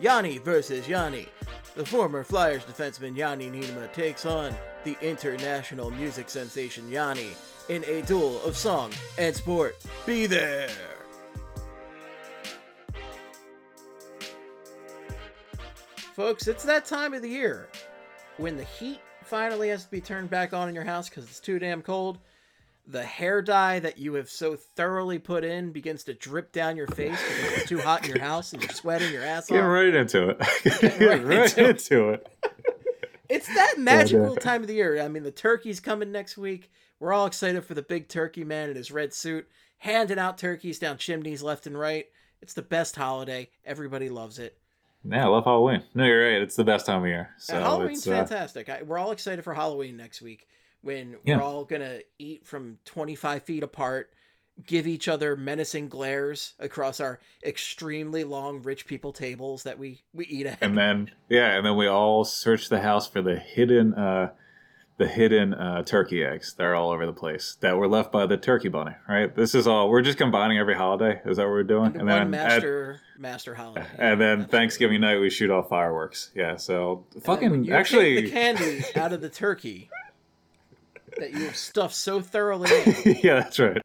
Yanni 0.00 0.38
versus 0.38 0.88
Yanni. 0.88 1.26
The 1.76 1.84
former 1.84 2.24
Flyers 2.24 2.64
defenseman 2.64 3.14
Yanni 3.14 3.50
Niedema 3.50 3.92
takes 3.92 4.24
on 4.24 4.54
the 4.84 4.96
international 5.02 5.90
music 5.90 6.30
sensation 6.30 6.90
Yanni 6.90 7.28
in 7.68 7.84
a 7.84 8.00
duel 8.02 8.42
of 8.42 8.56
song 8.56 8.92
and 9.18 9.36
sport. 9.36 9.76
Be 10.06 10.26
there! 10.26 10.70
Folks, 16.14 16.48
it's 16.48 16.64
that 16.64 16.86
time 16.86 17.12
of 17.12 17.20
the 17.20 17.28
year 17.28 17.68
when 18.38 18.56
the 18.56 18.64
heat 18.64 19.00
finally 19.22 19.68
has 19.68 19.84
to 19.84 19.90
be 19.90 20.00
turned 20.00 20.30
back 20.30 20.54
on 20.54 20.68
in 20.68 20.74
your 20.74 20.84
house 20.84 21.10
because 21.10 21.24
it's 21.24 21.40
too 21.40 21.58
damn 21.58 21.82
cold. 21.82 22.18
The 22.90 23.04
hair 23.04 23.40
dye 23.40 23.78
that 23.78 23.98
you 23.98 24.14
have 24.14 24.28
so 24.28 24.56
thoroughly 24.56 25.20
put 25.20 25.44
in 25.44 25.70
begins 25.70 26.02
to 26.04 26.14
drip 26.14 26.50
down 26.50 26.76
your 26.76 26.88
face 26.88 27.20
because 27.22 27.58
it's 27.58 27.68
too 27.68 27.78
hot 27.78 28.04
in 28.04 28.10
your 28.10 28.20
house 28.20 28.52
and 28.52 28.60
you're 28.60 28.72
sweating 28.72 29.12
your 29.12 29.22
ass 29.22 29.44
off. 29.44 29.56
Get 29.56 29.60
right 29.60 29.94
into 29.94 30.30
it. 30.30 30.38
Get 30.80 31.00
right 31.00 31.24
right, 31.24 31.58
into 31.58 31.64
it. 31.64 31.68
into 31.68 32.08
it. 32.10 32.28
It's 33.28 33.46
that 33.54 33.74
magical 33.78 34.34
yeah. 34.34 34.40
time 34.40 34.62
of 34.62 34.66
the 34.66 34.74
year. 34.74 35.00
I 35.00 35.06
mean, 35.06 35.22
the 35.22 35.30
turkey's 35.30 35.78
coming 35.78 36.10
next 36.10 36.36
week. 36.36 36.72
We're 36.98 37.12
all 37.12 37.26
excited 37.26 37.64
for 37.64 37.74
the 37.74 37.82
big 37.82 38.08
turkey 38.08 38.42
man 38.42 38.70
in 38.70 38.76
his 38.76 38.90
red 38.90 39.14
suit, 39.14 39.46
handing 39.78 40.18
out 40.18 40.36
turkeys 40.36 40.80
down 40.80 40.98
chimneys 40.98 41.44
left 41.44 41.68
and 41.68 41.78
right. 41.78 42.06
It's 42.42 42.54
the 42.54 42.62
best 42.62 42.96
holiday. 42.96 43.50
Everybody 43.64 44.08
loves 44.08 44.40
it. 44.40 44.58
Yeah, 45.04 45.26
I 45.26 45.28
love 45.28 45.44
Halloween. 45.44 45.84
No, 45.94 46.04
you're 46.04 46.24
right. 46.24 46.42
It's 46.42 46.56
the 46.56 46.64
best 46.64 46.86
time 46.86 47.02
of 47.02 47.08
year. 47.08 47.30
So 47.38 47.56
Uh, 47.56 47.60
Halloween's 47.60 47.98
it's, 47.98 48.08
uh, 48.08 48.16
fantastic. 48.16 48.68
I, 48.68 48.82
we're 48.82 48.98
all 48.98 49.12
excited 49.12 49.44
for 49.44 49.54
Halloween 49.54 49.96
next 49.96 50.20
week 50.20 50.48
when 50.82 51.16
Yeah. 51.24 51.36
we're 51.38 51.42
all 51.42 51.64
gonna 51.64 52.00
eat 52.18 52.46
from 52.46 52.78
25 52.84 53.42
feet 53.42 53.62
apart, 53.62 54.10
give 54.66 54.86
each 54.86 55.08
other 55.08 55.36
menacing 55.36 55.88
glares 55.88 56.54
across 56.58 57.00
our 57.00 57.18
extremely 57.44 58.24
long 58.24 58.62
rich 58.62 58.86
people 58.86 59.12
tables 59.12 59.62
that 59.62 59.78
we 59.78 60.02
we 60.12 60.26
eat 60.26 60.46
at. 60.46 60.58
and 60.60 60.76
then 60.76 61.10
yeah, 61.28 61.56
and 61.56 61.64
then 61.64 61.76
we 61.76 61.86
all 61.86 62.24
search 62.24 62.68
the 62.68 62.80
house 62.80 63.06
for 63.08 63.22
the 63.22 63.36
hidden 63.38 63.94
uh 63.94 64.30
the 64.98 65.08
hidden 65.08 65.54
uh, 65.54 65.82
turkey 65.82 66.22
eggs 66.22 66.52
that 66.58 66.64
are 66.64 66.74
all 66.74 66.90
over 66.90 67.06
the 67.06 67.12
place 67.14 67.56
that 67.62 67.74
were 67.74 67.88
left 67.88 68.12
by 68.12 68.26
the 68.26 68.36
turkey 68.36 68.68
bunny, 68.68 68.94
right? 69.08 69.34
This 69.34 69.54
is 69.54 69.66
all 69.66 69.88
we're 69.88 70.02
just 70.02 70.18
combining 70.18 70.58
every 70.58 70.74
holiday. 70.74 71.22
Is 71.24 71.38
that 71.38 71.44
what 71.44 71.52
we're 71.52 71.62
doing? 71.64 71.94
Into 71.94 72.04
one 72.04 72.28
master 72.28 73.00
master 73.18 73.54
holiday. 73.54 73.80
at, 73.80 73.88
and 73.98 74.20
then 74.20 74.44
Thanksgiving 74.44 75.00
night 75.00 75.16
we 75.18 75.30
shoot 75.30 75.50
off 75.50 75.70
fireworks. 75.70 76.30
Yeah, 76.34 76.56
so 76.56 77.06
And 77.14 77.22
then 77.22 77.22
fucking 77.22 77.72
actually 77.72 78.20
the 78.20 78.30
candy 78.30 78.82
out 78.94 79.14
of 79.14 79.22
the 79.22 79.30
turkey 79.30 79.88
that 81.20 81.32
you 81.32 81.44
have 81.44 81.56
stuffed 81.56 81.94
so 81.94 82.20
thoroughly 82.20 82.68
yeah, 83.22 83.40
that's 83.40 83.58
right. 83.58 83.80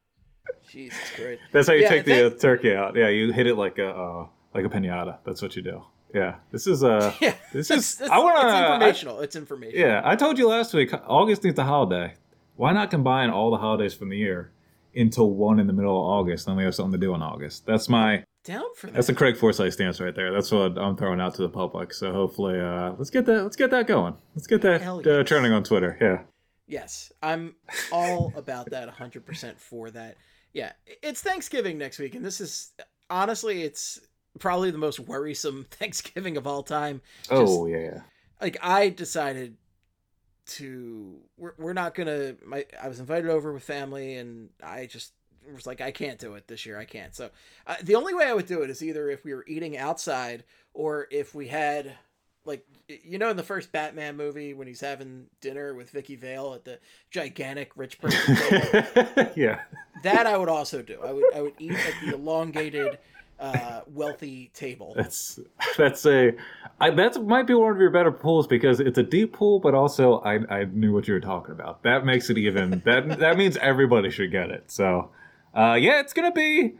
Jesus 0.68 0.98
Christ. 1.16 1.42
That's 1.54 1.68
how 1.68 1.74
you 1.74 1.84
Yeah, 1.84 1.90
take 1.90 2.06
the 2.06 2.26
uh, 2.28 2.30
turkey 2.32 2.74
out. 2.74 2.96
Yeah, 2.96 3.08
you 3.10 3.32
hit 3.32 3.48
it 3.48 3.56
like 3.56 3.78
a 3.78 3.90
uh, 3.90 4.28
like 4.54 4.66
a 4.66 4.70
pinata. 4.70 5.18
That's 5.24 5.42
what 5.42 5.56
you 5.56 5.62
do. 5.62 5.84
Yeah, 6.14 6.36
this 6.52 6.66
is 6.68 6.84
uh, 6.84 7.14
Yeah, 7.22 7.36
this 7.54 7.70
is. 7.72 8.02
I 8.02 8.18
want 8.20 8.36
It's 8.38 8.44
to. 8.54 8.58
informational. 8.66 9.20
it's 9.22 9.36
informational. 9.36 9.80
Yeah, 9.80 10.02
I 10.04 10.16
told 10.16 10.38
you 10.38 10.48
last 10.48 10.74
week. 10.74 10.92
August 11.08 11.44
needs 11.44 11.60
a 11.60 11.64
holiday. 11.64 12.14
Why 12.56 12.72
not 12.74 12.90
combine 12.90 13.30
all 13.30 13.52
the 13.52 13.58
holidays 13.58 13.94
from 13.94 14.10
the 14.10 14.18
year 14.18 14.52
into 14.94 15.24
one 15.24 15.60
in 15.60 15.68
the 15.68 15.74
middle 15.74 15.98
of 15.98 16.06
August? 16.20 16.46
Then 16.46 16.56
we 16.56 16.64
have 16.64 16.74
something 16.76 16.94
to 17.00 17.06
do 17.06 17.14
in 17.14 17.22
August. 17.22 17.66
That's 17.66 17.90
my. 17.90 18.24
Down 18.46 18.64
for 18.76 18.88
that. 18.88 18.94
That's 18.94 19.08
the 19.08 19.14
Craig 19.16 19.38
Forsyth 19.38 19.74
stance 19.74 20.00
right 20.00 20.14
there. 20.16 20.32
That's 20.32 20.52
what 20.52 20.78
I'm 20.78 20.96
throwing 20.96 21.20
out 21.20 21.34
to 21.36 21.42
the 21.42 21.50
public. 21.50 21.92
So 21.94 22.14
hopefully, 22.14 22.60
uh, 22.60 22.94
let's 22.98 23.10
get 23.10 23.26
that. 23.26 23.44
Let's 23.44 23.56
get 23.56 23.72
that 23.72 23.88
going. 23.88 24.16
Let's 24.36 24.48
get 24.48 24.62
that 24.62 24.86
uh, 24.88 25.02
yes. 25.04 25.28
trending 25.28 25.52
on 25.52 25.64
Twitter. 25.64 25.98
Yeah. 26.00 26.22
Yes, 26.68 27.12
I'm 27.22 27.56
all 27.92 28.34
about 28.36 28.72
that 28.72 28.90
100% 28.90 29.60
for 29.60 29.92
that. 29.92 30.18
Yeah, 30.54 30.72
it's 31.04 31.22
Thanksgiving 31.22 31.78
next 31.78 32.00
week, 32.00 32.16
and 32.16 32.26
this 32.26 32.42
is 32.42 32.72
honestly, 33.10 33.64
it's 33.64 34.00
probably 34.40 34.72
the 34.72 34.78
most 34.78 35.00
worrisome 35.00 35.66
Thanksgiving 35.72 36.38
of 36.38 36.48
all 36.48 36.64
time. 36.64 37.02
oh 37.30 37.66
yeah, 37.68 37.78
yeah. 37.78 38.02
Like, 38.42 38.58
I 38.62 38.90
decided 38.90 39.58
to, 40.48 41.18
we're, 41.38 41.54
we're 41.58 41.74
not 41.74 41.96
gonna, 41.96 42.36
my, 42.46 42.66
I 42.82 42.88
was 42.88 43.00
invited 43.00 43.30
over 43.30 43.54
with 43.54 43.64
family, 43.64 44.16
and 44.16 44.50
I 44.64 44.88
just 44.88 45.14
was 45.54 45.68
like, 45.68 45.82
I 45.82 45.92
can't 45.92 46.20
do 46.20 46.34
it 46.34 46.48
this 46.48 46.66
year. 46.66 46.80
I 46.80 46.86
can't. 46.86 47.16
So, 47.16 47.30
uh, 47.68 47.76
the 47.84 47.96
only 47.96 48.14
way 48.14 48.26
I 48.26 48.34
would 48.34 48.48
do 48.48 48.62
it 48.62 48.70
is 48.70 48.84
either 48.84 49.10
if 49.10 49.24
we 49.24 49.34
were 49.34 49.46
eating 49.48 49.78
outside 49.78 50.44
or 50.74 51.08
if 51.12 51.36
we 51.36 51.48
had 51.48 51.96
like 52.46 52.66
you 52.88 53.18
know 53.18 53.30
in 53.30 53.38
the 53.38 53.44
first 53.44 53.72
Batman 53.72 54.16
movie 54.18 54.54
when 54.54 54.68
he's 54.68 54.82
having 54.82 55.26
dinner 55.42 55.74
with 55.74 55.90
Vicky 55.90 56.16
Vale 56.16 56.54
at 56.54 56.66
the 56.66 56.80
gigantic 57.12 57.72
rich 57.76 58.00
person 58.00 58.36
table. 58.36 59.32
yeah. 59.36 59.62
that 60.04 60.28
I 60.28 60.38
would 60.38 60.50
also 60.50 60.82
do. 60.82 61.00
I 61.04 61.12
would 61.12 61.36
I 61.36 61.42
would 61.42 61.54
eat 61.60 61.74
at 61.74 61.94
the 62.04 62.14
elongated 62.16 63.00
uh 63.40 63.82
wealthy 63.88 64.50
table. 64.54 64.94
That's 64.96 65.40
that's 65.78 66.06
a 66.06 66.34
I, 66.80 66.90
that 66.92 67.22
might 67.26 67.48
be 67.48 67.54
one 67.54 67.72
of 67.72 67.80
your 67.80 67.90
better 67.90 68.12
pools 68.12 68.48
because 68.48 68.80
it's 68.80 68.98
a 68.98 69.04
deep 69.04 69.34
pool, 69.34 69.60
but 69.60 69.74
also 69.74 70.20
I 70.20 70.40
I 70.50 70.66
knew 70.66 70.94
what 70.94 71.08
you 71.08 71.14
were 71.16 71.20
talking 71.20 71.52
about. 71.52 71.84
That 71.84 72.06
makes 72.06 72.30
it 72.30 72.38
even 72.38 72.82
that 72.86 73.20
that 73.20 73.38
means 73.38 73.58
everybody 73.58 74.10
should 74.10 74.32
get 74.32 74.52
it. 74.52 74.72
So, 74.72 75.10
uh, 75.54 75.78
yeah, 75.80 76.00
it's 76.00 76.14
gonna 76.14 76.32
be 76.32 76.76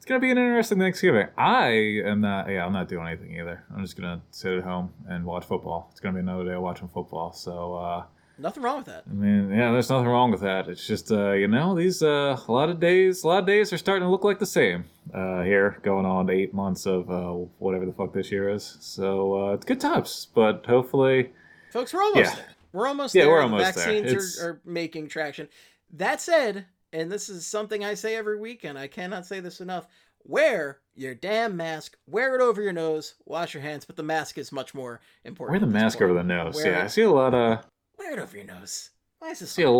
it's 0.00 0.06
gonna 0.06 0.18
be 0.20 0.30
an 0.30 0.38
interesting 0.38 0.78
Thanksgiving. 0.78 1.26
I 1.36 1.68
am 2.06 2.22
not 2.22 2.48
yeah 2.48 2.64
I'm 2.64 2.72
not 2.72 2.88
doing 2.88 3.06
anything 3.06 3.36
either. 3.38 3.62
I'm 3.74 3.82
just 3.82 3.96
gonna 3.96 4.22
sit 4.30 4.56
at 4.58 4.64
home 4.64 4.94
and 5.06 5.26
watch 5.26 5.44
football. 5.44 5.88
It's 5.90 6.00
gonna 6.00 6.14
be 6.14 6.20
another 6.20 6.44
day 6.44 6.54
of 6.54 6.62
watching 6.62 6.88
football. 6.88 7.32
So. 7.32 7.74
uh 7.74 8.04
Nothing 8.38 8.62
wrong 8.62 8.78
with 8.78 8.86
that. 8.86 9.04
I 9.06 9.12
mean, 9.12 9.50
yeah, 9.50 9.70
there's 9.70 9.90
nothing 9.90 10.06
wrong 10.08 10.30
with 10.30 10.40
that. 10.40 10.66
It's 10.66 10.86
just, 10.86 11.12
uh, 11.12 11.32
you 11.32 11.46
know, 11.46 11.74
these 11.76 12.02
uh, 12.02 12.40
a 12.48 12.50
lot 12.50 12.70
of 12.70 12.80
days, 12.80 13.22
a 13.22 13.28
lot 13.28 13.40
of 13.40 13.46
days 13.46 13.70
are 13.70 13.76
starting 13.76 14.06
to 14.06 14.10
look 14.10 14.24
like 14.24 14.38
the 14.38 14.46
same 14.46 14.86
uh, 15.12 15.42
here, 15.42 15.78
going 15.82 16.06
on 16.06 16.30
eight 16.30 16.54
months 16.54 16.86
of 16.86 17.10
uh, 17.10 17.32
whatever 17.58 17.84
the 17.84 17.92
fuck 17.92 18.14
this 18.14 18.32
year 18.32 18.48
is. 18.48 18.78
So 18.80 19.48
uh, 19.50 19.52
it's 19.52 19.66
good 19.66 19.78
times, 19.78 20.28
but 20.34 20.64
hopefully, 20.64 21.32
Folks, 21.70 21.92
we're 21.92 22.02
almost 22.02 22.30
Yeah. 22.30 22.34
there. 22.36 22.48
We're 22.72 22.86
almost 22.88 23.14
Yeah, 23.14 23.24
there. 23.24 23.32
we're 23.34 23.42
almost 23.42 23.74
there. 23.74 23.84
Vaccines 23.84 24.10
It's- 24.10 24.40
are, 24.40 24.48
are 24.52 24.60
making 24.64 25.08
traction. 25.08 25.48
That 25.92 26.22
said, 26.22 26.64
and 26.92 27.10
this 27.10 27.28
is 27.28 27.46
something 27.46 27.84
I 27.84 27.94
say 27.94 28.16
every 28.16 28.38
week, 28.38 28.64
and 28.64 28.78
I 28.78 28.86
cannot 28.86 29.26
say 29.26 29.40
this 29.40 29.60
enough. 29.60 29.86
Wear 30.24 30.80
your 30.94 31.14
damn 31.14 31.56
mask. 31.56 31.96
Wear 32.06 32.34
it 32.34 32.42
over 32.42 32.60
your 32.60 32.72
nose. 32.74 33.14
Wash 33.24 33.54
your 33.54 33.62
hands, 33.62 33.84
but 33.86 33.96
the 33.96 34.02
mask 34.02 34.36
is 34.38 34.52
much 34.52 34.74
more 34.74 35.00
important. 35.24 35.60
wear 35.62 35.66
the 35.68 35.72
mask 35.78 36.02
over 36.02 36.12
the 36.12 36.22
nose. 36.22 36.56
Wear 36.56 36.72
yeah, 36.72 36.84
I 36.84 36.86
see 36.88 37.02
a 37.02 37.10
lot 37.10 37.32
of, 37.34 37.64
Wear 37.98 38.12
it 38.12 38.18
over 38.18 38.36
your 38.36 38.46
nose. 38.46 38.90
Why 39.18 39.30
is 39.30 39.38
this? 39.40 39.50
see 39.50 39.62
a, 39.62 39.70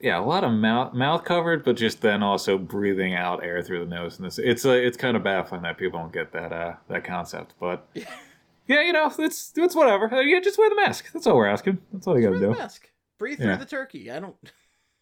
yeah, 0.00 0.18
a 0.18 0.22
lot 0.22 0.44
of 0.44 0.52
mouth 0.52 0.92
mouth 0.94 1.24
covered, 1.24 1.64
but 1.64 1.76
just 1.76 2.00
then 2.02 2.22
also 2.22 2.58
breathing 2.58 3.14
out 3.14 3.42
air 3.42 3.62
through 3.62 3.80
the 3.80 3.90
nose. 3.90 4.18
And 4.18 4.26
this, 4.26 4.38
it's 4.38 4.66
uh, 4.66 4.72
it's 4.72 4.96
kind 4.98 5.16
of 5.16 5.24
baffling 5.24 5.62
that 5.62 5.78
people 5.78 5.98
don't 5.98 6.12
get 6.12 6.32
that 6.32 6.52
uh, 6.52 6.74
that 6.88 7.04
concept. 7.04 7.54
But 7.58 7.86
yeah, 7.94 8.82
you 8.82 8.92
know, 8.92 9.10
it's 9.18 9.52
it's 9.56 9.74
whatever. 9.74 10.12
Uh, 10.12 10.20
yeah, 10.20 10.40
just 10.40 10.58
wear 10.58 10.68
the 10.68 10.76
mask. 10.76 11.12
That's 11.12 11.26
all 11.26 11.36
we're 11.36 11.46
asking. 11.46 11.78
That's 11.92 12.06
all 12.06 12.18
you 12.18 12.26
got 12.26 12.34
to 12.34 12.40
do. 12.40 12.48
Wear 12.48 12.48
to 12.48 12.48
the 12.48 12.54
do. 12.56 12.60
mask. 12.60 12.90
Breathe 13.18 13.40
Yeah. 13.40 13.56
through 13.56 13.64
the 13.64 13.70
turkey. 13.70 14.10
I 14.10 14.20
don't. 14.20 14.36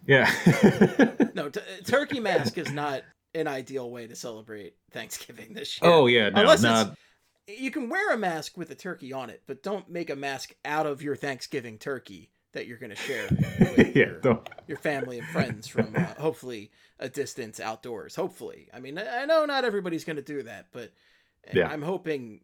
Yeah. 0.08 0.28
No, 1.34 1.48
t- 1.50 1.60
turkey 1.84 2.18
mask 2.18 2.58
is 2.58 2.72
not 2.72 3.02
an 3.32 3.46
ideal 3.46 3.88
way 3.92 4.08
to 4.08 4.16
celebrate 4.16 4.74
Thanksgiving 4.90 5.52
this 5.54 5.80
year. 5.80 5.88
Oh 5.88 6.06
yeah, 6.08 6.30
no, 6.30 6.40
Unless 6.40 6.62
not 6.62 6.96
it's, 7.46 7.60
you 7.60 7.70
can 7.70 7.88
wear 7.88 8.12
a 8.12 8.18
mask 8.18 8.56
with 8.56 8.70
a 8.72 8.74
turkey 8.74 9.12
on 9.12 9.30
it, 9.30 9.42
but 9.46 9.62
don't 9.62 9.88
make 9.88 10.10
a 10.10 10.16
mask 10.16 10.52
out 10.64 10.86
of 10.86 11.00
your 11.00 11.14
Thanksgiving 11.14 11.78
turkey 11.78 12.32
that 12.54 12.66
you're 12.66 12.78
going 12.78 12.90
to 12.90 12.96
share 12.96 13.28
with 13.76 13.94
yeah. 13.94 14.14
your, 14.24 14.42
your 14.66 14.78
family 14.78 15.18
and 15.20 15.28
friends 15.28 15.68
from 15.68 15.94
uh, 15.94 16.06
hopefully 16.18 16.72
a 16.98 17.08
distance 17.08 17.60
outdoors. 17.60 18.16
Hopefully, 18.16 18.68
I 18.74 18.80
mean, 18.80 18.98
I 18.98 19.22
I 19.22 19.24
know 19.26 19.44
not 19.44 19.64
everybody's 19.64 20.04
going 20.04 20.16
to 20.16 20.22
do 20.22 20.42
that, 20.42 20.66
but 20.72 20.90
Yeah. 21.54 21.68
I'm 21.68 21.82
hoping 21.82 22.40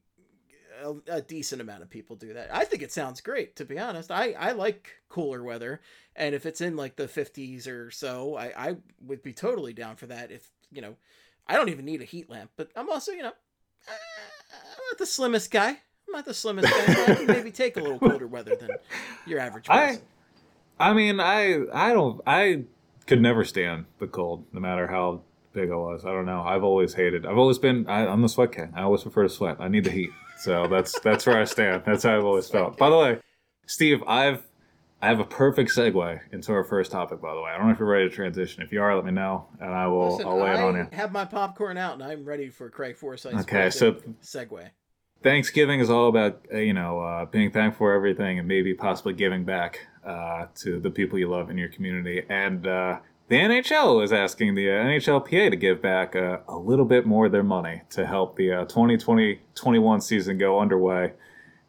a, 0.84 1.16
a 1.16 1.20
decent 1.22 1.60
amount 1.60 1.82
of 1.82 1.90
people 1.90 2.16
do 2.16 2.34
that. 2.34 2.54
I 2.54 2.64
think 2.64 2.82
it 2.82 2.92
sounds 2.92 3.20
great, 3.20 3.56
to 3.56 3.64
be 3.64 3.78
honest. 3.78 4.10
I 4.10 4.32
I 4.32 4.52
like 4.52 4.90
cooler 5.08 5.42
weather, 5.42 5.80
and 6.14 6.34
if 6.34 6.46
it's 6.46 6.60
in 6.60 6.76
like 6.76 6.96
the 6.96 7.08
50s 7.08 7.66
or 7.66 7.90
so, 7.90 8.36
I 8.36 8.52
I 8.56 8.76
would 9.04 9.22
be 9.22 9.32
totally 9.32 9.72
down 9.72 9.96
for 9.96 10.06
that. 10.06 10.30
If 10.30 10.50
you 10.70 10.82
know, 10.82 10.96
I 11.46 11.54
don't 11.54 11.68
even 11.70 11.84
need 11.84 12.02
a 12.02 12.06
heat 12.06 12.28
lamp, 12.30 12.50
but 12.56 12.70
I'm 12.76 12.90
also 12.90 13.12
you 13.12 13.22
know, 13.22 13.32
I'm 13.88 14.84
not 14.90 14.98
the 14.98 15.06
slimmest 15.06 15.50
guy. 15.50 15.70
I'm 15.70 16.12
not 16.12 16.24
the 16.24 16.34
slimmest 16.34 16.70
guy. 16.70 17.12
I 17.12 17.14
can 17.16 17.26
maybe 17.26 17.50
take 17.50 17.76
a 17.76 17.80
little 17.80 17.98
colder 17.98 18.26
weather 18.26 18.54
than 18.56 18.70
your 19.26 19.40
average 19.40 19.66
I- 19.68 19.86
person. 19.86 20.02
I 20.02 20.08
I 20.76 20.92
mean, 20.92 21.20
I 21.20 21.64
I 21.72 21.92
don't 21.92 22.20
I 22.26 22.64
could 23.06 23.20
never 23.20 23.44
stand 23.44 23.86
the 23.98 24.06
cold, 24.06 24.44
no 24.52 24.60
matter 24.60 24.88
how 24.88 25.22
big 25.52 25.70
I 25.70 25.76
was. 25.76 26.04
I 26.04 26.10
don't 26.10 26.26
know. 26.26 26.42
I've 26.42 26.64
always 26.64 26.94
hated. 26.94 27.24
I've 27.24 27.38
always 27.38 27.58
been. 27.58 27.86
I, 27.86 28.06
I'm 28.06 28.22
the 28.22 28.28
sweat 28.28 28.52
king. 28.52 28.72
I 28.74 28.82
always 28.82 29.02
prefer 29.02 29.22
to 29.22 29.28
sweat. 29.28 29.56
I 29.60 29.68
need 29.68 29.84
the 29.84 29.90
heat. 29.90 30.10
So 30.44 30.66
that's 30.68 30.98
that's 31.00 31.24
where 31.24 31.40
I 31.40 31.44
stand. 31.44 31.84
That's 31.86 32.02
how 32.02 32.16
I've 32.18 32.24
always 32.24 32.48
felt. 32.50 32.76
By 32.76 32.90
the 32.90 32.98
way, 32.98 33.18
Steve, 33.66 34.02
I've 34.06 34.42
I 35.00 35.08
have 35.08 35.18
a 35.18 35.24
perfect 35.24 35.70
segue 35.70 36.20
into 36.32 36.52
our 36.52 36.64
first 36.64 36.92
topic. 36.92 37.22
By 37.22 37.34
the 37.34 37.40
way, 37.40 37.50
I 37.50 37.56
don't 37.56 37.66
know 37.68 37.72
if 37.72 37.78
you're 37.78 37.88
ready 37.88 38.08
to 38.10 38.14
transition. 38.14 38.62
If 38.62 38.70
you 38.70 38.82
are, 38.82 38.94
let 38.94 39.06
me 39.06 39.10
know, 39.10 39.46
and 39.58 39.70
I 39.72 39.86
will. 39.86 40.12
Listen, 40.12 40.26
I'll 40.28 40.38
lay 40.42 40.50
it 40.50 40.56
I 40.58 40.62
on 40.62 40.76
you. 40.76 40.88
have 40.92 41.12
my 41.12 41.24
popcorn 41.24 41.78
out, 41.78 41.94
and 41.94 42.02
I'm 42.02 42.26
ready 42.26 42.50
for 42.50 42.68
Craig 42.68 42.96
Forsyth's 42.98 43.40
Okay, 43.42 43.70
so- 43.70 43.94
segue. 44.22 44.68
Thanksgiving 45.22 45.80
is 45.80 45.88
all 45.88 46.08
about 46.10 46.44
uh, 46.52 46.58
you 46.58 46.74
know 46.74 47.00
uh, 47.00 47.24
being 47.24 47.50
thankful 47.50 47.78
for 47.86 47.94
everything 47.94 48.38
and 48.38 48.46
maybe 48.46 48.74
possibly 48.74 49.14
giving 49.14 49.44
back 49.44 49.80
uh, 50.04 50.46
to 50.56 50.78
the 50.78 50.90
people 50.90 51.18
you 51.18 51.30
love 51.30 51.48
in 51.48 51.56
your 51.56 51.68
community. 51.70 52.22
And 52.28 52.66
uh, 52.66 52.98
the 53.28 53.36
NHL 53.36 54.04
is 54.04 54.12
asking 54.12 54.54
the 54.54 54.70
uh, 54.70 54.74
NHLPA 54.74 55.50
to 55.50 55.56
give 55.56 55.80
back 55.80 56.14
uh, 56.14 56.38
a 56.46 56.58
little 56.58 56.84
bit 56.84 57.06
more 57.06 57.26
of 57.26 57.32
their 57.32 57.42
money 57.42 57.82
to 57.90 58.06
help 58.06 58.36
the 58.36 58.52
uh, 58.52 58.64
2020-21 58.66 60.02
season 60.02 60.36
go 60.36 60.60
underway. 60.60 61.12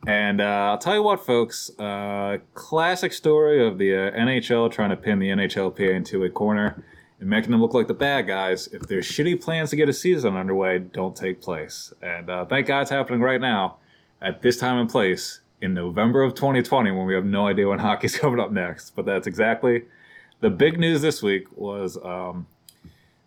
And 0.05 0.41
uh, 0.41 0.43
I'll 0.43 0.77
tell 0.77 0.95
you 0.95 1.03
what, 1.03 1.25
folks, 1.25 1.71
uh, 1.79 2.37
classic 2.53 3.13
story 3.13 3.65
of 3.65 3.77
the 3.77 3.95
uh, 3.95 4.11
NHL 4.11 4.71
trying 4.71 4.89
to 4.89 4.97
pin 4.97 5.19
the 5.19 5.29
NHLPA 5.29 5.95
into 5.95 6.23
a 6.23 6.29
corner 6.29 6.83
and 7.19 7.29
making 7.29 7.51
them 7.51 7.61
look 7.61 7.73
like 7.73 7.87
the 7.87 7.93
bad 7.93 8.27
guys 8.27 8.67
if 8.67 8.83
their 8.83 8.99
shitty 8.99 9.41
plans 9.41 9.69
to 9.69 9.75
get 9.75 9.89
a 9.89 9.93
season 9.93 10.35
underway 10.35 10.79
don't 10.79 11.15
take 11.15 11.41
place. 11.41 11.93
And 12.01 12.29
uh, 12.29 12.45
thank 12.45 12.67
God 12.67 12.81
it's 12.81 12.91
happening 12.91 13.21
right 13.21 13.41
now 13.41 13.77
at 14.21 14.41
this 14.41 14.57
time 14.57 14.77
and 14.77 14.89
place 14.89 15.39
in 15.61 15.73
November 15.73 16.21
of 16.21 16.35
2020 16.35 16.91
when 16.91 17.07
we 17.07 17.15
have 17.15 17.25
no 17.25 17.47
idea 17.47 17.67
when 17.69 17.79
hockey's 17.79 18.17
coming 18.19 18.39
up 18.39 18.51
next. 18.51 18.95
But 18.95 19.05
that's 19.05 19.25
exactly 19.25 19.85
the 20.41 20.49
big 20.49 20.79
news 20.79 21.01
this 21.01 21.21
week 21.21 21.45
was 21.55 21.97
um, 22.03 22.47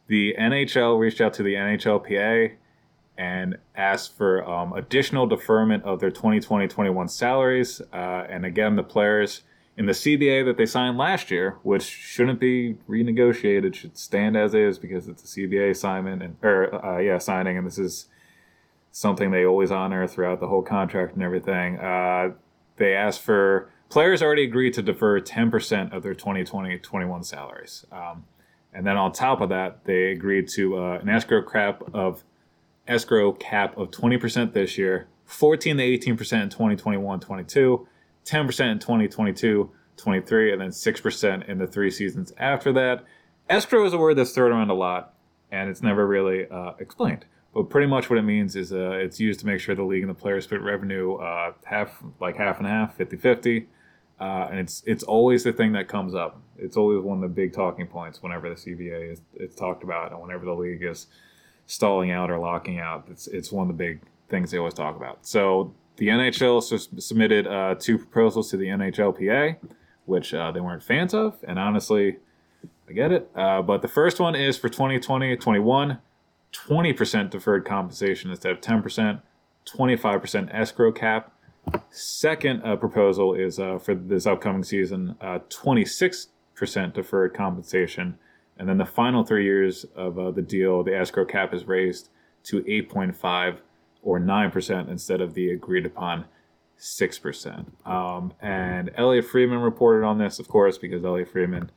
the 0.07 0.35
NHL 0.39 0.99
reached 0.99 1.21
out 1.21 1.35
to 1.35 1.43
the 1.43 1.55
NHLPA 1.55 2.53
and 3.17 3.59
asked 3.75 4.17
for 4.17 4.49
um, 4.49 4.73
additional 4.73 5.27
deferment 5.27 5.85
of 5.85 6.01
their 6.01 6.11
2020-21 6.11 7.11
salaries. 7.11 7.81
Uh, 7.93 8.25
and 8.29 8.47
again, 8.47 8.77
the 8.77 8.83
players 8.83 9.43
in 9.77 9.87
the 9.87 9.93
CBA 9.93 10.45
that 10.45 10.57
they 10.57 10.67
signed 10.67 10.99
last 10.99 11.31
year, 11.31 11.57
which 11.63 11.83
shouldn't 11.83 12.41
be 12.41 12.77
renegotiated, 12.89 13.75
should 13.75 13.97
stand 13.97 14.37
as 14.37 14.55
is 14.55 14.79
because 14.79 15.09
it's 15.09 15.23
a 15.23 15.41
CBA 15.41 15.71
assignment 15.71 16.23
and 16.23 16.37
or 16.43 16.85
uh, 16.85 16.99
yeah 16.99 17.19
signing, 17.19 17.57
and 17.57 17.67
this 17.67 17.79
is 17.79 18.07
something 18.91 19.31
they 19.31 19.45
always 19.45 19.71
honor 19.71 20.07
throughout 20.09 20.41
the 20.41 20.49
whole 20.49 20.63
contract 20.63 21.15
and 21.15 21.23
everything. 21.23 21.79
Uh, 21.79 22.33
they 22.77 22.95
asked 22.95 23.23
for 23.23 23.71
players 23.89 24.23
already 24.23 24.45
agreed 24.45 24.75
to 24.75 24.83
defer 24.83 25.21
10% 25.21 25.93
of 25.93 26.03
their 26.03 26.15
2020-21 26.15 27.25
salaries. 27.25 27.87
Um, 27.91 28.25
and 28.73 28.87
then 28.87 28.97
on 28.97 29.13
top 29.13 29.41
of 29.41 29.49
that, 29.49 29.85
they 29.85 30.13
agreed 30.13 30.49
to 30.51 30.79
uh, 30.79 30.99
an 31.01 31.09
escrow 31.09 31.43
cap 31.43 31.83
of 31.95 32.25
escrow 32.87 33.33
cap 33.33 33.77
of 33.77 33.91
20% 33.91 34.53
this 34.53 34.79
year, 34.79 35.09
14 35.25 35.77
to 35.77 35.83
18% 35.83 36.43
in 36.43 36.49
2021-22, 36.49 37.87
10% 38.25 38.73
in 38.73 38.79
2022 38.79 39.71
23, 39.99 40.53
and 40.53 40.61
then 40.63 40.71
6% 40.71 41.49
in 41.49 41.59
the 41.59 41.67
three 41.67 41.91
seasons 41.91 42.33
after 42.39 42.73
that. 42.73 43.05
Escrow 43.51 43.85
is 43.85 43.93
a 43.93 43.99
word 43.99 44.15
that's 44.15 44.31
thrown 44.31 44.53
around 44.53 44.71
a 44.71 44.75
lot, 44.75 45.15
and 45.51 45.69
it's 45.69 45.83
never 45.83 46.07
really 46.07 46.47
uh, 46.49 46.73
explained. 46.79 47.27
But 47.53 47.65
pretty 47.65 47.87
much 47.87 48.09
what 48.09 48.19
it 48.19 48.23
means 48.23 48.57
is 48.57 48.73
uh, 48.73 48.91
it's 48.93 49.19
used 49.19 49.41
to 49.41 49.47
make 49.47 49.61
sure 49.61 49.75
the 49.75 49.83
league 49.83 50.03
and 50.03 50.11
the 50.11 50.15
players 50.15 50.45
split 50.45 50.63
revenue 50.63 51.15
uh, 51.15 51.53
half, 51.65 52.03
like 52.21 52.37
half 52.37 52.59
and 52.59 52.67
half, 52.67 52.95
50 52.95 53.17
50. 53.17 53.67
Uh, 54.21 54.49
and 54.51 54.59
it's 54.59 54.83
it's 54.87 55.05
always 55.05 55.45
the 55.45 55.53
thing 55.53 55.73
that 55.73 55.89
comes 55.89 56.15
up. 56.15 56.41
It's 56.59 56.77
always 56.77 57.03
one 57.03 57.19
of 57.19 57.23
the 57.23 57.35
big 57.35 57.53
talking 57.53 57.87
points 57.87 58.23
whenever 58.23 58.49
the 58.49 58.57
CBA 58.57 59.13
is 59.13 59.21
it's 59.35 59.55
talked 59.55 59.85
about, 59.85 60.11
and 60.13 60.21
whenever 60.21 60.45
the 60.45 60.55
league 60.55 60.83
is 60.83 61.07
stalling 61.67 62.11
out 62.11 62.31
or 62.31 62.39
locking 62.39 62.81
out. 62.81 63.07
It's 63.11 63.29
it's 63.29 63.53
one 63.53 63.71
of 63.71 63.77
the 63.77 63.85
big 63.85 64.01
things 64.29 64.51
they 64.51 64.59
always 64.59 64.75
talk 64.75 64.97
about. 64.97 65.25
So 65.27 65.73
the 65.97 66.09
NHL 66.09 67.01
submitted 67.01 67.47
uh, 67.47 67.75
two 67.79 67.99
proposals 67.99 68.51
to 68.51 68.57
the 68.57 68.67
NHLPA, 68.67 69.57
which 70.07 70.33
uh, 70.33 70.53
they 70.53 70.61
weren't 70.61 70.83
fans 70.83 71.13
of, 71.13 71.37
and 71.47 71.59
honestly, 71.59 72.19
I 72.89 72.93
get 72.93 73.13
it. 73.13 73.31
Uh, 73.35 73.63
but 73.63 73.83
the 73.83 73.89
first 73.89 74.21
one 74.21 74.35
is 74.35 74.57
for 74.57 74.69
2020-21, 74.69 75.99
20% 76.53 77.31
deferred 77.31 77.65
compensation 77.65 78.31
instead 78.31 78.53
of 78.53 78.61
10%, 78.61 79.23
25% 79.67 80.55
escrow 80.55 80.93
cap. 80.93 81.33
Second 81.91 82.63
uh, 82.63 82.77
proposal 82.77 83.35
is 83.35 83.59
uh, 83.59 83.79
for 83.79 83.95
this 83.95 84.27
upcoming 84.27 84.63
season, 84.63 85.17
uh, 85.21 85.41
26% 85.51 86.29
deferred 86.95 87.35
compensation. 87.35 88.19
And 88.59 88.69
then 88.69 88.79
the 88.79 88.87
final 88.87 89.25
three 89.25 89.45
years 89.45 89.85
of 89.97 90.19
uh, 90.19 90.31
the 90.31 90.43
deal, 90.43 90.83
the 90.83 90.97
escrow 90.97 91.25
cap 91.25 91.55
is 91.55 91.65
raised 91.65 92.09
to 92.45 92.63
8.5 92.63 93.59
or 94.03 94.19
9% 94.19 94.89
instead 94.89 95.21
of 95.21 95.35
the 95.35 95.51
agreed 95.51 95.87
upon 95.87 96.25
6%. 96.79 97.67
Um, 97.87 98.33
and 98.41 98.91
Elliotte 98.97 99.27
Friedman 99.27 99.61
reported 99.61 100.07
on 100.07 100.19
this, 100.19 100.39
of 100.39 100.49
course, 100.49 100.79
because 100.79 101.05
Elliotte 101.05 101.29
Friedman 101.29 101.71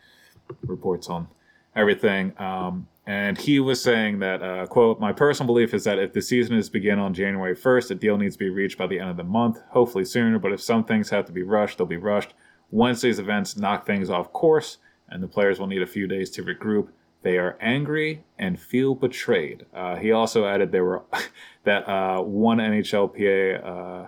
reports 0.63 1.09
on 1.09 1.27
everything. 1.75 2.33
Um, 2.39 2.87
and 3.07 3.37
he 3.37 3.59
was 3.59 3.81
saying 3.81 4.19
that, 4.19 4.43
uh, 4.43 4.67
quote, 4.67 4.99
my 4.99 5.11
personal 5.11 5.47
belief 5.47 5.73
is 5.73 5.83
that 5.85 5.97
if 5.97 6.13
the 6.13 6.21
season 6.21 6.55
is 6.55 6.69
begin 6.69 6.99
on 6.99 7.13
January 7.13 7.55
1st, 7.55 7.91
a 7.91 7.95
deal 7.95 8.17
needs 8.17 8.35
to 8.35 8.39
be 8.39 8.49
reached 8.49 8.77
by 8.77 8.87
the 8.87 8.99
end 8.99 9.09
of 9.09 9.17
the 9.17 9.23
month, 9.23 9.59
hopefully 9.69 10.05
sooner. 10.05 10.37
But 10.37 10.53
if 10.53 10.61
some 10.61 10.83
things 10.83 11.09
have 11.09 11.25
to 11.25 11.31
be 11.31 11.41
rushed, 11.41 11.77
they'll 11.77 11.87
be 11.87 11.97
rushed. 11.97 12.33
Wednesday's 12.69 13.19
events 13.19 13.57
knock 13.57 13.85
things 13.85 14.09
off 14.09 14.31
course, 14.31 14.77
and 15.09 15.21
the 15.21 15.27
players 15.27 15.59
will 15.59 15.67
need 15.67 15.81
a 15.81 15.87
few 15.87 16.07
days 16.07 16.29
to 16.31 16.43
regroup. 16.43 16.89
They 17.23 17.37
are 17.37 17.57
angry 17.59 18.23
and 18.37 18.59
feel 18.59 18.95
betrayed. 18.95 19.65
Uh, 19.73 19.95
he 19.95 20.11
also 20.11 20.45
added 20.45 20.71
there 20.71 20.85
were 20.85 21.03
that 21.63 21.87
uh, 21.87 22.21
one 22.21 22.57
NHLPA 22.57 23.65
uh, 23.65 24.07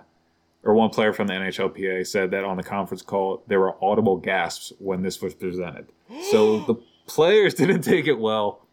or 0.62 0.74
one 0.74 0.90
player 0.90 1.12
from 1.12 1.26
the 1.26 1.34
NHLPA 1.34 2.06
said 2.06 2.30
that 2.30 2.44
on 2.44 2.56
the 2.56 2.62
conference 2.62 3.02
call 3.02 3.42
there 3.46 3.60
were 3.60 3.76
audible 3.84 4.16
gasps 4.16 4.72
when 4.78 5.02
this 5.02 5.20
was 5.20 5.34
presented. 5.34 5.86
So 6.30 6.60
the 6.66 6.74
players 7.06 7.54
didn't 7.54 7.82
take 7.82 8.06
it 8.06 8.18
well. 8.18 8.63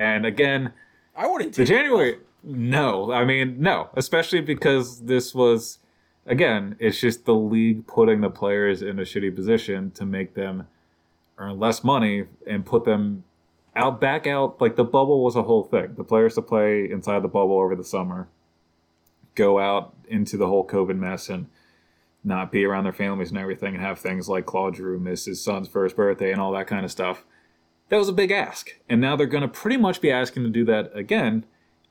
And 0.00 0.24
again, 0.24 0.72
I 1.14 1.26
wouldn't. 1.26 1.54
the 1.54 1.66
take 1.66 1.74
it 1.74 1.78
January, 1.82 2.18
no, 2.42 3.12
I 3.12 3.26
mean, 3.26 3.60
no, 3.60 3.90
especially 3.94 4.40
because 4.40 5.02
this 5.02 5.34
was, 5.34 5.78
again, 6.24 6.74
it's 6.80 6.98
just 6.98 7.26
the 7.26 7.34
league 7.34 7.86
putting 7.86 8.22
the 8.22 8.30
players 8.30 8.80
in 8.80 8.98
a 8.98 9.02
shitty 9.02 9.36
position 9.36 9.90
to 9.92 10.06
make 10.06 10.34
them 10.34 10.66
earn 11.36 11.58
less 11.58 11.84
money 11.84 12.24
and 12.46 12.64
put 12.64 12.84
them 12.84 13.24
out 13.76 14.00
back 14.00 14.26
out. 14.26 14.58
Like 14.58 14.76
the 14.76 14.84
bubble 14.84 15.22
was 15.22 15.36
a 15.36 15.42
whole 15.42 15.64
thing. 15.64 15.94
The 15.96 16.04
players 16.04 16.34
to 16.36 16.42
play 16.42 16.90
inside 16.90 17.20
the 17.20 17.28
bubble 17.28 17.60
over 17.60 17.76
the 17.76 17.84
summer, 17.84 18.26
go 19.34 19.58
out 19.58 19.94
into 20.08 20.38
the 20.38 20.46
whole 20.46 20.66
COVID 20.66 20.96
mess 20.96 21.28
and 21.28 21.46
not 22.24 22.50
be 22.50 22.64
around 22.64 22.84
their 22.84 22.92
families 22.94 23.28
and 23.28 23.38
everything 23.38 23.74
and 23.74 23.82
have 23.82 23.98
things 23.98 24.30
like 24.30 24.46
Claude 24.46 24.76
Giroux 24.76 24.98
miss 24.98 25.26
his 25.26 25.44
son's 25.44 25.68
first 25.68 25.94
birthday 25.94 26.32
and 26.32 26.40
all 26.40 26.52
that 26.52 26.66
kind 26.66 26.86
of 26.86 26.90
stuff 26.90 27.24
that 27.90 27.96
was 27.96 28.08
a 28.08 28.14
big 28.14 28.30
ask. 28.30 28.70
And 28.88 29.00
now 29.00 29.14
they're 29.14 29.26
going 29.26 29.42
to 29.42 29.48
pretty 29.48 29.76
much 29.76 30.00
be 30.00 30.10
asking 30.10 30.44
to 30.44 30.48
do 30.48 30.64
that 30.64 30.90
again. 30.96 31.44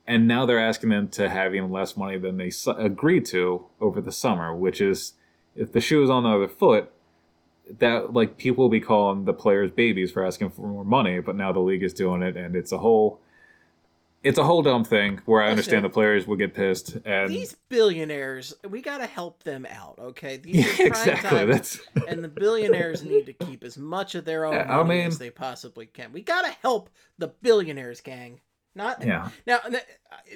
And 0.06 0.26
now 0.26 0.44
they're 0.44 0.58
asking 0.58 0.90
them 0.90 1.08
to 1.10 1.28
have 1.28 1.54
even 1.54 1.70
less 1.70 1.96
money 1.96 2.18
than 2.18 2.36
they 2.36 2.50
su- 2.50 2.72
agreed 2.72 3.26
to 3.26 3.66
over 3.80 4.00
the 4.00 4.10
summer, 4.10 4.54
which 4.54 4.80
is 4.80 5.12
if 5.54 5.72
the 5.72 5.80
shoe 5.80 6.02
is 6.02 6.10
on 6.10 6.24
the 6.24 6.30
other 6.30 6.48
foot, 6.48 6.90
that 7.78 8.12
like 8.12 8.36
people 8.36 8.64
will 8.64 8.70
be 8.70 8.80
calling 8.80 9.24
the 9.24 9.32
players 9.32 9.70
babies 9.70 10.10
for 10.10 10.26
asking 10.26 10.50
for 10.50 10.66
more 10.66 10.84
money, 10.84 11.20
but 11.20 11.36
now 11.36 11.52
the 11.52 11.60
league 11.60 11.84
is 11.84 11.94
doing 11.94 12.22
it, 12.22 12.36
and 12.36 12.56
it's 12.56 12.72
a 12.72 12.78
whole, 12.78 13.20
it's 14.22 14.38
a 14.38 14.44
whole 14.44 14.62
dumb 14.62 14.84
thing 14.84 15.20
where 15.24 15.40
I 15.40 15.46
Listen. 15.46 15.52
understand 15.52 15.84
the 15.84 15.88
players 15.90 16.26
will 16.26 16.36
get 16.36 16.54
pissed, 16.54 16.96
and 17.04 17.30
These 17.30 17.56
billionaires, 17.68 18.54
we 18.68 18.82
gotta 18.82 19.06
help 19.06 19.42
them 19.44 19.66
out, 19.70 19.98
okay? 19.98 20.36
These 20.36 20.78
yeah, 20.78 20.84
are 20.84 20.86
exactly. 20.88 21.44
That's 21.46 21.80
and 22.08 22.22
the 22.22 22.28
billionaires 22.28 23.02
need 23.02 23.26
to 23.26 23.32
keep 23.32 23.64
as 23.64 23.76
much 23.78 24.14
of 24.14 24.24
their 24.24 24.44
own 24.44 24.54
Yeah, 24.54 24.72
I 24.80 24.82
money 24.82 24.98
mean- 24.98 25.06
as 25.08 25.18
they 25.18 25.30
possibly 25.30 25.86
can. 25.86 26.12
We 26.12 26.22
gotta 26.22 26.50
help 26.62 26.90
the 27.18 27.28
billionaires, 27.28 28.00
gang. 28.00 28.40
Not 28.74 29.04
yeah, 29.04 29.30
now. 29.46 29.58
th- 29.68 29.82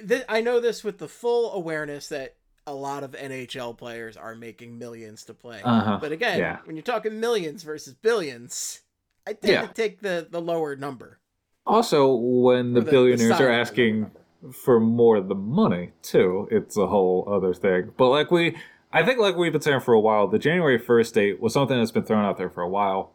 th- 0.07 0.25
I 0.27 0.41
know 0.41 0.59
this 0.59 0.83
with 0.83 0.97
the 0.97 1.07
full 1.07 1.53
awareness 1.53 2.09
that 2.09 2.35
a 2.67 2.73
lot 2.73 3.03
of 3.03 3.11
NHL 3.11 3.77
players 3.77 4.17
are 4.17 4.35
making 4.35 4.77
millions 4.77 5.23
to 5.25 5.33
play. 5.33 5.61
Uh-huh. 5.63 5.99
But 6.01 6.11
again, 6.11 6.39
Yeah. 6.39 6.57
when 6.65 6.75
you're 6.75 6.83
talking 6.83 7.19
millions 7.21 7.63
versus 7.63 7.93
billions, 7.93 8.81
I 9.25 9.33
tend 9.33 9.53
Yeah. 9.53 9.61
to 9.67 9.73
take 9.73 10.01
the 10.01 10.27
the 10.29 10.41
lower 10.41 10.75
number. 10.75 11.19
Also, 11.65 12.13
when 12.13 12.73
the, 12.73 12.79
the- 12.79 12.85
the 12.85 12.91
billionaires 12.91 13.29
size 13.31 13.41
are 13.41 13.49
asking 13.49 14.11
for 14.53 14.79
more 14.79 15.15
of 15.17 15.27
the 15.27 15.35
money 15.35 15.91
too, 16.03 16.47
it's 16.51 16.77
a 16.77 16.87
whole 16.87 17.27
other 17.27 17.53
thing. 17.53 17.91
But 17.97 18.09
like 18.09 18.29
we, 18.31 18.55
I 18.93 19.03
think 19.03 19.19
like 19.19 19.35
we've 19.35 19.51
been 19.51 19.61
saying 19.61 19.79
for 19.79 19.93
a 19.93 19.99
while, 19.99 20.27
the 20.27 20.37
January 20.39 20.77
first 20.77 21.13
date 21.15 21.41
was 21.41 21.53
something 21.53 21.77
that's 21.77 21.91
been 21.91 22.03
thrown 22.03 22.23
out 22.23 22.37
there 22.37 22.49
for 22.49 22.61
a 22.61 22.69
while. 22.69 23.11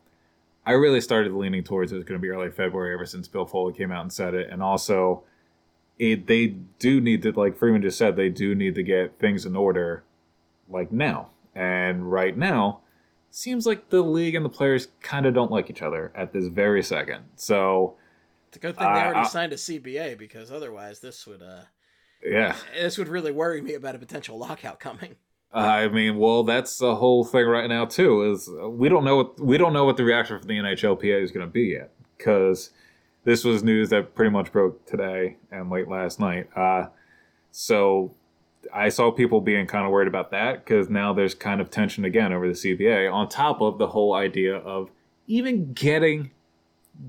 I 0.66 0.72
really 0.72 1.00
started 1.00 1.32
leaning 1.32 1.62
towards 1.64 1.92
it 1.92 1.96
was 1.96 2.04
going 2.04 2.20
to 2.20 2.22
be 2.22 2.28
early 2.28 2.50
February 2.50 2.92
ever 2.92 3.06
since 3.06 3.28
Bill 3.28 3.46
Foley 3.46 3.72
came 3.72 3.90
out 3.92 4.02
and 4.02 4.12
said 4.12 4.34
it, 4.34 4.50
and 4.50 4.62
also, 4.62 5.22
it 5.98 6.26
they 6.26 6.48
do 6.78 7.00
need 7.00 7.22
to 7.22 7.32
like 7.32 7.56
Friedman 7.56 7.82
just 7.82 7.96
said 7.96 8.16
they 8.16 8.28
do 8.28 8.54
need 8.54 8.74
to 8.74 8.82
get 8.82 9.18
things 9.18 9.46
in 9.46 9.56
order, 9.56 10.02
like 10.68 10.90
now. 10.92 11.28
And 11.54 12.10
right 12.10 12.36
now, 12.36 12.80
seems 13.30 13.66
like 13.66 13.88
the 13.90 14.02
league 14.02 14.34
and 14.34 14.44
the 14.44 14.48
players 14.50 14.88
kind 15.00 15.24
of 15.26 15.32
don't 15.34 15.50
like 15.50 15.70
each 15.70 15.82
other 15.82 16.12
at 16.14 16.32
this 16.32 16.46
very 16.48 16.82
second. 16.82 17.24
So 17.36 17.94
It's 18.50 18.56
a 18.56 18.60
good 18.60 18.76
thing 18.76 18.92
they 18.92 19.00
already 19.00 19.20
I- 19.20 19.28
signed 19.28 19.52
a 19.52 19.56
CBA 19.56 20.18
because 20.18 20.50
otherwise 20.50 20.98
this 20.98 21.24
would 21.24 21.40
uh 21.40 21.62
Yeah. 22.20 22.56
This 22.74 22.98
would 22.98 23.06
really 23.06 23.30
worry 23.30 23.62
me 23.62 23.74
about 23.74 23.94
a 23.94 23.98
potential 23.98 24.36
lockout 24.38 24.80
coming. 24.80 25.14
I 25.52 25.86
mean, 25.86 26.18
well, 26.18 26.42
that's 26.42 26.78
the 26.78 26.96
whole 26.96 27.24
thing 27.24 27.46
right 27.46 27.68
now 27.68 27.84
too. 27.84 28.32
Is 28.32 28.50
we 28.62 28.88
don't 28.88 29.04
know 29.04 29.18
what 29.18 29.38
we 29.38 29.56
don't 29.56 29.72
know 29.72 29.84
what 29.84 29.96
the 29.96 30.02
reaction 30.02 30.36
from 30.36 30.48
the 30.48 30.54
NHLPA 30.58 31.22
is 31.22 31.30
going 31.30 31.46
to 31.46 31.52
be 31.52 31.62
yet 31.78 31.92
because 32.18 32.70
this 33.22 33.44
was 33.44 33.62
news 33.62 33.90
that 33.90 34.16
pretty 34.16 34.32
much 34.32 34.50
broke 34.50 34.84
today 34.84 35.36
and 35.52 35.70
late 35.70 35.86
last 35.86 36.18
night. 36.18 36.48
Uh, 36.56 36.86
so 37.52 38.12
I 38.74 38.88
saw 38.88 39.12
people 39.12 39.40
being 39.40 39.68
kind 39.68 39.86
of 39.86 39.92
worried 39.92 40.08
about 40.08 40.32
that 40.32 40.64
because 40.64 40.90
now 40.90 41.12
there's 41.12 41.34
kind 41.34 41.60
of 41.60 41.70
tension 41.70 42.04
again 42.04 42.32
over 42.32 42.48
the 42.48 42.54
CBA 42.54 43.12
on 43.12 43.28
top 43.28 43.60
of 43.60 43.78
the 43.78 43.86
whole 43.88 44.12
idea 44.12 44.56
of 44.56 44.90
even 45.28 45.72
getting 45.72 46.32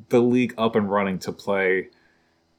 the 0.10 0.22
league 0.22 0.54
up 0.58 0.76
and 0.76 0.90
running 0.90 1.20
to 1.20 1.32
play 1.32 1.90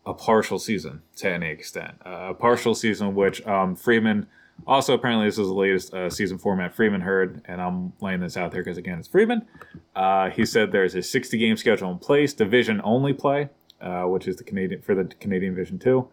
a 0.05 0.15
partial 0.15 0.59
season 0.59 1.03
to 1.17 1.31
any 1.31 1.49
extent. 1.49 1.95
Uh, 2.05 2.29
a 2.31 2.35
partial 2.35 2.75
season, 2.75 3.15
which 3.15 3.45
um, 3.47 3.77
Friedman 3.77 4.27
also 4.67 4.95
apparently 4.95 5.27
this 5.27 5.39
is 5.39 5.49
the 5.49 5.55
latest 5.55 5.95
uh, 5.95 6.11
season 6.11 6.39
format 6.39 6.75
Friedman 6.75 7.01
heard, 7.01 7.43
and 7.47 7.61
I'm 7.61 7.93
laying 8.01 8.21
this 8.21 8.37
out 8.37 8.53
there 8.53 8.63
because 8.63 8.79
again 8.79 8.99
it's 8.99 9.09
Friedman. 9.09 9.47
Uh, 9.95 10.31
he 10.31 10.45
said 10.45 10.73
there's 10.73 10.95
a 10.95 11.03
60 11.03 11.39
game 11.39 11.57
schedule 11.57 11.91
in 11.91 11.99
place, 11.99 12.33
division 12.33 12.81
only 12.85 13.13
play, 13.13 13.49
uh, 13.81 14.03
which 14.05 14.27
is 14.29 14.37
the 14.37 14.45
Canadian 14.45 14.83
for 14.83 14.95
the 14.95 15.05
Canadian 15.05 15.55
Division 15.55 15.79
Two. 15.79 16.09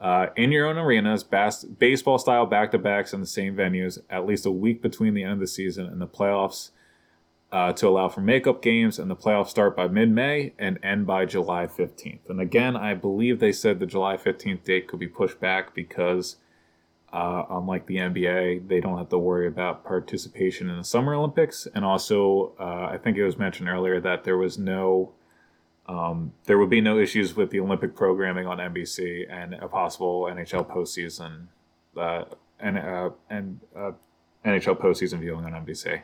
Uh, 0.00 0.26
in 0.36 0.52
your 0.52 0.66
own 0.66 0.76
arenas, 0.76 1.24
bas- 1.24 1.64
baseball 1.64 2.18
style 2.18 2.44
back 2.44 2.70
to 2.72 2.78
backs 2.78 3.14
in 3.14 3.20
the 3.20 3.26
same 3.26 3.54
venues, 3.54 3.98
at 4.10 4.26
least 4.26 4.44
a 4.44 4.50
week 4.50 4.82
between 4.82 5.14
the 5.14 5.22
end 5.22 5.34
of 5.34 5.40
the 5.40 5.46
season 5.46 5.86
and 5.86 6.00
the 6.00 6.06
playoffs 6.06 6.70
uh, 7.54 7.72
to 7.72 7.86
allow 7.86 8.08
for 8.08 8.20
makeup 8.20 8.60
games, 8.60 8.98
and 8.98 9.08
the 9.08 9.14
playoffs 9.14 9.46
start 9.46 9.76
by 9.76 9.86
mid 9.86 10.10
May 10.10 10.52
and 10.58 10.76
end 10.82 11.06
by 11.06 11.24
July 11.24 11.68
15th. 11.68 12.28
And 12.28 12.40
again, 12.40 12.76
I 12.76 12.94
believe 12.94 13.38
they 13.38 13.52
said 13.52 13.78
the 13.78 13.86
July 13.86 14.16
15th 14.16 14.64
date 14.64 14.88
could 14.88 14.98
be 14.98 15.06
pushed 15.06 15.38
back 15.38 15.72
because, 15.72 16.38
uh, 17.12 17.44
unlike 17.48 17.86
the 17.86 17.98
NBA, 17.98 18.66
they 18.66 18.80
don't 18.80 18.98
have 18.98 19.08
to 19.10 19.18
worry 19.18 19.46
about 19.46 19.84
participation 19.84 20.68
in 20.68 20.78
the 20.78 20.82
Summer 20.82 21.14
Olympics. 21.14 21.68
And 21.76 21.84
also, 21.84 22.54
uh, 22.58 22.88
I 22.90 22.98
think 23.00 23.16
it 23.16 23.24
was 23.24 23.38
mentioned 23.38 23.68
earlier 23.68 24.00
that 24.00 24.24
there 24.24 24.36
was 24.36 24.58
no. 24.58 25.12
Um, 25.86 26.32
there 26.46 26.58
would 26.58 26.70
be 26.70 26.80
no 26.80 26.98
issues 26.98 27.36
with 27.36 27.50
the 27.50 27.60
Olympic 27.60 27.94
programming 27.94 28.46
on 28.46 28.56
NBC 28.56 29.30
and 29.30 29.54
a 29.54 29.68
possible 29.68 30.22
NHL 30.22 30.66
postseason, 30.66 31.48
uh, 31.96 32.24
and 32.58 32.78
uh, 32.78 33.10
and 33.30 33.60
uh, 33.76 33.92
NHL 34.44 34.80
postseason 34.80 35.20
viewing 35.20 35.44
on 35.44 35.52
NBC. 35.52 36.00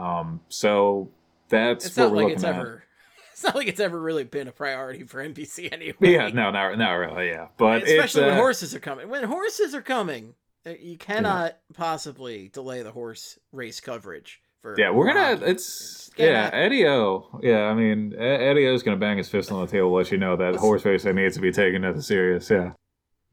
Um, 0.00 0.40
so 0.48 1.10
that's 1.48 1.86
It's 1.86 1.96
what 1.96 2.04
not 2.04 2.10
we're 2.12 2.16
like 2.16 2.22
looking 2.24 2.34
it's 2.36 2.44
at. 2.44 2.54
ever. 2.56 2.84
It's 3.32 3.44
not 3.46 3.54
like 3.54 3.68
it's 3.68 3.80
ever 3.80 3.98
really 3.98 4.24
been 4.24 4.48
a 4.48 4.52
priority 4.52 5.04
for 5.04 5.26
NBC 5.26 5.72
anyway. 5.72 5.94
Yeah, 6.00 6.28
no, 6.28 6.50
not, 6.50 6.76
not 6.76 6.92
really. 6.92 7.28
Yeah, 7.28 7.46
but 7.56 7.84
especially 7.84 8.02
it's, 8.02 8.16
uh, 8.16 8.20
when 8.32 8.36
horses 8.36 8.74
are 8.74 8.80
coming. 8.80 9.08
When 9.08 9.24
horses 9.24 9.74
are 9.74 9.80
coming, 9.80 10.34
uh, 10.66 10.72
you 10.78 10.98
cannot 10.98 11.56
possibly 11.72 12.48
delay 12.52 12.82
the 12.82 12.92
horse 12.92 13.38
race 13.50 13.80
coverage 13.80 14.42
for. 14.60 14.78
Yeah, 14.78 14.90
we're 14.90 15.06
gonna. 15.06 15.36
hockey. 15.38 15.52
It's 15.52 16.10
can't 16.14 16.30
yeah. 16.30 16.50
Eddie 16.52 16.86
O. 16.86 17.40
Yeah, 17.42 17.62
I 17.62 17.72
mean, 17.72 18.14
Eddie 18.18 18.66
O's 18.66 18.82
gonna 18.82 18.98
bang 18.98 19.16
his 19.16 19.30
fist 19.30 19.50
on 19.50 19.64
the 19.64 19.72
table, 19.72 19.90
let 19.90 20.12
you 20.12 20.18
know 20.18 20.36
that 20.36 20.56
horse 20.56 20.84
racing 20.84 21.14
needs 21.14 21.34
to 21.36 21.40
be 21.40 21.50
taken 21.50 21.82
as 21.82 22.06
serious. 22.06 22.50
Yeah, 22.50 22.72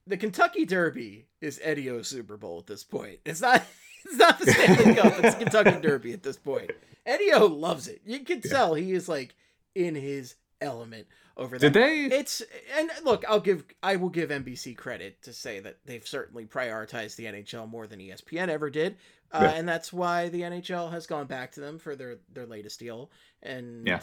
the 0.05 0.15
Kentucky 0.15 0.63
Derby 0.63 1.27
is 1.41 1.59
Eddie 1.61 1.89
O's 1.89 2.07
Super 2.07 2.37
Bowl 2.37 2.59
at 2.59 2.67
this 2.67 2.85
point. 2.85 3.19
It's 3.25 3.41
not. 3.41 3.61
It's 4.09 4.17
not 4.17 4.39
the 4.39 4.51
Stanley 4.51 4.95
Cup. 4.95 5.13
It's 5.23 5.35
Kentucky 5.35 5.81
Derby 5.81 6.13
at 6.13 6.23
this 6.23 6.37
point. 6.37 6.71
Eddie 7.05 7.31
O 7.33 7.45
loves 7.45 7.87
it. 7.87 8.01
You 8.05 8.19
can 8.19 8.41
tell 8.41 8.73
he 8.73 8.91
is 8.93 9.07
like 9.09 9.35
in 9.75 9.95
his 9.95 10.35
element 10.61 11.07
over 11.37 11.57
there. 11.59 11.69
did 11.69 11.81
they? 11.81 12.15
It's 12.15 12.41
and 12.77 12.89
look, 13.03 13.23
I'll 13.27 13.39
give 13.39 13.63
I 13.83 13.95
will 13.97 14.09
give 14.09 14.29
NBC 14.29 14.75
credit 14.75 15.21
to 15.23 15.33
say 15.33 15.59
that 15.59 15.77
they've 15.85 16.05
certainly 16.05 16.45
prioritized 16.45 17.15
the 17.15 17.25
NHL 17.25 17.69
more 17.69 17.85
than 17.87 17.99
ESPN 17.99 18.49
ever 18.49 18.69
did, 18.69 18.97
uh, 19.31 19.39
Yeah. 19.43 19.51
and 19.51 19.69
that's 19.69 19.93
why 19.93 20.29
the 20.29 20.41
NHL 20.41 20.91
has 20.91 21.05
gone 21.05 21.27
back 21.27 21.51
to 21.53 21.59
them 21.59 21.77
for 21.79 21.95
their 21.95 22.17
their 22.33 22.45
latest 22.47 22.79
deal. 22.79 23.11
And 23.43 23.85
Yeah. 23.87 24.01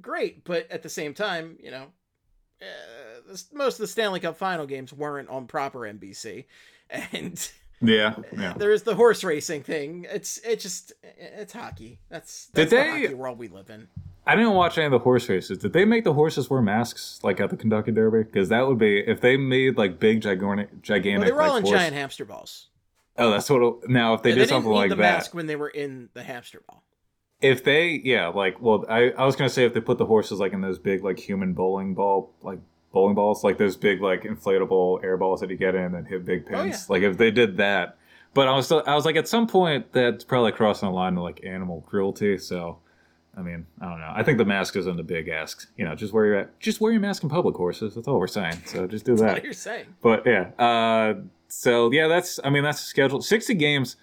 great, 0.00 0.44
but 0.44 0.70
at 0.70 0.82
the 0.82 0.88
same 0.88 1.14
time, 1.14 1.58
you 1.60 1.70
know, 1.72 1.86
uh, 2.62 3.36
most 3.52 3.74
of 3.74 3.78
the 3.80 3.88
Stanley 3.88 4.20
Cup 4.20 4.36
final 4.36 4.66
games 4.66 4.92
weren't 4.92 5.28
on 5.28 5.46
proper 5.46 5.80
NBC, 5.80 6.46
and 6.90 7.50
yeah, 7.80 8.16
yeah. 8.36 8.54
there's 8.56 8.82
the 8.82 8.94
horse 8.94 9.22
racing 9.24 9.62
thing. 9.62 10.06
It's 10.10 10.38
it 10.38 10.60
just 10.60 10.92
it's 11.02 11.52
hockey. 11.52 12.00
That's 12.08 12.46
Did 12.46 12.54
that's 12.54 12.70
the 12.70 12.76
they- 12.76 13.02
hockey 13.02 13.14
world 13.14 13.38
we 13.38 13.48
live 13.48 13.70
in. 13.70 13.88
I 14.26 14.36
didn't 14.36 14.52
watch 14.52 14.76
any 14.76 14.84
of 14.84 14.92
the 14.92 14.98
horse 14.98 15.26
races. 15.30 15.56
Did 15.56 15.72
they 15.72 15.86
make 15.86 16.04
the 16.04 16.12
horses 16.12 16.50
wear 16.50 16.60
masks 16.60 17.18
like 17.22 17.40
at 17.40 17.48
the 17.48 17.56
Kentucky 17.56 17.92
Derby? 17.92 18.24
Because 18.24 18.50
that 18.50 18.66
would 18.68 18.76
be 18.78 18.98
if 18.98 19.22
they 19.22 19.38
made 19.38 19.78
like 19.78 19.98
big 19.98 20.20
gigantic 20.20 20.82
gigantic. 20.82 21.20
Well, 21.20 21.26
they 21.26 21.32
were 21.32 21.42
all 21.42 21.54
like, 21.54 21.60
in 21.60 21.66
horse- 21.66 21.78
giant 21.80 21.94
hamster 21.94 22.24
balls. 22.26 22.66
Oh, 23.16 23.30
that's 23.30 23.48
what. 23.48 23.62
it- 23.62 23.88
Now, 23.88 24.12
if 24.14 24.22
they 24.22 24.30
Yeah, 24.30 24.34
did 24.34 24.40
didn't 24.40 24.50
something 24.50 24.70
like 24.72 24.90
the 24.90 24.96
that, 24.96 25.00
mask 25.00 25.34
when 25.34 25.46
they 25.46 25.56
were 25.56 25.68
in 25.70 26.10
the 26.12 26.22
hamster 26.22 26.60
ball. 26.68 26.82
if 27.40 27.64
they 27.64 28.00
yeah 28.04 28.26
like 28.28 28.60
well 28.60 28.84
I, 28.88 29.10
I 29.16 29.24
was 29.24 29.34
gonna 29.36 29.48
say 29.48 29.64
if 29.64 29.72
they 29.72 29.80
put 29.80 29.96
the 29.96 30.06
horses 30.06 30.38
like 30.40 30.52
in 30.52 30.60
those 30.60 30.78
big 30.78 31.02
like 31.04 31.18
human 31.20 31.52
bowling 31.54 31.94
ball 31.94 32.32
like 32.42 32.58
bowling 32.92 33.14
balls 33.14 33.44
like 33.44 33.58
those 33.58 33.76
big 33.76 34.00
like 34.00 34.22
inflatable 34.22 35.02
air 35.04 35.16
balls 35.16 35.40
that 35.40 35.50
you 35.50 35.56
get 35.56 35.74
in 35.74 35.94
and 35.94 36.06
hit 36.06 36.24
big 36.24 36.46
pins. 36.46 36.58
Oh, 36.60 36.64
yeah. 36.64 36.76
like 36.88 37.02
if 37.02 37.18
they 37.18 37.30
did 37.30 37.56
that. 37.58 37.96
But 38.34 38.46
i 38.48 38.54
was 38.54 38.66
still 38.66 38.82
i 38.86 38.94
was 38.94 39.04
like 39.04 39.16
at 39.16 39.26
some 39.28 39.46
point 39.46 39.92
that's 39.92 40.24
probably 40.24 40.52
crossing 40.52 40.88
the 40.88 40.94
line 40.94 41.14
to 41.14 41.22
like 41.22 41.40
animal 41.44 41.82
cruelty. 41.88 42.38
So 42.38 42.78
i 43.36 43.42
mean 43.42 43.66
i 43.80 43.88
don't 43.88 44.00
know. 44.00 44.12
I 44.14 44.22
think 44.22 44.38
the 44.38 44.44
mask 44.44 44.76
isn't 44.76 44.98
a 45.00 45.02
big 45.02 45.28
ask 45.28 45.68
you 45.76 45.84
know 45.84 45.94
just 45.94 46.12
wear 46.12 46.26
your 46.26 46.50
just 46.60 46.80
wear 46.80 46.92
your 46.92 47.00
mask 47.00 47.22
in 47.22 47.28
public 47.28 47.56
horses. 47.56 47.94
That's 47.94 48.06
all 48.08 48.18
we're 48.18 48.26
saying. 48.26 48.62
So 48.66 48.86
just 48.86 49.04
do 49.04 49.16
that. 49.16 49.32
What 49.34 49.44
you're 49.44 49.52
saying? 49.52 49.86
but 50.02 50.24
yeah, 50.26 50.50
uh, 50.58 51.14
so 51.48 51.90
yeah, 51.92 52.06
that's 52.08 52.38
I 52.44 52.50
mean 52.50 52.62
that's 52.62 52.80
scheduled 52.80 53.24
sixty 53.24 53.54
games. 53.54 53.96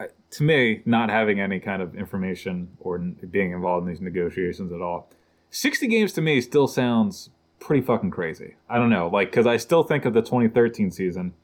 uh, 0.00 0.06
To 0.32 0.42
me, 0.42 0.82
not 0.84 1.08
having 1.10 1.38
any 1.40 1.60
kind 1.60 1.80
of 1.82 1.94
information 1.94 2.68
or 2.80 2.96
n- 2.96 3.16
being 3.30 3.52
involved 3.52 3.86
in 3.86 3.92
these 3.92 4.00
negotiations 4.00 4.72
at 4.72 4.80
all, 4.80 5.08
sixty 5.50 5.86
games 5.86 6.12
to 6.14 6.20
me 6.20 6.40
still 6.40 6.66
sounds 6.66 7.30
pretty 7.60 7.82
fucking 7.84 8.10
crazy. 8.10 8.56
I 8.68 8.78
don't 8.78 8.90
know, 8.90 9.08
like 9.08 9.30
because 9.30 9.46
I 9.46 9.56
still 9.56 9.82
think 9.82 10.04
of 10.04 10.14
the 10.14 10.22
2013 10.22 10.90
season, 10.90 11.34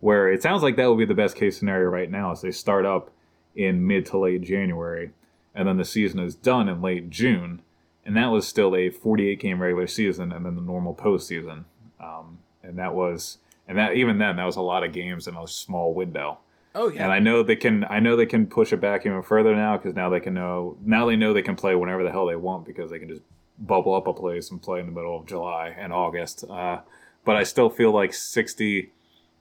where 0.00 0.30
it 0.30 0.42
sounds 0.42 0.62
like 0.62 0.76
that 0.76 0.88
would 0.88 0.98
be 0.98 1.06
the 1.06 1.14
best 1.14 1.36
case 1.36 1.58
scenario 1.58 1.88
right 1.88 2.10
now, 2.10 2.32
as 2.32 2.42
they 2.42 2.50
start 2.50 2.84
up 2.84 3.10
in 3.54 3.86
mid 3.86 4.06
to 4.06 4.18
late 4.18 4.42
January, 4.42 5.12
and 5.54 5.66
then 5.66 5.76
the 5.76 5.84
season 5.84 6.20
is 6.20 6.34
done 6.34 6.68
in 6.68 6.82
late 6.82 7.08
June, 7.08 7.62
and 8.04 8.16
that 8.16 8.26
was 8.26 8.46
still 8.46 8.76
a 8.76 8.90
48 8.90 9.40
game 9.40 9.62
regular 9.62 9.86
season, 9.86 10.32
and 10.32 10.44
then 10.44 10.56
the 10.56 10.62
normal 10.62 10.94
postseason, 10.94 11.64
um, 12.00 12.38
and 12.62 12.78
that 12.78 12.94
was 12.94 13.38
and 13.68 13.78
that 13.78 13.94
even 13.94 14.18
then 14.18 14.36
that 14.36 14.44
was 14.44 14.56
a 14.56 14.62
lot 14.62 14.84
of 14.84 14.92
games 14.92 15.26
in 15.26 15.36
a 15.36 15.46
small 15.46 15.94
window. 15.94 16.38
Oh 16.74 16.88
yeah. 16.88 17.04
And 17.04 17.12
I 17.12 17.18
know 17.18 17.42
they 17.42 17.56
can. 17.56 17.84
I 17.88 18.00
know 18.00 18.16
they 18.16 18.26
can 18.26 18.46
push 18.46 18.72
it 18.72 18.80
back 18.80 19.04
even 19.04 19.22
further 19.22 19.54
now 19.54 19.76
because 19.76 19.94
now 19.94 20.08
they 20.08 20.20
can 20.20 20.34
know. 20.34 20.76
Now 20.84 21.06
they 21.06 21.16
know 21.16 21.32
they 21.32 21.42
can 21.42 21.56
play 21.56 21.74
whenever 21.74 22.02
the 22.02 22.10
hell 22.10 22.26
they 22.26 22.36
want 22.36 22.64
because 22.64 22.90
they 22.90 22.98
can 22.98 23.08
just 23.08 23.22
bubble 23.58 23.94
up 23.94 24.06
a 24.06 24.12
place 24.12 24.50
and 24.50 24.60
play 24.60 24.80
in 24.80 24.86
the 24.86 24.92
middle 24.92 25.18
of 25.18 25.26
July 25.26 25.74
and 25.78 25.92
August. 25.92 26.44
Uh, 26.48 26.80
but 27.24 27.36
I 27.36 27.44
still 27.44 27.70
feel 27.70 27.92
like 27.92 28.14
sixty. 28.14 28.92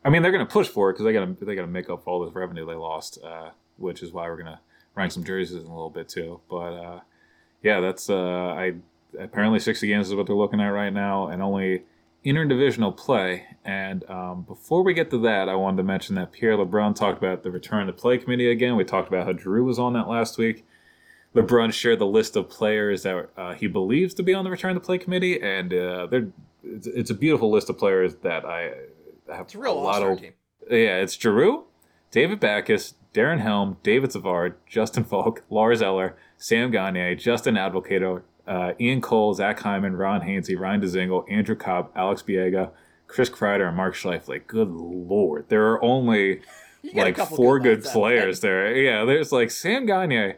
I 0.03 0.09
mean, 0.09 0.21
they're 0.21 0.31
going 0.31 0.45
to 0.45 0.51
push 0.51 0.67
for 0.67 0.89
it 0.89 0.93
because 0.93 1.05
they 1.05 1.13
got 1.13 1.25
to 1.25 1.45
they 1.45 1.55
got 1.55 1.61
to 1.61 1.67
make 1.67 1.89
up 1.89 2.03
for 2.03 2.09
all 2.11 2.25
this 2.25 2.33
revenue 2.33 2.65
they 2.65 2.75
lost, 2.75 3.19
uh, 3.23 3.51
which 3.77 4.03
is 4.03 4.11
why 4.11 4.27
we're 4.27 4.37
going 4.37 4.53
to 4.53 4.59
rank 4.95 5.11
some 5.11 5.23
jerseys 5.23 5.63
in 5.63 5.65
a 5.65 5.73
little 5.73 5.89
bit 5.89 6.09
too. 6.09 6.41
But 6.49 6.73
uh, 6.73 6.99
yeah, 7.63 7.79
that's 7.79 8.09
uh, 8.09 8.15
I 8.15 8.73
apparently 9.19 9.59
sixty 9.59 9.87
games 9.87 10.09
is 10.09 10.15
what 10.15 10.27
they're 10.27 10.35
looking 10.35 10.61
at 10.61 10.67
right 10.67 10.93
now, 10.93 11.27
and 11.27 11.41
only 11.41 11.83
interdivisional 12.25 12.95
play. 12.95 13.45
And 13.65 14.07
um, 14.09 14.43
before 14.43 14.83
we 14.83 14.93
get 14.93 15.09
to 15.11 15.17
that, 15.19 15.49
I 15.49 15.55
wanted 15.55 15.77
to 15.77 15.83
mention 15.83 16.15
that 16.15 16.31
Pierre 16.31 16.57
LeBrun 16.57 16.95
talked 16.95 17.17
about 17.17 17.43
the 17.43 17.51
return 17.51 17.87
to 17.87 17.93
play 17.93 18.17
committee 18.17 18.51
again. 18.51 18.75
We 18.75 18.83
talked 18.83 19.07
about 19.07 19.25
how 19.25 19.33
Drew 19.33 19.63
was 19.63 19.79
on 19.79 19.93
that 19.93 20.07
last 20.07 20.37
week. 20.37 20.65
LeBrun 21.35 21.71
shared 21.73 21.99
the 21.99 22.05
list 22.05 22.35
of 22.35 22.49
players 22.49 23.03
that 23.03 23.29
uh, 23.37 23.53
he 23.53 23.67
believes 23.67 24.13
to 24.15 24.23
be 24.23 24.33
on 24.33 24.43
the 24.43 24.51
return 24.51 24.73
to 24.73 24.81
play 24.81 24.97
committee, 24.97 25.41
and 25.41 25.73
uh, 25.73 26.07
they're 26.07 26.27
it's, 26.63 26.87
it's 26.87 27.09
a 27.09 27.13
beautiful 27.13 27.49
list 27.49 27.69
of 27.69 27.77
players 27.77 28.15
that 28.17 28.45
I 28.45 28.73
have 29.33 29.45
it's 29.45 29.55
a 29.55 29.59
real 29.59 29.73
a 29.73 29.79
lot 29.79 30.03
of. 30.03 30.19
team. 30.19 30.33
Yeah, 30.69 30.97
it's 30.97 31.19
Giroux, 31.19 31.63
David 32.11 32.39
Backes, 32.39 32.95
Darren 33.13 33.39
Helm, 33.39 33.77
David 33.83 34.11
Savard, 34.11 34.55
Justin 34.67 35.03
Falk, 35.03 35.43
Lars 35.49 35.81
Eller, 35.81 36.15
Sam 36.37 36.71
Gagne, 36.71 37.15
Justin 37.15 37.55
Abdelkader, 37.55 38.23
uh, 38.47 38.73
Ian 38.79 39.01
Cole, 39.01 39.33
Zach 39.33 39.59
Hyman, 39.59 39.95
Ron 39.95 40.21
Hainsey, 40.21 40.57
Ryan 40.59 40.81
Dzingel, 40.81 41.29
Andrew 41.29 41.55
Copp, 41.55 41.91
Alex 41.95 42.21
Biega, 42.21 42.71
Chris 43.07 43.29
Kreider, 43.29 43.67
and 43.67 43.77
Mark 43.77 43.95
Scheifele. 43.95 44.45
Good 44.45 44.69
lord, 44.69 45.45
there 45.49 45.71
are 45.71 45.83
only 45.83 46.41
You 46.81 46.93
get 46.93 47.17
a 47.17 47.21
like 47.21 47.29
four 47.29 47.59
good 47.59 47.63
good 47.63 47.77
ones 47.77 47.87
out 47.87 47.89
of 47.89 47.93
players 47.93 48.39
there. 48.41 48.75
Yeah, 48.75 49.05
there's 49.05 49.31
like 49.31 49.49
Sam 49.51 49.85
Gagne. 49.85 50.35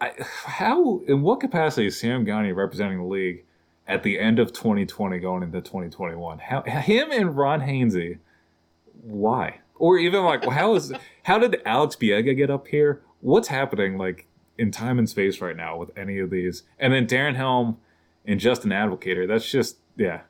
I, 0.00 0.12
how 0.18 1.00
in 1.06 1.22
what 1.22 1.40
capacity 1.40 1.86
is 1.86 1.98
Sam 1.98 2.24
Gagne 2.24 2.52
representing 2.52 2.98
the 2.98 3.04
league 3.04 3.44
at 3.86 4.02
the 4.02 4.18
end 4.18 4.38
of 4.38 4.52
2020 4.52 5.18
going 5.18 5.42
into 5.42 5.60
2021? 5.60 6.38
How 6.38 6.62
him 6.62 7.10
and 7.12 7.36
Ron 7.36 7.60
Hainsey? 7.60 8.18
Why? 9.02 9.60
Or 9.76 9.98
even 9.98 10.24
like 10.24 10.44
how 10.44 10.74
is 10.74 10.92
how 11.24 11.38
did 11.38 11.60
Alex 11.64 11.96
Biega 11.96 12.36
get 12.36 12.50
up 12.50 12.68
here? 12.68 13.02
What's 13.20 13.48
happening 13.48 13.96
like 13.96 14.26
in 14.58 14.70
time 14.70 14.98
and 14.98 15.08
space 15.08 15.40
right 15.40 15.56
now 15.56 15.76
with 15.76 15.96
any 15.96 16.18
of 16.18 16.30
these? 16.30 16.64
And 16.78 16.92
then 16.92 17.06
Darren 17.06 17.36
Helm 17.36 17.78
and 18.24 18.40
Justin 18.40 18.70
Abdelkader. 18.70 19.26
That's 19.28 19.50
just 19.50 19.78
yeah. 19.96 20.22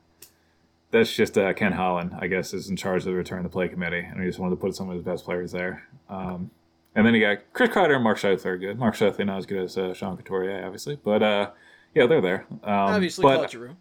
that's 0.90 1.12
just 1.12 1.38
uh, 1.38 1.52
Ken 1.54 1.72
Holland, 1.72 2.12
I 2.18 2.26
guess, 2.26 2.52
is 2.52 2.68
in 2.68 2.76
charge 2.76 3.02
of 3.02 3.06
the 3.06 3.14
return 3.14 3.42
to 3.42 3.48
play 3.48 3.68
committee, 3.68 4.06
and 4.08 4.20
he 4.20 4.26
just 4.26 4.38
wanted 4.38 4.56
to 4.56 4.60
put 4.60 4.76
some 4.76 4.88
of 4.88 4.94
his 4.94 5.04
best 5.04 5.24
players 5.24 5.52
there. 5.52 5.88
Um, 6.08 6.50
and 6.94 7.06
then 7.06 7.14
you 7.14 7.20
got 7.20 7.38
Chris 7.52 7.70
Kreider 7.70 7.94
and 7.94 8.04
Mark 8.04 8.18
Scheifele 8.18 8.46
are 8.46 8.58
good. 8.58 8.78
Mark 8.78 8.94
Scheifele 8.94 9.26
not 9.26 9.38
as 9.38 9.46
good 9.46 9.62
as 9.64 9.76
uh, 9.78 9.94
Sean 9.94 10.16
Couturier, 10.16 10.64
obviously, 10.64 10.96
but 11.02 11.22
uh, 11.22 11.50
yeah, 11.94 12.06
they're 12.06 12.20
there. 12.20 12.46
Um, 12.50 12.60
Obviously, 12.64 13.22
but, 13.22 13.36
Claude 13.36 13.50
Giroux. 13.50 13.76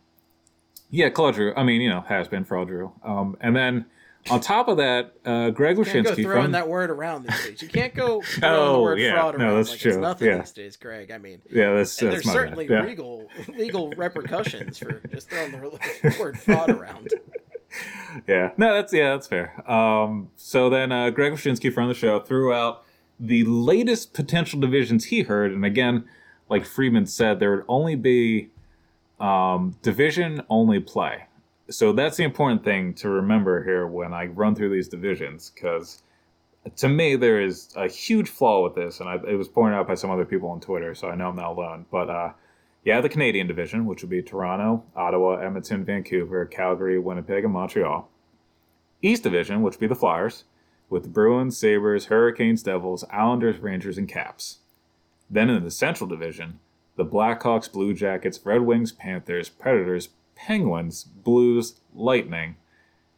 Yeah, 0.90 1.10
Claude 1.10 1.34
Drew. 1.36 1.54
I 1.56 1.64
mean, 1.64 1.82
you 1.82 1.90
know, 1.90 2.02
has 2.02 2.28
been 2.28 2.46
for 2.46 2.64
Drew. 2.66 2.92
Um, 3.04 3.36
and 3.42 3.56
then 3.56 3.86
on 4.30 4.40
top 4.40 4.68
of 4.68 4.78
that, 4.78 5.14
uh, 5.26 5.50
Greg 5.50 5.78
You 5.78 5.84
can't 5.84 6.06
go 6.06 6.14
throwing 6.16 6.44
from 6.44 6.52
that 6.52 6.68
word 6.68 6.90
around 6.92 7.24
these 7.28 7.44
days. 7.46 7.62
You 7.64 7.68
can't 7.68 7.94
go 7.96 8.22
throwing 8.40 8.56
Oh, 8.56 8.74
the 8.74 8.80
word 8.82 9.00
yeah. 9.00 9.14
fraud 9.14 9.38
No, 9.38 9.46
around 9.46 9.56
that's 9.58 9.70
like 9.72 9.80
true. 9.80 9.92
it's 9.92 10.00
nothing 10.00 10.28
Yeah. 10.28 10.38
these 10.38 10.52
days, 10.52 10.78
Greg. 10.78 11.12
I 11.12 11.18
mean, 11.18 11.42
yeah, 11.52 11.74
that's, 11.74 12.00
and 12.02 12.12
that's 12.12 12.24
there's 12.24 12.34
certainly. 12.34 12.68
Yeah. 12.70 12.86
legal 12.86 13.28
legal 13.58 13.90
repercussions 13.98 14.78
for 14.78 15.02
just 15.12 15.30
throwing 15.30 15.52
the 15.52 16.16
word 16.20 16.40
fraud 16.40 16.70
around. 16.70 17.10
yeah, 18.28 18.52
no, 18.58 18.74
that's 18.76 18.94
yeah, 18.94 19.12
that's 19.12 19.28
fair. 19.28 19.70
Um, 19.70 20.30
so 20.36 20.70
then 20.70 20.92
uh, 20.92 21.10
Greg 21.10 21.34
Wyshynski 21.34 21.74
from 21.74 21.88
the 21.88 21.96
show 21.96 22.20
threw 22.20 22.54
out 22.54 22.84
the 23.24 23.44
latest 23.46 24.14
potential 24.14 24.60
divisions 24.60 25.06
he 25.06 25.22
heard, 25.22 25.52
and 25.52 25.66
again, 25.66 26.06
like 26.50 26.66
Friedman 26.66 27.06
said, 27.06 27.40
there 27.40 27.52
would 27.56 27.66
only 27.68 27.96
be 27.96 28.50
um, 29.20 29.76
division 29.82 30.42
only 30.50 30.80
play. 30.80 31.26
So 31.70 31.94
that's 31.94 32.18
the 32.18 32.26
important 32.26 32.64
thing 32.66 32.94
to 32.96 33.10
remember 33.10 33.64
here 33.64 33.88
when 33.88 34.14
I 34.14 34.26
run 34.26 34.56
through 34.56 34.74
these 34.74 34.90
divisions, 34.90 35.52
because 35.56 36.04
to 36.76 36.90
me 36.90 37.16
there 37.16 37.42
is 37.42 37.74
a 37.78 37.88
huge 37.88 38.30
flaw 38.30 38.62
with 38.62 38.76
this, 38.76 39.00
and 39.00 39.08
I, 39.08 39.16
it 39.28 39.36
was 39.36 39.48
pointed 39.48 39.78
out 39.78 39.88
by 39.88 39.96
some 39.96 40.12
other 40.12 40.26
people 40.26 40.50
on 40.50 40.60
Twitter, 40.60 40.94
so 40.94 41.08
I 41.08 41.16
know 41.16 41.30
I'm 41.30 41.38
not 41.38 41.52
alone. 41.52 41.86
But 41.90 42.10
uh, 42.10 42.34
yeah, 42.84 43.00
the 43.00 43.10
Canadian 43.10 43.48
division, 43.48 43.86
which 43.86 44.02
would 44.02 44.10
be 44.10 44.22
Toronto, 44.22 44.84
Ottawa, 44.96 45.36
Edmonton, 45.36 45.86
Vancouver, 45.86 46.46
Calgary, 46.46 47.00
Winnipeg, 47.00 47.46
and 47.46 47.54
Montreal. 47.54 48.10
East 49.02 49.24
division, 49.24 49.62
which 49.62 49.76
would 49.76 49.80
be 49.80 49.88
the 49.88 49.96
Flyers, 49.96 50.44
with 50.94 51.12
Bruins, 51.12 51.58
Sabres, 51.58 52.06
Hurricanes, 52.06 52.62
Devils, 52.62 53.04
Islanders, 53.10 53.58
Rangers, 53.58 53.98
and 53.98 54.08
Caps. 54.08 54.60
Then 55.28 55.50
in 55.50 55.64
the 55.64 55.72
Central 55.72 56.08
division, 56.08 56.60
the 56.96 57.04
Blackhawks, 57.04 57.70
Blue 57.70 57.96
Jackets, 57.96 58.40
Red 58.46 58.62
Wings, 58.62 58.92
Panthers, 58.92 59.50
Predators, 59.50 60.10
Penguins, 60.36 61.04
Blues, 61.04 61.80
Lightning. 61.96 62.58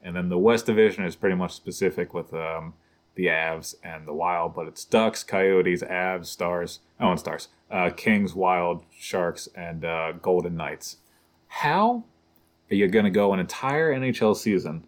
And 0.01 0.15
then 0.15 0.29
the 0.29 0.37
West 0.37 0.67
division 0.67 1.03
is 1.03 1.17
pretty 1.17 1.35
much 1.35 1.51
specific 1.51 2.13
with 2.13 2.33
um, 2.33 2.75
the 3.15 3.25
Avs 3.25 3.75
and 3.83 4.07
the 4.07 4.13
Wild, 4.13 4.55
but 4.55 4.67
it's 4.67 4.85
Ducks, 4.85 5.23
Coyotes, 5.23 5.83
Avs, 5.83 6.27
Stars, 6.27 6.79
oh, 7.01 7.11
and 7.11 7.19
Stars, 7.19 7.49
uh, 7.69 7.89
Kings, 7.89 8.33
Wild, 8.33 8.85
Sharks, 8.97 9.49
and 9.53 9.83
uh, 9.83 10.13
Golden 10.13 10.55
Knights. 10.55 10.97
How 11.47 12.05
are 12.71 12.75
you 12.75 12.87
going 12.87 13.05
to 13.05 13.11
go 13.11 13.33
an 13.33 13.39
entire 13.41 13.93
NHL 13.93 14.37
season 14.37 14.85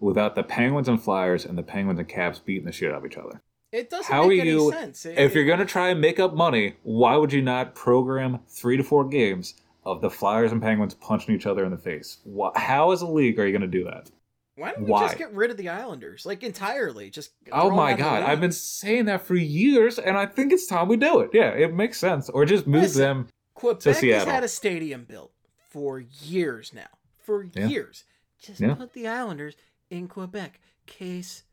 without 0.00 0.34
the 0.34 0.42
Penguins 0.42 0.88
and 0.88 1.00
Flyers 1.02 1.44
and 1.44 1.56
the 1.58 1.62
Penguins 1.62 1.98
and 1.98 2.08
Caps 2.08 2.38
beating 2.38 2.64
the 2.66 2.72
shit 2.72 2.90
out 2.92 2.98
of 2.98 3.06
each 3.06 3.16
other? 3.16 3.42
It 3.72 3.90
doesn't 3.90 4.10
How 4.12 4.26
make 4.26 4.38
are 4.38 4.42
any 4.42 4.50
you- 4.50 4.70
sense. 4.72 5.04
It- 5.04 5.18
If 5.18 5.34
you're 5.34 5.44
going 5.44 5.58
to 5.58 5.66
try 5.66 5.90
and 5.90 6.00
make 6.00 6.18
up 6.18 6.34
money, 6.34 6.74
why 6.82 7.16
would 7.16 7.32
you 7.32 7.42
not 7.42 7.74
program 7.74 8.40
three 8.48 8.76
to 8.76 8.82
four 8.82 9.04
games 9.08 9.54
of 9.84 10.00
the 10.00 10.10
Flyers 10.10 10.52
and 10.52 10.62
Penguins 10.62 10.94
punching 10.94 11.34
each 11.34 11.46
other 11.46 11.64
in 11.64 11.70
the 11.70 11.76
face? 11.78 12.18
Wha 12.24 12.52
how, 12.56 12.92
as 12.92 13.02
a 13.02 13.06
league, 13.06 13.38
are 13.38 13.46
you 13.46 13.52
going 13.52 13.70
to 13.70 13.78
do 13.78 13.84
that? 13.84 14.10
why 14.56 14.72
don't 14.72 14.82
we 14.84 14.90
why? 14.90 15.02
just 15.04 15.18
get 15.18 15.32
rid 15.32 15.52
of 15.52 15.56
the 15.56 15.68
Islanders 15.68 16.26
like 16.26 16.42
entirely? 16.42 17.10
Just 17.10 17.30
Oh 17.52 17.70
my 17.70 17.88
out 17.88 17.92
of 17.92 17.98
the 17.98 18.02
god. 18.04 18.22
I've 18.24 18.40
been 18.40 18.50
saying 18.52 19.04
that 19.04 19.22
for 19.24 19.36
years, 19.36 19.98
and 20.00 20.16
I 20.16 20.26
think 20.26 20.52
it's 20.52 20.66
time 20.66 20.88
we 20.88 20.96
do 20.96 21.20
it. 21.20 21.30
Yeah, 21.32 21.50
it 21.50 21.72
makes 21.74 21.96
sense. 21.98 22.28
Or 22.28 22.44
just 22.44 22.66
move 22.66 22.82
Listen, 22.82 23.00
them. 23.02 23.28
Quebec 23.54 23.82
has 23.84 23.98
Seattle. 23.98 24.32
had 24.32 24.42
a 24.44 24.48
stadium 24.48 25.04
built 25.04 25.30
for 25.70 26.00
years 26.00 26.72
now. 26.74 26.88
For 27.20 27.46
Yeah. 27.54 27.66
years. 27.68 28.04
Just 28.42 28.60
Yeah. 28.60 28.74
put 28.74 28.94
the 28.94 29.06
Islanders 29.06 29.54
in 29.90 30.08
Quebec. 30.08 30.60
Case 30.86 31.44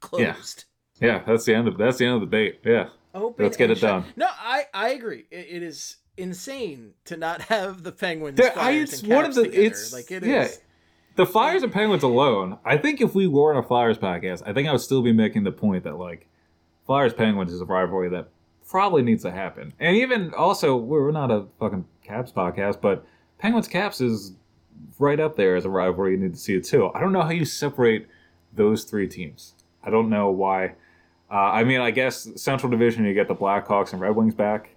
closed. 0.00 0.64
Yeah, 1.00 1.06
yeah 1.06 1.22
that's 1.26 1.44
the 1.44 1.54
end 1.54 1.68
of 1.68 1.78
that's 1.78 1.98
the 1.98 2.06
end 2.06 2.14
of 2.14 2.20
the 2.20 2.26
debate. 2.26 2.60
Yeah, 2.64 2.88
Open 3.14 3.44
Let's 3.44 3.56
get 3.56 3.70
it 3.70 3.80
done. 3.80 4.04
No, 4.16 4.26
I 4.28 4.64
I 4.74 4.90
agree. 4.90 5.24
It, 5.30 5.46
it 5.50 5.62
is 5.62 5.96
insane 6.16 6.92
to 7.06 7.16
not 7.16 7.42
have 7.48 7.82
the 7.82 7.92
Penguins. 7.92 8.36
There- 8.36 8.56
I- 8.58 8.72
it's 8.72 9.02
one 9.02 9.24
of 9.24 9.34
the- 9.34 9.44
together. 9.44 9.62
it's- 9.62 9.92
like 9.92 10.10
it 10.10 10.24
yeah. 10.24 10.44
is- 10.44 10.60
the 11.16 11.26
Flyers 11.26 11.62
and 11.62 11.72
Penguins 11.72 12.02
alone. 12.02 12.58
I 12.64 12.76
think 12.78 13.00
if 13.00 13.14
we 13.14 13.26
were 13.26 13.52
on 13.52 13.62
a 13.62 13.66
Flyers 13.66 13.98
podcast, 13.98 14.42
I 14.46 14.52
think 14.52 14.68
I 14.68 14.72
would 14.72 14.80
still 14.80 15.02
be 15.02 15.12
making 15.12 15.44
the 15.44 15.52
point 15.52 15.84
that 15.84 15.98
like 15.98 16.28
Flyers 16.86 17.12
Penguins 17.12 17.52
is 17.52 17.60
a 17.60 17.64
rivalry 17.64 18.08
that 18.10 18.28
probably 18.68 19.02
needs 19.02 19.22
to 19.24 19.30
happen. 19.30 19.72
And 19.80 19.96
even 19.96 20.32
also, 20.34 20.76
we're 20.76 21.10
not 21.10 21.30
a 21.30 21.46
fucking 21.58 21.84
Caps 22.04 22.30
podcast, 22.32 22.80
but 22.80 23.04
Penguins 23.38 23.68
Caps 23.68 24.00
is 24.00 24.32
right 24.98 25.20
up 25.20 25.36
there 25.36 25.56
as 25.56 25.64
a 25.64 25.70
rivalry. 25.70 26.12
You 26.12 26.18
need 26.18 26.34
to 26.34 26.38
see 26.40 26.54
it 26.56 26.64
too. 26.64 26.90
I 26.94 27.00
don't 27.00 27.12
know 27.12 27.22
how 27.22 27.30
you 27.30 27.44
separate 27.44 28.06
those 28.52 28.84
three 28.84 29.06
teams. 29.08 29.54
I 29.82 29.90
don't 29.90 30.08
know 30.10 30.30
why. 30.30 30.74
Uh, 31.30 31.34
I 31.34 31.64
mean, 31.64 31.80
I 31.80 31.90
guess 31.90 32.28
Central 32.36 32.70
Division, 32.70 33.04
you 33.04 33.14
get 33.14 33.28
the 33.28 33.34
Blackhawks 33.36 33.92
and 33.92 34.00
Red 34.00 34.16
Wings 34.16 34.34
back. 34.34 34.70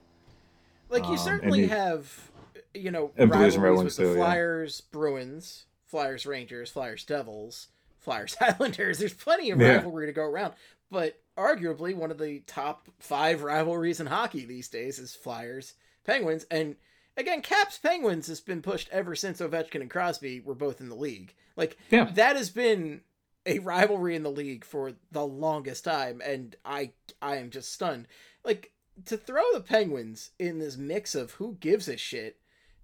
Like 0.90 1.04
you 1.06 1.12
Um, 1.14 1.18
certainly 1.18 1.62
you- 1.62 1.70
have, 1.70 2.32
you 2.74 2.92
know, 2.92 3.12
And 3.18 3.30
rivalries 3.32 3.56
and 3.56 3.64
Red 3.64 3.70
with 3.72 3.80
Wings 3.80 3.96
the 3.96 4.04
too, 4.04 4.10
yeah. 4.10 4.16
Flyers, 4.18 4.82
Bruins, 4.82 5.66
Flyers, 5.86 6.26
Rangers, 6.26 6.70
Flyers, 6.70 7.04
Devils, 7.04 7.70
Flyers, 8.00 8.38
Islanders. 8.42 9.00
There's 9.00 9.14
plenty 9.14 9.50
of 9.50 9.60
Yeah. 9.60 9.78
rivalry 9.78 10.06
to 10.06 10.12
go 10.14 10.24
around, 10.24 10.54
but 10.92 11.20
arguably 11.36 11.96
one 11.96 12.12
of 12.12 12.20
the 12.20 12.42
top 12.46 12.88
five 13.00 13.42
rivalries 13.42 14.00
in 14.00 14.06
hockey 14.08 14.46
these 14.46 14.68
days 14.70 15.00
is 15.00 15.16
Flyers, 15.16 15.74
Penguins, 16.06 16.46
and 16.52 16.76
again, 17.18 17.42
Caps 17.42 17.78
Penguins 17.78 18.28
has 18.28 18.42
been 18.42 18.62
pushed 18.62 18.90
ever 18.92 19.16
since 19.16 19.40
Ovechkin 19.42 19.82
and 19.82 19.90
Crosby 19.90 20.40
were 20.40 20.56
both 20.56 20.80
in 20.82 20.90
the 20.90 20.96
league. 20.96 21.34
Like 21.56 21.78
Yeah. 21.90 22.06
that 22.16 22.36
has 22.36 22.50
been 22.50 23.02
a 23.46 23.60
rivalry 23.60 24.16
in 24.16 24.24
the 24.24 24.32
league 24.32 24.64
for 24.66 24.94
the 25.12 25.26
longest 25.26 25.84
time, 25.84 26.22
and 26.24 26.56
I 26.66 26.92
I 27.22 27.36
am 27.38 27.50
just 27.50 27.72
stunned. 27.74 28.08
Like 28.46 28.72
to 29.06 29.18
throw 29.18 29.44
the 29.54 29.60
Penguins 29.62 30.32
in 30.40 30.60
this 30.60 30.78
mix 30.78 31.16
of 31.16 31.32
who 31.32 31.58
gives 31.60 31.88
a 31.88 31.98
shit. 31.98 32.40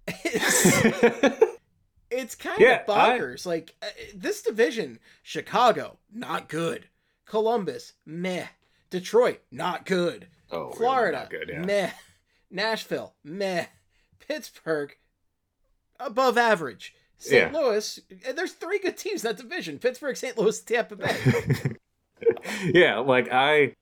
It's, 0.24 1.44
it's 2.10 2.34
kind 2.34 2.60
Yeah, 2.60 2.82
of 2.82 2.90
I- 2.90 3.18
bonkers. 3.18 3.46
Like 3.46 3.74
uh, 3.82 3.86
this 4.14 4.42
division, 4.42 4.98
Chicago, 5.22 5.98
not 6.12 6.48
good. 6.48 6.86
Columbus, 7.26 7.92
meh. 8.04 8.46
Detroit, 8.90 9.40
not 9.52 9.86
good. 9.86 10.26
oh, 10.50 10.64
really 10.64 10.76
Florida, 10.76 11.18
not 11.20 11.30
good. 11.30 11.48
Yeah. 11.52 11.60
meh. 11.64 11.90
Nashville, 12.50 13.14
meh. 13.22 13.66
Pittsburgh, 14.26 14.96
above 15.98 16.38
average. 16.38 16.94
St. 17.18 17.52
Yeah. 17.52 17.58
Louis, 17.58 18.00
there's 18.34 18.52
three 18.52 18.78
good 18.78 18.96
teams 18.96 19.24
in 19.24 19.28
that 19.30 19.36
division: 19.36 19.78
Pittsburgh, 19.78 20.16
St. 20.16 20.38
Louis, 20.38 20.58
Tampa 20.60 20.96
Bay. 20.96 21.16
yeah, 22.72 22.98
like 22.98 23.28
I, 23.30 23.74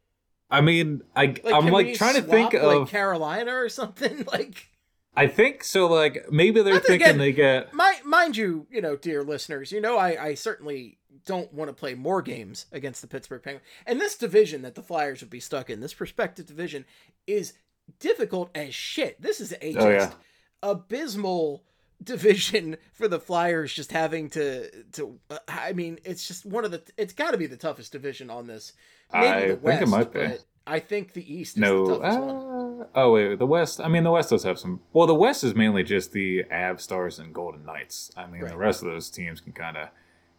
I 0.50 0.60
mean, 0.60 1.02
I 1.14 1.26
Like, 1.26 1.42
I'm 1.46 1.68
like 1.68 1.94
trying 1.94 2.16
to 2.16 2.22
think 2.22 2.52
like 2.52 2.62
of. 2.62 2.88
Carolina 2.90 3.54
or 3.54 3.68
something. 3.68 4.24
Like, 4.32 4.66
I 5.14 5.26
think 5.26 5.64
so. 5.64 5.86
Like 5.86 6.30
maybe 6.30 6.62
they're 6.62 6.80
thinking 6.80 7.06
again- 7.08 7.18
they 7.18 7.32
get. 7.32 7.72
my, 7.74 7.98
mind 8.04 8.36
you, 8.36 8.66
you 8.70 8.80
know, 8.80 8.96
dear 8.96 9.22
listeners, 9.22 9.72
you 9.72 9.80
know, 9.80 9.96
I, 9.96 10.26
I 10.26 10.34
certainly 10.34 10.98
don't 11.26 11.52
want 11.52 11.68
to 11.68 11.74
play 11.74 11.94
more 11.94 12.22
games 12.22 12.66
against 12.72 13.02
the 13.02 13.08
Pittsburgh 13.08 13.42
Penguins. 13.42 13.66
And 13.86 14.00
this 14.00 14.16
division 14.16 14.62
that 14.62 14.74
the 14.74 14.82
Flyers 14.82 15.20
would 15.20 15.30
be 15.30 15.40
stuck 15.40 15.70
in, 15.70 15.80
this 15.80 15.94
prospective 15.94 16.46
division, 16.46 16.84
is 17.26 17.52
difficult 17.98 18.50
as 18.54 18.74
shit. 18.74 19.20
This 19.20 19.40
is 19.40 19.52
a 19.60 19.76
Oh, 19.76 19.92
just 19.98 20.16
abysmal 20.62 21.64
division 22.02 22.76
for 22.92 23.08
the 23.08 23.18
Flyers 23.18 23.72
just 23.72 23.90
having 23.92 24.30
to 24.30 24.70
to 24.92 25.18
uh, 25.30 25.38
I 25.48 25.72
mean 25.72 25.98
it's 26.04 26.28
just 26.28 26.46
one 26.46 26.64
of 26.64 26.70
the 26.70 26.82
it's 26.96 27.12
got 27.12 27.32
to 27.32 27.36
be 27.38 27.46
the 27.46 27.56
toughest 27.56 27.90
division 27.92 28.30
on 28.30 28.46
this 28.46 28.72
maybe 29.12 29.26
I 29.26 29.40
the 29.40 29.46
think 29.48 29.62
West 29.64 29.82
it 29.82 29.88
might 29.88 30.12
be. 30.12 30.28
I 30.66 30.80
think 30.80 31.14
the 31.14 31.34
East 31.34 31.56
is 31.56 31.62
the 31.62 31.66
No. 31.66 32.02
Uh, 32.02 32.86
oh 32.94 33.12
wait, 33.12 33.38
the 33.38 33.46
West. 33.46 33.80
I 33.80 33.88
mean, 33.88 34.04
the 34.04 34.10
West 34.10 34.28
does 34.28 34.42
have 34.44 34.58
some. 34.58 34.80
Well, 34.92 35.06
the 35.06 35.14
West 35.14 35.42
is 35.42 35.54
mainly 35.54 35.82
just 35.82 36.12
the 36.12 36.44
Av 36.52 36.82
Stars 36.82 37.18
and 37.18 37.32
Golden 37.34 37.64
Knights. 37.64 38.10
I 38.18 38.26
mean, 38.26 38.42
Right. 38.42 38.50
the 38.50 38.58
rest 38.58 38.82
of 38.82 38.88
those 38.88 39.08
teams 39.08 39.40
can 39.40 39.52
kind 39.52 39.78
of 39.78 39.88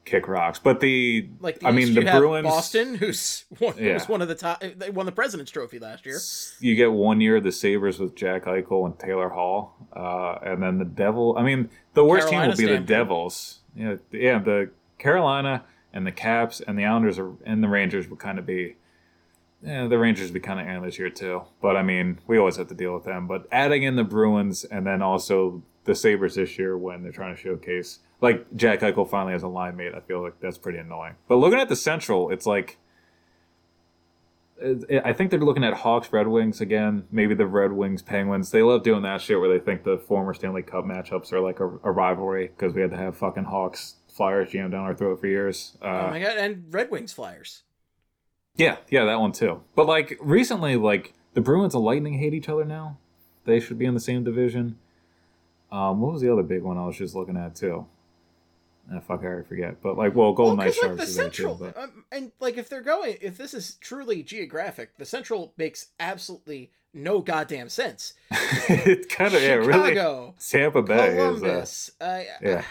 kick 0.06 0.28
rocks. 0.28 0.60
But 0.60 0.80
the, 0.80 1.30
like 1.40 1.60
the 1.60 1.68
I 1.68 1.72
East, 1.72 1.94
mean, 1.94 2.06
the 2.06 2.12
Bruins. 2.12 2.44
Boston 2.46 2.96
who's 2.96 3.46
one, 3.60 3.76
Yeah. 3.78 3.94
who's 3.94 4.10
one 4.10 4.22
of 4.22 4.28
the 4.28 4.36
top 4.36 4.64
they 4.78 4.90
won 4.90 5.06
the 5.06 5.12
President's 5.12 5.52
Trophy 5.52 5.78
last 5.80 6.06
year 6.06 6.20
You 6.60 6.76
get 6.76 6.92
one 6.92 7.22
year 7.22 7.38
of 7.38 7.44
the 7.44 7.52
Sabres 7.52 8.00
with 8.00 8.16
Jack 8.16 8.46
Eichel 8.46 8.86
and 8.86 8.98
Taylor 8.98 9.30
Hall, 9.30 9.76
uh, 9.96 10.40
and 10.44 10.64
then 10.64 10.78
the 10.80 10.86
Devil. 10.86 11.36
I 11.38 11.44
mean, 11.44 11.70
the 11.94 12.04
worst 12.06 12.30
team 12.30 12.48
will 12.48 12.56
be 12.56 12.66
the 12.66 12.80
Devils. 12.80 13.60
Yeah, 13.76 13.96
yeah. 14.12 14.40
The 14.40 14.72
Carolina 14.98 15.64
and 15.94 16.06
the 16.06 16.12
Caps 16.12 16.60
and 16.62 16.78
the 16.78 16.86
Islanders 16.86 17.18
are, 17.20 17.32
and 17.46 17.64
the 17.64 17.68
Rangers 17.70 18.08
would 18.10 18.20
kind 18.20 18.40
of 18.40 18.46
be. 18.46 18.76
Yeah, 19.62 19.88
the 19.88 19.98
Rangers 20.00 20.28
would 20.28 20.34
be 20.34 20.40
kind 20.40 20.60
of 20.60 20.68
in 20.68 20.82
this 20.84 20.98
year 20.98 21.10
too. 21.10 21.42
But 21.62 21.76
I 21.76 21.84
mean, 21.84 22.20
we 22.28 22.38
always 22.38 22.56
have 22.56 22.68
to 22.70 22.74
deal 22.76 22.94
with 22.94 23.04
them. 23.04 23.28
But 23.28 23.46
adding 23.52 23.84
in 23.84 23.96
the 23.98 24.06
Bruins 24.06 24.64
and 24.64 24.88
then 24.88 25.02
also 25.02 25.62
the 25.84 25.94
Sabres 25.96 26.36
this 26.36 26.58
year 26.58 26.78
when 26.78 27.04
they're 27.04 27.12
trying 27.12 27.36
to 27.36 27.42
showcase, 27.42 28.00
like 28.22 28.46
Jack 28.56 28.80
Eichel 28.82 29.10
finally 29.10 29.34
has 29.34 29.44
a 29.44 29.48
line 29.48 29.76
mate, 29.78 29.94
I 29.96 30.00
feel 30.02 30.22
like 30.22 30.40
that's 30.40 30.58
pretty 30.58 30.80
annoying. 30.80 31.16
But 31.28 31.36
looking 31.38 31.60
at 31.60 31.70
the 31.70 31.76
Central, 31.76 32.30
it's 32.30 32.46
like 32.46 32.78
it- 34.62 35.02
I 35.06 35.14
think 35.14 35.32
they're 35.32 35.40
looking 35.40 35.64
at 35.64 35.74
Hawks, 35.74 36.12
Red 36.12 36.28
Wings 36.28 36.60
again. 36.60 37.08
Maybe 37.12 37.34
the 37.34 37.48
Red 37.48 37.72
Wings, 37.72 38.02
Penguins. 38.02 38.52
They 38.52 38.62
love 38.62 38.84
doing 38.84 39.04
that 39.04 39.22
shit 39.22 39.40
where 39.40 39.48
they 39.50 39.64
think 39.64 39.84
the 39.84 39.98
former 39.98 40.34
Stanley 40.34 40.64
Cup 40.64 40.84
matchups 40.84 41.32
are 41.32 41.40
like 41.40 41.60
a, 41.62 41.66
a 41.84 41.92
rivalry 41.92 42.48
because 42.48 42.74
we 42.74 42.82
had 42.82 42.92
to 42.92 42.98
have 42.98 43.16
fucking 43.16 43.46
Hawks, 43.46 43.96
Flyers 44.10 44.50
jammed 44.52 44.72
down 44.74 44.84
our 44.84 44.94
throat 44.94 45.22
for 45.22 45.28
years. 45.28 45.78
Uh, 45.82 45.86
oh 45.86 46.10
my 46.10 46.20
god, 46.20 46.38
and 46.38 46.66
Red 46.74 46.92
Wings 46.92 47.14
Flyers. 47.14 47.64
Yeah, 48.56 48.78
yeah, 48.90 49.06
that 49.06 49.22
one 49.22 49.32
too. 49.32 49.62
But 49.76 49.88
like 49.88 50.18
recently, 50.20 50.76
like 50.76 51.14
the 51.36 51.42
Bruins 51.42 51.74
and 51.74 51.84
Lightning 51.86 52.16
hate 52.16 52.34
each 52.34 52.50
other 52.50 52.66
now. 52.66 52.98
They 53.46 53.62
should 53.62 53.80
be 53.80 53.86
in 53.86 53.94
the 53.94 54.00
same 54.02 54.26
division. 54.26 54.78
Um, 55.72 56.02
what 56.02 56.12
was 56.14 56.22
the 56.22 56.32
other 56.34 56.44
big 56.44 56.64
one 56.64 56.78
I 56.78 56.86
was 56.86 56.98
just 56.98 57.16
looking 57.16 57.38
at 57.38 57.56
too? 57.56 57.86
Ah, 58.92 59.00
fuck, 59.00 59.24
I 59.24 59.44
forget. 59.44 59.82
But 59.82 59.98
like, 59.98 60.16
well, 60.16 60.34
Golden 60.34 60.58
Well, 60.58 60.66
Knight 60.68 60.76
'cause, 60.76 60.90
like 60.90 60.98
the 60.98 61.04
is 61.04 61.16
central, 61.16 61.58
too. 61.58 61.66
But 61.66 61.78
um, 61.78 62.06
and 62.12 62.32
like 62.40 62.58
if 62.58 62.70
they're 62.70 62.82
going, 62.82 63.18
if 63.22 63.38
this 63.38 63.54
is 63.54 63.76
truly 63.76 64.24
geographic, 64.24 64.98
the 64.98 65.06
central 65.06 65.54
makes 65.58 65.88
absolutely 66.00 66.72
no 66.94 67.20
goddamn 67.22 67.70
sense. 67.70 68.14
it 68.32 69.10
kind 69.10 69.34
of 69.34 69.42
yeah, 69.42 69.54
really. 69.56 69.90
Chicago, 69.90 70.36
Tampa 70.40 70.82
Bay 70.82 71.10
is. 71.10 71.20
Uh, 71.20 71.38
Columbus, 71.40 71.92
uh, 72.02 72.22
yeah. 72.42 72.64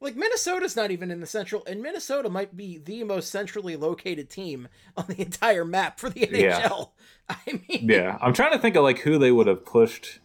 like 0.00 0.16
Minnesota's 0.16 0.76
not 0.76 0.90
even 0.90 1.10
in 1.10 1.20
the 1.20 1.26
central, 1.26 1.62
and 1.66 1.82
Minnesota 1.82 2.28
might 2.28 2.56
be 2.56 2.76
the 2.78 3.04
most 3.04 3.30
centrally 3.30 3.76
located 3.76 4.28
team 4.28 4.68
on 4.96 5.06
the 5.08 5.20
entire 5.22 5.64
map 5.64 5.98
for 5.98 6.10
the 6.10 6.20
NHL. 6.26 6.40
Yeah. 6.40 6.84
I 7.28 7.60
mean, 7.68 7.88
yeah, 7.88 8.18
I'm 8.20 8.34
trying 8.34 8.52
to 8.52 8.58
think 8.58 8.76
of 8.76 8.84
like 8.84 9.00
who 9.00 9.18
they 9.18 9.32
would 9.32 9.46
have 9.46 9.64
pushed 9.64 10.20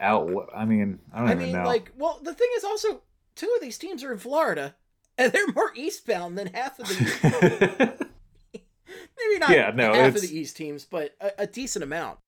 out. 0.00 0.48
I 0.54 0.64
mean, 0.64 1.00
I 1.12 1.18
don't 1.18 1.26
know. 1.26 1.32
I 1.32 1.34
even 1.34 1.44
mean, 1.46 1.56
know. 1.56 1.64
like, 1.64 1.92
well, 1.98 2.20
the 2.22 2.32
thing 2.32 2.48
is 2.56 2.64
also 2.64 3.02
two 3.38 3.50
of 3.56 3.62
these 3.62 3.78
teams 3.78 4.04
are 4.04 4.12
in 4.12 4.18
Florida, 4.18 4.74
and 5.16 5.32
they're 5.32 5.46
more 5.54 5.72
eastbound 5.74 6.36
than 6.36 6.48
half 6.48 6.78
of 6.78 6.88
the 6.88 8.06
maybe 8.52 9.38
not 9.38 9.50
Yeah, 9.50 9.70
no, 9.74 9.94
half 9.94 10.16
of 10.16 10.20
the 10.20 10.38
East 10.38 10.56
teams, 10.56 10.84
but 10.84 11.14
a, 11.20 11.30
a 11.38 11.46
decent 11.46 11.82
amount. 11.82 12.18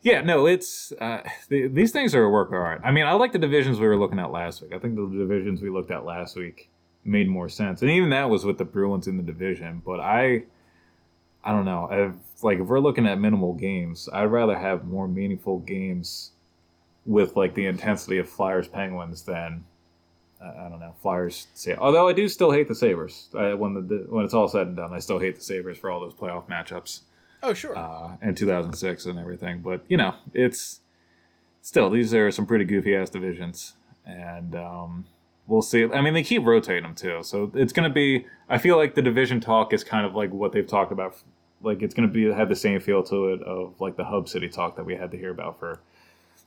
Yeah, 0.00 0.20
no, 0.22 0.46
it's 0.46 0.92
uh, 1.00 1.22
th- 1.48 1.72
these 1.72 1.92
things 1.92 2.14
are 2.14 2.24
a 2.24 2.30
work 2.30 2.48
of 2.48 2.54
art. 2.54 2.80
I 2.82 2.90
mean, 2.90 3.06
I 3.06 3.12
like 3.12 3.30
the 3.30 3.38
divisions 3.38 3.78
we 3.78 3.86
were 3.86 3.96
looking 3.96 4.18
at 4.18 4.32
last 4.32 4.60
week. 4.60 4.72
I 4.74 4.78
think 4.78 4.96
the 4.96 5.06
divisions 5.06 5.62
we 5.62 5.70
looked 5.70 5.92
at 5.92 6.04
last 6.04 6.36
week 6.36 6.70
made 7.04 7.28
more 7.28 7.48
sense, 7.48 7.82
and 7.82 7.90
even 7.90 8.10
that 8.10 8.28
was 8.28 8.44
with 8.44 8.58
the 8.58 8.64
Bruins 8.64 9.06
in 9.06 9.16
the 9.16 9.22
division. 9.22 9.80
But 9.84 10.00
I, 10.00 10.44
I 11.44 11.52
don't 11.52 11.64
know. 11.64 11.88
If 11.90 12.42
like 12.42 12.58
if 12.58 12.66
we're 12.66 12.80
looking 12.80 13.06
at 13.06 13.20
minimal 13.20 13.52
games, 13.52 14.08
I'd 14.12 14.24
rather 14.24 14.58
have 14.58 14.84
more 14.84 15.06
meaningful 15.06 15.60
games 15.60 16.32
with 17.06 17.36
like 17.36 17.54
the 17.54 17.66
intensity 17.66 18.18
of 18.18 18.28
Flyers 18.28 18.66
Penguins 18.66 19.22
than 19.22 19.64
I 20.42 20.68
don't 20.68 20.80
know 20.80 20.94
Flyers. 21.02 21.46
Say, 21.54 21.74
although 21.76 22.08
I 22.08 22.12
do 22.12 22.28
still 22.28 22.50
hate 22.50 22.68
the 22.68 22.74
Sabres. 22.74 23.28
When 23.32 23.74
the 23.74 24.06
when 24.08 24.24
it's 24.24 24.34
all 24.34 24.48
said 24.48 24.66
and 24.68 24.76
done, 24.76 24.92
I 24.92 24.98
still 24.98 25.18
hate 25.18 25.36
the 25.36 25.42
Sabres 25.42 25.78
for 25.78 25.90
all 25.90 26.00
those 26.00 26.14
playoff 26.14 26.48
matchups 26.48 27.00
Oh, 27.42 27.54
sure. 27.54 27.76
uh, 27.76 28.16
in 28.22 28.34
2006 28.34 29.06
and 29.06 29.18
everything. 29.18 29.60
But 29.60 29.82
you 29.88 29.96
know, 29.96 30.14
it's 30.34 30.80
still 31.60 31.90
these 31.90 32.12
are 32.14 32.30
some 32.30 32.46
pretty 32.46 32.64
goofy 32.64 32.94
ass 32.96 33.10
divisions, 33.10 33.74
and 34.06 34.54
um, 34.56 35.04
we'll 35.46 35.62
see. 35.62 35.84
I 35.84 36.00
mean, 36.00 36.14
they 36.14 36.22
keep 36.22 36.44
rotating 36.44 36.82
them 36.82 36.94
too, 36.94 37.20
so 37.22 37.50
it's 37.54 37.72
gonna 37.72 37.90
be. 37.90 38.26
I 38.48 38.58
feel 38.58 38.76
like 38.76 38.94
the 38.94 39.02
division 39.02 39.40
talk 39.40 39.72
is 39.72 39.84
kind 39.84 40.04
of 40.06 40.14
like 40.14 40.32
what 40.32 40.52
they've 40.52 40.66
talked 40.66 40.92
about. 40.92 41.16
Like 41.62 41.82
it's 41.82 41.94
gonna 41.94 42.08
be 42.08 42.24
have 42.32 42.48
the 42.48 42.56
same 42.56 42.80
feel 42.80 43.02
to 43.04 43.28
it 43.34 43.42
of 43.42 43.80
like 43.80 43.96
the 43.96 44.04
Hub 44.04 44.28
City 44.28 44.48
talk 44.48 44.74
that 44.76 44.84
we 44.84 44.96
had 44.96 45.10
to 45.12 45.16
hear 45.16 45.30
about 45.30 45.58
for 45.60 45.78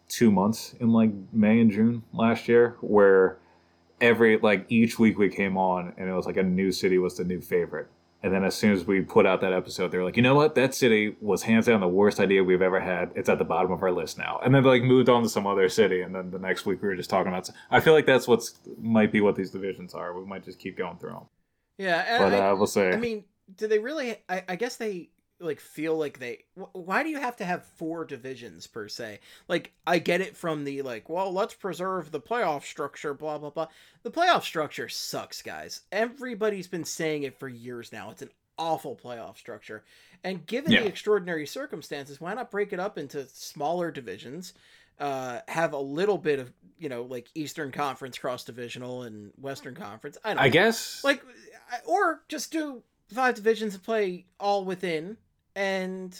two 0.09 0.29
months 0.31 0.75
in 0.79 0.89
like 0.91 1.09
May 1.31 1.59
and 1.61 1.71
June 1.71 2.03
last 2.13 2.47
year, 2.49 2.75
where 2.81 3.37
every 4.01 4.37
like 4.37 4.65
each 4.69 4.99
week 4.99 5.17
we 5.17 5.29
came 5.29 5.57
on 5.57 5.93
and 5.97 6.09
it 6.09 6.13
was 6.13 6.25
like 6.25 6.37
a 6.37 6.43
new 6.43 6.71
city 6.71 6.97
was 6.97 7.17
the 7.17 7.23
new 7.23 7.41
favorite. 7.41 7.87
And 8.23 8.33
then 8.33 8.43
as 8.43 8.55
soon 8.55 8.71
as 8.71 8.85
we 8.85 9.01
put 9.01 9.27
out 9.27 9.41
that 9.41 9.53
episode, 9.53 9.91
they 9.91 9.99
were 9.99 10.03
like, 10.03 10.17
you 10.17 10.23
know 10.23 10.33
what? 10.33 10.55
That 10.55 10.73
city 10.73 11.15
was 11.21 11.43
hands 11.43 11.67
down 11.67 11.79
the 11.79 11.87
worst 11.87 12.19
idea 12.19 12.43
we've 12.43 12.61
ever 12.61 12.79
had. 12.79 13.11
It's 13.13 13.29
at 13.29 13.37
the 13.37 13.45
bottom 13.45 13.71
of 13.71 13.83
our 13.83 13.91
list 13.91 14.17
now. 14.17 14.39
And 14.43 14.55
then 14.55 14.63
they 14.63 14.69
like 14.69 14.83
moved 14.83 15.09
on 15.09 15.21
to 15.21 15.29
some 15.29 15.45
other 15.45 15.69
city. 15.69 16.01
And 16.01 16.15
then 16.15 16.31
the 16.31 16.39
next 16.39 16.65
week 16.65 16.81
we 16.81 16.87
were 16.87 16.95
just 16.95 17.09
talking 17.09 17.31
about. 17.31 17.47
I 17.69 17.79
feel 17.81 17.93
like 17.93 18.07
that's 18.07 18.27
what's 18.27 18.59
might 18.81 19.11
be 19.11 19.21
what 19.21 19.35
these 19.35 19.51
divisions 19.51 19.93
are. 19.93 20.19
We 20.19 20.25
might 20.25 20.43
just 20.43 20.57
keep 20.57 20.75
going 20.75 20.97
through 20.97 21.11
them. 21.11 21.25
yeah, 21.77 22.17
But 22.17 22.33
I, 22.33 22.49
uh, 22.49 22.55
we'll 22.55 22.65
say. 22.65 22.93
I 22.93 22.95
mean, 22.95 23.25
do 23.57 23.67
they 23.67 23.77
really? 23.77 24.17
I, 24.27 24.43
I 24.49 24.55
guess 24.55 24.77
they 24.77 25.09
like 25.39 25.59
feel 25.59 25.97
like 25.97 26.19
they. 26.19 26.45
Why 26.73 27.03
do 27.03 27.09
you 27.09 27.19
have 27.19 27.35
to 27.37 27.45
have 27.45 27.65
four 27.77 28.05
divisions 28.05 28.67
per 28.67 28.87
se? 28.87 29.19
Like, 29.47 29.73
I 29.85 29.99
get 29.99 30.21
it 30.21 30.37
from 30.37 30.63
the 30.63 30.81
like, 30.81 31.09
well, 31.09 31.31
let's 31.33 31.53
preserve 31.53 32.11
the 32.11 32.21
playoff 32.21 32.63
structure, 32.63 33.13
blah 33.13 33.37
blah 33.37 33.49
blah. 33.49 33.67
The 34.03 34.11
playoff 34.11 34.43
structure 34.43 34.87
sucks, 34.89 35.41
guys. 35.41 35.81
Everybody's 35.91 36.67
been 36.67 36.85
saying 36.85 37.23
it 37.23 37.37
for 37.37 37.47
years 37.49 37.91
now. 37.91 38.11
It's 38.11 38.21
an 38.21 38.29
awful 38.57 38.95
playoff 38.95 39.37
structure, 39.37 39.83
and 40.23 40.45
given 40.45 40.71
Yeah. 40.71 40.81
the 40.81 40.87
extraordinary 40.87 41.45
circumstances, 41.45 42.21
why 42.21 42.33
not 42.33 42.49
break 42.51 42.71
it 42.71 42.79
up 42.79 42.97
into 42.97 43.27
smaller 43.27 43.91
divisions? 43.91 44.53
Uh, 44.97 45.41
have 45.49 45.73
a 45.73 45.77
little 45.77 46.17
bit 46.17 46.39
of 46.39 46.53
you 46.79 46.87
know 46.87 47.03
like 47.03 47.27
Eastern 47.35 47.73
Conference 47.73 48.17
cross 48.17 48.45
divisional 48.45 49.03
and 49.03 49.33
Western 49.37 49.75
Conference. 49.75 50.17
I 50.23 50.29
don't 50.33 50.43
I 50.43 50.45
know 50.47 50.51
guess. 50.53 51.03
like 51.03 51.21
or 51.85 52.21
just 52.29 52.53
do 52.53 52.81
five 53.13 53.35
divisions 53.35 53.73
and 53.73 53.83
play 53.83 54.25
all 54.39 54.63
within 54.63 55.17
and 55.55 56.13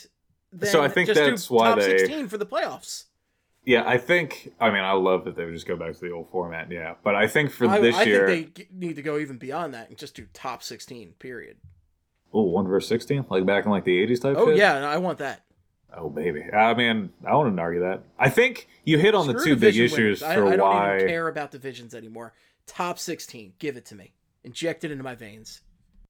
So 0.64 0.82
I 0.82 0.88
think 0.88 1.08
just 1.08 1.20
that's 1.20 1.48
do 1.48 1.54
why 1.54 1.68
top 1.70 1.78
they- 1.80 1.98
16 1.98 2.28
for 2.28 2.38
the 2.38 2.46
playoffs 2.46 3.04
yeah, 3.66 3.82
I 3.84 3.98
think. 3.98 4.52
I 4.60 4.70
mean, 4.70 4.84
I 4.84 4.92
love 4.92 5.24
that 5.24 5.34
they 5.34 5.44
would 5.44 5.52
just 5.52 5.66
go 5.66 5.76
back 5.76 5.92
to 5.92 6.00
the 6.00 6.12
old 6.12 6.30
format. 6.30 6.70
Yeah, 6.70 6.94
but 7.02 7.16
I 7.16 7.26
think 7.26 7.50
for 7.50 7.66
I, 7.66 7.80
this 7.80 7.96
I 7.96 8.04
year, 8.04 8.26
think 8.28 8.54
they 8.54 8.66
need 8.72 8.94
to 8.94 9.02
go 9.02 9.18
even 9.18 9.38
beyond 9.38 9.74
that 9.74 9.88
and 9.88 9.98
just 9.98 10.14
do 10.14 10.24
top 10.32 10.62
16 10.62 11.14
period 11.18 11.56
oh, 12.32 12.42
one 12.42 12.66
versus 12.68 12.88
sixteen, 12.88 13.24
like 13.28 13.44
back 13.44 13.64
in 13.64 13.72
like 13.72 13.84
the 13.84 13.98
eighties 13.98 14.20
type. 14.20 14.36
oh 14.38 14.46
shit? 14.48 14.58
yeah 14.58 14.78
no, 14.78 14.86
i 14.86 14.96
want 14.96 15.18
that 15.18 15.42
Oh 15.98 16.10
baby, 16.10 16.42
I 16.52 16.74
mean, 16.74 17.10
I 17.26 17.34
wouldn't 17.34 17.58
argue 17.58 17.80
that. 17.80 18.02
I 18.18 18.28
think 18.28 18.68
you 18.84 18.98
hit 18.98 19.14
on 19.14 19.26
the 19.26 19.32
two 19.42 19.56
big 19.56 19.74
issues 19.76 19.92
winners. 19.92 20.22
I, 20.22 20.34
for 20.34 20.46
I 20.46 20.56
don't 20.56 20.68
why. 20.68 20.96
even 20.96 21.08
care 21.08 21.26
about 21.28 21.50
divisions 21.50 21.94
anymore 21.94 22.34
top 22.66 22.98
16 22.98 23.54
give 23.58 23.76
it 23.76 23.84
to 23.86 23.94
me 23.94 24.12
inject 24.44 24.84
it 24.84 24.90
into 24.90 25.02
my 25.04 25.14
veins 25.14 25.60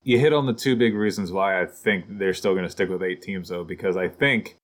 You 0.07 0.21
hit 0.21 0.33
on 0.33 0.47
the 0.47 0.53
two 0.53 0.77
big 0.77 0.95
reasons 0.95 1.33
why 1.33 1.61
I 1.61 1.66
think 1.66 2.05
they're 2.09 2.33
still 2.33 2.53
going 2.53 2.64
to 2.64 2.71
stick 2.71 2.88
with 2.88 3.03
eight 3.03 3.21
teams, 3.21 3.49
though, 3.49 3.64
because 3.64 3.97
I 3.97 4.07
think 4.07 4.57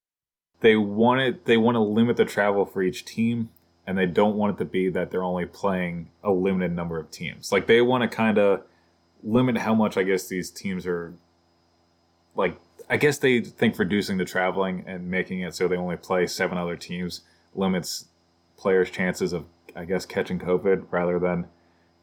they 0.61 0.77
want 0.77 1.21
it. 1.21 1.47
They 1.47 1.57
want 1.57 1.75
to 1.75 1.81
limit 1.81 2.17
the 2.17 2.25
travel 2.25 2.65
for 2.65 2.81
each 2.81 3.05
team, 3.05 3.51
and 3.85 3.99
they 3.99 4.07
don't 4.07 4.37
want 4.37 4.55
it 4.55 4.59
to 4.59 4.65
be 4.65 4.89
that 4.91 5.11
they're 5.11 5.25
only 5.25 5.47
playing 5.47 6.11
a 6.23 6.31
limited 6.31 6.77
number 6.77 6.97
of 6.97 7.11
teams. 7.11 7.51
Like 7.51 7.67
they 7.67 7.83
want 7.83 8.09
to 8.09 8.17
kind 8.17 8.39
of 8.39 8.63
limit 9.25 9.59
how 9.59 9.75
much 9.75 9.97
I 9.97 10.05
guess 10.05 10.29
these 10.29 10.49
teams 10.49 10.87
are. 10.87 11.15
Like 12.37 12.57
I 12.89 12.97
guess 12.97 13.19
they 13.19 13.41
think 13.41 13.77
reducing 13.81 14.19
the 14.19 14.25
traveling 14.25 14.85
and 14.87 15.11
making 15.11 15.41
it 15.41 15.57
so 15.57 15.67
they 15.67 15.77
only 15.77 15.97
play 15.97 16.29
seven 16.29 16.57
other 16.57 16.77
teams 16.77 17.23
limits 17.53 18.07
players' 18.57 18.91
chances 18.91 19.33
of 19.33 19.47
I 19.75 19.87
guess 19.87 20.07
catching 20.07 20.39
COVID 20.39 20.87
rather 20.93 21.19
than 21.19 21.49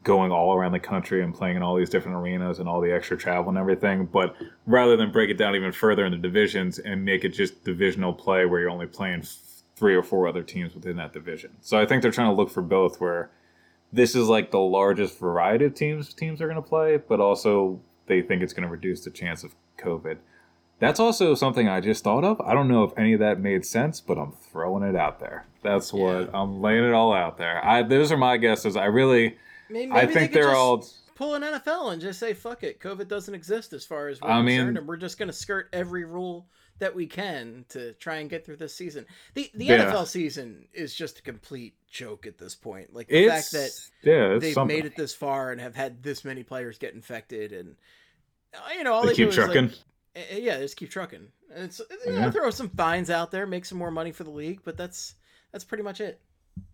going 0.02 0.32
all 0.32 0.54
around 0.54 0.72
the 0.72 0.78
country 0.80 1.22
and 1.22 1.34
playing 1.34 1.56
in 1.56 1.62
all 1.62 1.76
these 1.76 1.90
different 1.90 2.16
arenas 2.16 2.58
and 2.58 2.68
all 2.68 2.80
the 2.80 2.90
extra 2.92 3.16
travel 3.18 3.50
and 3.50 3.58
everything. 3.58 4.06
But 4.06 4.34
rather 4.66 4.96
than 4.96 5.12
break 5.12 5.28
it 5.30 5.36
down 5.36 5.54
even 5.54 5.72
further 5.72 6.06
into 6.06 6.16
divisions 6.18 6.78
and 6.78 7.04
make 7.04 7.24
it 7.24 7.30
just 7.30 7.64
divisional 7.64 8.12
play 8.14 8.46
where 8.46 8.60
you're 8.60 8.70
only 8.70 8.86
playing 8.86 9.20
f- 9.20 9.36
three 9.76 9.94
or 9.94 10.02
four 10.02 10.26
other 10.26 10.42
teams 10.42 10.74
within 10.74 10.96
that 10.96 11.12
division. 11.12 11.50
So 11.60 11.78
I 11.78 11.84
think 11.86 12.00
they're 12.02 12.10
trying 12.10 12.30
to 12.30 12.34
look 12.34 12.50
for 12.50 12.62
both 12.62 13.00
where 13.00 13.30
this 13.92 14.14
is 14.14 14.28
like 14.28 14.50
the 14.52 14.58
largest 14.60 15.18
variety 15.18 15.66
of 15.66 15.74
teams 15.74 16.14
teams 16.14 16.40
are 16.40 16.46
going 16.48 16.62
to 16.62 16.66
play, 16.66 16.96
but 16.96 17.20
also 17.20 17.80
they 18.06 18.22
think 18.22 18.42
it's 18.42 18.52
going 18.54 18.66
to 18.66 18.72
reduce 18.72 19.04
the 19.04 19.10
chance 19.10 19.44
of 19.44 19.54
COVID. 19.78 20.16
That's 20.78 20.98
also 20.98 21.34
something 21.34 21.68
I 21.68 21.80
just 21.80 22.02
thought 22.04 22.24
of. 22.24 22.40
I 22.40 22.54
don't 22.54 22.68
know 22.68 22.84
if 22.84 22.96
any 22.96 23.12
of 23.12 23.20
that 23.20 23.38
made 23.38 23.66
sense, 23.66 24.00
but 24.00 24.16
I'm 24.16 24.32
throwing 24.32 24.82
it 24.82 24.96
out 24.96 25.20
there. 25.20 25.44
That's 25.62 25.92
what 25.92 26.22
Yeah. 26.22 26.40
I'm 26.40 26.62
laying 26.62 26.84
it 26.84 26.94
all 26.94 27.12
out 27.12 27.36
there. 27.36 27.62
I 27.62 27.82
those 27.82 28.10
are 28.10 28.16
my 28.16 28.38
guesses. 28.38 28.76
I 28.76 28.86
really 28.86 29.36
maybe, 29.70 29.92
I 29.92 30.06
think 30.06 30.32
they 30.32 30.40
just 30.40 30.54
all 30.54 30.86
pull 31.14 31.34
an 31.34 31.42
nfl 31.42 31.92
and 31.92 32.00
just 32.00 32.18
say 32.18 32.32
fuck 32.32 32.62
it 32.62 32.80
covid 32.80 33.06
doesn't 33.06 33.34
exist 33.34 33.72
as 33.74 33.84
far 33.84 34.08
as 34.08 34.20
we're 34.22 34.30
I 34.30 34.40
mean- 34.40 34.56
concerned 34.58 34.78
and 34.78 34.86
we're 34.88 34.96
just 34.96 35.18
going 35.18 35.28
to 35.28 35.34
skirt 35.34 35.68
every 35.72 36.04
rule 36.04 36.48
that 36.78 36.94
we 36.94 37.06
can 37.06 37.66
to 37.68 37.92
try 37.94 38.16
and 38.16 38.30
get 38.30 38.46
through 38.46 38.56
this 38.56 38.74
season 38.74 39.04
the 39.34 39.50
the 39.54 39.66
Yeah. 39.66 39.92
nfl 39.92 40.06
season 40.06 40.66
is 40.72 40.94
just 40.94 41.18
a 41.18 41.22
complete 41.22 41.74
joke 41.90 42.26
at 42.26 42.38
this 42.38 42.54
point 42.54 42.94
like 42.94 43.08
the 43.08 43.24
it's 43.26 43.50
fact 43.50 43.52
that 43.52 44.10
yeah, 44.10 44.38
they've 44.38 44.54
something. 44.54 44.74
made 44.76 44.86
it 44.86 44.96
this 44.96 45.12
far 45.14 45.52
and 45.52 45.60
have 45.60 45.74
had 45.76 46.02
this 46.02 46.24
many 46.24 46.42
players 46.42 46.78
get 46.78 46.94
infected 46.94 47.52
and 47.52 47.76
uh, 48.54 48.58
you 48.76 48.82
know 48.84 48.94
all 48.94 49.02
They 49.02 49.08
they, 49.08 49.14
keep 49.16 49.28
do 49.30 49.36
trucking. 49.36 49.64
is 49.66 49.70
like, 50.16 50.24
eh, 50.30 50.36
eh, 50.36 50.38
yeah 50.38 50.58
just 50.58 50.76
keep 50.78 50.88
trucking 50.90 51.26
it's 51.54 51.80
you 52.06 52.12
know, 52.12 52.18
Yeah. 52.20 52.30
throw 52.30 52.48
some 52.50 52.70
fines 52.70 53.10
out 53.10 53.30
there 53.30 53.46
make 53.46 53.66
some 53.66 53.76
more 53.76 53.90
money 53.90 54.12
for 54.12 54.24
the 54.24 54.30
league 54.30 54.60
but 54.64 54.78
that's 54.78 55.16
that's 55.52 55.64
pretty 55.64 55.84
much 55.84 56.00
it 56.00 56.18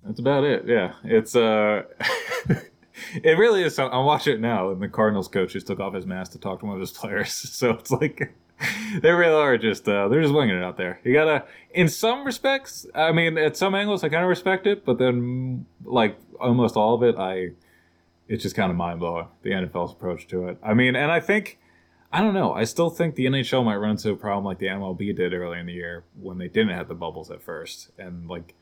That's 0.04 0.20
about 0.20 0.44
it. 0.44 0.64
Yeah, 0.68 0.94
it's 1.04 1.34
uh, 1.34 1.82
it 3.14 3.38
really 3.38 3.62
is. 3.62 3.78
I'm 3.78 4.04
watching 4.04 4.34
it 4.34 4.40
now, 4.40 4.70
and 4.70 4.80
the 4.80 4.88
Cardinals 4.88 5.28
coach 5.28 5.52
just 5.52 5.66
took 5.66 5.80
off 5.80 5.94
his 5.94 6.06
mask 6.06 6.32
to 6.32 6.38
talk 6.38 6.60
to 6.60 6.66
one 6.66 6.74
of 6.74 6.80
his 6.80 6.92
players. 6.92 7.32
So 7.56 7.70
it's 7.70 7.90
like 7.90 8.34
they 9.00 9.10
really 9.10 9.34
are 9.34 9.58
just 9.58 9.88
uh, 9.88 10.08
they're 10.08 10.22
just 10.22 10.34
winging 10.34 10.56
it 10.56 10.62
out 10.62 10.76
there. 10.76 11.00
You 11.04 11.12
gotta, 11.12 11.44
in 11.74 11.88
some 11.88 12.24
respects, 12.24 12.86
I 12.94 13.12
mean, 13.12 13.38
at 13.38 13.56
some 13.56 13.74
angles, 13.74 14.04
I 14.04 14.08
kind 14.08 14.22
of 14.22 14.28
respect 14.28 14.66
it, 14.66 14.84
but 14.84 14.98
then 14.98 15.66
like 15.84 16.18
almost 16.40 16.76
all 16.76 16.94
of 16.94 17.02
it, 17.02 17.16
I 17.18 17.50
it's 18.28 18.42
just 18.42 18.56
kind 18.56 18.70
of 18.70 18.76
mind 18.76 19.00
blowing 19.00 19.28
the 19.42 19.50
NFL's 19.50 19.92
approach 19.92 20.26
to 20.28 20.48
it. 20.48 20.58
I 20.62 20.74
mean, 20.74 20.96
and 20.96 21.10
I 21.10 21.20
think. 21.20 21.58
I 22.12 22.20
don't 22.22 22.34
know. 22.34 22.54
I 22.54 22.64
still 22.64 22.88
think 22.88 23.16
the 23.16 23.26
NHL 23.26 23.64
might 23.64 23.76
run 23.76 23.90
into 23.90 24.10
a 24.10 24.16
problem 24.16 24.44
like 24.44 24.58
the 24.58 24.68
MLB 24.68 25.14
did 25.14 25.34
early 25.34 25.58
in 25.58 25.66
the 25.66 25.72
year 25.72 26.04
when 26.18 26.38
they 26.38 26.46
didn't 26.46 26.74
have 26.74 26.86
the 26.86 26.94
bubbles 26.94 27.32
at 27.32 27.42
first. 27.42 27.90
And 27.98 28.28
like 28.28 28.54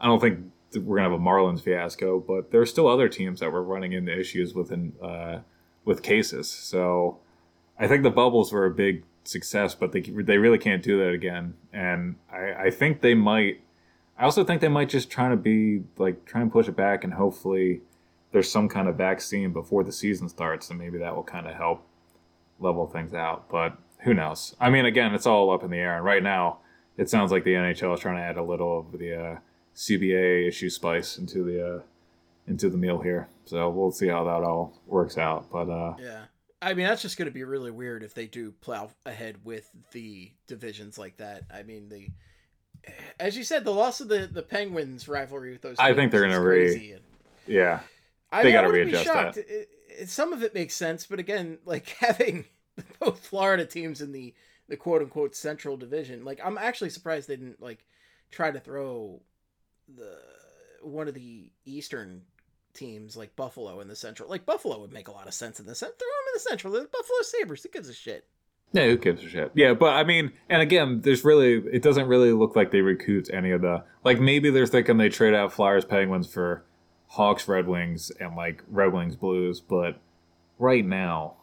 I 0.00 0.06
don't 0.06 0.20
think 0.20 0.38
we're 0.76 0.96
gonna 0.96 1.10
have 1.10 1.20
a 1.20 1.22
Marlins 1.22 1.62
fiasco, 1.62 2.20
but 2.20 2.50
there's 2.50 2.70
still 2.70 2.88
other 2.88 3.08
teams 3.08 3.40
that 3.40 3.50
were 3.50 3.62
running 3.62 3.92
into 3.92 4.18
issues 4.18 4.54
within 4.54 4.92
uh, 5.02 5.40
with 5.84 6.02
cases. 6.02 6.50
So 6.50 7.18
I 7.78 7.88
think 7.88 8.02
the 8.02 8.10
bubbles 8.10 8.52
were 8.52 8.66
a 8.66 8.70
big 8.70 9.04
success, 9.24 9.74
but 9.74 9.92
they 9.92 10.00
they 10.00 10.38
really 10.38 10.58
can't 10.58 10.82
do 10.82 10.98
that 10.98 11.10
again. 11.10 11.54
And 11.72 12.16
I, 12.32 12.66
I 12.66 12.70
think 12.70 13.00
they 13.00 13.14
might. 13.14 13.60
I 14.18 14.24
also 14.24 14.44
think 14.44 14.60
they 14.60 14.68
might 14.68 14.88
just 14.88 15.10
try 15.10 15.28
to 15.28 15.36
be 15.36 15.82
like 15.96 16.24
try 16.24 16.40
and 16.40 16.52
push 16.52 16.68
it 16.68 16.76
back, 16.76 17.04
and 17.04 17.14
hopefully 17.14 17.80
there's 18.32 18.50
some 18.50 18.68
kind 18.68 18.88
of 18.88 18.96
vaccine 18.96 19.52
before 19.52 19.84
the 19.84 19.92
season 19.92 20.28
starts, 20.28 20.70
and 20.70 20.78
maybe 20.78 20.98
that 20.98 21.14
will 21.14 21.22
kind 21.22 21.46
of 21.46 21.54
help 21.54 21.86
level 22.60 22.86
things 22.86 23.14
out. 23.14 23.48
But 23.48 23.76
who 24.00 24.14
knows? 24.14 24.54
I 24.60 24.70
mean, 24.70 24.84
again, 24.84 25.14
it's 25.14 25.26
all 25.26 25.50
up 25.50 25.62
in 25.62 25.70
the 25.70 25.78
air, 25.78 25.96
and 25.96 26.04
right 26.04 26.22
now 26.22 26.58
it 26.96 27.08
sounds 27.08 27.32
like 27.32 27.44
the 27.44 27.54
NHL 27.54 27.94
is 27.94 28.00
trying 28.00 28.16
to 28.16 28.22
add 28.22 28.36
a 28.36 28.42
little 28.42 28.80
of 28.80 28.98
the 28.98 29.14
uh, 29.14 29.36
CBA 29.74 30.46
issue 30.46 30.70
spice 30.70 31.18
into 31.18 31.42
the 31.44 31.76
uh, 31.76 31.80
into 32.46 32.68
the 32.68 32.76
meal 32.76 33.00
here. 33.00 33.28
So 33.44 33.70
we'll 33.70 33.92
see 33.92 34.08
how 34.08 34.24
that 34.24 34.44
all 34.44 34.78
works 34.86 35.18
out. 35.18 35.50
But 35.50 35.68
uh, 35.68 35.94
Yeah. 35.98 36.24
I 36.60 36.74
mean, 36.74 36.86
that's 36.86 37.02
just 37.02 37.16
going 37.16 37.26
to 37.26 37.34
be 37.34 37.42
really 37.42 37.72
weird 37.72 38.04
if 38.04 38.14
they 38.14 38.26
do 38.26 38.52
plow 38.60 38.90
ahead 39.04 39.44
with 39.44 39.68
the 39.90 40.30
divisions 40.46 40.96
like 40.96 41.16
that. 41.16 41.42
I 41.52 41.64
mean, 41.64 41.88
the 41.88 42.08
as 43.18 43.36
you 43.36 43.44
said, 43.44 43.64
the 43.64 43.72
loss 43.72 44.00
of 44.00 44.08
the 44.08 44.26
the 44.26 44.42
Penguins 44.42 45.08
rivalry 45.08 45.52
with 45.52 45.62
those. 45.62 45.76
I 45.78 45.94
think 45.94 46.12
they're 46.12 46.22
gonna 46.22 46.40
re- 46.40 46.92
And 46.92 47.02
yeah, 47.46 47.80
I 48.30 48.42
they 48.42 48.54
wouldn't 48.54 48.72
be 48.72 48.80
readjust 48.92 49.06
that. 49.06 49.36
It, 49.36 49.68
it, 49.88 50.08
some 50.08 50.32
of 50.32 50.42
it 50.42 50.54
makes 50.54 50.74
sense, 50.74 51.06
but 51.06 51.18
again, 51.18 51.58
like 51.64 51.88
having 51.88 52.44
both 53.00 53.26
Florida 53.26 53.66
teams 53.66 54.00
in 54.00 54.12
the 54.12 54.34
the 54.68 54.76
quote 54.76 55.02
unquote 55.02 55.34
Central 55.34 55.76
Division, 55.76 56.24
like 56.24 56.40
I'm 56.44 56.58
actually 56.58 56.90
surprised 56.90 57.28
they 57.28 57.36
didn't 57.36 57.60
like 57.60 57.84
try 58.30 58.50
to 58.50 58.60
throw 58.60 59.20
the 59.96 60.18
one 60.82 61.08
of 61.08 61.14
the 61.14 61.50
Eastern 61.64 62.22
teams 62.74 63.16
like 63.16 63.36
Buffalo 63.36 63.80
in 63.80 63.88
the 63.88 63.96
Central. 63.96 64.28
Like 64.28 64.46
Buffalo 64.46 64.80
would 64.80 64.92
make 64.92 65.08
a 65.08 65.12
lot 65.12 65.28
of 65.28 65.34
sense 65.34 65.60
in 65.60 65.66
the 65.66 65.74
Central. 65.74 65.98
Throw 65.98 66.06
them 66.06 66.28
in 66.28 66.34
the 66.34 66.40
Central. 66.40 66.72
The 66.72 66.80
Buffalo 66.80 67.22
Sabres. 67.22 67.62
Who 67.62 67.68
gives 67.68 67.88
a 67.88 67.94
shit? 67.94 68.26
yeah. 68.72 68.86
Who 68.86 68.96
gives 68.96 69.22
a 69.22 69.28
shit? 69.28 69.52
Yeah, 69.54 69.74
but 69.74 69.94
I 69.94 70.04
mean, 70.04 70.32
and 70.48 70.62
again, 70.62 71.00
there's 71.02 71.24
really 71.24 71.62
it 71.72 71.82
doesn't 71.82 72.08
really 72.08 72.32
look 72.32 72.56
like 72.56 72.70
they 72.70 72.80
recouped 72.80 73.30
any 73.32 73.50
of 73.50 73.62
the 73.62 73.84
like 74.04 74.20
maybe 74.20 74.50
they're 74.50 74.66
thinking 74.66 74.96
they 74.96 75.08
trade 75.08 75.34
out 75.34 75.52
Flyers, 75.52 75.84
Penguins 75.84 76.26
for 76.32 76.64
Hawks, 77.08 77.46
Red 77.46 77.66
Wings, 77.66 78.10
and 78.18 78.34
like 78.36 78.62
Red 78.68 78.92
Wings, 78.92 79.16
Blues, 79.16 79.60
but 79.60 79.98
right 80.58 80.84
now. 80.84 81.36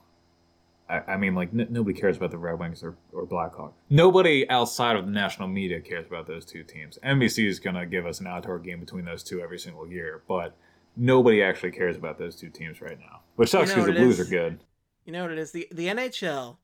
I 0.89 1.13
I 1.13 1.17
mean, 1.17 1.35
like 1.35 1.49
n- 1.53 1.67
nobody 1.69 1.99
cares 1.99 2.17
about 2.17 2.31
the 2.31 2.37
Red 2.37 2.59
Wings 2.59 2.83
or, 2.83 2.95
or 3.13 3.25
Blackhawk. 3.25 3.73
Nobody 3.89 4.49
outside 4.49 4.95
of 4.95 5.05
the 5.05 5.11
national 5.11 5.47
media 5.47 5.79
cares 5.81 6.07
about 6.07 6.27
those 6.27 6.45
two 6.45 6.63
teams. 6.63 6.97
NBC 7.03 7.47
is 7.47 7.59
gonna 7.59 7.85
give 7.85 8.05
us 8.05 8.19
an 8.19 8.27
outdoor 8.27 8.59
game 8.59 8.79
between 8.79 9.05
those 9.05 9.23
two 9.23 9.41
every 9.41 9.59
single 9.59 9.87
year, 9.87 10.23
but 10.27 10.55
nobody 10.97 11.41
actually 11.43 11.71
cares 11.71 11.95
about 11.95 12.17
those 12.17 12.35
two 12.35 12.49
teams 12.49 12.81
right 12.81 12.99
now. 12.99 13.21
Which 13.35 13.49
sucks 13.49 13.69
You 13.69 13.75
because 13.75 13.87
know 13.89 13.93
the 13.93 13.99
Blues 13.99 14.19
is? 14.19 14.27
are 14.27 14.29
good. 14.29 14.59
You 15.05 15.13
know 15.13 15.21
what 15.23 15.31
it 15.31 15.37
is? 15.37 15.51
The 15.51 15.67
the 15.71 15.87
NHL 15.87 16.57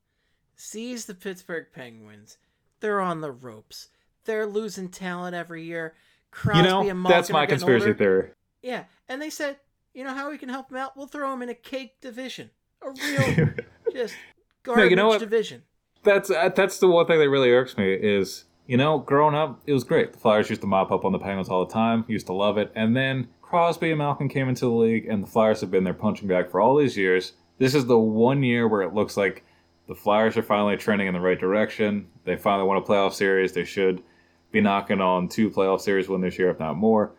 sees 0.54 1.04
the 1.06 1.14
Pittsburgh 1.14 1.66
Penguins. 1.74 2.38
They're 2.80 3.00
on 3.00 3.20
the 3.20 3.32
ropes. 3.32 3.88
They're 4.24 4.46
losing 4.46 4.88
talent 4.88 5.34
every 5.34 5.62
year. 5.64 5.94
Crosby 6.30 6.58
You 6.58 6.64
know, 6.64 6.80
and 6.88 7.00
Malkin 7.02 7.16
that's 7.18 7.30
my 7.30 7.42
getting 7.46 7.58
conspiracy 7.58 7.86
older. 7.86 7.98
theory. 7.98 8.30
Yeah, 8.62 8.84
and 9.08 9.22
they 9.22 9.30
said, 9.30 9.58
you 9.94 10.04
know 10.04 10.12
how 10.12 10.30
we 10.30 10.36
can 10.38 10.48
help 10.48 10.68
them 10.68 10.76
out? 10.78 10.96
We'll 10.96 11.06
throw 11.06 11.30
them 11.30 11.42
in 11.42 11.48
a 11.48 11.54
cake 11.54 12.00
division, 12.00 12.50
a 12.82 12.90
real 12.90 13.48
just 13.96 14.14
garbage 14.62 14.90
you 14.90 14.96
know 14.96 15.08
what? 15.08 15.20
division. 15.20 15.62
that's 16.04 16.30
uh, 16.30 16.50
that's 16.54 16.78
the 16.78 16.88
one 16.88 17.06
thing 17.06 17.18
that 17.18 17.30
really 17.30 17.50
irks 17.50 17.76
me 17.76 17.92
is 17.94 18.44
you 18.66 18.76
know 18.76 18.98
growing 18.98 19.34
up 19.34 19.60
it 19.66 19.72
was 19.72 19.84
great. 19.84 20.12
The 20.12 20.18
flyers 20.18 20.48
used 20.48 20.60
to 20.62 20.66
mop 20.66 20.90
up 20.90 21.04
on 21.04 21.12
the 21.12 21.18
penguins 21.18 21.48
all 21.48 21.64
the 21.64 21.72
time 21.72 22.04
used 22.08 22.26
to 22.26 22.32
love 22.32 22.58
it. 22.58 22.70
And 22.74 22.96
then 22.96 23.28
crosby 23.42 23.90
and 23.90 23.98
Malkin 23.98 24.28
came 24.28 24.48
into 24.48 24.66
the 24.66 24.70
league 24.70 25.06
and 25.06 25.22
the 25.22 25.26
flyers 25.26 25.60
have 25.60 25.70
been 25.70 25.84
there 25.84 25.94
punching 25.94 26.28
back 26.28 26.50
for 26.50 26.60
all 26.60 26.76
these 26.76 26.96
years. 26.96 27.32
This 27.58 27.74
is 27.74 27.86
the 27.86 27.98
one 27.98 28.42
year 28.42 28.68
where 28.68 28.82
it 28.82 28.92
looks 28.92 29.16
like 29.16 29.44
the 29.88 29.94
flyers 29.94 30.36
are 30.36 30.42
finally 30.42 30.76
trending 30.76 31.06
in 31.06 31.14
the 31.14 31.20
right 31.20 31.38
direction. 31.38 32.08
They 32.24 32.36
finally 32.36 32.66
won 32.66 32.76
a 32.76 32.82
playoff 32.82 33.12
series. 33.12 33.52
They 33.52 33.64
should 33.64 34.02
be 34.50 34.60
knocking 34.60 35.00
on 35.00 35.28
two 35.28 35.50
playoff 35.50 35.80
series 35.80 36.08
win 36.08 36.20
this 36.20 36.38
year 36.38 36.50
if 36.50 36.58
not 36.58 36.76
more. 36.76 37.12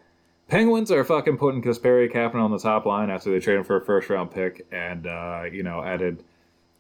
Penguins 0.48 0.92
are 0.92 1.04
fucking 1.04 1.38
putting 1.38 1.62
Kasperi 1.62 2.12
Kapanen 2.12 2.36
on 2.36 2.52
the 2.52 2.60
top 2.60 2.86
line 2.86 3.10
after 3.10 3.32
they 3.32 3.40
traded 3.40 3.60
him 3.60 3.66
for 3.66 3.78
a 3.78 3.86
first 3.86 4.10
round 4.10 4.32
pick 4.32 4.66
and 4.72 5.06
uh, 5.08 5.44
you 5.52 5.64
know 5.64 5.84
added 5.84 6.24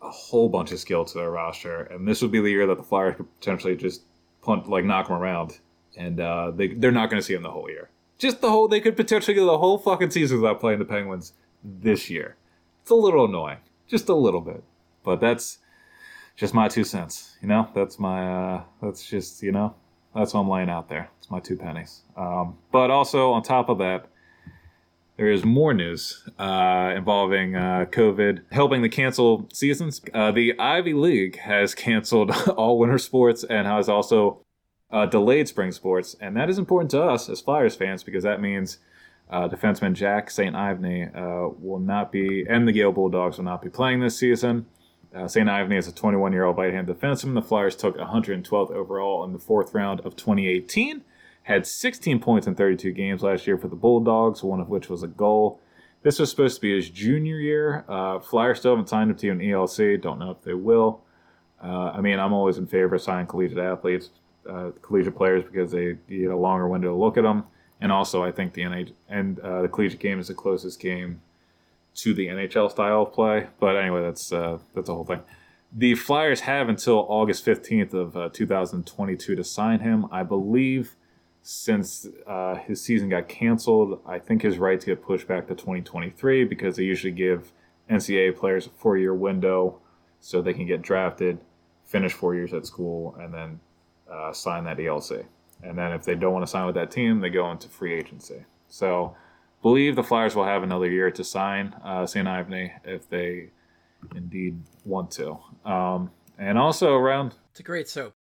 a 0.01 0.09
whole 0.09 0.49
bunch 0.49 0.71
of 0.71 0.79
skill 0.79 1.05
to 1.05 1.17
their 1.17 1.31
roster, 1.31 1.81
and 1.83 2.07
this 2.07 2.21
would 2.21 2.31
be 2.31 2.39
the 2.39 2.49
year 2.49 2.67
that 2.67 2.77
the 2.77 2.83
Flyers 2.83 3.15
could 3.15 3.27
potentially 3.39 3.75
just 3.75 4.03
punt, 4.41 4.69
like 4.69 4.85
knock 4.85 5.07
them 5.07 5.17
around, 5.17 5.59
and 5.95 6.19
uh, 6.19 6.51
they 6.51 6.67
they're 6.69 6.91
not 6.91 7.09
going 7.09 7.19
to 7.19 7.25
see 7.25 7.33
them 7.33 7.43
the 7.43 7.51
whole 7.51 7.69
year. 7.69 7.89
Just 8.17 8.41
the 8.41 8.49
whole, 8.49 8.67
they 8.67 8.79
could 8.79 8.95
potentially 8.95 9.35
go 9.35 9.45
the 9.45 9.57
whole 9.57 9.77
fucking 9.77 10.11
season 10.11 10.41
without 10.41 10.59
playing 10.59 10.79
the 10.79 10.85
Penguins 10.85 11.33
this 11.63 12.09
year. 12.09 12.35
It's 12.81 12.91
a 12.91 12.95
little 12.95 13.25
annoying, 13.25 13.59
just 13.87 14.09
a 14.09 14.15
little 14.15 14.41
bit, 14.41 14.63
but 15.03 15.19
that's 15.19 15.59
just 16.35 16.53
my 16.53 16.67
two 16.67 16.83
cents. 16.83 17.35
You 17.41 17.47
know, 17.47 17.67
that's 17.73 17.99
my 17.99 18.55
uh, 18.55 18.63
that's 18.81 19.05
just 19.05 19.43
you 19.43 19.51
know 19.51 19.75
that's 20.15 20.33
what 20.33 20.41
I'm 20.41 20.49
laying 20.49 20.69
out 20.69 20.89
there. 20.89 21.09
It's 21.19 21.29
my 21.29 21.39
two 21.39 21.57
pennies. 21.57 22.01
Um, 22.15 22.57
but 22.71 22.91
also 22.91 23.31
on 23.31 23.43
top 23.43 23.69
of 23.69 23.77
that, 23.79 24.07
there 25.17 25.31
is 25.31 25.43
more 25.43 25.73
news 25.73 26.23
uh, 26.37 26.93
involving 26.95 27.55
uh, 27.55 27.85
COVID 27.89 28.43
helping 28.51 28.83
to 28.83 28.89
cancel 28.89 29.49
seasons. 29.51 29.99
Uh, 30.13 30.31
the 30.31 30.57
Ivy 30.59 30.93
League 30.93 31.39
has 31.39 31.73
canceled 31.73 32.31
all 32.55 32.77
winter 32.77 32.99
sports 32.99 33.43
and 33.43 33.67
has 33.67 33.89
also 33.89 34.41
uh, 34.91 35.07
delayed 35.07 35.47
spring 35.47 35.71
sports. 35.71 36.15
And 36.21 36.37
that 36.37 36.49
is 36.49 36.59
important 36.59 36.91
to 36.91 37.01
us 37.01 37.29
as 37.29 37.41
Flyers 37.41 37.75
fans 37.75 38.03
because 38.03 38.23
that 38.23 38.39
means 38.39 38.77
uh, 39.29 39.49
defenseman 39.49 39.93
Jack 39.93 40.29
St. 40.29 40.55
Ivany 40.55 41.13
uh, 41.15 41.49
will 41.59 41.79
not 41.79 42.11
be, 42.11 42.45
and 42.47 42.67
the 42.67 42.73
Yale 42.73 42.91
Bulldogs 42.91 43.37
will 43.37 43.45
not 43.45 43.61
be 43.61 43.69
playing 43.69 43.99
this 43.99 44.17
season. 44.17 44.67
St. 45.25 45.49
Ivany 45.49 45.79
is 45.79 45.87
a 45.87 45.91
21 45.91 46.31
year 46.31 46.43
old 46.43 46.57
right 46.57 46.71
hand 46.71 46.87
defenseman. 46.87 47.33
The 47.33 47.41
Flyers 47.41 47.75
took 47.75 47.97
112th 47.97 48.69
overall 48.69 49.23
in 49.23 49.33
the 49.33 49.39
fourth 49.39 49.73
round 49.73 49.99
of 50.01 50.15
2018 50.15 51.01
had 51.47 51.65
16 51.65 52.19
points 52.19 52.45
in 52.45 52.55
32 52.55 52.91
games 52.91 53.23
last 53.23 53.47
year 53.47 53.57
for 53.57 53.69
the 53.69 53.75
Bulldogs, 53.75 54.43
one 54.43 54.59
of 54.59 54.67
which 54.67 54.89
was 54.89 55.01
a 55.01 55.07
goal. 55.07 55.61
This 56.03 56.19
was 56.19 56.29
supposed 56.29 56.55
to 56.55 56.61
be 56.61 56.75
his 56.75 56.89
junior 56.89 57.37
year. 57.37 57.85
Uh, 57.87 58.19
Flyers 58.19 58.59
still 58.59 58.73
haven't 58.73 58.89
signed 58.89 59.11
him 59.11 59.15
to 59.15 59.29
an 59.29 59.39
ELC. 59.39 60.01
Don't 60.01 60.19
know 60.19 60.31
if 60.31 60.41
they 60.41 60.53
will. 60.53 61.03
Uh, 61.63 61.91
I 61.95 62.01
mean, 62.01 62.19
I'm 62.19 62.33
always 62.33 62.57
in 62.57 62.67
favor 62.67 62.95
of 62.95 63.01
signing 63.01 63.27
collegiate 63.27 63.59
athletes, 63.59 64.09
uh, 64.47 64.71
collegiate 64.81 65.15
players, 65.15 65.45
because 65.45 65.71
they 65.71 65.95
get 66.09 66.31
a 66.31 66.35
longer 66.35 66.67
window 66.67 66.89
to 66.89 66.95
look 66.95 67.15
at 67.15 67.23
them. 67.23 67.45
And 67.79 67.93
also, 67.93 68.25
I 68.25 68.33
think 68.33 68.51
the 68.51 68.63
NH- 68.63 68.91
and 69.07 69.39
uh, 69.39 69.61
the 69.61 69.69
collegiate 69.69 70.01
game 70.01 70.19
is 70.19 70.27
the 70.27 70.33
closest 70.33 70.81
game 70.81 71.21
to 71.95 72.13
the 72.13 72.27
NHL 72.27 72.69
style 72.69 73.03
of 73.03 73.13
play. 73.13 73.47
But 73.61 73.77
anyway, 73.77 74.01
that's 74.01 74.33
uh, 74.33 74.57
that's 74.75 74.87
the 74.87 74.95
whole 74.95 75.05
thing. 75.05 75.21
The 75.71 75.95
Flyers 75.95 76.41
have 76.41 76.67
until 76.67 77.05
August 77.07 77.45
15th 77.45 77.93
of 77.93 78.17
uh, 78.17 78.29
2022 78.33 79.33
to 79.37 79.43
sign 79.45 79.79
him. 79.79 80.07
I 80.11 80.23
believe 80.23 80.96
since 81.49 82.05
uh, 82.27 82.55
his 82.55 82.81
season 82.81 83.07
got 83.07 83.29
canceled, 83.29 84.01
I 84.05 84.19
think 84.19 84.41
his 84.41 84.57
rights 84.57 84.83
get 84.83 85.01
pushed 85.01 85.29
back 85.29 85.47
to 85.47 85.55
2023 85.55 86.43
because 86.43 86.75
they 86.75 86.83
usually 86.83 87.13
give 87.13 87.53
NCAA 87.89 88.35
players 88.35 88.67
a 88.67 88.69
four 88.71 88.97
year 88.97 89.13
window 89.13 89.79
so 90.19 90.41
they 90.41 90.53
can 90.53 90.65
get 90.67 90.81
drafted, 90.81 91.39
finish 91.85 92.11
four 92.11 92.35
years 92.35 92.53
at 92.53 92.65
school, 92.65 93.15
and 93.17 93.33
then 93.33 93.61
uh, 94.11 94.33
sign 94.33 94.65
that 94.65 94.75
ELC. 94.75 95.25
And 95.63 95.77
then 95.77 95.93
if 95.93 96.03
they 96.03 96.15
don't 96.15 96.33
want 96.33 96.43
to 96.43 96.51
sign 96.51 96.65
with 96.65 96.75
that 96.75 96.91
team, 96.91 97.21
they 97.21 97.29
go 97.29 97.49
into 97.49 97.69
free 97.69 97.93
agency. 97.93 98.43
So, 98.67 99.15
believe 99.61 99.95
the 99.95 100.03
Flyers 100.03 100.35
will 100.35 100.43
have 100.43 100.63
another 100.63 100.89
year 100.89 101.11
to 101.11 101.23
sign 101.23 101.73
uh, 101.81 102.05
St. 102.05 102.27
Ivany 102.27 102.73
if 102.83 103.07
they 103.07 103.51
indeed 104.13 104.59
want 104.83 105.11
to. 105.11 105.39
Um, 105.63 106.11
and 106.37 106.57
also 106.57 106.93
around 106.95 107.35
It's 107.51 107.61
a 107.61 107.63
great 107.63 107.87
soap. 107.87 108.16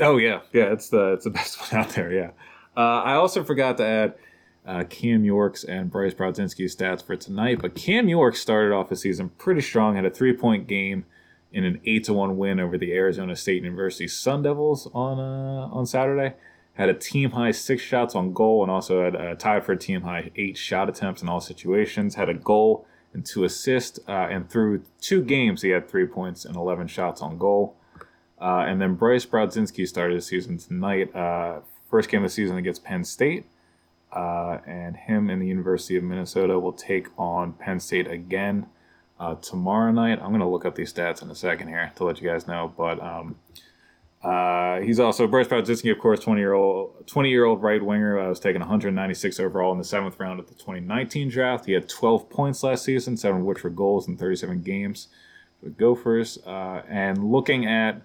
Oh 0.00 0.16
yeah, 0.16 0.40
yeah, 0.52 0.72
it's 0.72 0.88
the 0.88 1.12
it's 1.12 1.24
the 1.24 1.30
best 1.38 1.60
one 1.60 1.80
out 1.80 1.90
there. 1.90 2.12
Yeah, 2.12 2.30
uh, 2.76 3.02
I 3.02 3.14
also 3.14 3.42
forgot 3.44 3.76
to 3.78 3.84
add 3.84 4.14
uh, 4.66 4.84
Cam 4.84 5.24
York's 5.24 5.64
and 5.64 5.90
Bryce 5.90 6.14
Brodzinski's 6.14 6.76
stats 6.76 7.04
for 7.04 7.16
tonight. 7.16 7.60
But 7.60 7.74
Cam 7.74 8.08
York 8.08 8.36
started 8.36 8.74
off 8.74 8.88
the 8.88 8.96
season 8.96 9.30
pretty 9.30 9.62
strong. 9.62 9.96
Had 9.96 10.04
a 10.04 10.10
three 10.10 10.34
point 10.34 10.66
game 10.66 11.04
in 11.52 11.64
an 11.64 11.80
eight 11.86 12.04
to 12.04 12.12
one 12.12 12.36
win 12.36 12.60
over 12.60 12.76
the 12.76 12.92
Arizona 12.92 13.34
State 13.34 13.62
University 13.62 14.06
Sun 14.06 14.42
Devils 14.42 14.88
on 14.94 15.18
uh, 15.18 15.74
on 15.74 15.86
Saturday. 15.86 16.34
Had 16.74 16.88
a 16.88 16.94
team 16.94 17.32
high 17.32 17.50
six 17.50 17.82
shots 17.82 18.14
on 18.14 18.32
goal 18.32 18.62
and 18.62 18.70
also 18.70 19.02
had 19.02 19.16
uh, 19.16 19.34
tied 19.34 19.64
for 19.64 19.72
a 19.72 19.76
team 19.76 20.02
high 20.02 20.30
eight 20.36 20.56
shot 20.56 20.88
attempts 20.88 21.22
in 21.22 21.28
all 21.28 21.40
situations. 21.40 22.14
Had 22.14 22.28
a 22.28 22.34
goal 22.34 22.86
and 23.12 23.24
two 23.24 23.44
assists. 23.44 23.98
Uh, 24.06 24.28
and 24.30 24.48
through 24.48 24.82
two 25.00 25.22
games, 25.22 25.62
he 25.62 25.70
had 25.70 25.88
three 25.88 26.06
points 26.06 26.44
and 26.44 26.54
eleven 26.56 26.86
shots 26.86 27.22
on 27.22 27.38
goal. 27.38 27.74
Uh, 28.40 28.64
and 28.68 28.80
then 28.80 28.94
Bryce 28.94 29.26
Brodzinski 29.26 29.86
started 29.86 30.16
the 30.16 30.22
season 30.22 30.58
tonight. 30.58 31.14
Uh, 31.14 31.60
first 31.90 32.08
game 32.08 32.22
of 32.22 32.30
the 32.30 32.34
season 32.34 32.56
against 32.56 32.84
Penn 32.84 33.04
State. 33.04 33.46
Uh, 34.12 34.58
and 34.66 34.96
him 34.96 35.28
and 35.28 35.42
the 35.42 35.46
University 35.46 35.96
of 35.96 36.02
Minnesota 36.04 36.58
will 36.58 36.72
take 36.72 37.08
on 37.18 37.52
Penn 37.52 37.78
State 37.80 38.06
again 38.10 38.66
uh, 39.20 39.34
tomorrow 39.34 39.90
night. 39.92 40.18
I'm 40.22 40.28
going 40.28 40.40
to 40.40 40.46
look 40.46 40.64
up 40.64 40.76
these 40.76 40.92
stats 40.92 41.20
in 41.20 41.30
a 41.30 41.34
second 41.34 41.68
here 41.68 41.92
to 41.96 42.04
let 42.04 42.20
you 42.20 42.28
guys 42.28 42.46
know. 42.46 42.72
But 42.76 43.02
um, 43.02 43.36
Uh, 44.22 44.80
he's 44.80 44.98
also 44.98 45.28
Bryce 45.28 45.46
Brodzinski, 45.46 45.92
of 45.92 45.98
course, 46.00 46.18
twenty 46.18 46.40
year 46.40 46.52
old 46.52 47.06
twenty 47.06 47.28
year 47.30 47.44
old 47.44 47.62
right 47.62 47.80
winger. 47.80 48.18
I 48.18 48.28
was 48.28 48.40
taken 48.40 48.60
196 48.60 49.38
overall 49.38 49.70
in 49.72 49.78
the 49.78 49.84
seventh 49.84 50.18
round 50.18 50.40
of 50.40 50.48
the 50.48 50.54
2019 50.54 51.28
draft. 51.28 51.66
He 51.66 51.72
had 51.72 51.88
12 51.88 52.28
points 52.28 52.64
last 52.64 52.84
season, 52.84 53.16
seven 53.16 53.40
of 53.42 53.46
which 53.46 53.62
were 53.62 53.70
goals 53.70 54.08
in 54.08 54.16
37 54.16 54.62
games 54.62 55.06
for 55.60 55.66
the 55.66 55.70
Gophers. 55.70 56.38
Uh, 56.44 56.82
and 56.88 57.30
looking 57.30 57.64
at 57.66 58.02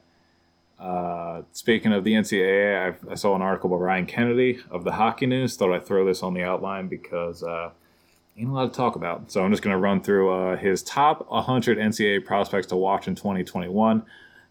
uh, 0.80 1.42
speaking 1.52 1.94
of 1.94 2.04
the 2.04 2.14
NCAA, 2.14 2.88
I've, 2.88 3.10
i 3.10 3.16
saw 3.16 3.36
an 3.36 3.42
article 3.42 3.70
by 3.70 3.78
Ryan 3.78 4.06
Kennedy 4.06 4.60
of 4.70 4.84
the 4.84 4.94
Hockey 4.94 5.26
News. 5.26 5.56
Thought 5.56 5.74
I'd 5.74 5.86
throw 5.86 6.06
this 6.06 6.24
on 6.24 6.34
the 6.34 6.44
outline 6.44 6.88
because 6.88 7.44
uh, 7.44 7.72
ain't 8.38 8.50
a 8.50 8.52
lot 8.52 8.72
to 8.72 8.78
talk 8.78 8.96
about. 8.96 9.32
So 9.32 9.44
I'm 9.44 9.52
just 9.52 9.64
going 9.64 9.74
to 9.74 9.80
run 9.80 10.02
through 10.02 10.32
uh, 10.32 10.58
his 10.58 10.84
top 10.84 11.30
100 11.30 11.78
NCAA 11.78 12.26
prospects 12.26 12.68
to 12.68 12.76
watch 12.76 13.08
in 13.08 13.16
2021 13.16 14.04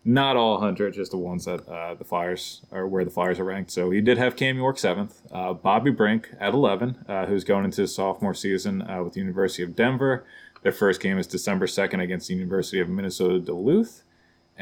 not 0.04 0.36
all 0.36 0.54
100, 0.54 0.94
just 0.94 1.12
the 1.12 1.16
ones 1.16 1.44
that 1.44 1.66
uh, 1.68 1.94
the 1.94 2.04
Flyers 2.04 2.62
are 2.72 2.86
where 2.86 3.04
the 3.04 3.10
Flyers 3.10 3.38
are 3.38 3.44
ranked. 3.44 3.70
So 3.70 3.90
he 3.90 4.00
did 4.00 4.18
have 4.18 4.36
Cam 4.36 4.56
York 4.56 4.78
seventh, 4.78 5.22
uh, 5.30 5.52
Bobby 5.52 5.90
Brink 5.90 6.30
at 6.40 6.54
11, 6.54 7.04
uh, 7.08 7.26
who's 7.26 7.44
going 7.44 7.64
into 7.64 7.82
his 7.82 7.94
sophomore 7.94 8.34
season 8.34 8.82
uh, 8.82 9.02
with 9.02 9.12
the 9.12 9.20
University 9.20 9.62
of 9.62 9.76
Denver. 9.76 10.24
Their 10.62 10.72
first 10.72 11.00
game 11.00 11.18
is 11.18 11.26
December 11.26 11.66
2nd 11.66 12.02
against 12.02 12.28
the 12.28 12.34
University 12.34 12.80
of 12.80 12.88
Minnesota 12.88 13.38
Duluth. 13.38 14.02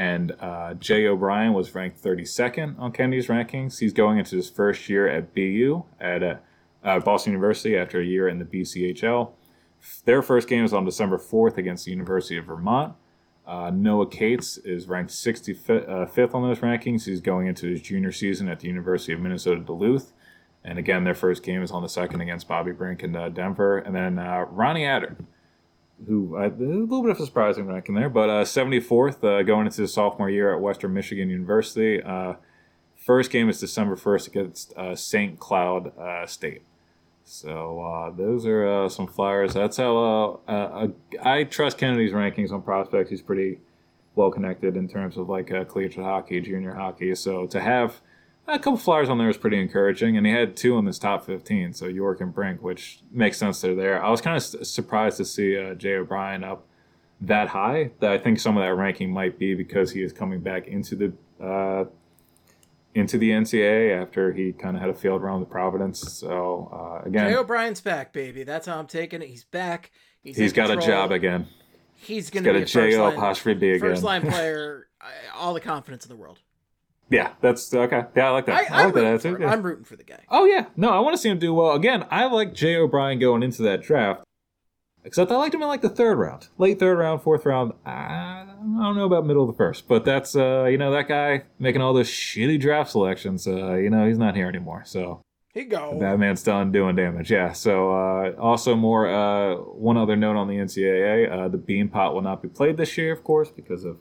And 0.00 0.32
uh, 0.40 0.72
Jay 0.74 1.06
O'Brien 1.06 1.52
was 1.52 1.74
ranked 1.74 2.02
32nd 2.02 2.78
on 2.78 2.90
Kennedy's 2.90 3.26
rankings. 3.26 3.80
He's 3.80 3.92
going 3.92 4.16
into 4.16 4.34
his 4.34 4.48
first 4.48 4.88
year 4.88 5.06
at 5.06 5.34
BU 5.34 5.84
at 6.00 6.22
uh, 6.22 7.00
Boston 7.00 7.34
University 7.34 7.76
after 7.76 8.00
a 8.00 8.04
year 8.04 8.26
in 8.26 8.38
the 8.38 8.46
BCHL. 8.46 9.32
Their 10.06 10.22
first 10.22 10.48
game 10.48 10.64
is 10.64 10.72
on 10.72 10.86
December 10.86 11.18
4th 11.18 11.58
against 11.58 11.84
the 11.84 11.90
University 11.90 12.38
of 12.38 12.46
Vermont. 12.46 12.94
Uh, 13.46 13.70
Noah 13.74 14.08
Cates 14.08 14.56
is 14.56 14.88
ranked 14.88 15.10
65th 15.10 15.86
uh, 15.86 16.34
on 16.34 16.48
those 16.48 16.60
rankings. 16.60 17.04
He's 17.04 17.20
going 17.20 17.46
into 17.46 17.66
his 17.66 17.82
junior 17.82 18.10
season 18.10 18.48
at 18.48 18.60
the 18.60 18.68
University 18.68 19.12
of 19.12 19.20
Minnesota 19.20 19.60
Duluth. 19.60 20.14
And 20.64 20.78
again, 20.78 21.04
their 21.04 21.14
first 21.14 21.42
game 21.42 21.62
is 21.62 21.70
on 21.70 21.82
the 21.82 21.90
second 21.90 22.22
against 22.22 22.48
Bobby 22.48 22.72
Brink 22.72 23.02
in 23.02 23.14
uh, 23.14 23.28
Denver. 23.28 23.76
And 23.76 23.94
then 23.94 24.18
uh, 24.18 24.46
Ronnie 24.48 24.84
Attard, 24.84 25.26
who 26.06 26.36
uh, 26.36 26.48
a 26.48 26.50
little 26.50 27.02
bit 27.02 27.10
of 27.12 27.20
a 27.20 27.26
surprising 27.26 27.66
ranking 27.66 27.94
there, 27.94 28.08
but 28.08 28.28
74th 28.44 29.22
uh, 29.22 29.42
going 29.42 29.66
into 29.66 29.82
his 29.82 29.92
sophomore 29.92 30.30
year 30.30 30.54
at 30.54 30.60
Western 30.60 30.94
Michigan 30.94 31.28
University. 31.28 32.00
first 32.96 33.30
game 33.30 33.48
is 33.48 33.60
December 33.60 33.96
1st 33.96 34.26
against 34.28 34.74
St. 34.94 35.38
Cloud 35.38 35.92
State. 36.26 36.62
So 37.30 37.80
uh, 37.80 38.10
those 38.10 38.44
are 38.44 38.66
uh, 38.66 38.88
some 38.88 39.06
flyers. 39.06 39.54
That's 39.54 39.76
how 39.76 40.40
uh, 40.48 40.50
uh 40.50 40.88
I 41.22 41.44
trust 41.44 41.78
Kennedy's 41.78 42.12
rankings 42.12 42.50
on 42.50 42.60
prospects. 42.60 43.08
He's 43.08 43.22
pretty 43.22 43.60
well 44.16 44.32
connected 44.32 44.76
in 44.76 44.88
terms 44.88 45.16
of 45.16 45.28
like 45.28 45.52
uh, 45.52 45.64
collegiate 45.64 46.04
hockey, 46.04 46.40
junior 46.40 46.74
hockey. 46.74 47.14
So 47.14 47.46
to 47.46 47.60
have 47.60 48.00
a 48.54 48.58
couple 48.58 48.78
flyers 48.78 49.08
on 49.08 49.18
there 49.18 49.28
is 49.28 49.36
pretty 49.36 49.60
encouraging. 49.60 50.16
And 50.16 50.26
he 50.26 50.32
had 50.32 50.56
two 50.56 50.78
in 50.78 50.86
his 50.86 50.98
top 50.98 51.24
15, 51.26 51.72
so 51.74 51.86
York 51.86 52.20
and 52.20 52.34
Brink, 52.34 52.62
which 52.62 53.00
makes 53.10 53.38
sense 53.38 53.60
they're 53.60 53.74
there. 53.74 54.02
I 54.02 54.10
was 54.10 54.20
kind 54.20 54.36
of 54.36 54.66
surprised 54.66 55.16
to 55.18 55.24
see 55.24 55.56
uh, 55.56 55.74
Jay 55.74 55.94
O'Brien 55.94 56.44
up 56.44 56.66
that 57.20 57.48
high. 57.48 57.90
That 58.00 58.12
I 58.12 58.18
think 58.18 58.40
some 58.40 58.56
of 58.56 58.62
that 58.62 58.74
ranking 58.74 59.12
might 59.12 59.38
be 59.38 59.54
because 59.54 59.92
he 59.92 60.02
is 60.02 60.12
coming 60.12 60.40
back 60.40 60.66
into 60.66 60.96
the 60.96 61.12
into 62.94 63.18
the 63.18 63.30
NCAA 63.30 64.00
after 64.00 64.32
he 64.32 64.52
kind 64.52 64.76
of 64.76 64.80
had 64.80 64.90
a 64.90 64.94
failed 64.94 65.22
run 65.22 65.40
with 65.40 65.48
Providence. 65.48 66.00
So 66.00 66.68
uh, 66.72 67.06
again, 67.08 67.30
Jay 67.30 67.36
O'Brien's 67.36 67.80
back, 67.80 68.12
baby. 68.12 68.42
That's 68.42 68.66
how 68.66 68.78
I'm 68.78 68.86
taking 68.86 69.22
it. 69.22 69.28
He's 69.28 69.44
back. 69.44 69.90
He's, 70.22 70.36
he's 70.36 70.52
got 70.52 70.68
control. 70.68 70.88
a 70.88 70.90
job 70.90 71.12
again. 71.12 71.46
He's 71.96 72.30
going 72.30 72.44
to 72.44 72.52
be 72.52 72.62
a 72.62 72.64
J.O. 72.64 73.08
apostrophe 73.10 73.58
B 73.58 73.70
again. 73.70 73.80
First 73.80 74.02
line 74.02 74.22
player. 74.30 74.88
all 75.34 75.54
the 75.54 75.60
confidence 75.60 76.04
in 76.04 76.08
the 76.08 76.16
world. 76.16 76.40
Yeah, 77.10 77.32
that's 77.40 77.74
okay. 77.74 78.04
Yeah, 78.16 78.28
I 78.28 78.30
like 78.30 78.46
that. 78.46 78.70
I, 78.70 78.82
I 78.82 78.84
like 78.84 78.94
that 78.94 79.04
attitude. 79.04 79.40
Yeah. 79.40 79.50
I'm 79.50 79.62
rooting 79.62 79.84
for 79.84 79.96
the 79.96 80.04
guy. 80.04 80.24
Oh 80.28 80.44
yeah, 80.44 80.66
no, 80.76 80.90
I 80.90 81.00
want 81.00 81.14
to 81.14 81.18
see 81.20 81.28
him 81.28 81.40
do 81.40 81.52
well. 81.52 81.72
Again, 81.72 82.06
I 82.10 82.26
like 82.26 82.54
Jay 82.54 82.76
O'Brien 82.76 83.18
going 83.18 83.42
into 83.42 83.62
that 83.62 83.82
draft. 83.82 84.22
Except 85.02 85.30
I 85.32 85.36
liked 85.36 85.54
him 85.54 85.62
in 85.62 85.68
like 85.68 85.80
the 85.80 85.88
third 85.88 86.18
round, 86.18 86.48
late 86.58 86.78
third 86.78 86.98
round, 86.98 87.22
fourth 87.22 87.46
round. 87.46 87.72
I 87.86 88.44
don't 88.46 88.96
know 88.96 89.06
about 89.06 89.26
middle 89.26 89.42
of 89.42 89.48
the 89.48 89.56
first, 89.56 89.88
but 89.88 90.04
that's 90.04 90.36
uh, 90.36 90.64
you 90.64 90.78
know 90.78 90.92
that 90.92 91.08
guy 91.08 91.44
making 91.58 91.80
all 91.80 91.94
those 91.94 92.08
shitty 92.08 92.60
draft 92.60 92.90
selections. 92.90 93.46
Uh, 93.46 93.74
you 93.74 93.90
know 93.90 94.06
he's 94.06 94.18
not 94.18 94.36
here 94.36 94.46
anymore, 94.46 94.82
so 94.84 95.22
he 95.54 95.64
go. 95.64 95.98
That 95.98 96.18
man's 96.18 96.42
done 96.42 96.70
doing 96.70 96.96
damage. 96.96 97.30
Yeah. 97.30 97.52
So 97.52 97.90
uh, 97.90 98.32
also 98.38 98.76
more 98.76 99.08
uh, 99.08 99.56
one 99.56 99.96
other 99.96 100.16
note 100.16 100.36
on 100.36 100.48
the 100.48 100.54
NCAA: 100.56 101.30
uh, 101.30 101.48
the 101.48 101.58
Beanpot 101.58 102.12
will 102.14 102.22
not 102.22 102.42
be 102.42 102.48
played 102.48 102.76
this 102.76 102.96
year, 102.98 103.12
of 103.12 103.24
course, 103.24 103.50
because 103.50 103.84
of 103.84 103.96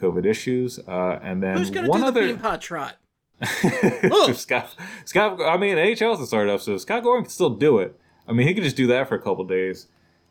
COVID 0.00 0.24
issues. 0.24 0.78
Uh, 0.78 1.18
and 1.22 1.42
then 1.42 1.56
who's 1.56 1.70
gonna 1.70 1.88
one 1.88 2.00
do 2.00 2.06
other 2.06 2.26
the 2.26 2.34
Beanpot 2.34 2.60
trot? 2.60 2.96
Scott, 4.34 4.74
Scott. 5.04 5.40
I 5.40 5.56
mean, 5.56 5.78
AHL's 5.78 6.18
the 6.18 6.26
startup, 6.26 6.60
so 6.60 6.76
Scott 6.76 7.02
Gordon 7.04 7.24
can 7.24 7.30
still 7.30 7.50
do 7.50 7.78
it. 7.78 7.98
I 8.26 8.32
mean, 8.32 8.48
he 8.48 8.54
could 8.54 8.64
just 8.64 8.76
do 8.76 8.86
that 8.88 9.08
for 9.08 9.14
a 9.14 9.22
couple 9.22 9.44
days 9.44 9.86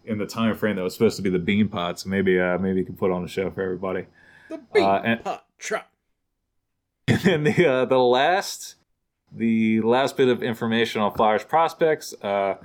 in 0.05 0.17
the 0.17 0.25
time 0.25 0.55
frame 0.55 0.75
that 0.75 0.83
was 0.83 0.93
supposed 0.93 1.17
to 1.17 1.21
be 1.21 1.29
the 1.29 1.39
bean 1.39 1.67
pot. 1.67 1.99
So 1.99 2.09
maybe 2.09 2.39
uh, 2.39 2.57
maybe 2.57 2.79
you 2.79 2.85
can 2.85 2.95
put 2.95 3.11
on 3.11 3.23
a 3.23 3.27
show 3.27 3.49
for 3.49 3.61
everybody. 3.61 4.05
The 4.49 4.59
bean 4.73 4.83
uh, 4.83 5.01
and, 5.03 5.23
pot 5.23 5.45
truck. 5.57 5.87
And 7.09 7.21
then 7.21 7.43
the 7.45 7.65
uh, 7.65 7.85
the 7.85 7.99
last 7.99 8.75
the 9.31 9.81
last 9.81 10.17
bit 10.17 10.27
of 10.27 10.43
information 10.43 11.01
on 11.01 11.13
Flyers 11.13 11.43
prospects. 11.43 12.13
Uh, 12.21 12.55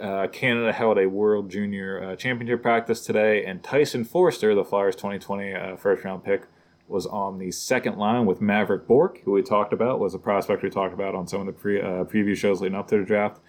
uh, 0.00 0.26
Canada 0.28 0.72
held 0.72 0.98
a 0.98 1.08
World 1.08 1.50
Junior 1.50 2.02
uh, 2.02 2.16
Championship 2.16 2.62
practice 2.62 3.04
today, 3.04 3.44
and 3.44 3.62
Tyson 3.62 4.04
Foerster, 4.04 4.54
the 4.54 4.64
Flyers 4.64 4.96
2020 4.96 5.54
uh, 5.54 5.76
first 5.76 6.04
round 6.04 6.24
pick, 6.24 6.46
was 6.88 7.06
on 7.06 7.38
the 7.38 7.50
second 7.50 7.96
line 7.96 8.26
with 8.26 8.40
Mavrik 8.40 8.86
Bourque, 8.86 9.20
who 9.24 9.32
we 9.32 9.42
talked 9.42 9.72
about, 9.72 10.00
was 10.00 10.14
a 10.14 10.18
prospect 10.18 10.62
we 10.62 10.70
talked 10.70 10.94
about 10.94 11.14
on 11.14 11.26
some 11.26 11.40
of 11.40 11.46
the 11.46 11.52
pre, 11.52 11.80
uh, 11.80 12.04
preview 12.04 12.36
shows 12.36 12.60
leading 12.60 12.78
up 12.78 12.88
to 12.88 12.98
the 12.98 13.04
draft. 13.04 13.40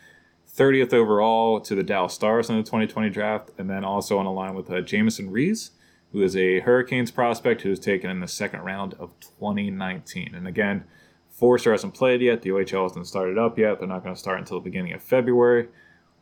30th 0.51 0.93
overall 0.93 1.61
to 1.61 1.75
the 1.75 1.83
Dallas 1.83 2.13
Stars 2.13 2.49
in 2.49 2.57
the 2.57 2.63
2020 2.63 3.09
draft, 3.09 3.51
and 3.57 3.69
then 3.69 3.85
also 3.85 4.17
on 4.17 4.25
a 4.25 4.33
line 4.33 4.55
with 4.55 4.69
uh, 4.69 4.81
Jamieson 4.81 5.31
Rees, 5.31 5.71
who 6.11 6.21
is 6.21 6.35
a 6.35 6.59
Hurricanes 6.61 7.11
prospect 7.11 7.61
who 7.61 7.69
was 7.69 7.79
taken 7.79 8.09
in 8.09 8.19
the 8.19 8.27
second 8.27 8.61
round 8.61 8.95
of 8.95 9.11
2019. 9.19 10.33
And 10.33 10.47
again, 10.47 10.85
Foerster 11.29 11.71
hasn't 11.71 11.93
played 11.93 12.21
yet. 12.21 12.41
The 12.41 12.49
OHL 12.49 12.83
hasn't 12.83 13.07
started 13.07 13.37
up 13.37 13.57
yet. 13.57 13.79
They're 13.79 13.87
not 13.87 14.03
going 14.03 14.15
to 14.15 14.19
start 14.19 14.39
until 14.39 14.59
the 14.59 14.63
beginning 14.63 14.93
of 14.93 15.03
February, 15.03 15.67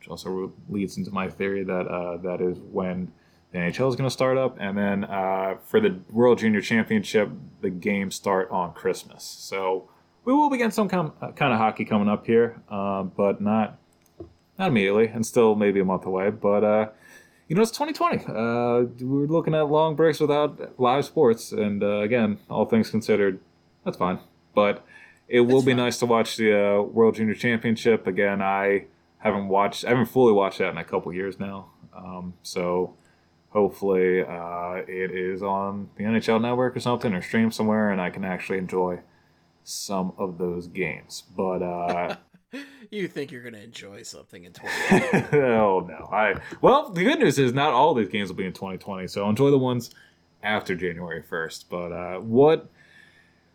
which 0.07 0.11
also 0.11 0.53
leads 0.69 0.97
into 0.97 1.11
my 1.11 1.27
theory 1.27 1.63
that 1.63 1.87
uh, 1.87 2.17
that 2.17 2.41
is 2.41 2.57
when 2.71 3.11
the 3.51 3.59
NHL 3.59 3.89
is 3.89 3.95
going 3.95 4.07
to 4.07 4.09
start 4.09 4.37
up. 4.37 4.57
And 4.59 4.77
then 4.77 5.03
uh, 5.03 5.55
for 5.65 5.79
the 5.79 5.99
World 6.11 6.39
Junior 6.39 6.61
Championship, 6.61 7.29
the 7.61 7.69
games 7.69 8.15
start 8.15 8.49
on 8.51 8.73
Christmas. 8.73 9.23
So 9.23 9.89
we 10.25 10.33
will 10.33 10.49
be 10.49 10.57
getting 10.57 10.71
some 10.71 10.89
kind 10.89 11.11
of 11.21 11.57
hockey 11.57 11.85
coming 11.85 12.09
up 12.09 12.25
here, 12.25 12.61
uh, 12.69 13.03
but 13.03 13.41
not 13.41 13.77
not 14.57 14.69
immediately, 14.69 15.07
and 15.07 15.25
still 15.25 15.55
maybe 15.55 15.79
a 15.79 15.85
month 15.85 16.05
away. 16.05 16.29
But 16.29 16.63
uh, 16.63 16.89
you 17.47 17.55
know, 17.55 17.61
it's 17.61 17.71
2020. 17.71 18.25
Uh, 18.25 19.05
we're 19.05 19.27
looking 19.27 19.53
at 19.55 19.69
long 19.69 19.95
breaks 19.95 20.19
without 20.19 20.79
live 20.79 21.05
sports, 21.05 21.51
and 21.51 21.83
uh, 21.83 21.99
again, 21.99 22.39
all 22.49 22.65
things 22.65 22.89
considered, 22.89 23.39
that's 23.83 23.97
fine. 23.97 24.19
But 24.55 24.85
it 25.27 25.41
will 25.41 25.61
be 25.61 25.73
nice 25.73 25.99
to 25.99 26.05
watch 26.05 26.37
the 26.37 26.53
uh, 26.53 26.81
World 26.81 27.15
Junior 27.15 27.35
Championship 27.35 28.07
again. 28.07 28.41
I 28.41 28.85
haven't 29.19 29.47
watched, 29.47 29.85
I 29.85 29.89
haven't 29.89 30.07
fully 30.07 30.33
watched 30.33 30.59
that 30.59 30.69
in 30.69 30.77
a 30.77 30.83
couple 30.83 31.11
years 31.13 31.39
now. 31.39 31.71
Um, 31.95 32.35
so 32.43 32.95
hopefully, 33.49 34.21
uh, 34.21 34.81
it 34.87 35.11
is 35.11 35.41
on 35.41 35.89
the 35.95 36.03
NHL 36.03 36.41
Network 36.41 36.75
or 36.75 36.79
something, 36.79 37.13
or 37.13 37.21
streamed 37.21 37.53
somewhere, 37.53 37.89
and 37.89 37.99
I 37.99 38.09
can 38.09 38.23
actually 38.23 38.59
enjoy 38.59 39.01
some 39.63 40.13
of 40.17 40.37
those 40.37 40.67
games. 40.67 41.23
But 41.35 41.61
uh, 41.63 42.15
you 42.91 43.07
think 43.07 43.31
you're 43.31 43.41
going 43.41 43.53
to 43.53 43.63
enjoy 43.63 44.03
something 44.03 44.43
in 44.43 44.53
2020. 44.53 45.43
oh, 45.43 45.79
no. 45.89 46.09
I 46.11 46.35
Well, 46.61 46.91
the 46.91 47.03
good 47.03 47.19
news 47.19 47.39
is 47.39 47.53
not 47.53 47.73
all 47.73 47.93
these 47.93 48.09
games 48.09 48.29
will 48.29 48.37
be 48.37 48.45
in 48.45 48.53
2020, 48.53 49.07
so 49.07 49.27
enjoy 49.29 49.51
the 49.51 49.57
ones 49.57 49.91
after 50.43 50.75
January 50.75 51.23
1st. 51.23 51.65
But 51.69 51.91
uh, 51.91 52.19
what 52.19 52.69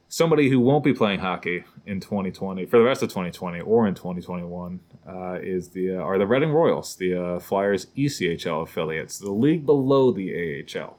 somebody 0.09 0.51
who 0.51 0.61
won't 0.61 0.85
be 0.85 0.93
playing 0.93 1.21
hockey 1.21 1.65
in 1.87 2.01
2020 2.01 2.67
for 2.67 2.79
the 2.79 2.85
rest 2.85 3.03
of 3.03 3.09
2020 3.09 3.61
or 3.61 3.87
in 3.87 3.95
2021 3.95 4.81
uh, 5.09 5.39
is 5.43 5.71
the 5.71 5.97
uh, 5.97 6.01
are 6.01 6.19
the 6.19 6.27
Reading 6.27 6.53
Royals, 6.53 6.97
the 6.97 7.15
uh, 7.15 7.39
Flyers 7.41 7.87
ECHL 7.97 8.63
affiliates, 8.63 9.19
the 9.19 9.33
league 9.33 9.67
below 9.67 10.13
the 10.13 10.33
AHL. 10.33 10.99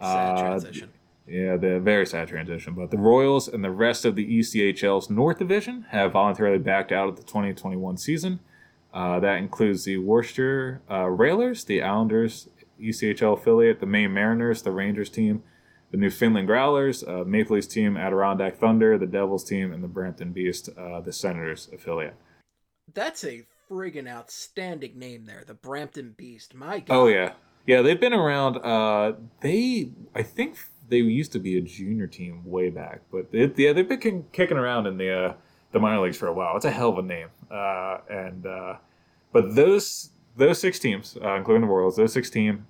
Sad 0.00 0.38
uh, 0.38 0.40
transition. 0.40 0.90
Yeah, 1.26 1.56
the 1.56 1.78
very 1.78 2.04
sad 2.06 2.28
transition. 2.28 2.74
But 2.74 2.90
the 2.90 2.98
Royals 2.98 3.48
and 3.48 3.64
the 3.64 3.70
rest 3.70 4.04
of 4.04 4.16
the 4.16 4.38
ECHL's 4.38 5.08
North 5.08 5.38
Division 5.38 5.86
have 5.90 6.12
voluntarily 6.12 6.58
backed 6.58 6.92
out 6.92 7.08
of 7.08 7.16
the 7.16 7.22
2021 7.22 7.96
season. 7.96 8.40
Uh, 8.92 9.20
that 9.20 9.38
includes 9.38 9.84
the 9.84 9.98
Worcester 9.98 10.82
uh, 10.90 11.08
Railers, 11.08 11.64
the 11.64 11.82
Islanders 11.82 12.48
ECHL 12.80 13.38
affiliate, 13.38 13.80
the 13.80 13.86
Maine 13.86 14.12
Mariners, 14.12 14.62
the 14.62 14.72
Rangers 14.72 15.08
team, 15.08 15.42
the 15.92 15.96
Newfoundland 15.96 16.48
Growlers, 16.48 17.04
uh, 17.04 17.24
Maple 17.24 17.54
Leafs 17.54 17.68
team, 17.68 17.96
Adirondack 17.96 18.58
Thunder, 18.58 18.98
the 18.98 19.06
Devils 19.06 19.44
team, 19.44 19.72
and 19.72 19.82
the 19.82 19.88
Brampton 19.88 20.32
Beast, 20.32 20.68
uh, 20.76 21.00
the 21.00 21.12
Senators 21.12 21.68
affiliate. 21.72 22.16
That's 22.94 23.24
a 23.24 23.44
friggin' 23.70 24.08
outstanding 24.08 24.98
name 24.98 25.24
there, 25.24 25.44
the 25.46 25.54
Brampton 25.54 26.14
Beast. 26.16 26.54
My 26.54 26.80
God. 26.80 26.94
Oh 26.94 27.06
yeah, 27.06 27.32
yeah. 27.66 27.82
They've 27.82 28.00
been 28.00 28.12
around. 28.12 28.58
Uh, 28.58 29.14
they, 29.40 29.90
I 30.14 30.22
think 30.22 30.56
they 30.88 30.98
used 30.98 31.32
to 31.32 31.38
be 31.38 31.56
a 31.56 31.60
junior 31.60 32.06
team 32.06 32.42
way 32.44 32.70
back, 32.70 33.00
but 33.10 33.26
yeah, 33.32 33.72
they've 33.72 33.88
been 33.88 34.00
kicking, 34.00 34.26
kicking 34.32 34.56
around 34.56 34.86
in 34.86 34.98
the 34.98 35.12
uh, 35.12 35.34
the 35.72 35.80
minor 35.80 36.00
leagues 36.00 36.16
for 36.16 36.28
a 36.28 36.32
while. 36.32 36.56
It's 36.56 36.64
a 36.64 36.70
hell 36.70 36.90
of 36.90 36.98
a 36.98 37.02
name, 37.02 37.28
uh, 37.50 37.98
and 38.10 38.46
uh, 38.46 38.74
but 39.32 39.54
those 39.54 40.10
those 40.36 40.58
six 40.58 40.78
teams, 40.78 41.16
uh, 41.22 41.34
including 41.34 41.62
the 41.62 41.68
Royals, 41.68 41.96
those 41.96 42.12
six 42.12 42.30
teams 42.30 42.62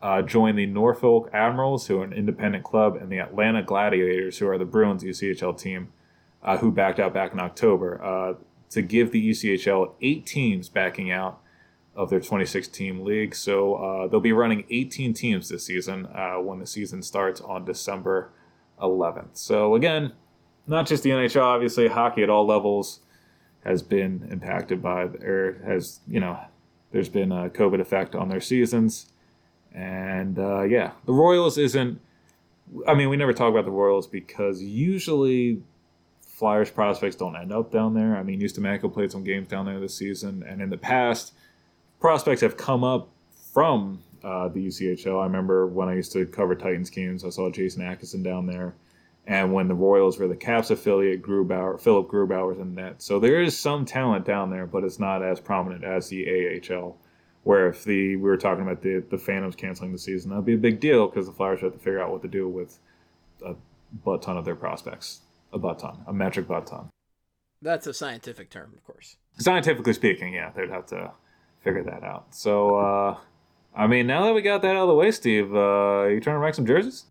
uh, 0.00 0.22
join 0.22 0.56
the 0.56 0.66
Norfolk 0.66 1.30
Admirals, 1.32 1.86
who 1.86 2.00
are 2.00 2.04
an 2.04 2.12
independent 2.12 2.64
club, 2.64 2.96
and 2.96 3.10
the 3.10 3.18
Atlanta 3.18 3.62
Gladiators, 3.62 4.38
who 4.38 4.48
are 4.48 4.58
the 4.58 4.64
Bruins 4.64 5.02
ECHL 5.02 5.58
team, 5.58 5.92
uh, 6.42 6.56
who 6.58 6.70
backed 6.70 7.00
out 7.00 7.12
back 7.12 7.32
in 7.32 7.40
October, 7.40 8.02
uh, 8.02 8.34
to 8.70 8.82
give 8.82 9.12
the 9.12 9.30
ECHL 9.30 9.94
eight 10.02 10.26
teams 10.26 10.68
backing 10.68 11.10
out 11.10 11.40
of 11.94 12.10
their 12.10 12.20
26 12.20 12.68
team 12.68 13.04
league. 13.04 13.34
So 13.34 13.74
uh, 13.74 14.06
they'll 14.06 14.20
be 14.20 14.32
running 14.32 14.64
18 14.70 15.14
teams 15.14 15.48
this 15.48 15.66
season 15.66 16.06
uh, 16.06 16.36
when 16.36 16.60
the 16.60 16.66
season 16.66 17.02
starts 17.02 17.40
on 17.40 17.64
December 17.64 18.30
11th. 18.80 19.36
So 19.36 19.74
again, 19.74 20.12
not 20.66 20.86
just 20.86 21.02
the 21.02 21.10
NHL, 21.10 21.42
obviously, 21.42 21.88
hockey 21.88 22.22
at 22.22 22.30
all 22.30 22.46
levels 22.46 23.00
has 23.64 23.82
been 23.82 24.28
impacted 24.30 24.80
by, 24.80 25.02
or 25.02 25.60
has, 25.66 26.00
you 26.06 26.20
know, 26.20 26.38
there's 26.92 27.08
been 27.08 27.32
a 27.32 27.50
COVID 27.50 27.80
effect 27.80 28.14
on 28.14 28.28
their 28.28 28.40
seasons. 28.40 29.10
And 29.74 30.38
uh, 30.38 30.62
yeah, 30.62 30.92
the 31.04 31.12
Royals 31.12 31.58
isn't. 31.58 32.00
I 32.86 32.94
mean, 32.94 33.08
we 33.08 33.16
never 33.16 33.32
talk 33.32 33.50
about 33.50 33.64
the 33.64 33.70
Royals 33.70 34.06
because 34.06 34.62
usually 34.62 35.62
Flyers 36.38 36.70
prospects 36.70 37.16
don't 37.16 37.34
end 37.34 37.52
up 37.52 37.72
down 37.72 37.94
there. 37.94 38.16
I 38.16 38.22
mean, 38.22 38.40
Ustimenko 38.40 38.92
played 38.92 39.10
some 39.10 39.24
games 39.24 39.48
down 39.48 39.66
there 39.66 39.80
this 39.80 39.96
season, 39.96 40.44
and 40.46 40.62
in 40.62 40.70
the 40.70 40.78
past, 40.78 41.32
prospects 41.98 42.42
have 42.42 42.56
come 42.56 42.84
up 42.84 43.08
from 43.52 44.04
uh, 44.22 44.46
the 44.46 44.68
ECHL. 44.68 45.20
I 45.20 45.24
remember 45.24 45.66
when 45.66 45.88
I 45.88 45.96
used 45.96 46.12
to 46.12 46.24
cover 46.26 46.54
Titans 46.54 46.90
games, 46.90 47.24
I 47.24 47.30
saw 47.30 47.50
Jason 47.50 47.82
Atkinson 47.82 48.22
down 48.22 48.46
there. 48.46 48.76
And 49.26 49.52
when 49.52 49.66
the 49.66 49.74
Royals 49.74 50.16
were 50.16 50.28
the 50.28 50.36
Caps 50.36 50.70
affiliate, 50.70 51.22
Grubauer, 51.22 51.78
Philipp 51.80 52.06
Grubauer's 52.06 52.60
in 52.60 52.76
net. 52.76 53.02
So 53.02 53.18
there 53.18 53.42
is 53.42 53.58
some 53.58 53.84
talent 53.84 54.24
down 54.24 54.48
there, 54.48 54.64
but 54.64 54.84
it's 54.84 55.00
not 55.00 55.24
as 55.24 55.40
prominent 55.40 55.82
as 55.82 56.08
the 56.08 56.62
AHL. 56.70 56.96
Where 57.42 57.68
if 57.68 57.82
the 57.82 58.14
we 58.14 58.22
were 58.22 58.36
talking 58.36 58.62
about 58.62 58.82
the 58.82 59.04
the 59.10 59.18
Phantoms 59.18 59.56
canceling 59.56 59.90
the 59.90 59.98
season, 59.98 60.30
that'd 60.30 60.44
be 60.44 60.54
a 60.54 60.58
big 60.58 60.78
deal 60.78 61.08
because 61.08 61.26
the 61.26 61.32
Flyers 61.32 61.62
have 61.62 61.72
to 61.72 61.78
figure 61.78 62.00
out 62.00 62.12
what 62.12 62.22
to 62.22 62.28
do 62.28 62.48
with 62.48 62.78
a 63.44 63.54
butt 64.04 64.22
ton 64.22 64.36
of 64.36 64.44
their 64.44 64.56
prospects. 64.56 65.20
A 65.52 65.58
butt 65.58 65.78
ton, 65.78 65.98
a 66.06 66.12
metric 66.12 66.46
butt 66.46 66.66
ton. 66.66 66.90
That's 67.62 67.86
a 67.86 67.94
scientific 67.94 68.50
term, 68.50 68.72
of 68.76 68.84
course. 68.84 69.16
Scientifically 69.38 69.92
speaking, 69.92 70.34
yeah, 70.34 70.50
they'd 70.54 70.70
have 70.70 70.86
to 70.86 71.10
figure 71.64 71.82
that 71.84 72.04
out. 72.04 72.34
So, 72.34 72.76
uh, 72.76 73.16
I 73.74 73.86
mean, 73.86 74.06
now 74.06 74.24
that 74.26 74.34
we 74.34 74.42
got 74.42 74.62
that 74.62 74.76
out 74.76 74.82
of 74.82 74.88
the 74.88 74.94
way, 74.94 75.10
Steve, 75.10 75.54
uh, 75.54 76.04
you 76.04 76.20
trying 76.20 76.36
to 76.36 76.38
rank 76.38 76.54
some 76.54 76.66
jerseys? 76.66 77.06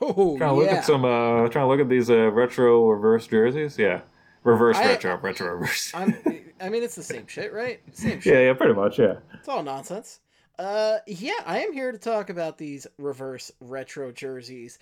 Oh, 0.00 0.38
Trying 0.38 0.50
to 0.50 0.54
look 0.56 0.66
yeah. 0.70 0.76
at 0.76 0.84
some, 0.86 1.04
uh, 1.04 1.48
trying 1.48 1.64
to 1.64 1.66
look 1.66 1.80
at 1.80 1.88
these 1.88 2.08
uh, 2.08 2.30
retro 2.30 2.88
reverse 2.88 3.26
jerseys. 3.26 3.76
Yeah, 3.78 4.00
reverse 4.44 4.76
I- 4.78 4.86
retro, 4.86 5.18
retro 5.18 5.48
reverse. 5.54 5.92
I'm, 5.94 6.14
I 6.60 6.68
mean, 6.70 6.82
it's 6.82 6.94
the 6.94 7.02
same 7.02 7.26
shit, 7.26 7.52
right? 7.52 7.80
Same 7.92 8.20
shit. 8.22 8.32
yeah, 8.32 8.40
yeah, 8.40 8.52
pretty 8.54 8.72
much. 8.74 8.98
Yeah. 8.98 9.16
It's 9.34 9.48
all 9.48 9.62
nonsense. 9.62 10.20
Uh, 10.58 10.98
yeah, 11.06 11.32
I 11.44 11.60
am 11.60 11.72
here 11.72 11.90
to 11.92 11.98
talk 11.98 12.30
about 12.30 12.56
these 12.56 12.86
reverse 12.98 13.50
retro 13.60 14.12
jerseys. 14.12 14.78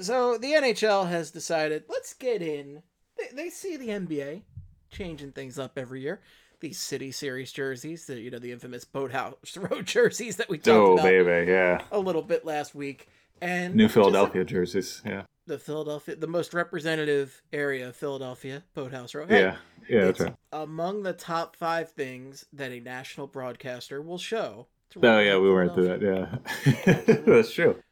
So 0.00 0.38
the 0.38 0.52
NHL 0.52 1.08
has 1.08 1.30
decided 1.30 1.84
let's 1.88 2.14
get 2.14 2.42
in. 2.42 2.82
They, 3.18 3.28
they 3.34 3.50
see 3.50 3.76
the 3.76 3.88
NBA 3.88 4.42
changing 4.90 5.32
things 5.32 5.58
up 5.58 5.78
every 5.78 6.00
year. 6.00 6.20
These 6.60 6.78
City 6.78 7.10
Series 7.10 7.50
jerseys, 7.52 8.06
the 8.06 8.20
you 8.20 8.30
know 8.30 8.38
the 8.38 8.52
infamous 8.52 8.84
Boathouse 8.84 9.56
Road 9.56 9.86
jerseys 9.86 10.36
that 10.36 10.48
we 10.48 10.58
talked 10.58 10.68
Oh 10.68 10.92
about 10.94 11.04
baby, 11.04 11.50
yeah. 11.50 11.82
a 11.90 11.98
little 11.98 12.22
bit 12.22 12.44
last 12.44 12.74
week, 12.74 13.08
and 13.40 13.74
New 13.74 13.84
just 13.84 13.94
Philadelphia 13.94 14.44
jerseys. 14.44 15.02
Yeah. 15.04 15.22
the 15.46 15.58
Philadelphia, 15.58 16.14
the 16.14 16.28
most 16.28 16.54
representative 16.54 17.42
area 17.52 17.88
of 17.88 17.96
Philadelphia, 17.96 18.62
Boathouse 18.74 19.14
Road. 19.14 19.30
Yeah. 19.30 19.56
Yeah, 19.88 20.04
that's 20.04 20.20
right. 20.20 20.34
among 20.52 21.02
the 21.02 21.12
top 21.12 21.56
five 21.56 21.90
things 21.90 22.46
that 22.52 22.70
a 22.70 22.78
national 22.80 23.26
broadcaster 23.26 24.00
will 24.00 24.18
show. 24.18 24.68
Oh 25.02 25.18
yeah, 25.18 25.38
we 25.38 25.50
weren't 25.50 25.74
through 25.74 25.88
that. 25.88 26.02
Yeah, 26.02 27.16
that's 27.26 27.52
true. 27.52 27.82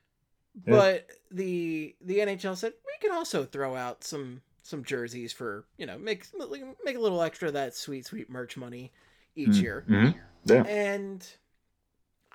Yeah. 0.66 0.98
The 1.30 1.94
the 2.00 2.18
NHL 2.18 2.56
said 2.56 2.72
we 2.86 3.06
can 3.08 3.16
also 3.16 3.44
throw 3.44 3.76
out 3.76 4.02
some 4.04 4.42
some 4.62 4.84
jerseys 4.84 5.32
for 5.32 5.64
you 5.78 5.86
know 5.86 5.98
make 5.98 6.26
make 6.84 6.96
a 6.96 7.00
little 7.00 7.22
extra 7.22 7.48
of 7.48 7.54
that 7.54 7.74
sweet 7.74 8.06
sweet 8.06 8.28
merch 8.28 8.56
money 8.56 8.92
each 9.36 9.56
year, 9.56 9.84
hmm 9.86 10.10
Yeah, 10.44 10.64
and 10.64 11.26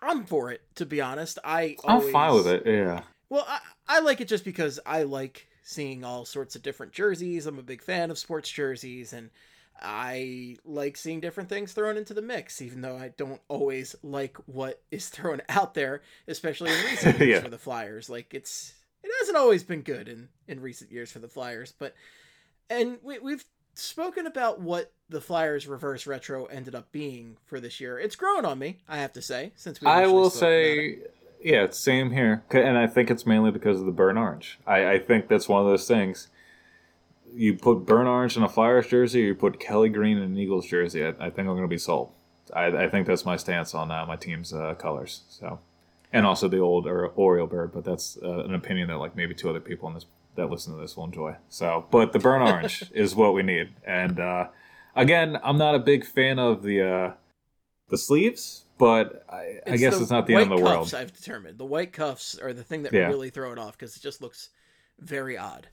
I'm 0.02 0.26
for 0.26 0.52
it 0.52 0.62
to 0.76 0.86
be 0.86 1.02
honest. 1.02 1.40
I 1.44 1.78
I'm 1.86 2.02
fine 2.12 2.34
with 2.34 2.48
it. 2.48 2.64
Yeah. 2.66 3.02
Well, 3.30 3.46
I, 3.48 3.60
I 3.88 4.00
like 4.02 4.22
it 4.22 4.28
just 4.28 4.46
because 4.46 4.80
I 4.86 5.04
like 5.04 5.48
seeing 5.64 6.04
all 6.04 6.26
sorts 6.26 6.56
of 6.56 6.62
different 6.62 6.94
jerseys. 6.94 7.46
I'm 7.48 7.60
a 7.60 7.64
big 7.64 7.82
fan 7.82 8.12
of 8.12 8.18
sports 8.20 8.50
jerseys, 8.50 9.14
and 9.14 9.30
I 9.82 10.58
like 10.64 10.96
seeing 10.96 11.20
different 11.20 11.50
things 11.50 11.74
thrown 11.74 11.98
into 11.98 12.14
the 12.14 12.22
mix, 12.22 12.62
even 12.62 12.82
though 12.82 12.98
I 12.98 13.10
don't 13.18 13.42
always 13.48 13.96
like 14.04 14.38
what 14.46 14.82
is 14.92 15.10
thrown 15.10 15.42
out 15.50 15.74
there, 15.74 16.02
especially 16.28 16.72
in 16.72 16.86
recent 16.86 17.20
years 17.20 17.30
Yeah. 17.30 17.42
for 17.42 17.50
the 17.50 17.58
Flyers. 17.58 18.10
Like 18.10 18.34
it's 18.34 18.74
it 19.06 19.12
hasn't 19.20 19.38
always 19.38 19.64
been 19.64 19.82
good 19.82 20.08
in 20.08 20.30
in 20.48 20.62
recent 20.62 20.92
years 20.92 21.12
for 21.12 21.20
the 21.20 21.28
Flyers, 21.28 21.74
but 21.78 21.96
and 22.70 22.98
we, 23.04 23.20
we've 23.20 23.46
spoken 23.76 24.26
about 24.26 24.60
what 24.60 24.92
the 25.10 25.22
Flyers 25.22 25.68
reverse 25.68 26.08
retro 26.08 26.46
ended 26.46 26.76
up 26.76 26.92
being 26.92 27.38
for 27.46 27.60
this 27.60 27.80
year. 27.80 28.00
It's 28.00 28.16
grown 28.16 28.46
on 28.46 28.60
me, 28.60 28.80
I 28.88 28.98
have 28.98 29.14
to 29.14 29.22
say, 29.22 29.52
since 29.56 29.80
we 29.82 29.88
I 29.88 30.08
will 30.08 30.30
say, 30.30 31.00
yeah, 31.44 31.64
it's 31.64 31.80
same 31.80 32.12
here, 32.12 32.44
and 32.52 32.78
I 32.78 32.88
think 32.88 33.12
it's 33.12 33.26
mainly 33.26 33.52
because 33.52 33.80
of 33.80 33.86
the 33.86 33.92
burn 33.92 34.18
orange. 34.18 34.58
I, 34.66 34.94
I 34.94 35.00
think 35.00 35.28
that's 35.28 35.48
one 35.48 35.62
of 35.62 35.68
those 35.68 35.88
things. 35.88 36.30
You 37.34 37.56
put 37.56 37.86
burn 37.86 38.08
orange 38.08 38.38
in 38.38 38.44
a 38.44 38.50
Flyers 38.50 38.88
jersey, 38.88 39.24
or 39.24 39.28
you 39.28 39.36
put 39.36 39.60
Kelly 39.60 39.90
green 39.90 40.18
in 40.18 40.24
an 40.24 40.38
Eagles 40.38 40.66
jersey. 40.66 41.06
I, 41.06 41.10
I 41.10 41.30
think 41.30 41.40
I'm 41.40 41.48
going 41.48 41.62
to 41.62 41.68
be 41.68 41.78
sold. 41.78 42.12
I, 42.54 42.68
I 42.68 42.90
think 42.90 43.08
that's 43.08 43.26
my 43.26 43.36
stance 43.36 43.76
on 43.76 43.92
uh, 43.92 44.06
my 44.06 44.16
team's 44.16 44.54
uh, 44.54 44.76
colors. 44.76 45.22
So, 45.30 45.60
and 46.16 46.26
also 46.26 46.48
the 46.48 46.60
old 46.60 46.88
or 46.88 47.08
Oriole 47.10 47.46
bird, 47.46 47.74
but 47.74 47.84
that's 47.84 48.18
uh, 48.24 48.46
an 48.46 48.54
opinion 48.54 48.88
that 48.88 48.98
like 48.98 49.18
maybe 49.18 49.36
two 49.36 49.50
other 49.50 49.60
people 49.60 49.90
in 49.90 49.94
this 49.96 50.06
that 50.36 50.50
listen 50.50 50.74
to 50.74 50.80
this 50.80 50.96
will 50.96 51.04
enjoy. 51.04 51.36
So, 51.50 51.86
but 51.92 52.14
the 52.14 52.20
burn 52.20 52.42
orange 52.50 52.84
is 52.94 53.14
what 53.16 53.34
we 53.34 53.44
need. 53.44 53.70
And 53.86 54.20
uh, 54.20 54.48
again, 54.96 55.38
I'm 55.44 55.58
not 55.58 55.76
a 55.76 55.80
big 55.80 56.06
fan 56.06 56.40
of 56.40 56.64
the 56.64 56.82
uh, 56.82 57.14
the 57.90 57.98
sleeves, 57.98 58.64
but 58.78 59.26
I, 59.30 59.60
I 59.68 59.76
guess 59.76 60.00
it's 60.00 60.10
not 60.10 60.26
the 60.26 60.36
end 60.36 60.54
of 60.54 60.58
the 60.58 60.64
cuffs, 60.64 60.94
world. 60.94 61.02
I've 61.02 61.14
determined 61.14 61.58
the 61.58 61.66
white 61.66 61.92
cuffs 61.92 62.38
are 62.40 62.54
the 62.54 62.64
thing 62.64 62.84
that 62.84 62.94
Yeah. 62.94 63.08
really 63.08 63.30
throw 63.30 63.52
it 63.52 63.60
off 63.60 63.78
because 63.78 63.98
it 63.98 64.02
just 64.02 64.22
looks 64.22 64.50
very 64.98 65.38
odd. 65.38 65.68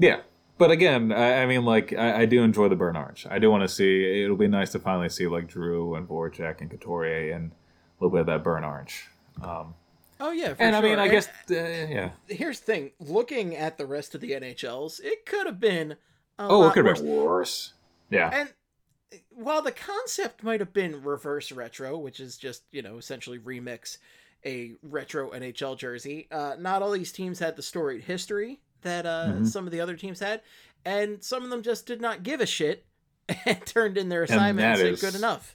Yeah, 0.00 0.22
but 0.58 0.72
again, 0.72 1.12
I, 1.12 1.42
I 1.42 1.46
mean, 1.46 1.64
like 1.64 1.92
I, 1.92 2.22
I 2.22 2.26
do 2.26 2.42
enjoy 2.42 2.68
the 2.68 2.76
burn 2.76 2.96
orange. 2.96 3.28
I 3.30 3.38
do 3.38 3.48
want 3.48 3.62
to 3.62 3.68
see. 3.68 4.24
It'll 4.24 4.36
be 4.36 4.48
nice 4.48 4.72
to 4.72 4.80
finally 4.80 5.08
see 5.08 5.28
like 5.28 5.46
Drew 5.46 5.94
and 5.94 6.08
Voracek 6.08 6.60
and 6.60 6.68
Couturier 6.68 7.32
and 7.32 7.52
a 7.52 8.04
little 8.04 8.10
bit 8.10 8.20
of 8.22 8.26
that 8.26 8.42
burn 8.42 8.64
orange. 8.64 9.06
Um, 9.42 9.74
Oh 10.20 10.32
yeah, 10.32 10.54
for 10.54 10.62
and 10.62 10.74
I 10.74 10.80
mean, 10.80 10.98
I 10.98 11.04
And 11.04 11.12
guess 11.12 11.28
uh, 11.50 11.54
yeah. 11.54 12.10
here's 12.26 12.58
the 12.60 12.66
thing: 12.66 12.90
looking 12.98 13.54
at 13.54 13.78
the 13.78 13.86
rest 13.86 14.14
of 14.16 14.20
the 14.20 14.32
NHLs, 14.32 15.00
it 15.02 15.24
could 15.26 15.46
have 15.46 15.60
been 15.60 15.96
Oh, 16.40 16.66
it 16.68 16.72
could 16.72 16.84
worse. 16.84 16.98
have 16.98 17.06
been 17.06 17.16
worse. 17.16 17.72
Yeah, 18.10 18.30
And 18.32 18.52
while 19.30 19.62
the 19.62 19.70
concept 19.72 20.42
might 20.42 20.60
have 20.60 20.72
been 20.72 21.02
reverse 21.02 21.52
retro, 21.52 21.96
which 21.98 22.18
is 22.20 22.36
just 22.36 22.62
you 22.72 22.82
know 22.82 22.98
essentially 22.98 23.38
remix 23.38 23.98
a 24.44 24.72
retro 24.82 25.30
NHL 25.30 25.76
jersey, 25.78 26.26
uh, 26.32 26.56
not 26.58 26.82
all 26.82 26.90
these 26.90 27.12
teams 27.12 27.38
had 27.38 27.54
the 27.56 27.62
storied 27.62 28.02
history 28.04 28.60
that 28.82 29.06
uh, 29.06 29.34
Mhm. 29.34 29.46
some 29.46 29.66
of 29.66 29.72
the 29.72 29.80
other 29.80 29.96
teams 29.96 30.18
had, 30.20 30.40
and 30.84 31.22
some 31.22 31.44
of 31.44 31.50
them 31.50 31.62
just 31.62 31.86
did 31.86 32.00
not 32.00 32.22
give 32.24 32.40
a 32.40 32.46
shit 32.46 32.86
and 33.46 33.64
turned 33.66 33.96
in 33.96 34.08
their 34.08 34.22
And 34.22 34.30
assignment 34.30 34.80
and, 34.80 34.88
is- 34.88 35.00
good 35.00 35.14
enough. 35.14 35.54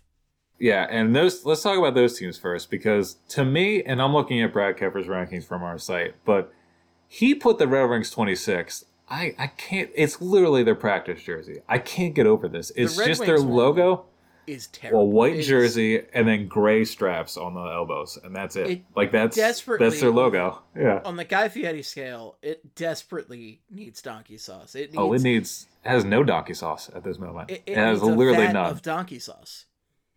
Yeah, 0.60 0.88
and 0.90 1.16
those. 1.16 1.46
Let's 1.46 1.62
talk 1.62 1.78
about 1.78 1.96
those 1.96 2.18
teams 2.18 2.38
first 2.38 2.70
because 2.70 3.18
to 3.30 3.44
me, 3.46 3.84
and 3.84 4.02
I'm 4.02 4.14
looking 4.14 4.42
at 4.42 4.54
Brad 4.54 4.78
Kepper's 4.78 5.08
rankings 5.08 5.44
from 5.46 5.64
our 5.64 5.78
site, 5.78 6.16
but 6.26 6.52
he 7.08 7.36
put 7.36 7.58
the 7.60 7.68
Red 7.68 7.90
Wings 7.90 8.10
26. 8.12 8.86
I 9.10 9.36
I 9.38 9.48
can't. 9.48 9.90
It's 9.96 10.22
literally 10.22 10.64
their 10.64 10.76
practice 10.76 11.22
jersey. 11.24 11.60
I 11.68 11.78
can't 11.80 12.16
get 12.16 12.26
over 12.26 12.48
this. 12.48 12.72
It's 12.76 12.98
Red 12.98 13.08
just 13.08 13.22
their 13.26 13.36
Wings 13.36 13.46
one 13.46 13.56
logo. 13.56 14.06
Is 14.46 14.68
terrible. 14.68 15.04
a 15.04 15.06
white 15.06 15.42
jersey 15.42 16.02
and 16.14 16.28
then 16.28 16.50
gray 16.50 16.84
straps 16.84 17.38
on 17.38 17.54
the 17.54 17.62
elbows, 17.62 18.20
and 18.22 18.36
that's 18.36 18.58
it. 18.58 18.70
It 18.70 18.82
like 18.94 19.14
that's 19.14 19.38
desperately- 19.38 19.88
that's 19.88 20.02
their 20.02 20.12
logo. 20.12 20.62
Yeah. 20.76 21.00
on 21.06 21.16
the 21.16 21.24
Guy 21.24 21.48
Fieri 21.48 21.82
scale, 21.82 22.36
it 22.42 22.76
desperately 22.76 23.62
needs 23.70 24.02
donkey 24.02 24.38
sauce. 24.38 24.76
It 24.76 24.92
needs, 24.92 24.96
oh, 24.98 25.14
it 25.14 25.22
needs 25.22 25.68
it 25.86 25.88
has 25.90 26.04
no 26.04 26.24
donkey 26.26 26.56
sauce 26.56 26.90
at 26.94 27.06
this 27.06 27.20
moment. 27.20 27.52
it, 27.52 27.64
It, 27.66 27.72
it 27.72 27.78
has 27.78 28.04
literally 28.04 28.52
none. 28.52 28.70
of 28.70 28.82
donkey 28.82 29.20
sauce. 29.20 29.66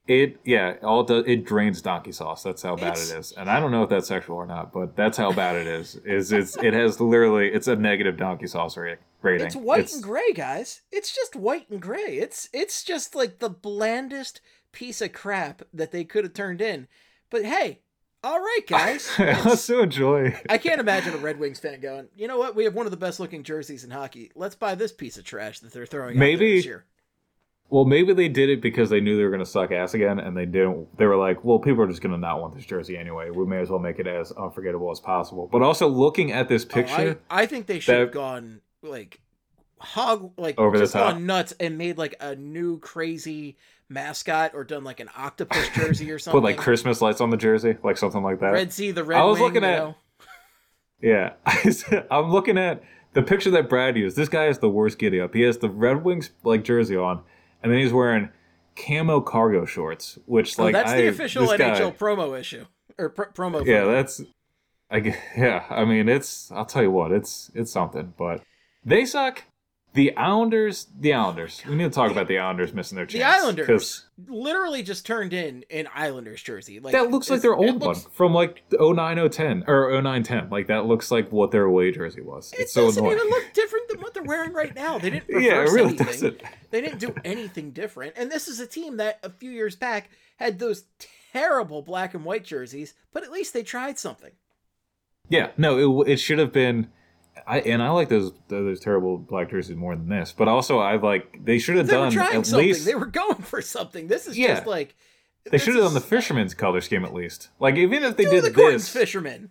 It 0.09 0.39
yeah, 0.45 0.75
all 0.83 1.11
it 1.11 1.27
it 1.29 1.45
drains 1.45 1.83
donkey 1.83 2.13
sauce. 2.13 2.43
That's 2.45 2.63
how 2.63 2.77
bad 2.77 2.93
It's- 2.93 3.11
it 3.11 3.19
is. 3.19 3.33
And 3.33 3.51
I 3.51 3.59
don't 3.59 3.71
know 3.73 3.83
if 3.83 3.89
that's 3.91 4.07
sexual 4.07 4.37
or 4.37 4.47
not, 4.47 4.73
but 4.73 4.95
that's 4.95 5.17
how 5.19 5.33
bad 5.33 5.57
it 5.57 5.67
is. 5.67 5.97
Is 6.05 6.31
it's 6.33 6.57
it 6.59 6.75
has 6.75 7.01
literally 7.01 7.49
it's 7.49 7.67
a 7.67 7.75
negative 7.77 8.17
donkey 8.17 8.47
sauce 8.47 8.77
rating. 8.77 8.99
It's 9.25 9.57
white 9.57 9.93
and 9.93 10.03
gray, 10.03 10.33
guys. 10.33 10.83
It's 10.93 11.13
just 11.13 11.35
white 11.35 11.69
and 11.69 11.83
gray. 11.83 12.19
It's 12.19 12.49
it's 12.53 12.85
just 12.85 13.17
like 13.17 13.41
the 13.41 13.51
blandest 13.51 14.41
piece 14.71 15.01
of 15.03 15.13
crap 15.13 15.63
that 15.75 15.91
they 15.91 16.05
could 16.05 16.23
have 16.23 16.35
turned 16.35 16.61
in. 16.61 16.87
But 17.31 17.45
hey, 17.45 17.81
All 18.23 18.39
right, 18.39 18.61
guys. 18.69 19.11
I 19.19 19.31
It's- 19.31 19.47
also 19.47 19.83
enjoy. 19.83 20.37
I 20.49 20.59
can't 20.59 20.81
imagine 20.81 21.15
a 21.15 21.19
Red 21.19 21.41
Wings 21.41 21.59
fan 21.59 21.81
going, 21.81 22.07
you 22.17 22.29
know 22.29 22.39
what? 22.39 22.55
We 22.55 22.63
have 22.65 22.75
one 22.75 22.87
of 22.87 22.91
the 22.93 22.97
best 22.97 23.19
looking 23.21 23.43
jerseys 23.43 23.83
in 23.85 23.91
hockey. 23.91 24.31
Let's 24.37 24.55
buy 24.55 24.75
this 24.77 24.93
piece 24.93 25.17
of 25.19 25.25
trash 25.25 25.59
that 25.61 25.73
they're 25.73 25.87
throwing 25.87 26.17
out 26.17 26.21
Maybe- 26.21 26.57
this 26.57 26.65
year. 26.65 26.85
Well, 27.69 27.85
maybe 27.85 28.13
they 28.15 28.29
did 28.29 28.49
it 28.49 28.61
because 28.61 28.91
they 28.91 29.01
knew 29.01 29.17
they 29.17 29.25
were 29.25 29.31
going 29.31 29.41
to 29.41 29.47
suck 29.51 29.73
ass 29.73 29.95
again, 29.95 30.21
and 30.21 30.37
they 30.37 30.47
didn't. 30.47 30.97
They 30.99 31.07
were 31.07 31.17
like, 31.17 31.45
"Well, 31.45 31.59
people 31.59 31.83
are 31.83 31.89
just 31.89 32.01
going 32.01 32.13
to 32.13 32.19
not 32.19 32.41
want 32.41 32.55
this 32.55 32.65
jersey 32.65 32.97
anyway. 32.97 33.31
We 33.31 33.45
may 33.45 33.59
as 33.59 33.71
well 33.71 33.81
make 33.81 33.99
it 33.99 34.07
as 34.07 34.31
unforgettable 34.33 34.91
as 34.93 35.01
possible." 35.01 35.49
But 35.51 35.63
also, 35.63 35.89
looking 35.89 36.31
at 36.33 36.49
this 36.49 36.65
Oh, 36.65 36.69
picture, 36.75 37.19
I, 37.29 37.43
I 37.43 37.47
think 37.47 37.67
they 37.67 37.81
should 37.81 37.99
have 37.99 38.13
gone 38.13 38.61
like 38.83 39.21
hog 39.79 40.33
like 40.39 40.59
Over 40.59 40.79
the 40.79 40.85
just 40.85 40.93
top. 40.93 41.15
gone 41.15 41.27
nuts 41.27 41.53
and 41.59 41.77
made 41.77 41.99
like 41.99 42.15
a 42.21 42.35
new 42.37 42.79
crazy 42.79 43.57
mascot 43.89 44.53
or 44.55 44.65
done 44.65 44.85
like 44.85 45.01
an 45.01 45.11
octopus 45.17 45.69
jersey 45.75 46.11
or 46.13 46.19
something. 46.19 46.41
put 46.41 46.45
like 46.45 46.57
Christmas 46.57 47.01
lights 47.03 47.21
on 47.21 47.31
the 47.31 47.37
jersey, 47.37 47.77
like 47.83 47.97
something 47.99 48.23
like 48.23 48.41
that. 48.41 48.53
Red 48.53 48.73
Sea, 48.73 48.93
the 48.93 49.05
Red 49.05 49.19
I 49.21 49.25
was 49.25 49.35
Wing, 49.41 49.45
looking 49.55 49.65
at- 49.65 49.79
know? 49.79 49.95
Yeah, 51.03 51.33
I'm 52.11 52.31
looking 52.31 52.57
at 52.57 52.83
the 53.13 53.23
picture 53.23 53.51
that 53.51 53.69
Brad 53.69 53.97
used. 53.99 54.17
This 54.17 54.29
guy 54.31 54.45
has 54.45 54.61
the 54.61 54.71
worst 54.71 54.99
giddy 54.99 55.21
up. 55.21 55.35
He 55.35 55.43
has 55.43 55.59
the 55.59 55.69
Red 55.69 56.05
Wings 56.05 56.31
like 56.43 56.65
jersey 56.65 56.97
on, 56.97 57.23
and 57.63 57.73
then 57.73 57.79
he's 57.81 57.93
wearing 57.93 58.31
camo 58.77 59.21
cargo 59.21 59.65
shorts, 59.65 60.19
which 60.27 60.59
Oh, 60.59 60.65
like 60.65 60.73
that's 60.75 60.93
the 60.93 61.09
official 61.09 61.47
this 61.47 61.57
guy- 61.59 61.79
NHL 61.81 61.97
promo 61.97 62.39
issue 62.39 62.67
or 62.99 63.09
pr- 63.11 63.25
promo. 63.35 63.65
Yeah, 63.65 63.85
that's. 63.85 64.21
I 64.91 64.99
yeah. 65.37 65.65
I 65.71 65.85
mean, 65.85 66.09
it's. 66.09 66.51
I'll 66.53 66.65
tell 66.67 66.83
you 66.83 66.91
what. 66.91 67.13
It's 67.13 67.51
it's 67.55 67.73
something, 67.73 68.15
but 68.17 68.43
they 68.85 69.05
suck. 69.05 69.45
The 69.97 70.17
Islanders. 70.17 70.87
The 71.01 71.13
oh 71.15 71.23
Islanders. 71.23 71.63
we 71.69 71.75
need 71.75 71.85
to 71.85 71.91
talk 71.91 72.11
about 72.13 72.29
the 72.29 72.39
Islanders 72.39 72.73
missing 72.73 72.95
their 72.97 73.07
chance. 73.07 73.19
the 73.19 73.25
Islanders 73.25 74.07
literally 74.29 74.83
just 74.85 75.05
turned 75.05 75.33
in 75.33 75.65
an 75.71 75.89
Islanders 75.95 76.43
jersey. 76.43 76.79
Like 76.79 76.93
That 76.93 77.11
looks 77.11 77.29
like 77.29 77.41
their 77.41 77.53
it 77.55 77.57
old 77.57 77.83
looks- 77.83 78.05
one 78.05 78.13
from 78.13 78.33
like 78.35 78.63
09 78.73 79.29
010 79.31 79.65
or 79.67 80.01
09 80.01 80.23
10. 80.23 80.51
Like 80.51 80.69
that 80.69 80.87
looks 80.87 81.11
like 81.11 81.33
what 81.33 81.51
their 81.51 81.65
away 81.65 81.91
jersey 81.91 82.21
was. 82.21 82.53
It 82.53 82.61
It's 82.61 82.73
so 82.73 82.85
doesn't 82.85 83.03
annoying. 83.05 83.19
even 83.19 83.31
look 83.31 83.53
different 83.55 83.89
than 83.89 84.01
what 84.01 84.15
they're 84.15 84.23
wearing 84.23 84.53
right 84.53 84.75
now. 84.75 84.99
They 84.99 85.11
didn't 85.11 85.25
yeah, 85.43 85.63
it 85.63 85.71
really 85.71 85.89
anything. 85.89 86.07
doesn't. 86.07 86.43
They 86.71 86.81
didn't 86.81 86.99
do 87.01 87.15
anything 87.25 87.73
different. 87.73 88.13
And 88.17 88.31
this 88.31 88.47
is 88.49 88.61
a 88.61 88.67
team 88.67 88.99
that 88.99 89.19
a 89.25 89.31
few 89.31 89.51
years 89.51 89.75
back 89.77 90.11
had 90.37 90.59
those 90.59 90.85
terrible 91.33 91.83
black 91.83 92.15
and 92.15 92.25
white 92.25 92.45
jerseys, 92.45 92.95
but 93.13 93.25
at 93.25 93.33
least 93.33 93.53
they 93.55 93.63
tried 93.63 93.99
something. 93.99 94.33
Yeah, 95.29 95.51
no, 95.57 96.03
it, 96.03 96.13
it 96.13 96.17
should 96.19 96.39
have 96.39 96.53
been. 96.53 96.89
I 97.47 97.61
and 97.61 97.83
I 97.83 97.91
like 97.91 98.09
those 98.09 98.33
those 98.49 98.81
terrible 98.81 99.19
black 99.19 99.51
jerseys 99.51 99.77
more 99.77 99.95
than 99.97 100.09
this, 100.09 100.33
but 100.37 100.49
also 100.49 100.79
I 100.79 100.97
like 100.97 101.45
they 101.45 101.59
should 101.59 101.77
have 101.77 101.87
They 101.87 101.93
done 101.95 102.13
trying 102.13 102.37
at 102.37 102.47
something. 102.47 102.67
least 102.69 102.85
They 102.87 102.95
were 102.95 103.07
going 103.07 103.37
for 103.43 103.61
something. 103.63 104.09
This 104.09 104.27
is 104.27 104.39
Yeah. 104.39 104.55
just 104.55 104.67
like 104.67 104.95
they 105.51 105.59
should 105.59 105.75
have 105.75 105.85
done 105.85 105.95
the 105.95 106.01
is- 106.01 106.07
fisherman's 106.07 106.55
color 106.55 106.81
scheme 106.81 107.05
at 107.05 107.15
least. 107.15 107.49
Like 107.61 107.77
even 107.77 108.03
if 108.05 108.17
they 108.17 108.25
did 108.25 108.45
the 108.45 108.51
this, 108.51 108.89
fisherman. 108.89 109.51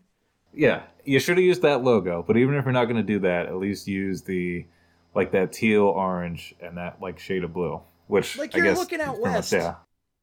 yeah, 0.54 0.84
you 1.06 1.20
should 1.20 1.38
have 1.38 1.46
used 1.46 1.62
that 1.62 1.84
logo. 1.84 2.24
But 2.26 2.38
even 2.38 2.56
if 2.56 2.66
you're 2.66 2.74
not 2.74 2.86
going 2.86 2.98
to 2.98 3.04
do 3.04 3.20
that, 3.20 3.46
at 3.46 3.56
least 3.58 3.88
use 3.88 4.24
the 4.24 4.66
like 5.14 5.32
that 5.32 5.54
teal 5.54 5.84
orange 5.84 6.54
and 6.60 6.78
that 6.78 7.02
like 7.02 7.20
shade 7.20 7.44
of 7.44 7.54
blue. 7.54 7.82
Which 8.08 8.38
Like 8.38 8.56
you're 8.56 8.74
looking 8.76 9.00
out 9.02 9.16
pretty 9.16 9.22
much- 9.24 9.34
west. 9.36 9.54
yeah, 9.54 9.76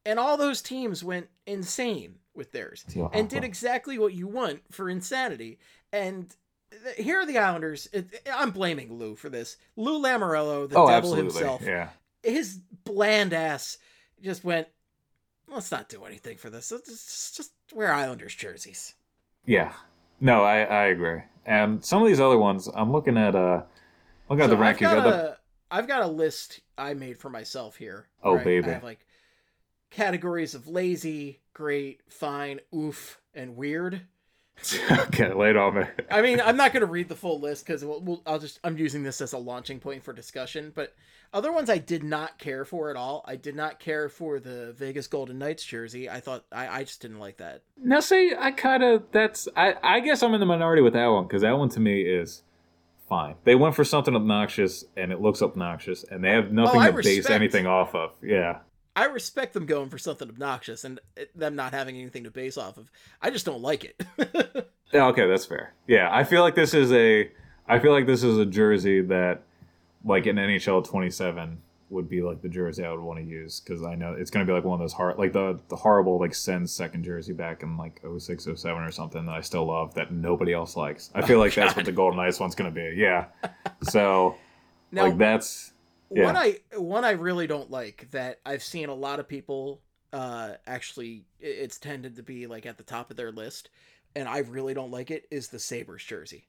And 0.05 0.19
all 0.19 0.37
those 0.37 0.61
teams 0.61 1.03
went 1.03 1.27
insane 1.47 2.15
with 2.35 2.51
theirs 2.51 2.83
Teal 2.87 3.09
and 3.13 3.29
did 3.29 3.43
exactly 3.43 3.97
what 3.99 4.13
you 4.13 4.27
want 4.27 4.61
for 4.71 4.89
insanity. 4.89 5.59
And 5.91 6.35
here 6.97 7.19
are 7.19 7.25
the 7.25 7.37
Islanders. 7.37 7.87
I'm 8.31 8.51
blaming 8.51 8.93
Lou 8.93 9.15
for 9.15 9.29
this. 9.29 9.57
Lou 9.75 10.01
Lamoriello, 10.01 10.69
the 10.69 10.75
oh, 10.75 10.87
devil 10.87 11.15
absolutely, 11.15 11.23
himself, 11.39 11.61
yeah. 11.63 11.89
his 12.23 12.59
bland 12.83 13.33
ass 13.33 13.77
just 14.21 14.43
went. 14.43 14.67
Let's 15.47 15.71
not 15.71 15.89
do 15.89 16.05
anything 16.05 16.37
for 16.37 16.49
this. 16.49 16.71
Let's 16.71 17.35
just, 17.35 17.51
wear 17.73 17.93
Islanders 17.93 18.33
jerseys. 18.33 18.95
Yeah. 19.45 19.73
No, 20.19 20.43
I, 20.43 20.61
I 20.61 20.85
agree. 20.85 21.21
And 21.45 21.83
some 21.83 22.01
of 22.01 22.07
these 22.07 22.19
other 22.19 22.37
ones, 22.37 22.69
I'm 22.73 22.91
looking 22.91 23.17
at 23.17 23.35
uh 23.35 23.63
looking 24.29 24.43
at 24.43 24.49
So 24.49 24.55
the 24.55 24.63
I've 24.63 24.77
rankings. 24.77 24.81
got, 24.81 24.97
Uh, 24.99 25.01
the- 25.01 25.29
a, 25.29 25.37
I've 25.69 25.87
got 25.87 26.03
a 26.03 26.07
list 26.07 26.61
I 26.77 26.93
made 26.93 27.17
for 27.17 27.29
myself 27.29 27.75
here. 27.75 28.07
Oh, 28.23 28.37
I- 28.37 28.43
baby. 28.43 28.69
I 28.69 28.73
have 28.73 28.83
like 28.83 29.05
categories 29.89 30.55
of 30.55 30.67
lazy, 30.67 31.41
great, 31.53 32.01
fine, 32.09 32.59
oof, 32.73 33.19
and 33.33 33.55
weird. 33.55 34.01
okay, 34.91 35.33
lay 35.33 35.49
it 35.49 35.57
on 35.57 35.75
me. 35.75 35.83
I 36.09 36.21
mean, 36.21 36.39
I'm 36.39 36.55
not 36.55 36.73
going 36.73 36.81
to 36.81 36.87
read 36.87 37.09
the 37.09 37.15
full 37.15 37.39
list 37.39 37.65
because 37.65 37.83
we'll, 37.83 38.01
we'll, 38.01 38.21
I'll 38.25 38.39
just 38.39 38.59
I'm 38.63 38.77
using 38.77 39.03
this 39.03 39.19
as 39.19 39.33
a 39.33 39.37
launching 39.37 39.79
point 39.79 40.03
for 40.03 40.13
discussion. 40.13 40.71
But 40.73 40.95
other 41.33 41.51
ones 41.51 41.69
I 41.69 41.79
did 41.79 42.03
not 42.03 42.37
care 42.37 42.63
for 42.63 42.89
at 42.89 42.95
all. 42.95 43.25
I 43.27 43.35
did 43.35 43.55
not 43.55 43.79
care 43.79 44.07
for 44.07 44.39
the 44.39 44.73
Vegas 44.73 45.07
Golden 45.07 45.39
Knights 45.39 45.65
jersey. 45.65 46.09
I 46.09 46.19
thought 46.19 46.45
I, 46.51 46.67
I 46.67 46.83
just 46.83 47.01
didn't 47.01 47.19
like 47.19 47.37
that. 47.37 47.63
Now, 47.77 47.99
see, 47.99 48.33
I 48.37 48.51
kind 48.51 48.83
of 48.83 49.03
that's 49.11 49.47
I 49.55 49.75
I 49.83 49.99
guess 49.99 50.23
I'm 50.23 50.33
in 50.33 50.39
the 50.39 50.45
minority 50.45 50.81
with 50.81 50.93
that 50.93 51.07
one 51.07 51.25
because 51.25 51.41
that 51.41 51.57
one 51.57 51.69
to 51.69 51.79
me 51.79 52.01
is 52.01 52.43
fine. 53.09 53.35
They 53.43 53.55
went 53.55 53.75
for 53.75 53.83
something 53.83 54.15
obnoxious 54.15 54.85
and 54.95 55.11
it 55.11 55.19
looks 55.19 55.41
obnoxious, 55.41 56.03
and 56.03 56.23
they 56.23 56.31
have 56.31 56.45
oh, 56.45 56.53
nothing 56.53 56.81
I 56.81 56.91
to 56.91 57.01
base 57.01 57.29
anything 57.29 57.67
off 57.67 57.95
of. 57.95 58.11
Yeah, 58.21 58.59
I 58.95 59.05
respect 59.05 59.53
them 59.53 59.65
going 59.65 59.89
for 59.89 59.97
something 59.97 60.29
obnoxious 60.29 60.83
and 60.83 60.99
uh, 61.19 61.23
them 61.35 61.55
not 61.55 61.73
having 61.73 61.95
anything 61.97 62.23
to 62.25 62.31
base 62.31 62.57
off 62.57 62.77
of. 62.77 62.91
I 63.21 63.29
just 63.31 63.45
don't 63.45 63.61
like 63.61 63.83
it. 63.85 64.67
Yeah, 64.93 65.07
okay, 65.07 65.25
that's 65.27 65.45
fair. 65.45 65.73
Yeah, 65.87 66.07
I 66.11 66.23
feel 66.23 66.43
like 66.43 66.53
this 66.53 66.75
is 66.75 66.91
a 66.91 67.31
I 67.67 67.79
feel 67.79 67.91
like 67.93 68.05
this 68.05 68.21
is 68.23 68.37
a 68.37 68.45
jersey 68.45 69.01
that 69.01 69.41
like 70.05 70.27
in 70.27 70.35
NHL 70.35 70.85
27 70.87 71.57
would 71.89 72.07
be 72.07 72.21
like 72.21 72.43
the 72.43 72.49
jersey 72.49 72.85
I 72.85 72.91
would 72.91 72.99
want 72.99 73.17
to 73.17 73.25
use 73.25 73.59
because 73.59 73.83
I 73.83 73.95
know 73.95 74.13
it's 74.13 74.29
going 74.29 74.45
to 74.45 74.49
be 74.51 74.53
like 74.55 74.63
one 74.65 74.75
of 74.75 74.79
those 74.83 74.93
hard 74.93 75.17
like 75.17 75.33
the 75.33 75.59
the 75.69 75.75
horrible 75.75 76.19
like 76.19 76.35
Sens 76.35 76.71
second 76.71 77.03
jersey 77.03 77.33
back 77.33 77.63
in 77.63 77.75
like 77.75 78.01
06 78.19 78.43
07 78.55 78.83
or 78.83 78.91
something 78.91 79.25
that 79.25 79.31
I 79.33 79.41
still 79.41 79.65
love 79.65 79.95
that 79.95 80.11
nobody 80.11 80.53
else 80.53 80.75
likes. 80.77 81.09
I 81.15 81.23
feel 81.25 81.37
Oh, 81.37 81.41
like 81.41 81.55
that's 81.55 81.75
what 81.75 81.85
the 81.85 81.91
Golden 82.03 82.17
Knights 82.17 82.39
one's 82.39 82.53
going 82.53 82.71
to 82.71 82.75
be. 82.75 82.95
Yeah. 82.95 83.25
So 83.81 84.35
now, 84.91 85.05
like 85.05 85.17
that's 85.17 85.72
yeah. 86.15 86.25
one 86.25 86.35
I 86.37 86.57
one 86.75 87.05
I 87.05 87.11
really 87.11 87.47
don't 87.47 87.69
like 87.71 88.07
that 88.11 88.39
I've 88.45 88.63
seen 88.63 88.89
a 88.89 88.93
lot 88.93 89.19
of 89.19 89.27
people 89.27 89.81
uh 90.11 90.51
actually 90.67 91.25
it's 91.39 91.77
tended 91.79 92.15
to 92.17 92.23
be 92.23 92.47
like 92.47 92.65
at 92.65 92.77
the 92.77 92.83
top 92.83 93.09
of 93.11 93.17
their 93.17 93.31
list 93.31 93.69
and 94.15 94.27
I 94.27 94.39
really 94.39 94.73
don't 94.73 94.91
like 94.91 95.09
it 95.11 95.25
is 95.31 95.47
the 95.47 95.59
Sabres 95.59 96.03
jersey. 96.03 96.47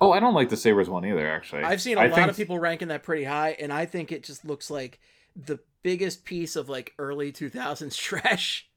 Oh, 0.00 0.12
I 0.12 0.20
don't 0.20 0.34
like 0.34 0.48
the 0.48 0.56
Sabres 0.56 0.88
one 0.88 1.04
either 1.04 1.28
actually. 1.28 1.62
I've 1.62 1.80
seen 1.82 1.98
a 1.98 2.02
I 2.02 2.06
lot 2.08 2.16
think- 2.16 2.30
of 2.30 2.36
people 2.36 2.58
ranking 2.58 2.88
that 2.88 3.02
pretty 3.02 3.24
high 3.24 3.56
and 3.60 3.72
I 3.72 3.86
think 3.86 4.12
it 4.12 4.22
just 4.22 4.44
looks 4.44 4.70
like 4.70 5.00
the 5.36 5.58
biggest 5.82 6.24
piece 6.24 6.56
of 6.56 6.68
like 6.68 6.94
early 6.98 7.32
2000s 7.32 7.96
trash. 7.98 8.68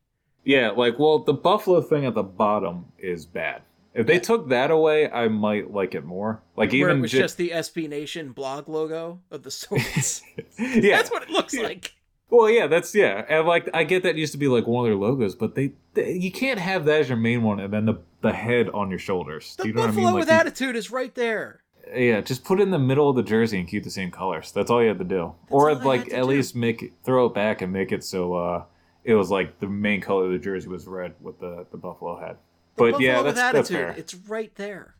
Yeah, 0.44 0.70
like 0.72 0.98
well, 0.98 1.20
the 1.20 1.34
Buffalo 1.34 1.82
thing 1.82 2.06
at 2.06 2.14
the 2.14 2.24
bottom 2.24 2.86
is 2.98 3.26
bad. 3.26 3.64
If 3.98 4.08
they 4.08 4.20
took 4.20 4.50
that 4.50 4.72
away, 4.72 5.10
I 5.12 5.28
might 5.28 5.74
like 5.74 5.96
it 5.96 6.06
more. 6.06 6.42
Like 6.56 6.72
where 6.72 6.80
even 6.82 6.98
it 7.00 7.02
was 7.02 7.12
ju- 7.12 7.18
just 7.20 7.38
the 7.38 7.50
SB 7.50 7.90
Nation 7.90 8.32
blog 8.32 8.70
logo 8.70 9.20
of 9.32 9.44
the 9.44 9.52
swords. 9.62 10.22
yeah. 10.58 10.96
That's 10.98 11.12
what 11.12 11.24
it 11.24 11.30
looks 11.30 11.54
Yeah. 11.54 11.64
like. 11.64 11.94
Well, 12.30 12.50
yeah, 12.50 12.68
that's 12.68 12.94
yeah, 12.94 13.24
and 13.30 13.48
like 13.48 13.70
I 13.74 13.86
get 13.86 14.04
that 14.04 14.16
used 14.16 14.34
to 14.34 14.38
be 14.38 14.50
like 14.50 14.68
one 14.68 14.84
of 14.84 14.90
their 14.90 14.98
logos, 14.98 15.34
but 15.34 15.56
they, 15.56 15.72
they 15.94 16.12
you 16.12 16.30
can't 16.30 16.60
have 16.60 16.84
that 16.86 17.00
as 17.02 17.08
your 17.10 17.18
main 17.18 17.42
one 17.42 17.60
and 17.62 17.72
then 17.72 17.86
the 17.86 17.96
the 18.22 18.34
head 18.34 18.70
on 18.74 18.90
your 18.90 19.00
shoulders. 19.00 19.56
The 19.56 19.64
Do 19.64 19.70
you 19.70 19.74
know 19.76 19.86
buffalo 19.88 20.04
what 20.04 20.08
I 20.10 20.12
mean? 20.12 20.20
with 20.20 20.28
Like, 20.30 20.40
attitude 20.42 20.76
is 20.76 20.92
right 20.92 21.16
there. 21.16 21.62
yeah, 21.96 22.20
just 22.20 22.44
put 22.44 22.60
it 22.60 22.64
in 22.64 22.72
the 22.72 22.80
middle 22.80 23.10
of 23.10 23.16
the 23.16 23.24
jersey 23.24 23.58
and 23.60 23.68
keep 23.68 23.86
the 23.86 23.90
same 23.90 24.12
colors. 24.12 24.52
That's 24.52 24.70
all 24.70 24.82
you 24.82 24.90
had 24.90 25.00
to 25.00 25.06
do, 25.06 25.36
or 25.50 25.74
like 25.76 26.08
at 26.14 26.24
do. 26.24 26.24
least 26.24 26.54
make 26.54 26.84
it, 26.84 26.92
throw 27.06 27.28
it 27.28 27.34
back 27.34 27.62
and 27.62 27.72
make 27.72 27.94
it 27.94 28.04
so 28.04 28.34
uh 28.34 28.64
it 29.06 29.14
was 29.14 29.32
like 29.32 29.60
the 29.62 29.68
main 29.68 30.02
color 30.02 30.26
of 30.26 30.32
the 30.34 30.38
jersey 30.38 30.68
was 30.68 30.86
red 30.86 31.14
with 31.22 31.40
the 31.40 31.66
the 31.72 31.78
buffalo 31.78 32.20
head. 32.20 32.36
But 32.78 33.00
yeah, 33.02 33.22
that's 33.22 33.26
with 33.26 33.36
that's 33.36 33.70
fair. 33.70 33.90
it's 33.98 34.16
right 34.16 34.54
there. 34.56 34.96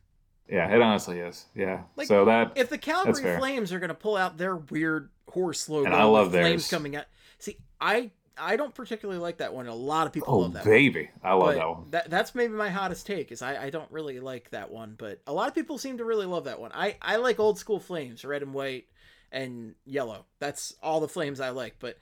Yeah, 0.50 0.74
it 0.74 0.80
honestly 0.80 1.18
is. 1.20 1.46
Yeah. 1.54 1.82
Like, 1.96 2.06
so 2.08 2.24
that 2.24 2.52
If 2.56 2.70
the 2.70 2.78
Calgary. 2.78 3.36
Flames 3.38 3.72
are 3.72 3.78
going 3.78 3.88
to 3.88 3.94
pull 3.94 4.16
out 4.16 4.38
their 4.38 4.56
weird 4.56 5.10
horse 5.28 5.68
logo, 5.68 5.86
And 5.86 5.94
I 5.94 6.04
love 6.04 6.32
with 6.32 6.40
flames 6.40 6.68
coming 6.70 6.96
out. 6.96 7.04
See, 7.38 7.58
I 7.80 8.10
I 8.40 8.56
don't 8.56 8.74
particularly 8.74 9.20
like 9.20 9.38
that 9.38 9.52
one. 9.52 9.66
A 9.66 9.74
lot 9.74 10.06
of 10.06 10.12
people 10.12 10.32
oh 10.34 10.38
love 10.38 10.52
that 10.54 10.64
one. 10.64 10.70
baby, 10.74 11.10
I 11.22 11.32
love 11.34 11.40
But 11.46 11.54
that 11.56 11.68
one. 11.68 11.84
That, 11.90 12.10
that's 12.10 12.34
maybe 12.34 12.54
my 12.54 12.70
hottest 12.70 13.04
take 13.06 13.30
is 13.32 13.42
I, 13.42 13.64
I 13.64 13.70
don't 13.70 13.90
really 13.90 14.20
like 14.20 14.50
that 14.50 14.70
one, 14.70 14.94
but 14.96 15.20
a 15.26 15.32
lot 15.32 15.48
of 15.48 15.54
people 15.54 15.76
seem 15.76 15.98
to 15.98 16.04
really 16.04 16.24
love 16.26 16.44
that 16.44 16.60
one. 16.60 16.70
I, 16.72 16.96
I 17.02 17.16
like 17.16 17.38
old 17.40 17.58
school 17.58 17.80
flames, 17.80 18.24
red 18.24 18.42
and 18.42 18.54
white 18.54 18.86
and 19.32 19.74
yellow. 19.84 20.24
That's 20.38 20.74
all 20.82 21.00
the 21.00 21.08
flames 21.08 21.40
I 21.40 21.50
like. 21.50 21.76
But 21.80 21.98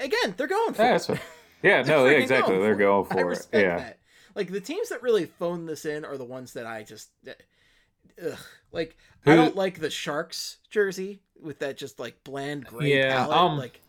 again, 0.00 0.34
they're 0.36 0.48
going 0.48 0.74
for 0.74 0.82
Yeah, 0.82 0.94
it. 1.08 1.20
yeah, 1.62 1.82
no, 1.82 2.06
yeah, 2.06 2.18
exactly. 2.18 2.54
going 2.56 2.62
They're 2.64 2.74
for 2.74 2.78
going 2.80 3.06
I 3.10 3.14
for 3.14 3.32
it. 3.32 3.46
Yeah. 3.52 3.76
that. 3.78 3.98
Like 4.36 4.52
the 4.52 4.60
teams 4.60 4.90
that 4.90 5.02
really 5.02 5.24
phone 5.24 5.66
this 5.66 5.84
in 5.84 6.04
are 6.04 6.16
the 6.16 6.24
ones 6.24 6.52
that 6.52 6.66
I 6.66 6.84
just, 6.84 7.08
ugh. 7.26 8.38
Like 8.70 8.96
I 9.24 9.34
don't 9.34 9.56
like 9.56 9.80
the 9.80 9.90
Sharks 9.90 10.58
jersey 10.70 11.20
with 11.40 11.58
that 11.60 11.76
just 11.78 11.98
like 11.98 12.22
bland 12.22 12.66
gray 12.66 12.98
Yeah, 12.98 13.16
palette. 13.16 13.36
um, 13.36 13.58
like 13.58 13.80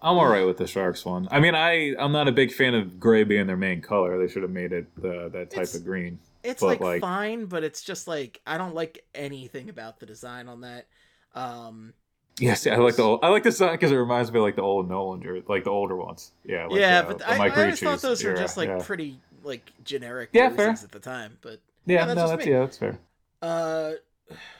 I'm 0.00 0.16
all 0.16 0.28
right 0.28 0.44
with 0.46 0.58
the 0.58 0.66
Sharks 0.66 1.04
one. 1.04 1.26
I 1.30 1.40
mean, 1.40 1.54
I 1.54 1.94
I'm 1.98 2.12
not 2.12 2.28
a 2.28 2.32
big 2.32 2.52
fan 2.52 2.74
of 2.74 3.00
gray 3.00 3.24
being 3.24 3.46
their 3.46 3.56
main 3.56 3.80
color. 3.80 4.18
They 4.18 4.30
should 4.30 4.42
have 4.42 4.52
made 4.52 4.72
it 4.72 4.86
uh, 4.98 5.28
that 5.30 5.50
type 5.50 5.72
of 5.74 5.84
green. 5.84 6.18
it's 6.44 6.60
like, 6.62 6.80
like- 6.80 7.00
fine, 7.00 7.46
but 7.46 7.64
it's 7.64 7.82
just 7.82 8.06
like 8.06 8.40
I 8.46 8.58
don't 8.58 8.74
like 8.74 9.04
anything 9.14 9.70
about 9.70 9.98
the 10.00 10.06
design 10.06 10.48
on 10.48 10.60
that. 10.60 10.86
Um, 11.34 11.94
Yes, 12.40 12.64
yeah, 12.64 12.74
I 12.74 12.76
like 12.76 12.94
the 12.94 13.02
old, 13.02 13.20
I 13.24 13.28
like 13.30 13.42
the 13.42 13.50
sign 13.50 13.72
because 13.72 13.90
it 13.90 13.96
reminds 13.96 14.30
me 14.30 14.38
of 14.38 14.44
like 14.44 14.54
the 14.54 14.62
old 14.62 14.88
Nolan 14.88 15.20
jersey, 15.20 15.42
like 15.48 15.64
the 15.64 15.70
older 15.70 15.96
ones. 15.96 16.30
Yeah, 16.44 16.66
like 16.66 16.78
yeah, 16.78 17.02
the, 17.02 17.08
but 17.08 17.18
the 17.18 17.28
I, 17.30 17.46
I 17.46 17.48
always 17.48 17.80
thought 17.80 18.00
those 18.00 18.22
were 18.22 18.34
just 18.34 18.56
like 18.56 18.68
yeah. 18.68 18.78
pretty 18.80 19.18
like 19.48 19.72
generic 19.84 20.30
Yeah, 20.32 20.50
jerseys 20.50 20.56
fair. 20.56 20.70
at 20.84 20.92
the 20.92 21.00
time. 21.00 21.38
But 21.42 21.60
Yeah, 21.86 22.04
that's 22.06 22.16
no, 22.16 22.28
that's 22.28 22.46
me. 22.46 22.52
yeah, 22.52 22.60
that's 22.60 22.78
fair. 22.78 22.98
uh, 23.42 23.92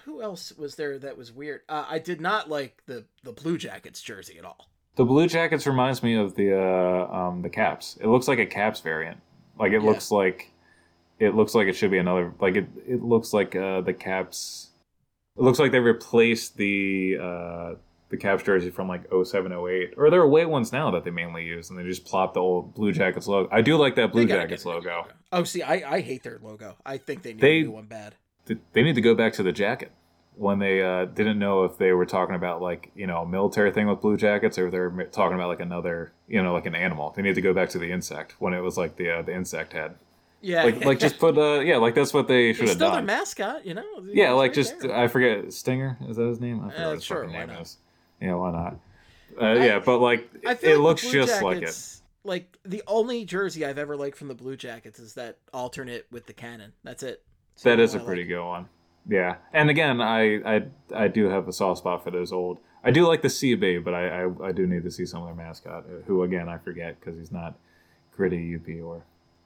who 0.05 0.23
else 0.23 0.53
was 0.57 0.75
there 0.77 0.99
that 0.99 1.17
was 1.19 1.31
weird? 1.31 1.61
Uh, 1.69 1.85
I 1.89 1.99
did 1.99 2.21
not 2.21 2.49
like 2.49 2.83
the 2.87 3.05
the 3.23 3.33
Blue 3.33 3.59
Jackets 3.59 4.01
jersey 4.03 4.39
at 4.39 4.45
all. 4.45 4.69
The 4.97 5.05
Blue 5.05 5.29
Jackets 5.29 5.67
reminds 5.67 6.03
me 6.03 6.15
of 6.17 6.35
the 6.35 6.59
uh, 6.59 7.15
um, 7.15 7.43
the 7.43 7.51
Caps. 7.51 7.99
It 8.01 8.09
looks 8.09 8.27
like 8.27 8.39
a 8.41 8.47
Caps 8.47 8.81
variant. 8.81 9.19
Like 9.59 9.73
it 9.73 9.83
Yeah. 9.83 9.91
looks 9.91 10.11
like 10.11 10.51
it 11.19 11.35
looks 11.35 11.55
like 11.55 11.69
it 11.69 11.75
should 11.75 11.91
be 11.91 11.99
another. 11.99 12.33
Like 12.41 12.57
it 12.57 12.67
it 12.87 13.03
looks 13.03 13.33
like 13.33 13.55
uh, 13.55 13.83
the 13.83 13.93
Caps. 13.93 14.71
It 15.37 15.43
looks 15.43 15.59
like 15.59 15.71
they 15.71 15.81
replaced 15.81 16.57
the 16.57 17.19
uh, 17.21 17.75
the 18.11 18.17
Caps 18.17 18.43
jersey 18.43 18.71
from 18.71 18.89
like 18.89 19.03
07, 19.25 19.53
08. 19.53 19.95
or 19.97 20.11
they're 20.11 20.23
away 20.23 20.45
ones 20.47 20.73
now 20.73 20.91
that 20.93 21.05
they 21.05 21.11
mainly 21.11 21.45
use, 21.45 21.71
and 21.71 21.79
they 21.79 21.83
just 21.85 22.05
plop 22.05 22.35
the 22.35 22.41
old 22.41 22.75
Blue 22.75 22.93
Jackets 22.93 23.27
logo. 23.27 23.49
I 23.53 23.61
do 23.61 23.77
like 23.77 23.97
that 23.97 24.13
Blue 24.13 24.27
Jackets 24.27 24.65
new 24.65 24.73
logo. 24.73 25.07
Oh, 25.33 25.45
see, 25.45 25.63
I 25.63 25.97
I 25.97 26.01
hate 26.01 26.23
their 26.23 26.39
logo. 26.43 26.77
I 26.87 26.97
think 26.99 27.23
they 27.23 27.33
need 27.35 27.41
They- 27.41 27.59
a 27.61 27.63
new 27.65 27.71
one 27.73 27.87
bad. 27.87 28.15
they 28.73 28.83
need 28.83 28.95
to 28.95 29.03
go 29.03 29.15
back 29.15 29.35
to 29.35 29.43
the 29.43 29.53
jacket 29.53 29.93
when 30.37 30.59
they 30.61 30.81
uh, 30.83 31.05
didn't 31.05 31.39
know 31.39 31.65
if 31.65 31.77
they 31.79 31.93
were 31.93 32.07
talking 32.07 32.35
about 32.37 32.63
like 32.63 32.91
you 32.95 33.07
know 33.07 33.23
a 33.23 33.27
military 33.27 33.71
thing 33.73 33.89
with 33.89 34.01
blue 34.01 34.17
jackets 34.17 34.57
or 34.57 34.71
they're 34.71 34.89
talking 35.13 35.35
about 35.35 35.49
like 35.49 35.61
another 35.61 36.13
you 36.29 36.41
know 36.43 36.53
like 36.53 36.65
an 36.65 36.75
animal 36.77 37.13
they 37.17 37.23
need 37.23 37.35
to 37.35 37.41
go 37.43 37.53
back 37.53 37.69
to 37.69 37.79
the 37.79 37.91
insect 37.91 38.37
when 38.39 38.55
it 38.55 38.61
was 38.61 38.79
like 38.79 38.95
the 38.97 39.11
uh, 39.11 39.21
the 39.23 39.35
insect 39.35 39.73
head 39.73 39.97
Yeah, 40.41 40.63
like 40.63 40.85
like 40.85 40.99
just 41.01 41.19
put 41.19 41.37
uh 41.37 41.59
yeah 41.61 41.77
like 41.79 41.97
that's 41.97 42.15
what 42.15 42.29
they 42.29 42.53
should 42.53 42.63
it's 42.63 42.71
have 42.71 42.79
still 42.79 42.93
their 42.93 43.03
mascot, 43.03 43.67
you 43.67 43.75
know. 43.75 43.83
yeah 44.07 44.27
It's 44.31 44.37
like 44.37 44.51
right 44.51 44.55
just 44.55 44.79
there. 44.81 44.97
i 44.97 45.09
forget 45.09 45.53
stinger 45.53 45.99
is 46.09 46.17
that 46.17 46.27
his 46.29 46.41
name 46.41 46.61
i 46.65 46.69
forget 46.71 46.81
Uh, 46.85 46.89
what 46.89 46.95
his 46.95 47.05
sure, 47.05 47.27
name 47.27 47.49
not? 47.49 47.61
is 47.63 47.77
yeah 48.21 48.35
why 48.35 48.51
not 48.51 48.77
uh, 49.41 49.53
yeah 49.53 49.79
but 49.79 49.99
like 49.99 50.29
I 50.47 50.53
it, 50.53 50.63
like 50.63 50.79
looks 50.79 51.11
just 51.11 51.43
like 51.43 51.63
it 51.63 51.99
like 52.25 52.59
the 52.65 52.83
only 52.87 53.25
jersey 53.25 53.65
I've 53.65 53.79
ever 53.79 53.97
liked 53.97 54.17
from 54.17 54.29
the 54.29 54.35
Blue 54.35 54.57
Jackets 54.57 54.99
is 54.99 55.15
that 55.15 55.39
alternate 55.53 56.07
with 56.11 56.27
the 56.27 56.33
cannon. 56.33 56.73
That's 56.85 57.03
it. 57.03 57.23
The 57.63 57.71
That 57.71 57.81
is 57.81 57.95
a 57.95 58.01
pretty 58.01 58.23
like. 58.23 58.29
good 58.29 58.45
one. 58.47 58.69
Yeah, 59.09 59.37
and 59.55 59.71
again, 59.71 60.01
I, 60.03 60.57
I 60.57 60.63
I 60.95 61.09
do 61.09 61.31
have 61.31 61.49
a 61.49 61.53
soft 61.53 61.79
spot 61.79 62.05
for 62.05 62.11
those 62.11 62.31
old. 62.31 62.59
I 62.85 62.91
do 62.91 63.07
like 63.07 63.23
the 63.23 63.29
CB, 63.29 63.83
but 63.83 63.95
I, 63.95 64.25
I 64.25 64.49
I 64.49 64.53
do 64.53 64.67
need 64.67 64.83
to 64.85 64.91
see 64.91 65.07
some 65.07 65.23
of 65.23 65.29
their 65.29 65.35
mascot, 65.47 65.85
who 66.07 66.23
again 66.23 66.49
I 66.49 66.59
forget 66.59 67.01
because 67.01 67.19
he's 67.19 67.33
not 67.33 67.55
gritty 68.15 68.55
UP 68.55 68.69
or 68.85 69.03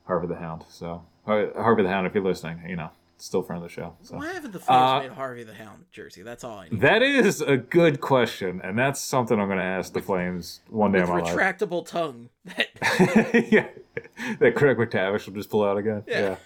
Harvey 0.06 0.26
the 0.26 0.36
Hound. 0.36 0.64
So 0.68 1.04
Har- 1.26 1.52
Harvey 1.54 1.84
the 1.84 1.88
Hound, 1.90 2.06
if 2.08 2.14
you're 2.14 2.24
listening, 2.24 2.62
you 2.68 2.76
know, 2.76 2.90
still 3.22 3.42
friend 3.42 3.62
of 3.62 3.68
the 3.68 3.72
show. 3.74 3.94
So 4.02 4.16
Why 4.16 4.32
haven't 4.32 4.52
the 4.52 4.58
Flames 4.58 4.80
Uh, 4.82 5.00
made 5.00 5.12
Harvey 5.12 5.44
the 5.44 5.54
Hound 5.54 5.84
jersey? 5.92 6.22
That's 6.22 6.42
all 6.44 6.58
I 6.58 6.68
need. 6.68 6.80
that 6.80 7.02
is 7.02 7.40
a 7.40 7.56
good 7.56 8.00
question, 8.00 8.60
and 8.64 8.78
that's 8.78 9.00
something 9.00 9.38
I'm 9.40 9.46
going 9.48 9.58
to 9.58 9.64
ask 9.64 9.92
the 9.92 10.00
Flames 10.02 10.60
one 10.68 10.92
day 10.92 11.00
With 11.00 11.08
in 11.10 11.14
my 11.16 11.20
life. 11.22 11.36
retractable 11.36 11.86
tongue. 11.86 12.28
That 12.44 13.48
yeah, 13.52 13.68
that 14.40 14.54
Craig 14.56 14.76
MacTavish 14.76 15.26
will 15.26 15.34
just 15.34 15.50
pull 15.50 15.64
out 15.64 15.76
again. 15.78 16.02
Yeah. 16.06 16.20
Yeah. 16.20 16.36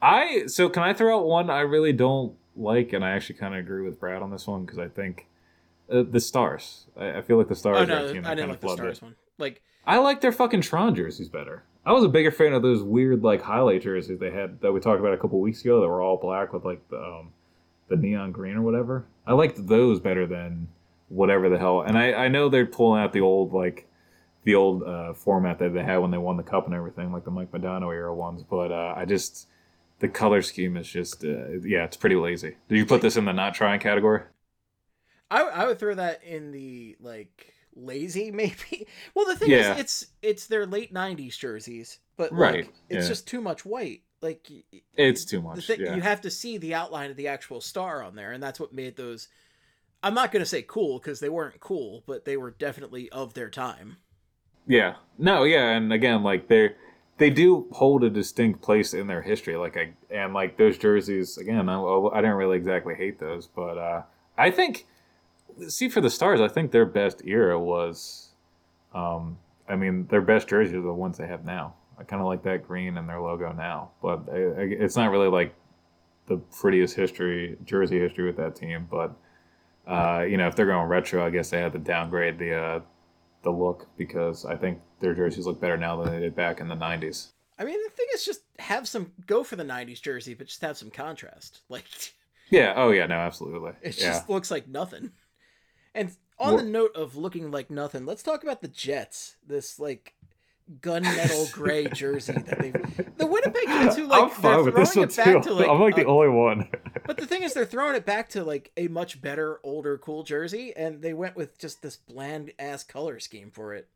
I 0.00 0.46
so 0.46 0.68
can 0.68 0.82
I 0.82 0.92
throw 0.94 1.16
out 1.18 1.26
one 1.26 1.48
I 1.48 1.60
really 1.60 1.92
don't 1.92 2.34
like, 2.56 2.92
and 2.92 3.04
I 3.04 3.10
actually 3.10 3.36
kind 3.36 3.54
of 3.54 3.60
agree 3.60 3.82
with 3.82 4.00
Brad 4.00 4.20
on 4.22 4.30
this 4.30 4.46
one 4.46 4.64
because 4.64 4.78
I 4.78 4.88
think 4.88 5.26
uh, 5.90 6.02
the 6.08 6.18
Stars. 6.20 6.86
I, 6.96 7.18
I 7.18 7.22
feel 7.22 7.38
like 7.38 7.48
the 7.48 7.54
Stars. 7.54 7.76
oh 7.78 7.82
are 7.82 7.86
no, 7.86 8.06
a 8.06 8.12
team 8.12 8.22
that 8.24 8.32
I 8.32 8.34
didn't 8.34 8.50
like 8.50 8.60
the 8.60 8.68
Stars 8.70 8.98
it. 8.98 9.02
one. 9.04 9.14
Like 9.38 9.62
I 9.86 9.98
like 9.98 10.20
their 10.20 10.32
fucking 10.32 10.62
Tron 10.62 10.94
jerseys 10.96 11.28
better. 11.28 11.62
I 11.84 11.92
was 11.92 12.04
a 12.04 12.08
bigger 12.08 12.30
fan 12.30 12.52
of 12.52 12.62
those 12.62 12.82
weird 12.82 13.22
like 13.22 13.42
highlight 13.42 13.82
jerseys 13.82 14.18
they 14.18 14.30
had 14.30 14.60
that 14.60 14.72
we 14.72 14.80
talked 14.80 15.00
about 15.00 15.14
a 15.14 15.18
couple 15.18 15.40
weeks 15.40 15.62
ago 15.62 15.80
that 15.80 15.88
were 15.88 16.00
all 16.00 16.16
black 16.16 16.52
with 16.52 16.64
like 16.64 16.88
the 16.88 17.02
um, 17.02 17.32
the 17.88 17.96
neon 17.96 18.32
green 18.32 18.56
or 18.56 18.62
whatever. 18.62 19.04
I 19.26 19.32
liked 19.32 19.66
those 19.66 20.00
better 20.00 20.26
than 20.26 20.68
whatever 21.08 21.48
the 21.48 21.58
hell. 21.58 21.82
And 21.82 21.98
I 21.98 22.12
I 22.12 22.28
know 22.28 22.48
they're 22.48 22.66
pulling 22.66 23.02
out 23.02 23.12
the 23.12 23.20
old 23.20 23.52
like 23.52 23.88
the 24.44 24.54
old 24.54 24.82
uh, 24.82 25.12
format 25.14 25.58
that 25.58 25.72
they 25.74 25.84
had 25.84 25.98
when 25.98 26.10
they 26.10 26.18
won 26.18 26.36
the 26.36 26.42
cup 26.42 26.66
and 26.66 26.74
everything, 26.74 27.12
like 27.12 27.24
the 27.24 27.30
Mike 27.30 27.52
Modano 27.52 27.92
era 27.92 28.14
ones. 28.14 28.42
But 28.42 28.72
uh, 28.72 28.94
I 28.96 29.04
just 29.04 29.48
the 29.98 30.08
color 30.08 30.42
scheme 30.42 30.76
is 30.76 30.88
just 30.88 31.24
uh, 31.24 31.60
yeah, 31.64 31.84
it's 31.84 31.96
pretty 31.96 32.16
lazy. 32.16 32.56
Did 32.68 32.78
you 32.78 32.86
put 32.86 33.02
this 33.02 33.16
in 33.16 33.24
the 33.24 33.32
not 33.32 33.54
trying 33.54 33.80
category? 33.80 34.22
I 35.30 35.42
I 35.42 35.66
would 35.66 35.78
throw 35.78 35.94
that 35.94 36.22
in 36.22 36.52
the 36.52 36.96
like 37.00 37.52
lazy 37.74 38.30
maybe. 38.42 38.86
Well, 39.14 39.26
the 39.26 39.36
thing 39.36 39.50
Yeah. 39.50 39.74
is, 39.74 39.80
it's 39.80 40.06
it's 40.22 40.46
their 40.46 40.66
late 40.66 40.92
'90s 40.92 41.36
jerseys, 41.38 41.98
but 42.16 42.32
Right, 42.32 42.66
like, 42.66 42.74
it's 42.88 43.04
yeah. 43.04 43.08
just 43.08 43.26
too 43.26 43.40
much 43.40 43.64
white. 43.64 44.02
Like 44.20 44.48
It's 44.94 45.24
too 45.24 45.42
much. 45.42 45.66
thing, 45.66 45.80
yeah. 45.80 45.96
you 45.96 46.00
have 46.00 46.20
to 46.20 46.30
see 46.30 46.56
the 46.58 46.74
outline 46.74 47.10
of 47.10 47.16
the 47.16 47.26
actual 47.28 47.60
star 47.60 48.02
on 48.02 48.14
there, 48.14 48.32
and 48.32 48.42
that's 48.42 48.60
what 48.60 48.72
made 48.72 48.96
those. 48.96 49.28
I'm 50.02 50.14
not 50.14 50.30
gonna 50.32 50.46
say 50.46 50.62
cool 50.62 50.98
because 50.98 51.20
they 51.20 51.28
weren't 51.28 51.60
cool, 51.60 52.04
but 52.06 52.24
they 52.24 52.36
were 52.36 52.50
definitely 52.52 53.10
of 53.10 53.34
their 53.34 53.50
time. 53.50 53.96
Yeah. 54.66 54.94
No, 55.18 55.42
yeah, 55.44 55.70
and 55.70 55.92
again, 55.92 56.22
like 56.22 56.48
they're 56.48 56.76
they 57.18 57.30
do 57.30 57.68
hold 57.72 58.02
a 58.04 58.10
distinct 58.10 58.62
place 58.62 58.94
in 58.94 59.06
their 59.06 59.22
history. 59.22 59.56
Like 59.56 59.76
I 59.76 59.92
and 60.10 60.32
like 60.34 60.56
those 60.56 60.78
jerseys 60.78 61.36
again, 61.38 61.68
I, 61.68 61.80
I 61.80 62.20
didn't 62.20 62.36
really 62.36 62.56
exactly 62.56 62.94
hate 62.94 63.18
those, 63.18 63.46
but 63.48 63.76
uh 63.78 64.02
I 64.38 64.50
think 64.50 64.86
see 65.68 65.88
for 65.88 66.00
the 66.00 66.10
stars, 66.10 66.40
I 66.40 66.48
think 66.48 66.70
their 66.70 66.86
best 66.86 67.22
era 67.24 67.58
was 67.58 68.30
um 68.94 69.38
I 69.68 69.76
mean, 69.76 70.06
their 70.08 70.20
best 70.20 70.48
jerseys 70.48 70.74
are 70.74 70.82
the 70.82 70.92
ones 70.92 71.18
they 71.18 71.26
have 71.26 71.44
now. 71.44 71.74
I 71.98 72.04
kind 72.04 72.20
of 72.20 72.26
like 72.26 72.42
that 72.42 72.66
green 72.66 72.98
and 72.98 73.08
their 73.08 73.20
logo 73.20 73.52
now, 73.52 73.92
but 74.02 74.24
it's 74.28 74.96
not 74.96 75.10
really 75.10 75.28
like 75.28 75.54
the 76.26 76.36
prettiest 76.36 76.96
history 76.96 77.56
jersey 77.64 77.98
history 77.98 78.24
with 78.24 78.36
that 78.36 78.56
team, 78.56 78.88
but 78.90 79.14
uh, 79.86 80.24
you 80.28 80.36
know, 80.36 80.46
if 80.46 80.54
they're 80.54 80.66
going 80.66 80.88
retro, 80.88 81.24
I 81.24 81.30
guess 81.30 81.50
they 81.50 81.60
had 81.60 81.72
to 81.72 81.78
downgrade 81.78 82.38
the 82.38 82.54
uh, 82.54 82.80
the 83.42 83.50
look 83.50 83.88
because 83.96 84.44
I 84.44 84.56
think 84.56 84.80
their 85.00 85.14
jerseys 85.14 85.46
look 85.46 85.60
better 85.60 85.76
now 85.76 86.02
than 86.02 86.12
they 86.12 86.20
did 86.20 86.36
back 86.36 86.60
in 86.60 86.68
the 86.68 86.76
'90s. 86.76 87.28
I 87.58 87.64
mean, 87.64 87.78
the 87.82 87.90
thing 87.90 88.06
is, 88.14 88.24
just 88.24 88.42
have 88.58 88.88
some 88.88 89.12
go 89.26 89.42
for 89.42 89.56
the 89.56 89.64
'90s 89.64 90.00
jersey, 90.00 90.34
but 90.34 90.46
just 90.46 90.62
have 90.62 90.76
some 90.76 90.90
contrast. 90.90 91.60
Like 91.68 91.84
Yeah. 92.50 92.74
Oh 92.76 92.90
yeah. 92.90 93.06
No. 93.06 93.16
Absolutely. 93.16 93.72
it 93.82 93.98
yeah. 93.98 94.12
just 94.12 94.28
looks 94.28 94.50
like 94.50 94.68
nothing. 94.68 95.10
And 95.94 96.12
on 96.38 96.56
the 96.56 96.62
note 96.62 96.94
of 96.96 97.16
looking 97.16 97.50
like 97.50 97.70
nothing, 97.70 98.04
let's 98.06 98.22
talk 98.22 98.42
about 98.42 98.62
the 98.62 98.68
Jets. 98.68 99.36
This 99.46 99.78
like 99.78 100.14
gunmetal 100.80 101.50
gray 101.52 101.86
jersey 101.88 102.32
that 102.32 102.58
they've 102.58 103.16
the 103.18 103.26
Winnipeg 103.26 103.66
Jets 103.66 103.96
who 103.96 104.06
like 104.06 104.22
I'm 104.22 104.30
fine 104.30 104.42
they're 104.56 104.64
with 104.64 104.74
this 104.76 104.92
throwing 104.92 105.08
one 105.08 105.10
it 105.10 105.16
back 105.16 105.42
too. 105.42 105.48
to 105.48 105.54
like, 105.54 105.68
I'm 105.68 105.80
like 105.80 105.96
the 105.96 106.04
a- 106.06 106.08
only 106.08 106.28
one. 106.28 106.68
But 107.04 107.16
the 107.16 107.26
thing 107.26 107.42
is, 107.42 107.52
they're 107.52 107.66
throwing 107.66 107.96
it 107.96 108.06
back 108.06 108.28
to 108.30 108.44
like 108.44 108.70
a 108.76 108.86
much 108.86 109.20
better, 109.20 109.58
older, 109.64 109.98
cool 109.98 110.22
jersey, 110.22 110.72
and 110.76 111.02
they 111.02 111.12
went 111.12 111.34
with 111.34 111.58
just 111.58 111.82
this 111.82 111.96
bland 111.96 112.52
ass 112.60 112.84
color 112.84 113.18
scheme 113.18 113.50
for 113.50 113.74
it. 113.74 113.88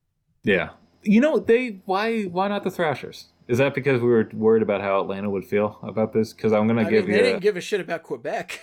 yeah. 0.42 0.70
You 1.04 1.20
know 1.20 1.38
they 1.38 1.82
why 1.84 2.24
why 2.24 2.48
not 2.48 2.64
the 2.64 2.70
Thrashers? 2.70 3.26
Is 3.46 3.58
that 3.58 3.74
because 3.74 4.00
we 4.00 4.08
were 4.08 4.28
worried 4.34 4.62
about 4.64 4.80
how 4.80 5.00
Atlanta 5.00 5.30
would 5.30 5.44
feel 5.44 5.78
about 5.84 6.12
this? 6.12 6.32
Because 6.32 6.52
I'm 6.52 6.66
gonna 6.66 6.80
I 6.80 6.90
give 6.90 7.04
mean, 7.06 7.12
they 7.12 7.18
you. 7.18 7.22
didn't 7.22 7.42
give 7.42 7.56
a 7.56 7.60
shit 7.60 7.80
about 7.80 8.02
Quebec. 8.02 8.60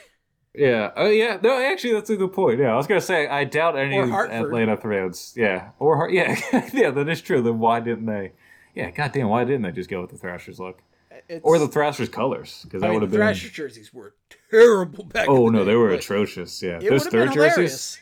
Yeah. 0.55 0.91
Oh, 0.95 1.09
yeah. 1.09 1.39
No, 1.41 1.59
actually, 1.59 1.93
that's 1.93 2.09
a 2.09 2.15
good 2.15 2.33
point. 2.33 2.59
Yeah, 2.59 2.73
I 2.73 2.75
was 2.75 2.85
gonna 2.85 3.01
say 3.01 3.27
I 3.27 3.43
doubt 3.43 3.77
any 3.77 3.97
of 3.97 4.11
Atlanta 4.11 4.77
fans. 4.77 5.33
Yeah. 5.35 5.69
Or 5.79 5.95
Har- 5.97 6.09
yeah, 6.09 6.39
yeah. 6.73 6.91
That 6.91 7.09
is 7.09 7.21
true. 7.21 7.41
Then 7.41 7.59
why 7.59 7.79
didn't 7.79 8.05
they? 8.05 8.33
Yeah. 8.75 8.91
Goddamn. 8.91 9.29
Why 9.29 9.43
didn't 9.43 9.63
they 9.63 9.71
just 9.71 9.89
go 9.89 10.01
with 10.01 10.11
the 10.11 10.17
Thrashers 10.17 10.59
look 10.59 10.81
It's, 11.27 11.43
or 11.43 11.57
the 11.57 11.67
Thrashers 11.67 12.09
colors? 12.09 12.61
Because 12.63 12.81
that 12.81 12.93
would 12.93 13.01
have 13.01 13.11
been. 13.11 13.19
Thrasher 13.19 13.49
jerseys 13.49 13.93
were 13.93 14.13
terrible 14.51 15.05
back. 15.05 15.25
Then. 15.25 15.35
Oh 15.35 15.47
the 15.47 15.51
no, 15.51 15.59
day, 15.59 15.65
they 15.65 15.75
were 15.75 15.89
atrocious. 15.89 16.61
Yeah. 16.61 16.77
Those 16.79 17.05
would 17.05 17.13
have 17.13 17.33
been 17.33 17.33
third 17.33 17.55
jerseys. 17.55 17.99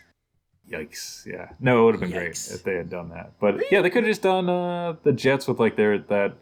Yikes. 0.69 1.25
Yeah. 1.25 1.49
No, 1.59 1.81
it 1.81 1.85
would 1.85 1.95
have 1.95 2.01
been 2.01 2.11
great 2.11 2.31
if 2.31 2.63
they 2.63 2.75
had 2.75 2.89
done 2.89 3.09
that. 3.09 3.33
But 3.39 3.71
yeah, 3.71 3.81
they 3.81 3.89
could 3.89 4.03
have 4.03 4.11
just 4.11 4.21
done 4.21 4.49
uh, 4.49 4.95
the 5.03 5.11
Jets 5.11 5.47
with 5.47 5.59
like 5.59 5.75
their 5.75 5.99
that 5.99 6.35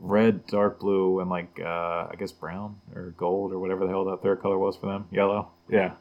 red, 0.00 0.46
dark 0.46 0.80
blue, 0.80 1.20
and 1.20 1.30
like 1.30 1.58
uh, 1.60 2.08
I 2.10 2.14
guess 2.18 2.32
brown 2.32 2.76
or 2.94 3.14
gold 3.16 3.52
or 3.52 3.58
whatever 3.58 3.84
the 3.84 3.90
hell 3.90 4.04
that 4.06 4.22
third 4.22 4.40
color 4.40 4.58
was 4.58 4.76
for 4.76 4.86
them. 4.86 5.06
Yellow. 5.10 5.50
Yeah. 5.68 5.92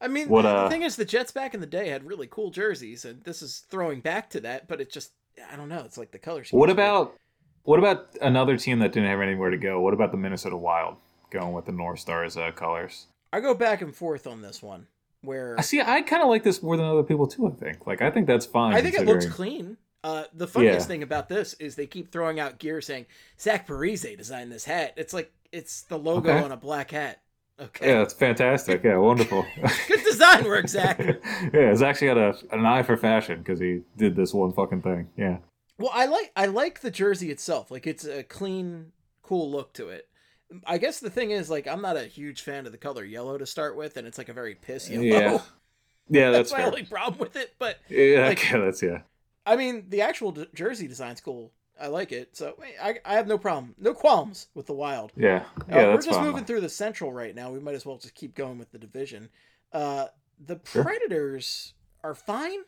I 0.00 0.08
mean, 0.08 0.28
What, 0.28 0.42
the 0.42 0.48
uh, 0.48 0.68
thing 0.70 0.82
is, 0.82 0.96
the 0.96 1.04
Jets 1.04 1.30
back 1.30 1.52
in 1.52 1.60
the 1.60 1.66
day 1.66 1.88
had 1.88 2.06
really 2.06 2.26
cool 2.26 2.50
jerseys, 2.50 3.04
and 3.04 3.22
this 3.24 3.42
is 3.42 3.66
throwing 3.68 4.00
back 4.00 4.30
to 4.30 4.40
that. 4.40 4.66
But 4.66 4.80
it 4.80 4.90
just, 4.90 5.12
I 5.52 5.56
don't 5.56 5.68
know. 5.68 5.82
It's 5.84 5.98
like 5.98 6.10
the 6.10 6.18
color. 6.18 6.42
What 6.52 6.70
about 6.70 7.14
what 7.64 7.78
about 7.78 8.16
another 8.22 8.56
team 8.56 8.78
that 8.78 8.92
didn't 8.92 9.10
have 9.10 9.20
anywhere 9.20 9.50
to 9.50 9.58
go? 9.58 9.80
What 9.80 9.92
about 9.92 10.10
the 10.10 10.16
Minnesota 10.16 10.56
Wild 10.56 10.96
going 11.30 11.52
with 11.52 11.66
the 11.66 11.72
North 11.72 12.00
Stars 12.00 12.36
uh, 12.36 12.50
colors? 12.52 13.06
I 13.32 13.40
go 13.40 13.54
back 13.54 13.82
and 13.82 13.94
forth 13.94 14.26
on 14.26 14.42
this 14.42 14.62
one. 14.62 14.86
Where 15.22 15.54
I 15.58 15.62
see. 15.62 15.82
I 15.82 16.00
kind 16.00 16.22
of 16.22 16.30
like 16.30 16.44
this 16.44 16.62
more 16.62 16.78
than 16.78 16.86
other 16.86 17.02
people 17.02 17.26
too. 17.26 17.46
I 17.46 17.50
think. 17.50 17.86
Like 17.86 18.00
I 18.00 18.10
think 18.10 18.26
that's 18.26 18.46
fine. 18.46 18.72
I 18.72 18.80
think 18.80 18.94
it 18.94 19.04
looks 19.04 19.26
clean. 19.26 19.76
Uh, 20.02 20.24
the 20.32 20.46
funniest 20.46 20.80
Yeah. 20.86 20.86
thing 20.86 21.02
about 21.02 21.28
this 21.28 21.54
is 21.54 21.74
they 21.76 21.86
keep 21.86 22.10
throwing 22.10 22.40
out 22.40 22.58
gear 22.58 22.80
saying 22.80 23.06
Zach 23.38 23.66
Parise 23.66 24.16
designed 24.16 24.50
this 24.50 24.64
hat. 24.64 24.94
It's 24.96 25.12
like 25.12 25.30
it's 25.52 25.82
the 25.82 25.98
logo 25.98 26.30
Okay. 26.30 26.42
on 26.44 26.52
a 26.52 26.56
black 26.56 26.90
hat. 26.92 27.20
Okay, 27.60 27.88
Yeah, 27.90 28.00
it's 28.02 28.14
fantastic. 28.14 28.82
Yeah, 28.82 28.96
wonderful. 28.96 29.44
good 29.88 30.02
design 30.04 30.44
work, 30.44 30.66
Zach. 30.68 30.98
yeah, 31.52 31.68
he's 31.70 31.82
actually 31.82 32.06
got 32.06 32.16
a 32.18 32.54
an 32.56 32.64
eye 32.64 32.82
for 32.82 32.96
fashion 32.96 33.38
because 33.40 33.60
he 33.60 33.80
did 33.98 34.16
this 34.16 34.32
one 34.32 34.52
fucking 34.52 34.80
thing. 34.80 35.08
Yeah. 35.16 35.38
Well, 35.78 35.90
I 35.92 36.06
like 36.06 36.32
I 36.36 36.46
like 36.46 36.80
the 36.80 36.90
jersey 36.90 37.30
itself. 37.30 37.70
Like 37.70 37.86
it's 37.86 38.06
a 38.06 38.22
clean, 38.22 38.92
cool 39.22 39.50
look 39.50 39.74
to 39.74 39.88
it. 39.90 40.08
I 40.66 40.78
guess 40.78 40.98
the 40.98 41.10
thing 41.10 41.30
is, 41.30 41.48
like, 41.48 41.68
I'm 41.68 41.80
not 41.80 41.96
a 41.96 42.04
huge 42.06 42.42
fan 42.42 42.66
of 42.66 42.72
the 42.72 42.78
color 42.78 43.04
yellow 43.04 43.38
to 43.38 43.46
start 43.46 43.76
with, 43.76 43.96
and 43.96 44.04
it's 44.04 44.18
like 44.18 44.28
a 44.28 44.32
very 44.32 44.56
piss 44.56 44.90
yellow. 44.90 45.04
Yeah, 45.04 45.38
Yeah, 46.08 46.30
that's, 46.32 46.50
that's, 46.50 46.52
my 46.52 46.58
fair. 46.58 46.66
only 46.66 46.82
problem 46.84 47.18
with 47.20 47.36
it. 47.36 47.54
But 47.58 47.78
Yeah, 47.88 48.26
like- 48.26 48.38
okay, 48.38 48.58
that's 48.58 48.82
yeah. 48.82 49.02
I 49.46 49.56
mean, 49.56 49.86
the 49.88 50.02
actual 50.02 50.32
d- 50.32 50.46
jersey 50.54 50.86
design's 50.88 51.20
cool. 51.20 51.52
I 51.80 51.86
like 51.86 52.12
it. 52.12 52.36
So 52.36 52.56
I, 52.82 52.96
I 53.04 53.14
have 53.14 53.26
no 53.26 53.38
problem, 53.38 53.74
no 53.78 53.94
qualms 53.94 54.48
with 54.54 54.66
the 54.66 54.74
Wild. 54.74 55.12
Yeah, 55.16 55.44
Uh, 55.60 55.64
yeah, 55.68 55.86
we're 55.88 55.94
just 56.02 56.10
fine. 56.10 56.26
moving 56.26 56.44
through 56.44 56.60
the 56.60 56.68
Central 56.68 57.10
right 57.12 57.34
now. 57.34 57.50
We 57.50 57.58
might 57.58 57.74
as 57.74 57.86
well 57.86 57.96
just 57.96 58.14
keep 58.14 58.34
going 58.34 58.58
with 58.58 58.70
the 58.70 58.78
division. 58.78 59.30
Uh, 59.72 60.06
the 60.44 60.60
Sure. 60.64 60.84
Predators 60.84 61.72
are 62.04 62.14
fine. 62.14 62.60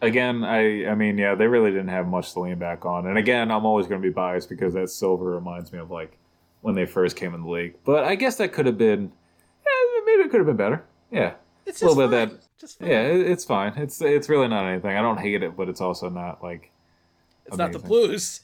Again, 0.00 0.44
I 0.44 0.86
I 0.88 0.94
mean, 0.94 1.18
yeah, 1.18 1.34
they 1.34 1.46
really 1.48 1.70
didn't 1.70 1.88
have 1.88 2.06
much 2.06 2.32
to 2.34 2.40
lean 2.40 2.58
back 2.58 2.84
on. 2.84 3.06
And 3.06 3.18
again, 3.18 3.50
I'm 3.50 3.66
always 3.66 3.86
going 3.88 4.00
to 4.00 4.06
be 4.08 4.12
biased 4.12 4.48
because 4.48 4.74
that 4.74 4.90
silver 4.90 5.30
reminds 5.30 5.72
me 5.72 5.78
of 5.80 5.90
like 5.90 6.16
when 6.60 6.74
they 6.74 6.86
first 6.86 7.16
came 7.16 7.34
in 7.34 7.42
the 7.42 7.48
league. 7.50 7.74
But 7.84 8.04
I 8.04 8.14
guess 8.14 8.36
that 8.36 8.52
could 8.52 8.66
have 8.66 8.78
been, 8.78 9.10
yeah, 9.66 10.00
maybe 10.04 10.22
it 10.22 10.30
could 10.30 10.38
have 10.38 10.46
been 10.46 10.56
better. 10.56 10.84
Yeah, 11.10 11.34
It's 11.66 11.82
A 11.82 11.86
little 11.86 12.08
bit 12.08 12.22
of 12.22 12.30
that- 12.30 12.47
Just 12.58 12.78
fine. 12.78 12.88
yeah, 12.88 13.02
it's 13.02 13.44
fine. 13.44 13.72
It's 13.76 14.00
it's 14.00 14.28
really 14.28 14.48
not 14.48 14.66
anything. 14.66 14.96
I 14.96 15.02
don't 15.02 15.18
hate 15.18 15.42
it, 15.42 15.56
but 15.56 15.68
it's 15.68 15.80
also 15.80 16.08
not 16.08 16.42
like 16.42 16.70
it's 17.46 17.56
not 17.56 17.72
the. 17.72 17.78
Blues. 17.78 18.40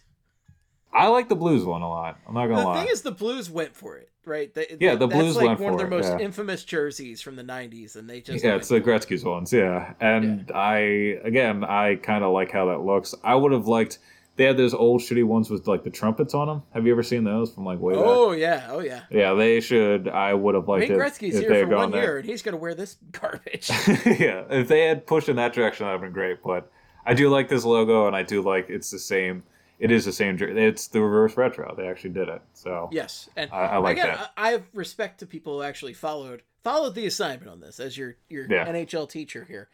I 0.93 1.09
like 1.09 1.29
the 1.29 1.35
Blues 1.35 1.65
one 1.65 1.83
a 1.83 1.89
lot. 1.89 2.19
I'm 2.29 2.35
not 2.35 2.47
gonna 2.47 2.61
The 2.61 2.67
lie. 2.67 2.75
The 2.75 2.81
thing 2.83 2.93
is, 2.93 3.03
the 3.03 3.11
Blues 3.11 3.51
went 3.51 3.75
for 3.75 3.97
it, 3.97 4.11
right? 4.25 4.55
They, 4.55 4.77
Yeah, 4.79 4.95
the 4.95 5.09
Blues 5.09 5.35
like 5.37 5.47
went 5.47 5.61
one 5.61 5.73
of 5.73 5.79
their 5.79 5.89
it, 5.89 5.91
most 5.91 6.07
yeah. 6.07 6.19
infamous 6.21 6.62
jerseys 6.62 7.21
from 7.21 7.35
the 7.35 7.43
'90s, 7.43 7.97
and 7.97 8.09
they 8.09 8.21
just 8.21 8.45
yeah, 8.45 8.55
it's 8.55 8.69
the 8.69 8.81
for 8.81 8.91
it. 8.91 9.01
Gretzky's 9.01 9.25
ones. 9.25 9.53
Yeah, 9.53 9.95
and 10.01 10.53
I 10.55 10.77
again, 11.25 11.65
I 11.65 11.97
kind 11.97 12.23
of 12.23 12.33
like 12.33 12.53
how 12.53 12.67
that 12.67 12.81
looks. 12.83 13.15
I 13.25 13.35
would 13.35 13.53
have 13.53 13.67
liked. 13.67 13.99
They 14.37 14.45
had 14.45 14.57
those 14.57 14.74
old 14.74 15.01
shitty 15.01 15.22
ones 15.24 15.49
with 15.49 15.68
like 15.68 15.85
the 15.85 15.91
trumpets 15.91 16.35
on 16.35 16.49
them. 16.49 16.62
Have 16.72 16.87
you 16.87 16.93
ever 16.93 17.05
seen 17.05 17.22
those 17.22 17.53
from 17.53 17.64
like 17.64 17.78
way 17.78 17.95
back? 17.95 18.03
Oh 18.05 18.32
yeah, 18.32 18.66
oh 18.68 18.80
yeah. 18.80 19.03
Yeah, 19.11 19.35
they 19.35 19.61
should. 19.61 20.09
I 20.09 20.35
would 20.35 20.57
have 20.57 20.66
liked 20.68 20.89
Wayne 20.91 20.99
Gretzky's 20.99 21.37
if 21.37 21.43
here 21.49 21.64
for 21.66 21.76
one 21.76 21.91
gone 21.91 22.01
year, 22.01 22.18
and 22.18 22.28
he's 22.28 22.43
gonna 22.43 22.57
wear 22.57 22.74
this 22.74 22.97
garbage. 23.12 23.70
yeah, 24.07 24.45
if 24.51 24.66
they 24.68 24.87
had 24.87 25.07
pushed 25.07 25.28
in 25.28 25.37
that 25.37 25.53
direction, 25.53 25.87
that'd 25.87 26.01
been 26.01 26.12
great. 26.12 26.43
But 26.43 26.70
I 27.07 27.14
do 27.14 27.28
like 27.28 27.49
this 27.49 27.64
logo, 27.64 28.07
and 28.09 28.16
I 28.16 28.22
do 28.24 28.43
like 28.43 28.68
it's 28.68 28.91
the 28.91 28.99
same. 28.99 29.45
It 29.78 29.91
is 29.91 30.05
the 30.05 30.12
same. 30.12 30.37
It's 30.41 30.89
the 30.89 31.01
reverse 31.01 31.37
retro. 31.37 31.74
They 31.76 31.87
actually 31.87 32.11
did 32.11 32.28
it. 32.28 32.43
So 32.55 32.89
yes, 32.91 33.28
and 33.37 33.51
I, 33.53 33.57
I 33.66 33.76
like 33.78 33.99
Again, 33.99 34.16
that. 34.16 34.32
I 34.37 34.49
I 34.49 34.51
have 34.53 34.64
respect 34.72 35.20
to 35.20 35.26
people 35.26 35.59
who 35.59 35.62
actually 35.62 35.93
followed 35.95 36.43
followed 36.64 36.95
the 36.97 37.07
assignment 37.07 37.51
on 37.51 37.61
this 37.61 37.78
as 37.78 37.97
your 37.97 38.16
your 38.28 38.47
Yeah. 38.51 38.66
NHL 38.66 39.09
teacher 39.09 39.45
here, 39.45 39.68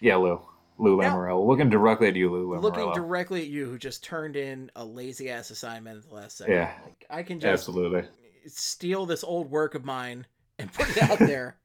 Yeah, 0.00 0.16
Lou. 0.16 0.40
Lou 0.78 0.96
Now- 1.00 1.16
Lamorello. 1.16 1.46
Looking 1.46 1.70
directly 1.70 2.08
at 2.08 2.16
you, 2.16 2.30
Lou 2.30 2.48
Lamoriello. 2.48 2.62
looking 2.62 2.92
directly 2.92 3.42
at 3.42 3.48
you, 3.48 3.66
who 3.66 3.78
just 3.78 4.02
turned 4.02 4.36
in 4.36 4.70
a 4.76 4.84
lazy 4.84 5.30
ass 5.30 5.50
assignment 5.50 5.98
at 5.98 6.08
the 6.08 6.14
last 6.14 6.38
second. 6.38 6.54
Yeah. 6.54 6.74
Like, 6.84 7.04
I 7.10 7.22
can 7.22 7.38
just 7.40 7.50
Absolutely. 7.68 8.04
steal 8.46 9.06
this 9.06 9.22
old 9.24 9.50
work 9.50 9.74
of 9.74 9.84
mine 9.84 10.26
and 10.58 10.72
put 10.72 10.88
it 10.96 11.02
out 11.02 11.18
there 11.18 11.56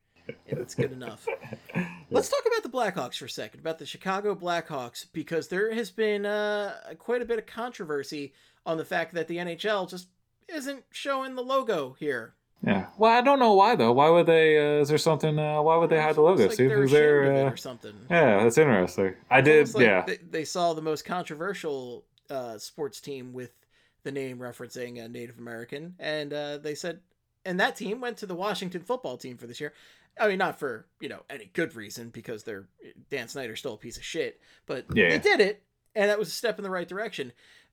if 0.45 0.57
it's 0.59 0.75
good 0.75 0.91
enough. 0.91 1.25
Let's 2.11 2.29
talk 2.29 2.43
about 2.45 2.63
the 2.63 2.69
Blackhawks 2.69 3.15
for 3.17 3.25
a 3.25 3.29
second, 3.29 3.59
about 3.59 3.79
the 3.79 3.85
Chicago 3.85 4.35
Blackhawks, 4.35 5.05
because 5.13 5.47
there 5.47 5.73
has 5.73 5.91
been 5.91 6.25
uh, 6.25 6.73
quite 6.97 7.21
a 7.21 7.25
bit 7.25 7.39
of 7.39 7.45
controversy 7.45 8.33
on 8.65 8.77
the 8.77 8.85
fact 8.85 9.13
that 9.13 9.27
the 9.27 9.37
NHL 9.37 9.89
just 9.89 10.07
isn't 10.47 10.83
showing 10.91 11.35
the 11.35 11.43
logo 11.43 11.95
here. 11.99 12.33
Yeah. 12.65 12.87
Well, 12.97 13.11
I 13.17 13.21
don't 13.21 13.39
know 13.39 13.53
why 13.53 13.75
though. 13.75 13.93
Why 13.93 14.09
would 14.09 14.25
they? 14.25 14.57
Uh, 14.57 14.81
is 14.81 14.89
there 14.89 14.97
something? 14.97 15.39
Uh, 15.39 15.61
why 15.61 15.77
would 15.77 15.89
they 15.89 16.01
hide 16.01 16.15
the 16.15 16.21
logo? 16.21 16.43
Like 16.47 16.53
See, 16.57 16.67
they're 16.67 16.83
is 16.83 16.91
ashamed 16.91 17.03
there? 17.03 17.23
of 17.23 17.35
it 17.37 17.45
Uh, 17.47 17.49
or 17.51 17.57
something. 17.57 17.93
yeah, 18.09 18.43
that's 18.43 18.57
interesting. 18.57 19.13
I 19.31 19.39
It's 19.39 19.45
did. 19.71 19.73
like 19.75 19.85
yeah. 19.85 20.03
They, 20.05 20.17
they 20.17 20.43
saw 20.45 20.73
the 20.73 20.81
most 20.81 21.05
controversial 21.05 22.03
uh, 22.29 22.57
sports 22.57 22.99
team 22.99 23.31
with 23.33 23.51
the 24.03 24.11
name 24.11 24.39
referencing 24.39 25.03
a 25.03 25.07
Native 25.07 25.37
American, 25.39 25.95
and 25.99 26.33
uh, 26.33 26.57
they 26.57 26.75
said, 26.75 26.99
and 27.45 27.59
that 27.61 27.75
team 27.77 28.01
went 28.01 28.17
to 28.17 28.25
the 28.25 28.35
Washington 28.35 28.81
football 28.81 29.15
team 29.17 29.37
for 29.37 29.47
this 29.47 29.61
year. 29.61 29.73
I 30.19 30.27
mean, 30.27 30.37
not 30.37 30.59
for 30.59 30.85
you 30.99 31.07
know 31.07 31.21
any 31.29 31.49
good 31.53 31.75
reason 31.75 32.09
because 32.09 32.43
they're 32.43 32.67
Dan 33.09 33.29
Snyder's 33.29 33.59
still 33.59 33.75
a 33.75 33.77
piece 33.77 33.95
of 33.95 34.03
shit, 34.03 34.41
but 34.65 34.85
Yeah. 34.93 35.09
they 35.11 35.19
did 35.19 35.39
it, 35.39 35.63
and 35.95 36.09
that 36.09 36.19
was 36.19 36.27
a 36.27 36.31
step 36.31 36.59
in 36.59 36.63
the 36.63 36.69
right 36.69 36.87
direction. 36.89 37.31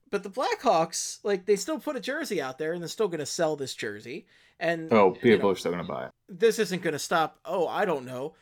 But 0.09 0.23
the 0.23 0.31
Blackhawks, 0.31 1.19
like, 1.25 1.47
they 1.47 1.57
still 1.57 1.81
put 1.81 1.97
a 1.97 2.01
jersey 2.01 2.41
out 2.41 2.59
there, 2.59 2.73
and 2.73 2.81
they're 2.81 2.89
still 2.89 3.09
going 3.09 3.19
to 3.19 3.27
sell 3.27 3.57
this 3.57 3.75
jersey. 3.75 4.27
And 4.59 4.93
oh, 4.93 5.09
you 5.15 5.21
people 5.21 5.49
know, 5.49 5.53
are 5.53 5.57
still 5.57 5.73
gonna 5.73 5.85
buy 5.85 6.07
it. 6.07 6.13
this 6.29 6.59
isn't 6.59 6.83
going 6.83 6.93
to 6.93 6.99
stop. 6.99 7.39
Oh, 7.45 7.69
I 7.69 7.85
don't 7.85 8.07
know. 8.07 8.35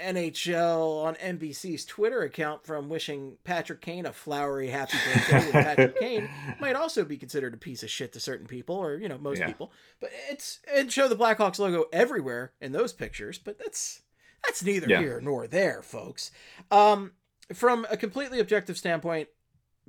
NHL 0.00 1.04
on 1.04 1.14
NBC's 1.14 1.84
Twitter 1.84 2.22
account 2.22 2.64
from 2.66 2.88
wishing 2.88 3.36
Patrick 3.44 3.80
Kane 3.80 4.06
a 4.06 4.12
flowery 4.12 4.68
happy 4.68 4.96
birthday 5.06 5.50
Patrick 5.52 5.98
Kane 6.00 6.28
might 6.60 6.74
also 6.76 7.04
be 7.04 7.16
considered 7.16 7.54
a 7.54 7.56
piece 7.56 7.82
of 7.84 7.90
shit 7.90 8.12
to 8.12 8.20
certain 8.20 8.46
people 8.46 8.76
or 8.76 8.96
you 8.96 9.08
know 9.08 9.18
most 9.18 9.38
Yeah. 9.38 9.46
people. 9.46 9.72
But 10.00 10.10
it's 10.30 10.60
and 10.72 10.90
show 10.92 11.08
the 11.08 11.16
Blackhawks 11.16 11.58
logo 11.60 11.84
everywhere 11.92 12.52
in 12.60 12.72
those 12.72 12.92
pictures, 12.92 13.38
but 13.38 13.58
that's 13.58 14.02
that's 14.44 14.64
neither 14.64 14.88
Yeah. 14.88 14.98
here 15.00 15.20
nor 15.20 15.46
there, 15.46 15.80
folks. 15.82 16.30
Um 16.70 17.12
from 17.52 17.86
a 17.90 17.96
completely 17.96 18.40
objective 18.40 18.76
standpoint, 18.76 19.28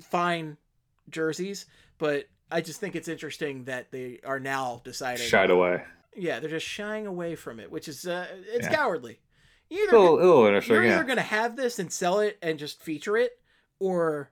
fine 0.01 0.57
jerseys, 1.09 1.65
but 1.97 2.25
I 2.51 2.61
just 2.61 2.79
think 2.79 2.95
it's 2.95 3.07
interesting 3.07 3.65
that 3.65 3.91
they 3.91 4.19
are 4.25 4.39
now 4.39 4.81
deciding 4.83 5.25
Shied 5.25 5.49
away. 5.49 5.83
yeah, 6.15 6.39
they're 6.39 6.49
just 6.49 6.65
shying 6.67 7.07
away 7.07 7.35
from 7.35 7.59
it, 7.59 7.71
which 7.71 7.87
is 7.87 8.05
uh, 8.07 8.27
it's 8.53 8.67
Yeah. 8.67 8.75
cowardly. 8.75 9.19
You 9.69 9.79
A 9.79 9.87
Either 9.87 9.97
little, 9.99 10.15
little 10.15 10.45
interesting. 10.45 10.75
you're 10.75 10.85
Yeah. 10.85 10.95
either 10.95 11.03
gonna 11.03 11.21
have 11.21 11.55
this 11.55 11.79
and 11.79 11.91
sell 11.91 12.19
it 12.19 12.37
and 12.41 12.59
just 12.59 12.81
feature 12.83 13.17
it, 13.17 13.39
or 13.79 14.29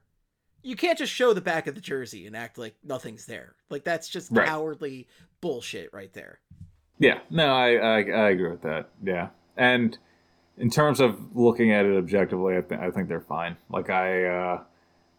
you 0.62 0.76
can't 0.76 0.96
just 0.96 1.12
show 1.12 1.32
the 1.34 1.40
back 1.40 1.66
of 1.66 1.74
the 1.74 1.80
jersey 1.80 2.26
and 2.26 2.36
act 2.36 2.56
like 2.56 2.76
nothing's 2.84 3.26
there. 3.26 3.56
Like 3.68 3.84
that's 3.84 4.08
just 4.08 4.30
Right. 4.30 4.46
cowardly 4.46 5.08
bullshit 5.40 5.92
right 5.92 6.12
there. 6.12 6.40
Yeah, 6.98 7.18
no, 7.30 7.52
I, 7.52 7.74
I 7.74 7.96
I 7.98 8.30
agree 8.30 8.48
with 8.50 8.62
that. 8.62 8.90
Yeah, 9.02 9.30
and 9.56 9.98
in 10.56 10.70
terms 10.70 11.00
of 11.00 11.34
looking 11.36 11.72
at 11.72 11.84
it 11.84 11.96
objectively, 11.98 12.56
I, 12.56 12.60
th- 12.60 12.80
I 12.80 12.90
think 12.92 13.08
they're 13.08 13.20
fine. 13.20 13.56
Like 13.68 13.90
I 13.90 14.24
uh, 14.24 14.62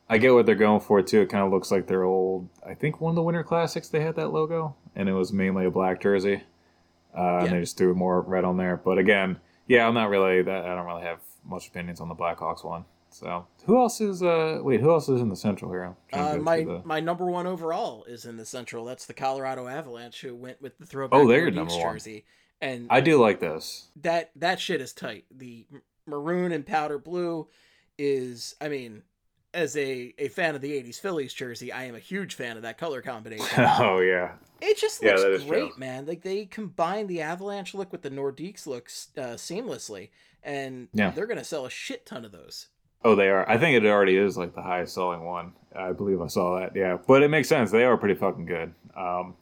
I 0.10 0.18
get 0.20 0.34
what 0.34 0.46
they're 0.46 0.56
going 0.56 0.82
for 0.82 1.02
too. 1.02 1.22
It 1.22 1.30
kind 1.30 1.44
of 1.44 1.52
looks 1.52 1.72
like 1.72 1.88
their 1.88 2.04
old. 2.04 2.48
I 2.66 2.74
think 2.76 3.02
one 3.02 3.10
of 3.12 3.16
the 3.16 3.24
Winter 3.24 3.44
Classics 3.44 3.90
they 3.90 4.02
had 4.02 4.16
that 4.18 4.30
logo, 4.30 4.76
and 4.96 5.10
it 5.10 5.14
was 5.14 5.34
mainly 5.34 5.66
a 5.66 5.72
black 5.72 6.00
jersey, 6.02 6.44
uh, 7.18 7.22
Yeah. 7.22 7.44
and 7.46 7.52
they 7.54 7.60
just 7.62 7.78
threw 7.78 7.96
more 7.96 8.22
red 8.22 8.44
on 8.46 8.58
there. 8.58 8.78
But 8.78 8.98
again, 9.00 9.40
yeah, 9.68 9.88
I'm 9.88 9.94
not 9.96 10.10
really 10.10 10.42
that. 10.44 10.66
I 10.66 10.76
don't 10.76 10.86
really 10.86 11.04
have 11.04 11.20
much 11.44 11.68
opinions 11.68 12.00
on 12.02 12.08
the 12.10 12.16
Blackhawks 12.16 12.64
one. 12.64 12.86
So 13.10 13.48
who 13.66 13.78
else 13.80 14.00
is? 14.02 14.22
Uh, 14.22 14.60
wait, 14.62 14.82
who 14.82 14.92
else 14.92 15.08
is 15.10 15.22
in 15.22 15.30
the 15.30 15.36
Central 15.36 15.72
here? 15.72 15.86
I'm 15.86 15.96
trying 16.12 16.34
to 16.36 16.40
Uh, 16.40 16.44
my 16.44 16.64
the- 16.64 16.82
my 16.86 17.00
number 17.00 17.26
one 17.26 17.48
overall 17.48 18.04
is 18.04 18.26
in 18.26 18.38
the 18.38 18.46
Central. 18.46 18.84
That's 18.86 19.06
the 19.06 19.14
Colorado 19.14 19.68
Avalanche, 19.68 20.22
who 20.22 20.36
went 20.36 20.62
with 20.62 20.78
the 20.78 20.86
throwback 20.86 21.18
Oh, 21.20 21.28
they're 21.28 21.50
number 21.50 21.74
one. 21.74 21.82
jersey, 21.94 22.26
and 22.62 22.88
I 22.92 23.02
do 23.02 23.18
like 23.20 23.40
this. 23.40 23.88
that 23.96 24.32
that 24.36 24.60
shit 24.60 24.82
is 24.82 24.92
tight. 24.94 25.26
The 25.32 25.66
maroon 26.06 26.52
and 26.52 26.66
powder 26.66 27.00
blue 27.00 27.48
is, 27.98 28.56
I 28.60 28.68
mean, 28.68 29.04
as 29.56 29.76
a 29.78 30.14
a 30.20 30.28
fan 30.28 30.54
of 30.56 30.62
the 30.62 30.72
'80s 30.72 31.00
Phillies 31.00 31.34
jersey, 31.34 31.72
I 31.72 31.86
am 31.86 31.96
a 31.96 32.00
huge 32.00 32.36
fan 32.36 32.58
of 32.58 32.64
that 32.64 32.78
color 32.78 33.02
combination. 33.02 33.48
oh 33.80 34.00
yeah, 34.00 34.34
It 34.62 34.78
just 34.78 35.02
looks 35.04 35.22
is 35.22 35.44
great, 35.46 35.70
true. 35.72 35.80
man. 35.80 36.06
Like 36.06 36.22
they 36.22 36.46
combine 36.46 37.08
the 37.08 37.22
Avalanche 37.22 37.74
look 37.74 37.92
with 37.92 38.02
the 38.04 38.12
Nordiques 38.12 38.68
looks 38.68 39.08
uh, 39.18 39.36
seamlessly, 39.36 40.10
and 40.44 40.90
Yeah. 40.94 41.10
they're 41.12 41.26
gonna 41.28 41.44
sell 41.44 41.66
a 41.66 41.70
shit 41.70 42.06
ton 42.06 42.26
of 42.26 42.32
those. 42.32 42.68
Oh, 43.04 43.16
they 43.16 43.30
are. 43.30 43.48
I 43.50 43.58
think 43.58 43.76
it 43.78 43.88
already 43.88 44.18
is 44.18 44.36
like 44.38 44.56
the 44.56 44.62
highest 44.64 44.94
selling 44.96 45.24
one. 45.26 45.54
I 45.76 45.92
believe 45.92 46.22
I 46.22 46.28
saw 46.28 46.60
that. 46.60 46.76
Yeah, 46.76 46.98
but 47.08 47.22
it 47.24 47.30
makes 47.30 47.48
sense. 47.48 47.72
They 47.72 47.84
are 47.84 47.98
pretty 47.98 48.16
fucking 48.16 48.46
good. 48.46 48.74
Um, 48.96 49.36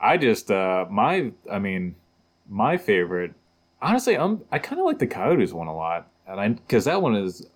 I 0.00 0.16
just 0.16 0.50
uh, 0.50 0.86
my, 0.90 1.32
I 1.50 1.58
mean, 1.58 1.94
my 2.48 2.76
favorite. 2.76 3.32
Honestly, 3.82 4.16
I'm 4.16 4.42
I 4.50 4.58
kind 4.58 4.80
of 4.80 4.86
like 4.86 4.98
the 4.98 5.06
Coyotes 5.06 5.52
one 5.52 5.66
a 5.66 5.76
lot, 5.76 6.08
and 6.26 6.40
I 6.40 6.48
because 6.48 6.86
that 6.86 7.02
one 7.02 7.14
is 7.14 7.46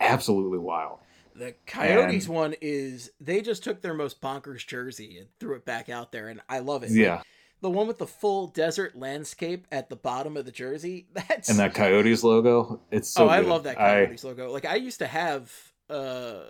absolutely 0.00 0.58
wild. 0.58 0.98
The 1.34 1.54
Coyotes 1.66 2.26
And- 2.26 2.34
one 2.34 2.54
is 2.60 3.10
they 3.20 3.40
just 3.42 3.64
took 3.64 3.82
their 3.82 3.94
most 3.94 4.20
bonkers 4.20 4.66
jersey 4.66 5.18
and 5.18 5.28
threw 5.40 5.56
it 5.56 5.64
back 5.64 5.88
out 5.88 6.12
there, 6.12 6.28
and 6.28 6.40
I 6.48 6.60
love 6.60 6.84
it. 6.84 6.90
Yeah, 6.90 7.22
the 7.60 7.70
one 7.70 7.86
with 7.88 7.98
the 7.98 8.06
full 8.06 8.46
desert 8.46 8.96
landscape 8.96 9.66
at 9.72 9.88
the 9.88 9.96
bottom 9.96 10.36
of 10.36 10.44
the 10.44 10.52
jersey. 10.52 11.08
That's 11.12 11.48
and 11.48 11.58
that 11.58 11.74
Coyotes 11.74 12.22
logo. 12.22 12.80
It's 12.90 13.08
so. 13.10 13.24
oh, 13.24 13.28
I 13.28 13.40
love 13.40 13.64
that 13.64 13.80
I- 13.80 14.04
Coyotes 14.04 14.22
logo. 14.24 14.52
Like 14.52 14.64
I 14.64 14.76
used 14.76 15.00
to 15.00 15.06
have 15.06 15.52
uh 15.90 16.40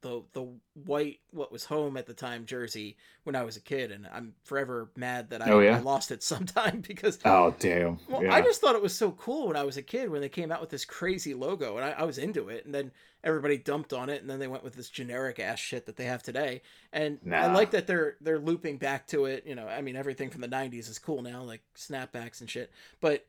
the 0.00 0.22
the 0.32 0.46
white 0.86 1.20
what 1.30 1.52
was 1.52 1.64
home 1.64 1.96
at 1.96 2.06
the 2.06 2.14
time 2.14 2.46
jersey 2.46 2.96
when 3.24 3.36
I 3.36 3.42
was 3.42 3.56
a 3.56 3.60
kid, 3.60 3.92
and 3.92 4.06
I'm 4.10 4.32
forever 4.44 4.90
mad 4.96 5.30
that 5.30 5.42
I, 5.46 5.50
Oh, 5.50 5.60
yeah? 5.60 5.76
I 5.76 5.80
lost 5.80 6.10
it 6.10 6.22
sometime 6.32 6.80
because 6.86 7.18
oh 7.24 7.54
damn! 7.58 7.98
well, 8.08 8.22
yeah. 8.22 8.34
I 8.34 8.40
just 8.40 8.60
thought 8.60 8.74
it 8.74 8.82
was 8.82 8.94
so 8.94 9.10
cool 9.12 9.48
when 9.48 9.56
I 9.56 9.64
was 9.64 9.76
a 9.76 9.82
kid 9.82 10.08
when 10.08 10.20
they 10.20 10.28
came 10.28 10.50
out 10.50 10.60
with 10.60 10.70
this 10.70 10.84
crazy 10.84 11.34
logo, 11.34 11.76
and 11.76 11.84
I, 11.84 11.90
I 11.90 12.04
was 12.04 12.16
into 12.18 12.48
it. 12.48 12.64
And 12.64 12.74
then 12.74 12.90
everybody 13.22 13.58
dumped 13.58 13.92
on 13.92 14.08
it, 14.08 14.22
and 14.22 14.30
then 14.30 14.38
they 14.38 14.46
went 14.46 14.64
with 14.64 14.74
this 14.74 14.88
generic 14.88 15.38
ass 15.38 15.58
shit 15.58 15.84
that 15.86 15.96
they 15.96 16.04
have 16.04 16.22
today. 16.22 16.62
And 16.92 17.18
I 17.30 17.52
like 17.52 17.72
that 17.72 17.86
they're 17.86 18.16
they're 18.20 18.38
looping 18.38 18.78
back 18.78 19.06
to 19.08 19.26
it. 19.26 19.44
You 19.46 19.54
know, 19.54 19.66
I 19.68 19.82
mean, 19.82 19.96
everything 19.96 20.30
from 20.30 20.40
the 20.40 20.48
'90s 20.48 20.88
is 20.88 20.98
cool 20.98 21.20
now, 21.20 21.42
like 21.42 21.62
snapbacks 21.76 22.40
and 22.40 22.48
shit. 22.48 22.70
But 23.00 23.26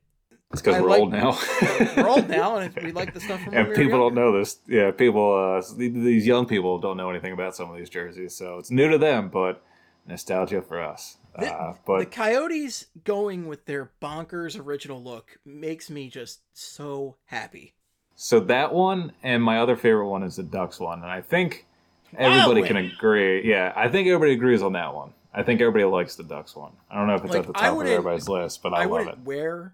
it's 0.52 0.62
because 0.62 0.82
we're 0.82 0.90
like- 0.90 1.00
old 1.00 1.12
now. 1.12 1.38
we're 1.98 2.10
old 2.10 2.28
now, 2.30 2.58
and 2.58 2.76
we 2.84 2.92
like 2.92 3.14
the 3.14 3.20
stuff 3.20 3.42
from 3.42 3.52
when 3.54 3.60
and 3.60 3.68
we 3.68 3.74
were 3.74 3.84
people 3.84 4.00
don't 4.00 4.16
know 4.16 4.38
this. 4.38 4.58
Yeah, 4.68 4.92
people. 4.92 5.34
Uh, 5.34 5.62
these 5.78 6.26
young 6.26 6.46
people 6.46 6.80
don't 6.80 6.98
know 6.98 7.10
anything 7.10 7.34
about 7.34 7.56
some 7.56 7.70
of 7.70 7.78
these 7.78 7.90
jerseys, 7.90 8.36
so 8.36 8.58
it's 8.58 8.72
new 8.72 8.90
to 8.90 8.98
them, 8.98 9.30
but 9.30 9.64
nostalgia 10.08 10.62
for 10.62 10.82
us. 10.82 11.18
The- 11.38 11.54
Uh, 11.54 11.74
the 12.00 12.06
Coyotes 12.08 12.88
going 13.04 13.48
with 13.48 13.66
their 13.66 13.92
bonkers 14.02 14.60
original 14.60 15.02
look 15.02 15.38
makes 15.46 15.90
me 15.90 16.10
just 16.10 16.42
so 16.54 17.16
happy. 17.26 17.76
so 18.16 18.40
that 18.42 18.74
one 18.74 19.14
and 19.24 19.44
my 19.44 19.60
other 19.60 19.76
favorite 19.78 20.10
one 20.10 20.24
is 20.24 20.36
the 20.36 20.44
Ducks 20.44 20.80
one, 20.80 21.04
and 21.04 21.12
I 21.12 21.22
think 21.22 21.68
everybody 22.18 22.64
can 22.64 22.76
agree. 22.78 23.48
Yeah, 23.48 23.72
I 23.76 23.88
think 23.88 24.08
everybody 24.08 24.34
agrees 24.34 24.64
on 24.64 24.74
that 24.74 24.94
one. 24.96 25.14
I 25.32 25.44
think 25.44 25.62
everybody 25.62 25.86
likes 25.86 26.16
the 26.16 26.24
Ducks 26.24 26.56
one. 26.56 26.72
I 26.90 26.98
don't 26.98 27.06
know 27.08 27.14
if 27.14 27.24
it's 27.24 27.30
Like, 27.34 27.42
at 27.42 27.48
the 27.48 27.54
top 27.54 27.80
of 27.80 27.86
everybody's 27.86 28.28
list, 28.28 28.64
but 28.64 28.74
I, 28.74 28.78
I, 28.78 28.86
love 28.86 28.92
wouldn't 28.92 29.26
wear 29.26 29.74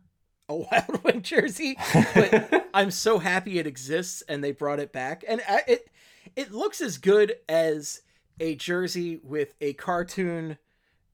a 0.49 0.55
Wild 0.55 1.03
Wing 1.03 1.21
jersey, 1.21 1.77
but. 2.13 2.65
I'm 2.75 2.91
so 2.91 3.19
happy 3.19 3.57
it 3.57 3.65
exists 3.65 4.21
and 4.27 4.43
they 4.43 4.51
brought 4.51 4.81
it 4.81 4.91
back. 4.91 5.23
And 5.27 5.41
I, 5.47 5.61
it 5.65 5.87
it 6.35 6.51
looks 6.51 6.81
as 6.81 6.97
good 6.97 7.37
as 7.47 8.01
a 8.37 8.55
jersey 8.55 9.21
with 9.23 9.55
a 9.61 9.71
cartoon 9.73 10.57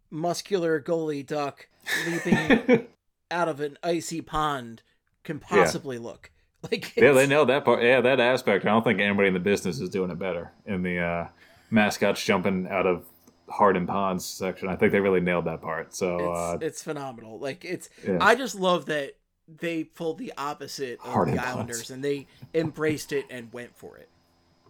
muscular 0.09 0.81
goalie 0.81 1.25
duck 1.25 1.67
leaping 2.07 2.87
out 3.31 3.47
of 3.47 3.59
an 3.59 3.77
icy 3.83 4.21
pond 4.21 4.81
can 5.23 5.39
possibly 5.39 5.99
look. 5.99 6.31
Like 6.71 6.95
yeah, 6.95 7.11
they 7.13 7.25
nailed 7.25 7.49
that 7.49 7.65
part. 7.65 7.81
Yeah, 7.81 8.01
that 8.01 8.19
aspect. 8.19 8.65
I 8.65 8.69
don't 8.69 8.83
think 8.83 8.99
anybody 8.99 9.29
in 9.29 9.33
the 9.33 9.39
business 9.39 9.79
is 9.79 9.89
doing 9.89 10.11
it 10.11 10.19
better 10.19 10.51
in 10.67 10.83
the 10.83 10.99
uh, 10.99 11.27
mascots 11.71 12.23
jumping 12.23 12.67
out 12.69 12.85
of 12.85 13.03
hardened 13.49 13.87
ponds 13.87 14.25
section. 14.25 14.67
I 14.67 14.75
think 14.75 14.91
they 14.91 14.99
really 14.99 15.21
nailed 15.21 15.45
that 15.45 15.63
part. 15.63 15.95
So 15.95 16.31
uh, 16.31 16.53
it's, 16.53 16.63
it's 16.63 16.83
phenomenal. 16.83 17.39
Like 17.39 17.65
it's 17.65 17.89
yeah. 18.07 18.19
I 18.21 18.35
just 18.35 18.53
love 18.53 18.85
that 18.85 19.15
they 19.59 19.83
pulled 19.83 20.17
the 20.17 20.33
opposite 20.37 20.99
of 20.99 21.11
Hardened 21.11 21.37
the 21.37 21.41
ponds. 21.41 21.55
Islanders 21.55 21.89
and 21.89 22.03
they 22.03 22.27
embraced 22.53 23.11
it 23.11 23.25
and 23.29 23.51
went 23.51 23.75
for 23.75 23.97
it. 23.97 24.09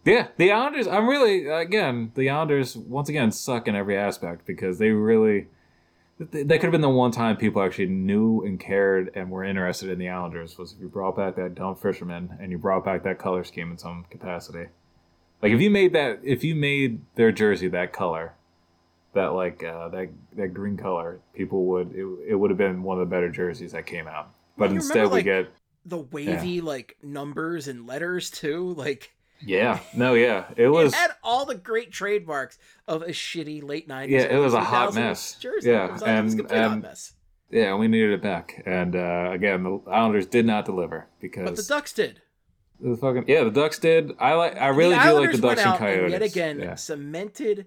Yeah, 0.04 0.28
the 0.38 0.52
Islanders. 0.52 0.88
I'm 0.88 1.08
really 1.08 1.48
again 1.48 2.12
the 2.16 2.30
Islanders 2.30 2.76
once 2.76 3.10
again 3.10 3.32
suck 3.32 3.68
in 3.68 3.76
every 3.76 3.98
aspect 3.98 4.46
because 4.46 4.80
they 4.80 4.90
really 4.90 5.48
they 6.18 6.44
they 6.44 6.58
could 6.58 6.66
have 6.66 6.72
been 6.72 6.82
the 6.82 6.90
one 6.90 7.12
time 7.12 7.38
people 7.38 7.62
actually 7.62 7.88
knew 7.88 8.44
and 8.44 8.60
cared 8.60 9.12
and 9.16 9.30
were 9.30 9.44
interested 9.44 9.90
in 9.90 10.00
the 10.00 10.10
Islanders 10.10 10.58
was 10.58 10.74
if 10.74 10.80
you 10.80 10.88
brought 10.88 11.16
back 11.16 11.36
that 11.36 11.56
dumb 11.56 11.76
fisherman 11.76 12.38
and 12.40 12.52
you 12.52 12.58
brought 12.58 12.84
back 12.84 13.04
that 13.04 13.20
color 13.20 13.44
scheme 13.44 13.72
in 13.72 13.78
some 13.78 14.06
capacity. 14.10 14.68
Like 15.42 15.52
if 15.52 15.62
you 15.62 15.70
made 15.70 15.94
that 15.94 16.20
if 16.24 16.44
you 16.44 16.56
made 16.56 17.02
their 17.16 17.32
jersey 17.32 17.68
that 17.68 17.94
color, 17.94 18.34
that 19.14 19.34
like 19.34 19.64
uh, 19.64 19.90
that 19.90 20.10
that 20.36 20.54
green 20.54 20.78
color, 20.78 21.20
people 21.34 21.66
would 21.66 21.94
it, 21.94 22.06
it 22.28 22.36
would 22.36 22.50
have 22.50 22.58
been 22.58 22.84
one 22.84 23.00
of 23.00 23.08
the 23.08 23.14
better 23.14 23.30
jerseys 23.30 23.72
that 23.74 23.86
came 23.86 24.08
out. 24.08 24.32
But 24.62 24.72
instead 24.72 24.96
remember, 24.96 25.10
we 25.10 25.18
like, 25.18 25.26
get 25.26 25.54
The 25.86 25.98
wavy 25.98 26.62
like 26.62 26.98
numbers 27.04 27.68
and 27.68 27.86
letters 27.88 28.30
too. 28.30 28.74
Like 28.74 29.12
yeah 29.44 29.80
no 29.96 30.14
yeah 30.14 30.46
it 30.56 30.68
was 30.68 30.94
it 30.94 30.98
had 30.98 31.12
all 31.24 31.46
the 31.46 31.56
great 31.56 31.92
trademarks 31.92 32.60
of 32.88 33.02
a 33.02 33.08
shitty 33.08 33.64
late 33.64 33.88
nineties. 33.88 34.22
Yeah, 34.24 34.36
it 34.36 34.38
was 34.38 34.54
a 34.54 34.62
hot 34.64 34.94
mess. 34.94 35.36
Jersey. 35.40 35.70
Yeah, 35.72 35.86
it 35.86 35.92
was, 35.94 36.04
and- 36.04 36.52
and- 36.52 36.82
mess. 36.84 37.14
Yeah, 37.50 37.76
we 37.76 37.90
needed 37.90 38.12
it 38.12 38.22
back. 38.22 38.64
And 38.66 38.96
uh, 38.96 39.30
again, 39.32 39.64
the 39.64 39.82
Islanders 39.92 40.26
did 40.26 40.46
not 40.46 40.64
deliver 40.64 41.08
because 41.20 41.44
But 41.44 41.56
the 41.58 41.64
Ducks 41.64 41.92
did. 41.92 42.22
the 42.80 42.96
fucking 42.96 43.26
yeah, 43.28 43.44
the 43.44 43.52
Ducks 43.52 43.78
did. 43.78 44.14
I 44.20 44.36
like. 44.36 44.56
I 44.56 44.68
really 44.70 44.96
the 44.96 45.04
do 45.04 45.20
like 45.20 45.32
the 45.34 45.38
Ducks 45.38 45.62
and 45.62 45.78
Coyotes. 45.78 46.12
yet 46.12 46.22
again 46.22 46.60
yeah. 46.60 46.76
cemented 46.76 47.66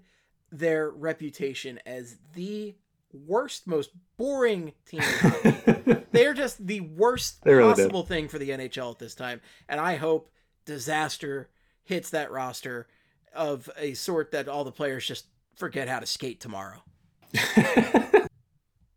their 0.50 0.88
reputation 0.90 1.80
as 1.84 2.16
the 2.32 2.74
worst, 3.12 3.66
most 3.66 3.90
boring 4.16 4.72
team. 4.86 5.02
in 5.86 5.92
hockey. 5.94 6.06
they 6.12 6.26
are 6.26 6.34
just 6.34 6.66
the 6.66 6.80
worst 6.80 7.38
really 7.44 7.62
did. 7.74 7.76
possible 7.76 8.02
thing 8.04 8.28
for 8.28 8.38
the 8.38 8.50
NHL 8.50 8.92
at 8.92 8.98
this 8.98 9.14
time, 9.14 9.40
and 9.68 9.80
I 9.80 9.96
hope 9.96 10.30
disaster 10.64 11.48
hits 11.84 12.10
that 12.10 12.30
roster 12.30 12.86
of 13.34 13.68
a 13.76 13.94
sort 13.94 14.30
that 14.32 14.48
all 14.48 14.64
the 14.64 14.72
players 14.72 15.06
just 15.06 15.26
forget 15.56 15.88
how 15.88 16.00
to 16.00 16.06
skate 16.06 16.40
tomorrow. 16.40 16.82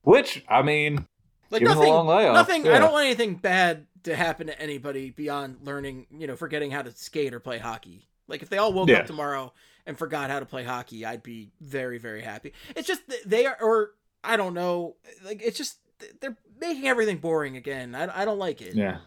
Which 0.03 0.43
I 0.47 0.61
mean, 0.61 1.05
Like 1.49 1.59
Give 1.61 1.69
'em 1.69 1.77
a 1.77 1.79
nothing, 1.79 1.93
long 1.93 2.07
layoff, 2.07 2.33
nothing. 2.35 2.67
I 2.67 2.79
don't 2.79 2.91
want 2.93 3.05
anything 3.05 3.35
bad 3.35 3.87
to 4.03 4.15
happen 4.15 4.47
to 4.47 4.61
anybody 4.61 5.09
beyond 5.11 5.57
learning, 5.63 6.07
you 6.11 6.27
know, 6.27 6.35
forgetting 6.35 6.71
how 6.71 6.81
to 6.81 6.91
skate 6.91 7.33
or 7.33 7.39
play 7.41 7.57
hockey. 7.57 8.07
Like 8.27 8.41
if 8.41 8.49
they 8.49 8.57
all 8.57 8.71
woke 8.73 8.87
Yeah. 8.89 8.99
up 8.99 9.07
tomorrow 9.07 9.53
and 9.85 9.97
forgot 9.97 10.29
how 10.29 10.39
to 10.39 10.45
play 10.45 10.63
hockey, 10.63 11.05
I'd 11.05 11.23
be 11.23 11.51
very, 11.59 11.97
very 11.97 12.21
happy. 12.21 12.53
It's 12.75 12.87
just 12.87 13.01
they 13.25 13.45
are, 13.45 13.57
or 13.61 13.91
I 14.23 14.37
don't 14.37 14.53
know, 14.53 14.95
like 15.25 15.41
it's 15.43 15.57
just 15.57 15.77
they're 16.21 16.37
making 16.59 16.87
everything 16.87 17.17
boring 17.17 17.57
again. 17.57 17.95
I, 17.95 18.21
I 18.21 18.25
don't 18.25 18.39
like 18.39 18.61
it. 18.61 18.75
yeah. 18.75 18.99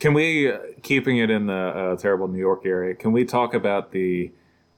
Can 0.00 0.14
we 0.14 0.50
uh, 0.52 0.58
keeping 0.82 1.18
it 1.18 1.28
in 1.28 1.46
the 1.46 1.52
uh, 1.54 1.96
terrible 1.96 2.28
New 2.28 2.38
York 2.38 2.62
area? 2.64 2.94
Can 2.94 3.10
we 3.10 3.24
talk 3.24 3.52
about 3.52 3.90
the 3.90 4.30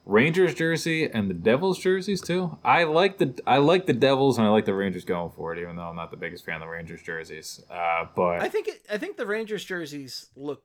Rangers 0.03 0.55
jersey 0.55 1.07
and 1.07 1.29
the 1.29 1.35
Devils 1.35 1.77
jerseys 1.77 2.21
too? 2.21 2.57
I 2.63 2.85
like 2.85 3.19
the 3.19 3.39
I 3.45 3.57
like 3.57 3.85
the 3.85 3.93
Devils 3.93 4.39
and 4.39 4.47
I 4.47 4.49
like 4.49 4.65
the 4.65 4.73
Rangers 4.73 5.05
going 5.05 5.29
for 5.31 5.53
it, 5.53 5.59
even 5.61 5.75
though 5.75 5.83
I'm 5.83 5.95
not 5.95 6.09
the 6.09 6.17
biggest 6.17 6.43
fan 6.43 6.55
of 6.55 6.61
the 6.61 6.67
Rangers 6.67 7.03
jerseys. 7.03 7.61
Uh, 7.69 8.05
but 8.15 8.41
I 8.41 8.49
think 8.49 8.67
it, 8.67 8.81
I 8.91 8.97
think 8.97 9.15
the 9.17 9.27
Rangers 9.27 9.63
jerseys 9.63 10.31
look 10.35 10.63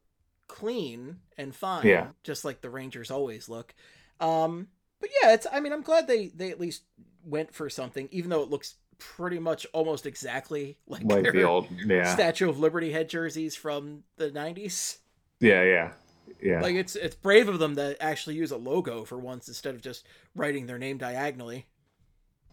clean 0.49 1.17
and 1.37 1.55
fine, 1.55 1.87
Yeah. 1.87 2.09
just 2.23 2.45
like 2.45 2.61
the 2.63 2.71
Rangers 2.71 3.11
always 3.11 3.49
look. 3.51 3.75
Um, 4.21 4.69
but 5.01 5.11
yeah, 5.23 5.35
it's. 5.35 5.47
I 5.53 5.61
mean, 5.61 5.73
I'm 5.75 5.83
glad 5.83 6.07
they 6.07 6.29
they 6.29 6.51
at 6.51 6.59
least 6.59 6.85
went 7.25 7.55
for 7.55 7.69
something, 7.69 8.09
even 8.11 8.31
though 8.31 8.43
it 8.43 8.49
looks 8.49 8.77
pretty 8.99 9.39
much 9.39 9.67
almost 9.73 10.07
exactly 10.07 10.79
like, 10.87 11.05
like 11.05 11.23
their 11.23 11.33
the 11.33 11.43
old 11.43 11.69
yeah 11.87 12.15
Statue 12.15 12.49
of 12.49 12.59
Liberty 12.59 12.93
head 12.93 13.09
jerseys 13.09 13.55
from 13.55 14.05
the 14.17 14.31
'90s. 14.31 14.99
yeah 15.41 15.63
yeah 15.63 15.93
yeah. 16.41 16.61
Like 16.61 16.75
it's 16.75 16.97
it's 16.97 17.15
brave 17.15 17.49
of 17.49 17.59
them 17.59 17.77
to 17.77 18.01
actually 18.03 18.37
use 18.37 18.51
a 18.51 18.57
logo 18.57 19.05
for 19.05 19.19
once 19.19 19.49
instead 19.49 19.75
of 19.75 19.83
just 19.83 20.07
writing 20.35 20.67
their 20.67 20.79
name 20.79 20.99
diagonally. 20.99 21.67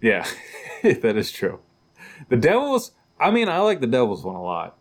Yeah, 0.02 0.28
that 0.84 1.16
is 1.16 1.32
true. 1.32 1.60
The 2.30 2.38
Devils, 2.38 2.92
I 3.20 3.32
mean, 3.32 3.50
I 3.50 3.60
like 3.60 3.80
the 3.80 3.88
Devils 3.88 4.24
one 4.24 4.36
a 4.36 4.44
lot. 4.44 4.78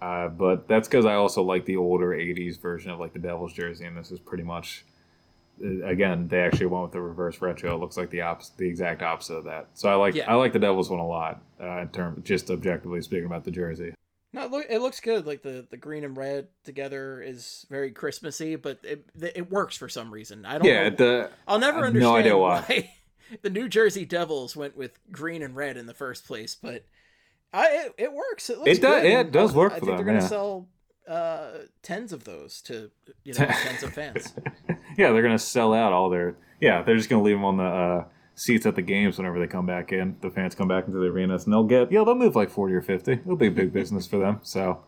Uh, 0.00 0.28
but 0.28 0.68
that's 0.68 0.86
because 0.86 1.04
I 1.04 1.14
also 1.14 1.42
like 1.42 1.64
the 1.64 1.76
older 1.76 2.10
80s 2.10 2.60
version 2.60 2.90
of 2.92 3.00
like 3.00 3.12
the 3.12 3.18
Devils 3.18 3.52
jersey, 3.52 3.84
and 3.84 3.96
this 3.96 4.12
is 4.12 4.20
pretty 4.20 4.44
much, 4.44 4.84
again, 5.84 6.28
they 6.28 6.40
actually 6.40 6.66
went 6.66 6.84
with 6.84 6.92
the 6.92 7.00
reverse 7.00 7.40
retro. 7.40 7.74
It 7.74 7.78
looks 7.80 7.96
like 7.96 8.10
the 8.10 8.22
opposite, 8.22 8.56
the 8.56 8.68
exact 8.68 9.02
opposite 9.02 9.34
of 9.34 9.44
that. 9.44 9.68
So 9.74 9.88
I 9.88 9.94
like 9.94 10.14
Yeah. 10.14 10.30
I 10.30 10.34
like 10.34 10.52
the 10.52 10.58
Devils 10.58 10.90
one 10.90 11.00
a 11.00 11.06
lot 11.06 11.42
uh, 11.60 11.78
in 11.80 11.88
terms 11.88 12.24
just 12.24 12.50
objectively 12.50 13.00
speaking 13.02 13.26
about 13.26 13.44
the 13.44 13.50
jersey. 13.50 13.94
No, 14.32 14.44
it, 14.44 14.50
look, 14.50 14.66
it 14.68 14.80
looks 14.80 15.00
good. 15.00 15.26
Like 15.26 15.42
the, 15.42 15.66
the 15.70 15.78
green 15.78 16.04
and 16.04 16.16
red 16.16 16.48
together 16.64 17.22
is 17.22 17.64
very 17.70 17.90
Christmassy, 17.92 18.56
but 18.56 18.78
it 18.82 19.06
it 19.34 19.50
works 19.50 19.76
for 19.76 19.88
some 19.88 20.12
reason. 20.12 20.44
I 20.44 20.58
don't. 20.58 20.66
Yeah, 20.66 20.90
know. 20.90 20.96
the 20.96 21.30
I'll 21.46 21.58
never 21.58 21.78
understand 21.78 22.00
no 22.02 22.16
idea 22.16 22.36
why. 22.36 22.60
why. 22.68 22.90
the 23.42 23.50
New 23.50 23.68
Jersey 23.68 24.04
Devils 24.04 24.54
went 24.54 24.76
with 24.76 24.98
green 25.10 25.42
and 25.42 25.56
red 25.56 25.76
in 25.78 25.86
the 25.86 25.94
first 25.94 26.26
place, 26.26 26.54
but 26.54 26.84
I 27.54 27.86
it, 27.86 27.94
it 27.96 28.12
works. 28.12 28.50
It 28.50 28.58
looks 28.58 28.70
It 28.70 28.82
does- 28.82 29.02
good, 29.02 29.10
it 29.10 29.32
does 29.32 29.54
work 29.54 29.72
I 29.72 29.78
for 29.78 29.86
think 29.86 29.96
them, 29.96 29.96
they're 29.96 30.14
gonna 30.14 30.24
yeah. 30.24 30.28
sell 30.28 30.68
uh, 31.08 31.50
tens 31.82 32.12
of 32.12 32.24
those 32.24 32.60
to 32.62 32.90
you 33.24 33.34
know 33.34 33.46
tens 33.62 33.82
of 33.82 33.92
fans. 33.92 34.34
yeah, 34.98 35.12
they're 35.12 35.22
gonna 35.22 35.38
sell 35.38 35.72
out 35.72 35.92
all 35.92 36.10
their. 36.10 36.36
Yeah, 36.60 36.82
they're 36.82 36.96
just 36.96 37.08
gonna 37.08 37.22
leave 37.22 37.36
them 37.36 37.44
on 37.44 37.56
the 37.56 37.64
uh, 37.64 38.04
seats 38.34 38.66
at 38.66 38.74
the 38.76 38.82
games 38.82 39.18
whenever 39.18 39.38
they 39.38 39.46
come 39.46 39.66
back 39.66 39.92
in. 39.92 40.16
The 40.20 40.30
fans 40.30 40.54
come 40.54 40.68
back 40.68 40.86
into 40.86 40.98
the 40.98 41.06
arenas, 41.06 41.44
and 41.44 41.52
they'll 41.52 41.64
get. 41.64 41.90
Yeah, 41.90 42.04
they'll 42.04 42.14
move 42.14 42.36
like 42.36 42.50
forty 42.50 42.74
or 42.74 42.82
fifty. 42.82 43.12
It'll 43.12 43.36
be 43.36 43.48
a 43.48 43.50
big 43.50 43.72
business 43.72 44.06
for 44.06 44.18
them. 44.18 44.40
So, 44.42 44.84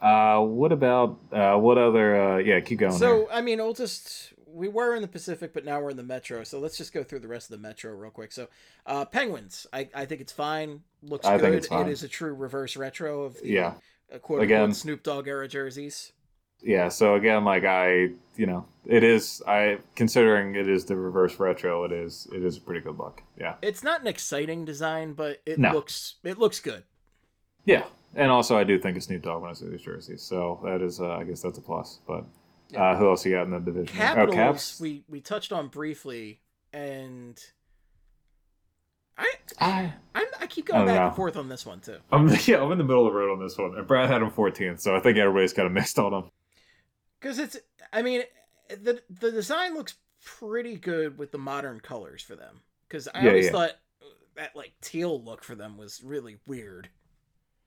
uh, 0.00 0.40
what 0.40 0.72
about 0.72 1.20
uh, 1.32 1.56
what 1.56 1.78
other? 1.78 2.34
Uh, 2.34 2.38
yeah, 2.38 2.60
keep 2.60 2.80
going. 2.80 2.98
So 2.98 3.18
here. 3.18 3.26
I 3.32 3.40
mean, 3.40 3.58
we'll 3.58 3.74
just 3.74 4.32
we 4.52 4.68
were 4.68 4.94
in 4.94 5.02
the 5.02 5.08
Pacific, 5.08 5.52
but 5.54 5.64
now 5.64 5.80
we're 5.80 5.90
in 5.90 5.96
the 5.96 6.02
Metro. 6.02 6.44
So 6.44 6.58
let's 6.58 6.76
just 6.76 6.92
go 6.92 7.02
through 7.02 7.20
the 7.20 7.28
rest 7.28 7.50
of 7.50 7.60
the 7.60 7.66
Metro 7.66 7.92
real 7.92 8.10
quick. 8.10 8.32
So 8.32 8.48
uh, 8.86 9.04
Penguins, 9.04 9.66
I, 9.72 9.88
I 9.94 10.04
think 10.04 10.20
it's 10.20 10.32
fine. 10.32 10.82
Looks 11.02 11.26
I 11.26 11.36
good. 11.36 11.42
think 11.42 11.56
it's 11.56 11.66
fine. 11.68 11.88
It 11.88 11.92
is 11.92 12.02
a 12.02 12.08
true 12.08 12.34
reverse 12.34 12.76
retro 12.76 13.22
of 13.22 13.40
the 13.40 13.48
Yeah. 13.48 13.74
Quote 14.18 14.42
Again- 14.42 14.72
Snoop 14.74 15.02
Dogg 15.02 15.26
era 15.28 15.48
jerseys. 15.48 16.12
yeah, 16.62 16.88
so 16.88 17.14
again, 17.14 17.44
like 17.44 17.64
I, 17.64 18.10
you 18.36 18.46
know, 18.46 18.66
it 18.86 19.02
is. 19.04 19.42
I 19.46 19.78
considering 19.96 20.54
it 20.54 20.68
is 20.68 20.84
the 20.84 20.96
reverse 20.96 21.38
retro. 21.40 21.84
It 21.84 21.92
is. 21.92 22.26
It 22.32 22.42
is 22.44 22.56
a 22.56 22.60
pretty 22.60 22.80
good 22.80 22.98
look. 22.98 23.22
Yeah. 23.38 23.54
It's 23.62 23.82
not 23.82 24.00
an 24.00 24.06
exciting 24.06 24.64
design, 24.64 25.12
but 25.14 25.40
it 25.46 25.58
No. 25.58 25.72
looks 25.72 26.16
it 26.24 26.38
looks 26.38 26.60
good. 26.60 26.84
Yeah, 27.64 27.84
and 28.14 28.30
also 28.30 28.56
I 28.56 28.64
do 28.64 28.78
think 28.78 28.96
of 28.96 29.02
Snoop 29.04 29.22
Dogg 29.22 29.40
when 29.42 29.50
I 29.50 29.54
see 29.54 29.68
these 29.68 29.82
jerseys, 29.82 30.22
so 30.22 30.60
that 30.64 30.82
is, 30.82 31.00
uh, 31.00 31.10
I 31.10 31.24
guess 31.24 31.42
that's 31.42 31.58
a 31.58 31.62
plus. 31.62 32.00
But 32.08 32.24
uh, 32.76 32.96
who 32.96 33.08
else 33.08 33.24
you 33.24 33.32
got 33.32 33.42
in 33.44 33.50
the 33.52 33.60
division? 33.60 33.94
Capitals, 33.96 34.30
oh, 34.34 34.36
Caps. 34.36 34.80
we 34.80 35.04
we 35.08 35.20
touched 35.20 35.52
on 35.52 35.68
briefly, 35.68 36.40
and 36.72 37.38
I 39.16 39.32
I, 39.58 39.92
I'm, 40.14 40.26
I 40.40 40.46
keep 40.46 40.66
oh, 40.72 40.78
going 40.78 40.84
don't 40.84 40.86
back 40.86 40.94
know. 40.94 41.06
and 41.06 41.14
forth 41.14 41.36
on 41.36 41.48
this 41.48 41.64
one 41.66 41.80
too. 41.80 41.98
I'm 42.12 42.28
yeah, 42.46 42.62
I'm 42.62 42.70
in 42.72 42.78
the 42.78 42.84
middle 42.84 43.06
of 43.06 43.12
the 43.12 43.18
road 43.18 43.32
on 43.32 43.40
this 43.40 43.58
one, 43.58 43.76
and 43.76 43.86
Brad 43.86 44.08
had 44.10 44.22
him 44.22 44.30
14th, 44.30 44.80
so 44.80 44.94
I 44.94 45.00
think 45.00 45.18
everybody's 45.18 45.52
kind 45.52 45.66
of 45.66 45.72
missed 45.72 45.98
on 45.98 46.12
him. 46.14 46.30
Because 47.20 47.38
it's, 47.38 47.56
I 47.92 48.02
mean, 48.02 48.22
the 48.68 49.02
the 49.08 49.30
design 49.30 49.74
looks 49.74 49.94
pretty 50.24 50.76
good 50.76 51.18
with 51.18 51.32
the 51.32 51.38
modern 51.38 51.80
colors 51.80 52.22
for 52.22 52.36
them. 52.36 52.62
Because 52.88 53.08
I 53.08 53.20
Yeah, 53.20 53.28
always 53.28 53.46
yeah. 53.46 53.50
thought 53.50 53.72
that 54.36 54.56
like 54.56 54.74
teal 54.80 55.22
look 55.22 55.44
for 55.44 55.54
them 55.54 55.76
was 55.76 56.02
really 56.02 56.38
weird. 56.46 56.90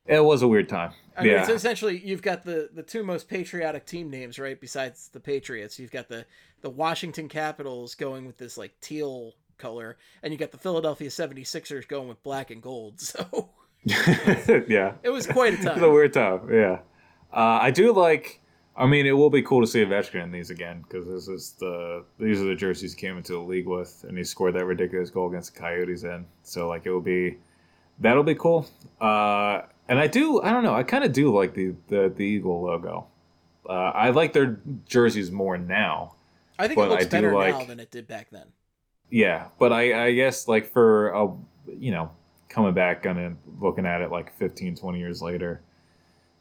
It 0.08 0.24
was 0.24 0.42
a 0.42 0.48
weird 0.48 0.68
time. 0.70 0.94
I 1.18 1.24
mean, 1.24 1.32
yeah, 1.32 1.38
it's 1.38 1.50
essentially 1.50 1.98
you've 2.06 2.22
got 2.22 2.44
the 2.44 2.70
the 2.74 2.84
two 2.84 3.04
most 3.04 3.28
patriotic 3.30 3.86
team 3.86 4.10
names, 4.10 4.38
right? 4.38 4.60
Besides 4.60 5.10
the 5.10 5.20
Patriots, 5.20 5.80
you've 5.80 5.92
got 5.92 6.10
the 6.10 6.26
the 6.62 6.70
Washington 6.70 7.30
Capitals 7.30 7.96
going 7.96 8.26
with 8.26 8.38
this 8.38 8.58
like 8.58 8.80
teal 8.82 9.34
color, 9.58 9.98
and 10.24 10.34
you 10.34 10.40
got 10.40 10.52
the 10.52 10.58
Philadelphia 10.58 11.10
76ers 11.10 11.88
going 11.88 12.08
with 12.08 12.22
black 12.24 12.52
and 12.52 12.62
gold. 12.62 13.02
So 13.86 13.94
yeah. 14.68 14.94
it 15.04 15.12
was 15.12 15.28
quite 15.28 15.64
a 15.64 15.72
It's 15.74 15.82
a 15.82 15.90
weird 15.90 16.12
time. 16.12 16.52
Yeah, 16.52 16.80
uh, 17.32 17.60
I 17.62 17.70
do 17.70 17.94
like 17.94 18.42
I 18.78 18.86
mean, 18.86 19.06
it 19.06 19.14
will 19.14 19.30
be 19.30 19.42
cool 19.42 19.62
to 19.62 19.68
see 19.68 19.84
Ovechkin 19.86 20.22
in 20.24 20.32
these 20.32 20.50
again 20.50 20.84
because 20.84 21.08
this 21.08 21.28
is 21.30 21.52
the 21.60 22.04
these 22.20 22.42
are 22.42 22.46
the 22.46 22.56
jerseys 22.56 22.94
he 22.94 23.00
came 23.00 23.18
into 23.18 23.34
the 23.34 23.40
league 23.40 23.68
with, 23.68 24.04
and 24.08 24.18
he 24.18 24.24
scored 24.24 24.56
that 24.56 24.66
ridiculous 24.66 25.10
goal 25.10 25.30
against 25.30 25.54
the 25.54 25.60
Coyotes 25.60 26.04
in. 26.04 26.26
So 26.44 26.68
like 26.68 26.86
it 26.86 26.92
will 26.92 27.00
be 27.00 27.38
that'll 28.00 28.24
be 28.24 28.36
cool. 28.36 28.68
Uh, 29.00 29.62
and 29.88 29.98
I 29.98 30.08
do 30.08 30.42
I 30.42 30.52
don't 30.52 30.64
know 30.64 30.76
I 30.76 30.84
kind 30.84 31.06
of 31.06 31.14
do 31.14 31.34
like 31.34 31.54
the 31.54 31.74
the 31.88 32.12
the 32.16 32.24
Eagle 32.24 32.64
logo. 32.64 33.08
Uh, 33.68 33.72
I 33.72 34.10
like 34.10 34.34
their 34.34 34.60
jerseys 34.86 35.32
more 35.32 35.58
now. 35.58 36.16
I 36.60 36.68
think 36.68 36.80
it 36.80 36.90
looks 36.90 37.06
I 37.06 37.10
better 37.10 37.32
now 37.32 37.64
than 37.64 37.80
it 37.80 37.92
did 37.92 38.08
back 38.08 38.30
then. 38.30 38.48
Yeah, 39.10 39.48
but 39.60 39.72
I, 39.72 40.08
I 40.08 40.14
guess 40.14 40.48
like 40.48 40.72
for 40.72 41.10
a 41.10 41.32
you 41.78 41.92
know 41.92 42.12
coming 42.50 42.74
back 42.74 43.06
and 43.06 43.38
looking 43.60 43.86
at 43.86 44.02
it 44.02 44.12
like 44.12 44.34
15, 44.38 44.76
20 44.76 45.00
years 45.00 45.22
later, 45.22 45.62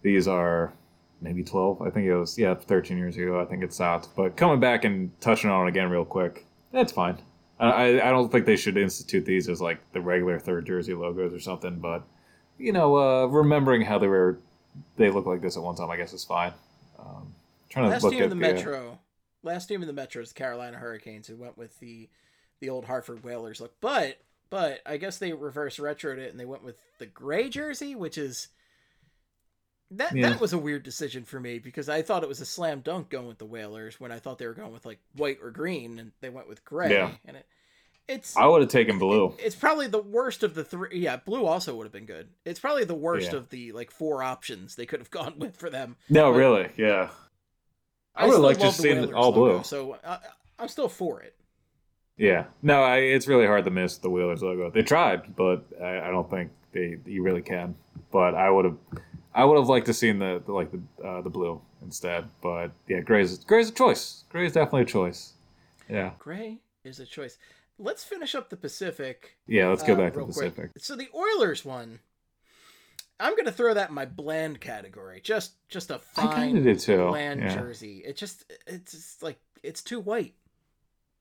these 0.02 0.28
are 0.28 0.72
maybe 1.20 1.42
12. 1.42 1.82
I 1.82 1.90
think 1.90 2.06
it 2.06 2.14
was 2.14 2.38
yeah 2.38 2.54
13 2.54 2.96
years 2.96 3.16
ago. 3.16 3.40
I 3.40 3.44
think 3.44 3.62
it's 3.62 3.80
out. 3.80 4.08
But 4.16 4.36
coming 4.36 4.60
back 4.60 4.84
and 4.84 5.10
touching 5.20 5.50
on 5.50 5.66
it 5.66 5.70
again 5.70 5.90
real 5.90 6.04
quick, 6.04 6.46
that's 6.72 6.92
fine. 6.92 7.18
I, 7.58 8.00
I 8.00 8.10
don't 8.10 8.32
think 8.32 8.46
they 8.46 8.56
should 8.56 8.76
institute 8.76 9.24
these 9.24 9.48
as 9.48 9.60
like 9.60 9.78
the 9.92 10.00
regular 10.00 10.38
third 10.40 10.66
jersey 10.66 10.94
logos 10.94 11.32
or 11.32 11.40
something. 11.40 11.78
But 11.78 12.02
you 12.58 12.72
know, 12.72 12.96
uh, 12.96 13.26
remembering 13.26 13.82
how 13.82 13.98
they 13.98 14.08
were 14.08 14.38
they 14.96 15.10
look 15.10 15.26
like 15.26 15.40
this 15.40 15.56
at 15.56 15.62
one 15.62 15.76
time, 15.76 15.90
I 15.90 15.96
guess 15.96 16.12
is 16.12 16.24
fine. 16.24 16.52
Um, 16.98 17.34
trying 17.68 17.86
to 17.86 17.90
Last 17.90 18.02
look 18.02 18.12
team 18.12 18.22
at 18.22 18.32
in 18.32 18.38
the 18.38 18.46
uh, 18.46 18.52
Metro. 18.52 18.98
Last 19.42 19.66
team 19.66 19.82
in 19.82 19.86
the 19.86 19.92
Metro 19.92 20.22
is 20.22 20.30
the 20.30 20.34
Carolina 20.34 20.78
Hurricanes, 20.78 21.26
who 21.26 21.36
went 21.36 21.56
with 21.56 21.78
the 21.80 22.08
the 22.60 22.70
old 22.70 22.84
Hartford 22.84 23.24
Whalers 23.24 23.60
look. 23.60 23.74
But 23.80 24.18
but 24.50 24.80
I 24.86 24.96
guess 24.98 25.18
they 25.18 25.32
reverse 25.32 25.78
retroed 25.78 26.18
it 26.18 26.30
and 26.30 26.38
they 26.38 26.44
went 26.44 26.62
with 26.64 26.76
the 26.98 27.06
gray 27.06 27.48
jersey, 27.48 27.94
which 27.94 28.16
is 28.18 28.48
that 29.90 30.14
Yeah. 30.16 30.30
that 30.30 30.40
was 30.40 30.52
a 30.52 30.58
weird 30.58 30.82
decision 30.82 31.24
for 31.24 31.38
me 31.40 31.58
because 31.58 31.88
I 31.88 32.02
thought 32.02 32.22
it 32.22 32.28
was 32.28 32.40
a 32.40 32.46
slam 32.46 32.80
dunk 32.80 33.10
going 33.10 33.26
with 33.28 33.38
the 33.38 33.44
Whalers 33.46 34.00
when 34.00 34.12
I 34.12 34.18
thought 34.18 34.38
they 34.38 34.46
were 34.46 34.54
going 34.54 34.72
with 34.72 34.86
like 34.86 34.98
white 35.16 35.38
or 35.42 35.50
green 35.50 35.98
and 35.98 36.12
they 36.20 36.30
went 36.30 36.48
with 36.48 36.64
gray. 36.64 36.90
Yeah. 36.92 37.12
And 37.24 37.36
it 37.36 37.46
it's 38.06 38.36
I 38.36 38.44
would 38.46 38.60
have 38.60 38.70
taken 38.70 38.98
blue. 38.98 39.34
it's 39.38 39.54
probably 39.56 39.86
the 39.86 40.02
worst 40.02 40.42
of 40.42 40.54
the 40.54 40.62
three. 40.62 40.98
Yeah, 40.98 41.16
blue 41.16 41.46
also 41.46 41.74
would 41.74 41.84
have 41.84 41.92
been 41.92 42.04
good. 42.06 42.28
It's 42.44 42.60
probably 42.60 42.84
the 42.84 42.94
worst 42.94 43.32
Yeah. 43.32 43.38
of 43.38 43.48
the 43.48 43.72
like 43.72 43.90
four 43.90 44.22
options 44.22 44.76
they 44.76 44.84
could 44.86 45.00
have 45.00 45.10
gone 45.10 45.38
with 45.38 45.56
for 45.56 45.70
them. 45.70 45.96
No, 46.10 46.30
really, 46.30 46.70
yeah. 46.76 47.10
I 48.14 48.26
would've 48.26 48.34
still 48.34 48.42
liked 48.42 48.60
to 48.60 48.72
see 48.72 48.90
it 48.90 49.12
all 49.14 49.30
logo, 49.32 49.54
blue. 49.54 49.62
So 49.64 49.98
I, 50.04 50.18
I'm 50.58 50.68
still 50.68 50.88
for 50.88 51.20
it. 51.22 51.34
Yeah, 52.16 52.44
no, 52.62 52.82
I, 52.82 52.98
it's 52.98 53.26
really 53.26 53.46
hard 53.46 53.64
to 53.64 53.70
miss 53.70 53.98
the 53.98 54.08
Whalers 54.08 54.42
logo. 54.42 54.70
They 54.70 54.82
tried, 54.82 55.34
but 55.34 55.64
I, 55.82 56.00
I 56.00 56.10
don't 56.10 56.30
think 56.30 56.50
they 56.72 56.98
you 57.06 57.22
really 57.22 57.42
can. 57.42 57.74
But 58.12 58.34
I 58.36 58.50
would 58.50 58.64
have, 58.66 58.76
I 59.34 59.44
would 59.44 59.58
have 59.58 59.68
liked 59.68 59.86
to 59.86 59.94
seen 59.94 60.18
the, 60.20 60.40
the 60.46 60.52
like 60.52 60.70
the 60.70 60.80
uh, 61.06 61.20
the 61.22 61.30
blue 61.30 61.60
instead. 61.82 62.26
But 62.40 62.70
yeah, 62.86 63.00
gray's 63.00 63.38
gray's 63.38 63.68
a 63.68 63.72
choice. 63.72 64.24
Gray 64.28 64.46
is 64.46 64.52
definitely 64.52 64.82
a 64.82 64.86
choice. 64.86 65.32
Yeah, 65.88 66.12
Gray 66.18 66.58
is 66.84 67.00
a 67.00 67.06
choice. 67.06 67.36
Let's 67.78 68.04
finish 68.04 68.36
up 68.36 68.48
the 68.48 68.56
Pacific. 68.56 69.36
yeah. 69.48 69.66
Let's 69.68 69.82
go 69.82 69.94
uh, 69.94 69.96
back 69.96 70.12
to 70.12 70.18
real 70.20 70.28
Pacific. 70.28 70.54
quick. 70.54 70.70
So 70.78 70.94
the 70.94 71.08
Oilers 71.12 71.64
one, 71.64 71.98
I'm 73.18 73.36
gonna 73.36 73.50
throw 73.50 73.74
that 73.74 73.88
in 73.88 73.94
my 73.96 74.04
bland 74.04 74.60
category. 74.60 75.20
Just 75.20 75.54
just 75.68 75.90
a 75.90 75.98
fine 75.98 76.56
of 76.58 76.62
did 76.64 76.78
too. 76.78 77.08
bland 77.08 77.40
Yeah. 77.40 77.54
jersey. 77.56 78.02
It 78.06 78.16
just 78.16 78.44
it's 78.68 78.92
just 78.92 79.22
like 79.22 79.38
it's 79.64 79.82
too 79.82 79.98
white. 79.98 80.34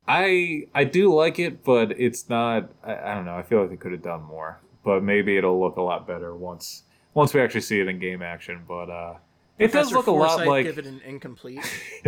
I 0.08 0.68
I 0.74 0.84
do 0.84 1.14
like 1.14 1.40
it, 1.40 1.64
but 1.64 1.92
it's 2.00 2.30
not. 2.30 2.70
I, 2.84 2.96
I 2.96 3.14
don't 3.16 3.26
know. 3.26 3.36
I 3.36 3.44
feel 3.44 3.62
like 3.62 3.70
they 3.70 3.78
could 3.78 3.92
have 3.92 4.02
done 4.02 4.24
more. 4.24 4.60
But 4.84 5.02
maybe 5.02 5.38
it'll 5.38 5.60
look 5.62 5.78
a 5.78 5.82
lot 5.82 6.06
better 6.06 6.36
once 6.36 6.84
once 7.14 7.34
we 7.34 7.40
actually 7.40 7.62
see 7.62 7.80
it 7.80 7.88
in 7.88 8.00
game 8.00 8.22
action. 8.22 8.64
But 8.68 8.90
uh, 8.90 9.14
it 9.58 9.72
does 9.72 9.94
look 9.94 10.08
a 10.08 10.12
lot 10.12 10.46
like. 10.46 10.66
give 10.66 10.78
it 10.78 10.86
an 10.86 11.02
incomplete. 11.06 11.64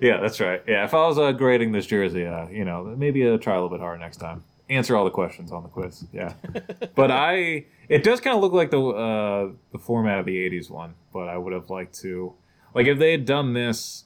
yeah, 0.00 0.20
that's 0.20 0.38
right. 0.40 0.62
Yeah, 0.66 0.84
if 0.84 0.94
I 0.94 1.06
was 1.06 1.18
uh, 1.18 1.32
grading 1.32 1.72
this 1.72 1.86
jersey, 1.86 2.24
uh, 2.24 2.48
you 2.48 2.64
know, 2.64 2.84
maybe 2.96 3.28
uh, 3.28 3.38
try 3.38 3.54
a 3.54 3.56
little 3.56 3.76
bit 3.76 3.80
harder 3.80 3.98
next 3.98 4.18
time. 4.18 4.44
Answer 4.70 4.96
all 4.96 5.04
the 5.04 5.10
questions 5.10 5.50
on 5.50 5.62
the 5.62 5.68
quiz. 5.70 6.04
Yeah, 6.12 6.34
but 6.94 7.10
I 7.10 7.64
it 7.88 8.04
does 8.04 8.20
kind 8.20 8.36
of 8.36 8.42
look 8.42 8.52
like 8.52 8.70
the 8.70 8.80
uh, 8.80 9.52
the 9.72 9.78
format 9.78 10.20
of 10.20 10.26
the 10.26 10.36
'80s 10.36 10.70
one. 10.70 10.94
But 11.12 11.28
I 11.28 11.36
would 11.36 11.54
have 11.54 11.70
liked 11.70 11.98
to, 12.00 12.34
like, 12.74 12.86
if 12.86 12.98
they 12.98 13.10
had 13.10 13.24
done 13.24 13.54
this 13.54 14.04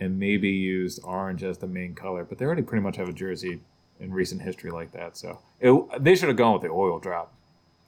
and 0.00 0.18
maybe 0.18 0.48
used 0.50 1.00
orange 1.04 1.42
as 1.44 1.58
the 1.58 1.66
main 1.66 1.94
color. 1.94 2.24
But 2.24 2.38
they 2.38 2.44
already 2.44 2.62
pretty 2.62 2.82
much 2.82 2.96
have 2.96 3.08
a 3.08 3.12
jersey 3.12 3.60
in 4.00 4.12
recent 4.12 4.42
history 4.42 4.70
like 4.70 4.92
that. 4.92 5.16
So 5.16 5.38
it, 5.60 6.02
they 6.02 6.14
should 6.14 6.28
have 6.28 6.36
gone 6.36 6.52
with 6.54 6.62
the 6.62 6.68
oil 6.68 6.98
drop, 6.98 7.32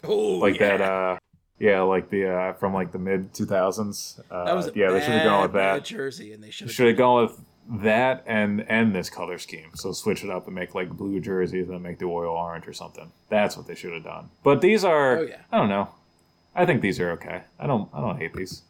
oh, 0.04 0.38
like 0.38 0.58
yeah. 0.60 0.76
that. 0.76 0.80
uh 0.80 1.18
Yeah, 1.58 1.80
like 1.82 2.10
the 2.10 2.28
uh, 2.28 2.52
from 2.54 2.74
like 2.74 2.92
the 2.92 2.98
mid 2.98 3.32
2000s. 3.32 4.20
Uh, 4.30 4.44
That 4.44 4.54
was 4.54 4.66
a 4.68 4.72
yeah, 4.74 4.90
they 4.90 5.00
should 5.00 5.12
have 5.12 5.24
gone 5.24 5.42
with 5.42 5.52
that 5.54 5.84
jersey, 5.84 6.32
and 6.32 6.42
they 6.42 6.50
should 6.50 6.70
should 6.70 6.88
have 6.88 6.96
gone 6.98 7.22
with 7.24 7.38
that 7.82 8.22
and 8.26 8.64
and 8.68 8.94
this 8.94 9.10
color 9.10 9.38
scheme. 9.38 9.70
So 9.74 9.90
switch 9.92 10.22
it 10.22 10.30
up 10.30 10.46
and 10.46 10.54
make 10.54 10.74
like 10.74 10.90
blue 10.90 11.18
jerseys 11.18 11.68
and 11.68 11.82
make 11.82 11.98
the 11.98 12.04
oil 12.04 12.30
orange 12.36 12.68
or 12.68 12.72
something. 12.72 13.10
That's 13.28 13.56
what 13.56 13.66
they 13.66 13.74
should 13.74 13.92
have 13.94 14.04
done. 14.04 14.28
But 14.44 14.60
these 14.60 14.84
are 14.84 15.18
Oh, 15.18 15.22
yeah. 15.22 15.40
I 15.50 15.56
don't 15.58 15.68
know. 15.68 15.88
I 16.54 16.64
think 16.66 16.80
these 16.82 17.00
are 17.00 17.10
okay. 17.12 17.42
I 17.58 17.66
don't 17.66 17.88
I 17.92 18.00
don't 18.00 18.18
hate 18.18 18.34
these. 18.34 18.62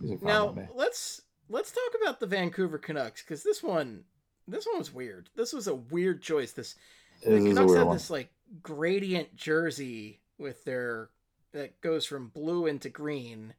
These 0.00 0.12
are 0.12 0.16
fine 0.18 0.26
Now 0.28 0.46
with 0.46 0.56
me. 0.56 0.62
let's 0.74 1.20
let's 1.48 1.70
talk 1.72 2.00
about 2.00 2.20
the 2.20 2.26
Vancouver 2.26 2.78
Canucks 2.78 3.22
because 3.22 3.42
this 3.42 3.62
one 3.62 4.04
this 4.46 4.66
one 4.66 4.78
was 4.78 4.92
weird. 4.92 5.28
This 5.36 5.52
was 5.52 5.66
a 5.66 5.74
weird 5.74 6.22
choice. 6.22 6.52
This 6.52 6.74
the 7.22 7.30
This 7.30 7.44
is 7.44 7.48
Canucks 7.54 7.66
weird 7.68 7.78
had 7.78 7.86
one. 7.88 7.96
this 7.96 8.10
like 8.10 8.30
gradient 8.62 9.36
jersey 9.36 10.20
with 10.38 10.64
their 10.64 11.10
that 11.52 11.80
goes 11.80 12.06
from 12.06 12.28
blue 12.28 12.66
into 12.66 12.88
green. 12.88 13.54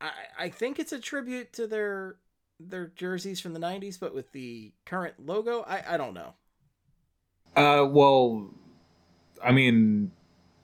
I 0.00 0.10
I 0.38 0.48
think 0.48 0.78
it's 0.78 0.92
a 0.92 0.98
tribute 0.98 1.52
to 1.54 1.66
their 1.66 2.16
their 2.60 2.86
jerseys 2.88 3.40
from 3.40 3.54
the 3.54 3.60
'90s, 3.60 3.98
but 3.98 4.14
with 4.14 4.32
the 4.32 4.72
current 4.84 5.14
logo. 5.18 5.62
I 5.62 5.94
I 5.94 5.96
don't 5.96 6.14
know. 6.14 6.34
Uh 7.56 7.86
well 7.88 8.50
I 9.42 9.52
mean 9.52 10.12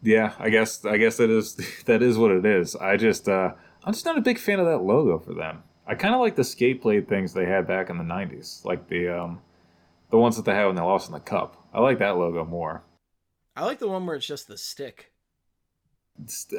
yeah, 0.03 0.35
I 0.39 0.49
guess 0.51 0.85
I 0.85 0.97
guess 0.97 1.17
that 1.17 1.31
is 1.31 1.57
that 1.87 2.03
is 2.03 2.17
what 2.19 2.31
it 2.31 2.45
is. 2.47 2.77
I 2.77 2.97
just 2.97 3.29
uh 3.29 3.53
I'm 3.85 3.93
just 3.93 4.05
not 4.05 4.19
a 4.19 4.23
big 4.23 4.39
fan 4.39 4.59
of 4.61 4.67
that 4.67 4.79
logo 4.79 5.19
for 5.19 5.35
them. 5.35 5.63
I 5.89 5.95
kind 5.95 6.15
of 6.15 6.21
like 6.21 6.37
the 6.37 6.45
skate 6.45 6.83
blade 6.83 7.09
things 7.09 7.33
they 7.33 7.47
had 7.47 7.67
back 7.67 7.89
in 7.89 7.97
the 7.97 8.05
90s, 8.05 8.65
like 8.65 8.89
the 8.89 9.09
um 9.09 9.41
the 10.11 10.19
ones 10.19 10.37
that 10.37 10.45
they 10.45 10.55
had 10.55 10.67
when 10.67 10.77
they 10.77 10.83
lost 10.83 11.09
in 11.09 11.15
the 11.15 11.21
cup. 11.21 11.69
I 11.73 11.81
like 11.81 11.99
that 11.99 12.17
logo 12.17 12.45
more. 12.45 12.83
I 13.57 13.65
like 13.65 13.79
the 13.79 13.89
one 13.89 14.07
where 14.07 14.17
it's 14.17 14.27
just 14.27 14.49
the 14.49 14.57
stick. 14.59 15.13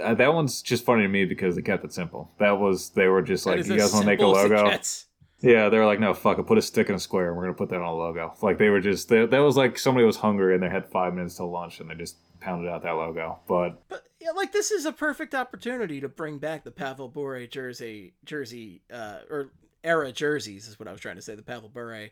Uh, 0.02 0.14
that 0.16 0.34
one's 0.34 0.62
just 0.62 0.86
funny 0.86 1.04
to 1.04 1.08
me 1.08 1.26
because 1.26 1.56
they 1.56 1.62
kept 1.62 1.84
it 1.84 1.94
simple. 1.94 2.32
That 2.40 2.60
was 2.60 2.90
they 2.92 3.08
were 3.08 3.22
just 3.22 3.46
like, 3.46 3.66
you 3.66 3.78
guys 3.78 3.94
want 3.94 4.04
to 4.04 4.08
make 4.08 4.20
a 4.20 4.24
simple 4.24 4.38
as 4.38 4.46
it 4.46 4.54
logo? 4.54 4.78
Yeah, 5.42 5.70
they 5.70 5.78
were 5.78 5.86
like, 5.86 6.00
no, 6.00 6.14
fuck 6.14 6.38
it, 6.38 6.44
put 6.48 6.58
a 6.58 6.62
stick 6.62 6.90
in 6.90 6.96
a 6.96 7.00
square, 7.00 7.30
and 7.30 7.38
we're 7.38 7.44
gonna 7.44 7.54
put 7.54 7.70
that 7.70 7.78
on 7.78 7.88
a 7.88 7.94
logo. 7.94 8.34
Like 8.42 8.58
they 8.58 8.70
were 8.70 8.82
just 8.82 9.10
they, 9.10 9.26
that 9.26 9.40
was 9.40 9.56
like 9.58 9.78
somebody 9.78 10.06
was 10.06 10.18
hungry 10.18 10.54
and 10.54 10.64
they 10.64 10.70
had 10.70 10.86
five 10.92 11.14
minutes 11.14 11.36
till 11.36 11.50
lunch 11.52 11.80
and 11.80 11.90
they 11.90 11.96
just 11.96 12.18
pounded 12.40 12.70
out 12.70 12.84
that 12.84 12.92
logo. 12.92 13.40
But 13.48 13.82
But 13.90 14.04
yeah, 14.20 14.32
like 14.32 14.52
this 14.52 14.72
is 14.72 14.86
a 14.86 14.92
perfect 14.92 15.34
opportunity 15.36 16.02
to 16.02 16.10
bring 16.10 16.38
back 16.40 16.64
the 16.64 16.72
Pavel 16.72 17.08
Bure 17.08 17.48
jersey, 17.48 18.14
jersey, 18.26 18.82
uh, 18.92 19.20
or 19.30 19.52
era 19.84 20.12
jerseys 20.12 20.68
is 20.68 20.78
what 20.80 20.88
I 20.88 20.92
was 20.92 21.02
trying 21.02 21.16
to 21.16 21.22
say. 21.22 21.36
The 21.36 21.42
Pavel 21.42 21.70
Bure 21.70 22.10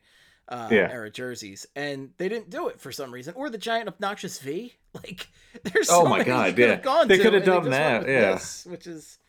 uh, 0.50 0.70
Yeah. 0.72 0.90
era 0.92 1.10
jerseys, 1.10 1.66
and 1.76 2.12
they 2.18 2.30
didn't 2.30 2.50
do 2.50 2.68
it 2.70 2.80
for 2.80 2.92
some 2.92 3.12
reason, 3.14 3.34
or 3.36 3.50
the 3.50 3.58
giant 3.58 3.88
obnoxious 3.88 4.40
V. 4.40 4.74
Like, 4.94 5.28
there's 5.62 5.90
Oh 5.92 6.04
so 6.04 6.10
my 6.10 6.18
many 6.20 6.24
God, 6.30 6.48
you 6.48 6.54
could 6.54 6.70
have 6.70 6.86
yeah. 6.86 7.04
They 7.06 7.18
could 7.20 7.34
have 7.34 7.44
done 7.46 7.70
that, 7.70 8.08
yeah. 8.08 8.32
this, 8.32 8.66
which 8.66 8.88
is 8.88 9.20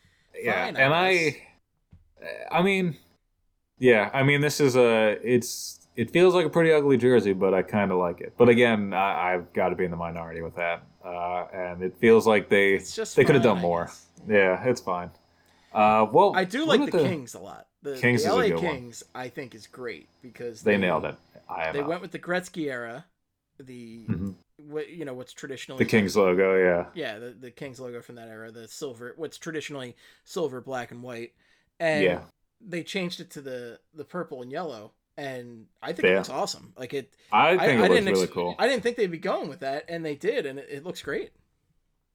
yeah, 0.41 0.65
Fine, 0.65 0.77
and 0.77 0.93
guess. 0.93 1.35
I, 2.51 2.57
I 2.57 2.61
mean, 2.63 2.95
yeah, 3.77 4.09
I 4.13 4.23
mean, 4.23 4.41
this 4.41 4.59
is 4.59 4.75
a 4.75 5.19
it's 5.23 5.87
it 5.95 6.09
feels 6.11 6.33
like 6.33 6.45
a 6.45 6.49
pretty 6.49 6.71
ugly 6.71 6.97
jersey, 6.97 7.33
but 7.33 7.53
I 7.53 7.61
kind 7.61 7.91
of 7.91 7.99
like 7.99 8.19
it. 8.21 8.33
But 8.35 8.49
again, 8.49 8.93
I, 8.93 9.33
I've 9.35 9.53
got 9.53 9.69
to 9.69 9.75
be 9.75 9.85
in 9.85 9.91
the 9.91 9.97
minority 9.97 10.41
with 10.41 10.55
that, 10.55 10.81
uh, 11.03 11.45
and 11.53 11.81
it 11.81 11.95
feels 11.99 12.27
like 12.27 12.49
they 12.49 12.73
it's 12.75 12.95
just 12.95 13.15
they 13.15 13.23
could 13.23 13.35
have 13.35 13.43
done 13.43 13.59
more. 13.59 13.91
Yeah, 14.27 14.63
it's 14.65 14.81
fine. 14.81 15.11
Uh, 15.73 16.05
well, 16.11 16.31
I 16.33 16.43
do 16.43 16.65
like 16.65 16.85
the, 16.85 16.91
about 16.91 17.01
Kings 17.03 17.33
a 17.33 17.39
lot. 17.39 17.67
The, 17.81 17.91
Kings 18.01 18.21
the 18.21 18.25
is 18.25 18.27
a 18.27 18.31
LA 18.31 18.43
good 18.43 18.55
one. 18.63 18.75
Kings, 18.75 19.03
I 19.15 19.29
think, 19.29 19.55
is 19.55 19.67
great 19.67 20.09
because 20.21 20.61
They 20.63 20.77
nailed 20.77 21.05
it. 21.05 21.15
I 21.49 21.65
am 21.67 21.75
They 21.75 21.81
out. 21.81 21.89
went 21.89 22.01
with 22.01 22.11
the 22.11 22.19
Gretzky 22.19 22.69
era, 22.69 23.05
the 23.59 24.07
Mhm. 24.09 24.35
what 24.57 24.89
you 24.89 25.05
know 25.05 25.13
what's 25.13 25.33
traditionally 25.33 25.83
the 25.83 25.89
Kings 25.89 26.17
logo. 26.17 26.57
Yeah, 26.57 26.85
yeah, 26.93 27.19
the, 27.19 27.31
the 27.31 27.51
Kings 27.51 27.79
logo 27.79 28.01
from 28.01 28.15
that 28.15 28.27
era, 28.29 28.51
the 28.51 28.67
silver, 28.67 29.13
what's 29.15 29.37
traditionally 29.37 29.95
silver, 30.25 30.61
black, 30.61 30.91
and 30.91 31.03
white, 31.03 31.33
and 31.79 32.03
Yeah. 32.03 32.19
they 32.61 32.83
changed 32.83 33.19
it 33.19 33.29
to 33.31 33.41
the 33.41 33.79
the 33.93 34.05
purple 34.05 34.41
and 34.41 34.51
yellow, 34.51 34.93
and 35.19 35.65
I 35.81 35.91
think 35.91 36.07
it 36.07 36.15
looks 36.15 36.29
awesome. 36.29 36.73
Like 36.77 36.93
it, 36.93 37.13
I 37.31 37.57
think 37.57 37.79
it 37.79 37.81
looks 37.81 37.89
didn't 37.89 38.05
really 38.13 38.23
ex- 38.23 38.31
cool. 38.31 38.55
I 38.57 38.67
didn't 38.67 38.83
think 38.83 38.95
they'd 38.95 39.11
be 39.11 39.17
going 39.17 39.49
with 39.49 39.59
that, 39.59 39.85
and 39.89 40.05
they 40.05 40.15
did, 40.15 40.45
and 40.45 40.57
it, 40.57 40.67
it 40.71 40.85
looks 40.85 41.01
great. 41.01 41.31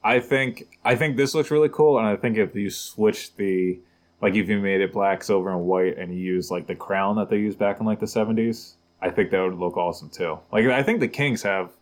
I 0.02 0.20
think 0.20 0.78
I 0.84 0.96
think 0.96 1.16
this 1.16 1.34
looks 1.34 1.50
really 1.50 1.68
cool, 1.68 1.98
and 1.98 2.06
I 2.06 2.16
think 2.16 2.38
if 2.38 2.54
you 2.54 2.70
switch 2.70 3.36
the 3.36 3.78
like 4.22 4.34
if 4.34 4.48
you 4.48 4.58
made 4.58 4.80
it 4.80 4.92
black, 4.92 5.22
silver, 5.22 5.50
and 5.50 5.60
white, 5.60 5.98
and 5.98 6.14
you 6.14 6.20
use 6.20 6.50
like 6.50 6.66
the 6.66 6.74
crown 6.74 7.16
that 7.16 7.28
they 7.28 7.36
used 7.36 7.58
back 7.58 7.78
in 7.78 7.86
like 7.86 8.00
the 8.00 8.06
seventies, 8.06 8.76
I 9.02 9.10
think 9.10 9.30
that 9.30 9.40
would 9.40 9.58
look 9.58 9.76
awesome 9.76 10.08
too. 10.08 10.38
Like 10.50 10.64
I 10.66 10.82
think 10.82 11.00
the 11.00 11.08
Kings 11.08 11.42
have 11.42 11.72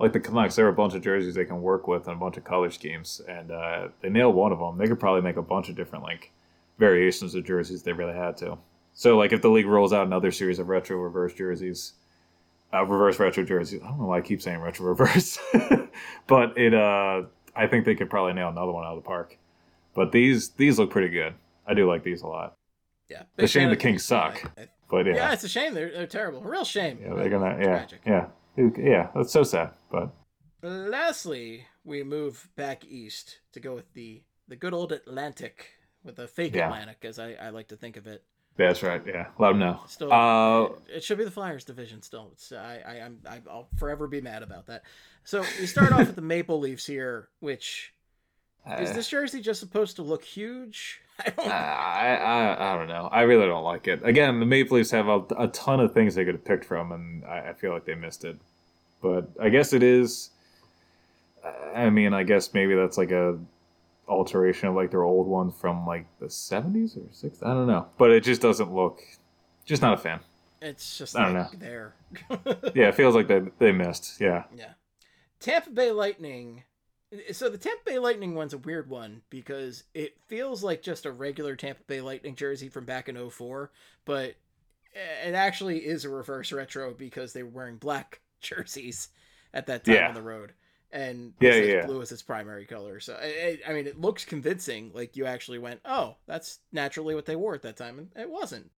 like 0.00 0.12
the 0.12 0.20
Canucks, 0.20 0.56
there 0.56 0.66
are 0.66 0.70
a 0.70 0.72
bunch 0.72 0.94
of 0.94 1.02
jerseys 1.02 1.34
they 1.34 1.44
can 1.44 1.62
work 1.62 1.86
with 1.86 2.06
and 2.06 2.16
a 2.16 2.20
bunch 2.20 2.36
of 2.36 2.44
color 2.44 2.70
schemes, 2.70 3.20
and 3.28 3.52
uh, 3.52 3.88
they 4.00 4.08
nailed 4.08 4.34
one 4.34 4.52
of 4.52 4.58
them. 4.58 4.76
They 4.76 4.88
could 4.88 5.00
probably 5.00 5.22
make 5.22 5.36
a 5.36 5.42
bunch 5.42 5.68
of 5.68 5.76
different 5.76 6.04
like 6.04 6.32
variations 6.78 7.34
of 7.34 7.44
jerseys 7.44 7.82
they 7.82 7.92
really 7.92 8.14
had 8.14 8.36
to. 8.38 8.58
So 8.98 9.16
like 9.16 9.32
if 9.32 9.42
the 9.42 9.48
league 9.48 9.66
rolls 9.66 9.92
out 9.92 10.08
another 10.08 10.32
series 10.32 10.58
of 10.58 10.68
retro 10.68 10.96
reverse 10.96 11.32
jerseys, 11.32 11.92
uh, 12.74 12.84
reverse 12.84 13.16
retro 13.20 13.44
jerseys. 13.44 13.80
I 13.80 13.86
don't 13.86 14.00
know 14.00 14.06
why 14.06 14.18
I 14.18 14.20
keep 14.22 14.42
saying 14.42 14.58
retro 14.58 14.86
reverse, 14.86 15.38
but 16.26 16.58
it. 16.58 16.74
Uh, 16.74 17.22
I 17.54 17.68
think 17.68 17.84
they 17.84 17.94
could 17.94 18.10
probably 18.10 18.32
nail 18.32 18.48
another 18.48 18.72
one 18.72 18.84
out 18.84 18.96
of 18.96 19.04
the 19.04 19.06
park. 19.06 19.38
But 19.94 20.10
these 20.10 20.48
these 20.48 20.80
look 20.80 20.90
pretty 20.90 21.10
good. 21.10 21.34
I 21.64 21.74
do 21.74 21.86
like 21.88 22.02
these 22.02 22.22
a 22.22 22.26
lot. 22.26 22.56
Yeah. 23.08 23.22
It's 23.36 23.44
a 23.44 23.46
shame 23.60 23.70
the 23.70 23.76
Kings 23.76 24.04
suck. 24.04 24.42
But 24.90 25.06
yeah, 25.06 25.14
yeah. 25.14 25.32
it's 25.32 25.44
a 25.44 25.48
shame. 25.48 25.74
They're, 25.74 25.92
they're 25.92 26.08
terrible. 26.08 26.42
A 26.42 26.48
real 26.50 26.64
shame. 26.64 26.98
yeah, 27.00 27.14
they're 27.14 27.30
gonna 27.30 27.56
yeah 27.56 27.64
Tragic. 27.66 28.00
yeah 28.04 28.26
yeah. 28.56 29.10
That's 29.14 29.32
so 29.32 29.44
sad. 29.44 29.70
But 29.92 30.10
Lastly, 30.60 31.66
we 31.84 32.02
move 32.02 32.48
back 32.56 32.84
east 32.84 33.38
to 33.52 33.60
go 33.60 33.76
with 33.76 33.94
the 33.94 34.24
the 34.48 34.56
good 34.56 34.74
old 34.74 34.90
Atlantic 34.90 35.74
with 36.02 36.18
a 36.18 36.26
fake 36.26 36.56
Yeah. 36.56 36.66
Atlantic, 36.66 37.04
as 37.04 37.20
I, 37.20 37.34
I 37.34 37.50
like 37.50 37.68
to 37.68 37.76
think 37.76 37.96
of 37.96 38.08
it. 38.08 38.24
That's 38.66 38.82
right. 38.82 39.00
Yeah, 39.06 39.26
let 39.38 39.50
them 39.50 39.60
know. 39.60 39.80
Still, 39.88 40.12
Uh, 40.12 40.68
it 40.88 41.04
should 41.04 41.18
be 41.18 41.24
the 41.24 41.30
Flyers 41.30 41.64
division. 41.64 42.02
Still, 42.02 42.30
it's, 42.32 42.52
I, 42.52 42.80
I, 42.86 42.92
I'm, 43.04 43.20
I'll 43.48 43.68
forever 43.76 44.06
be 44.08 44.20
mad 44.20 44.42
about 44.42 44.66
that. 44.66 44.82
So 45.24 45.44
we 45.60 45.66
start 45.66 45.92
off 45.92 46.06
with 46.06 46.16
the 46.16 46.22
Maple 46.22 46.58
Leafs 46.58 46.86
here, 46.86 47.28
which 47.40 47.92
is 48.80 48.90
uh, 48.90 48.94
this 48.94 49.08
jersey 49.08 49.40
just 49.40 49.60
supposed 49.60 49.96
to 49.96 50.02
look 50.02 50.24
huge? 50.24 51.00
I 51.24 51.30
don't. 51.30 51.48
I, 51.48 52.16
I 52.16 52.72
I 52.74 52.78
don't 52.78 52.88
know. 52.88 53.08
I 53.10 53.22
really 53.22 53.46
don't 53.46 53.64
like 53.64 53.88
it. 53.88 54.04
Again, 54.04 54.40
the 54.40 54.46
Maple 54.46 54.76
Leafs 54.76 54.90
have 54.90 55.08
a, 55.08 55.22
a 55.38 55.48
ton 55.48 55.80
of 55.80 55.92
things 55.94 56.14
they 56.14 56.24
could 56.24 56.34
have 56.34 56.44
picked 56.44 56.64
from, 56.64 56.92
and 56.92 57.24
I, 57.24 57.50
I 57.50 57.52
feel 57.54 57.72
like 57.72 57.84
they 57.84 57.94
missed 57.94 58.24
it. 58.24 58.36
But 59.02 59.28
I 59.40 59.48
guess 59.48 59.72
it 59.72 59.82
is. 59.82 60.30
I 61.74 61.90
mean, 61.90 62.12
I 62.12 62.24
guess 62.24 62.52
maybe 62.52 62.74
that's 62.74 62.98
like 62.98 63.10
a 63.10 63.38
alteration 64.08 64.68
of 64.68 64.74
like 64.74 64.90
their 64.90 65.02
old 65.04 65.26
one 65.26 65.50
from 65.50 65.86
like 65.86 66.06
the 66.20 66.30
seventies 66.30 66.96
or 66.96 67.02
sixties. 67.12 67.42
I 67.42 67.48
don't 67.54 67.66
know, 67.66 67.86
but 67.98 68.10
it 68.10 68.24
just 68.24 68.40
doesn't 68.40 68.72
look. 68.74 69.00
Just 69.64 69.82
not 69.82 69.94
a 69.94 69.96
fan. 69.98 70.20
It's 70.60 70.98
just 70.98 71.16
I 71.16 71.24
don't 71.24 71.34
like 71.34 71.58
there. 71.58 71.94
Yeah, 72.74 72.88
it 72.88 72.94
feels 72.94 73.14
like 73.14 73.28
they 73.28 73.42
they 73.58 73.72
missed. 73.72 74.20
Yeah, 74.20 74.44
Yeah. 74.56 74.72
Tampa 75.40 75.70
Bay 75.70 75.92
Lightning. 75.92 76.64
So 77.32 77.48
the 77.48 77.56
Tampa 77.58 77.82
Bay 77.86 77.98
Lightning 77.98 78.34
one's 78.34 78.52
a 78.54 78.58
weird 78.58 78.90
one 78.90 79.22
because 79.30 79.84
it 79.94 80.16
feels 80.26 80.62
like 80.62 80.82
just 80.82 81.06
a 81.06 81.12
regular 81.12 81.54
Tampa 81.56 81.82
Bay 81.86 82.00
Lightning 82.00 82.34
jersey 82.34 82.68
from 82.68 82.84
back 82.84 83.08
in 83.08 83.30
04, 83.30 83.70
but 84.04 84.34
it 85.24 85.34
actually 85.34 85.78
is 85.86 86.04
a 86.04 86.08
reverse 86.10 86.50
retro 86.52 86.92
because 86.92 87.32
they 87.32 87.42
were 87.42 87.50
wearing 87.50 87.76
black 87.76 88.20
jerseys 88.40 89.08
at 89.54 89.66
that 89.68 89.84
time 89.84 89.94
Yeah. 89.94 90.08
on 90.08 90.14
the 90.14 90.22
road. 90.22 90.52
And 90.90 91.34
Yeah, 91.40 91.54
yeah. 91.54 91.86
blue 91.86 92.00
is 92.00 92.12
its 92.12 92.22
primary 92.22 92.64
color. 92.64 92.98
So, 93.00 93.14
I, 93.14 93.72
mean, 93.72 93.86
it 93.86 94.00
looks 94.00 94.24
convincing. 94.24 94.90
Like 94.94 95.16
you 95.16 95.26
actually 95.26 95.58
went, 95.58 95.80
oh, 95.84 96.16
that's 96.26 96.60
naturally 96.72 97.14
what 97.14 97.26
they 97.26 97.36
wore 97.36 97.54
at 97.54 97.62
that 97.62 97.76
time. 97.76 97.98
And 97.98 98.10
it 98.16 98.30
wasn't. 98.30 98.70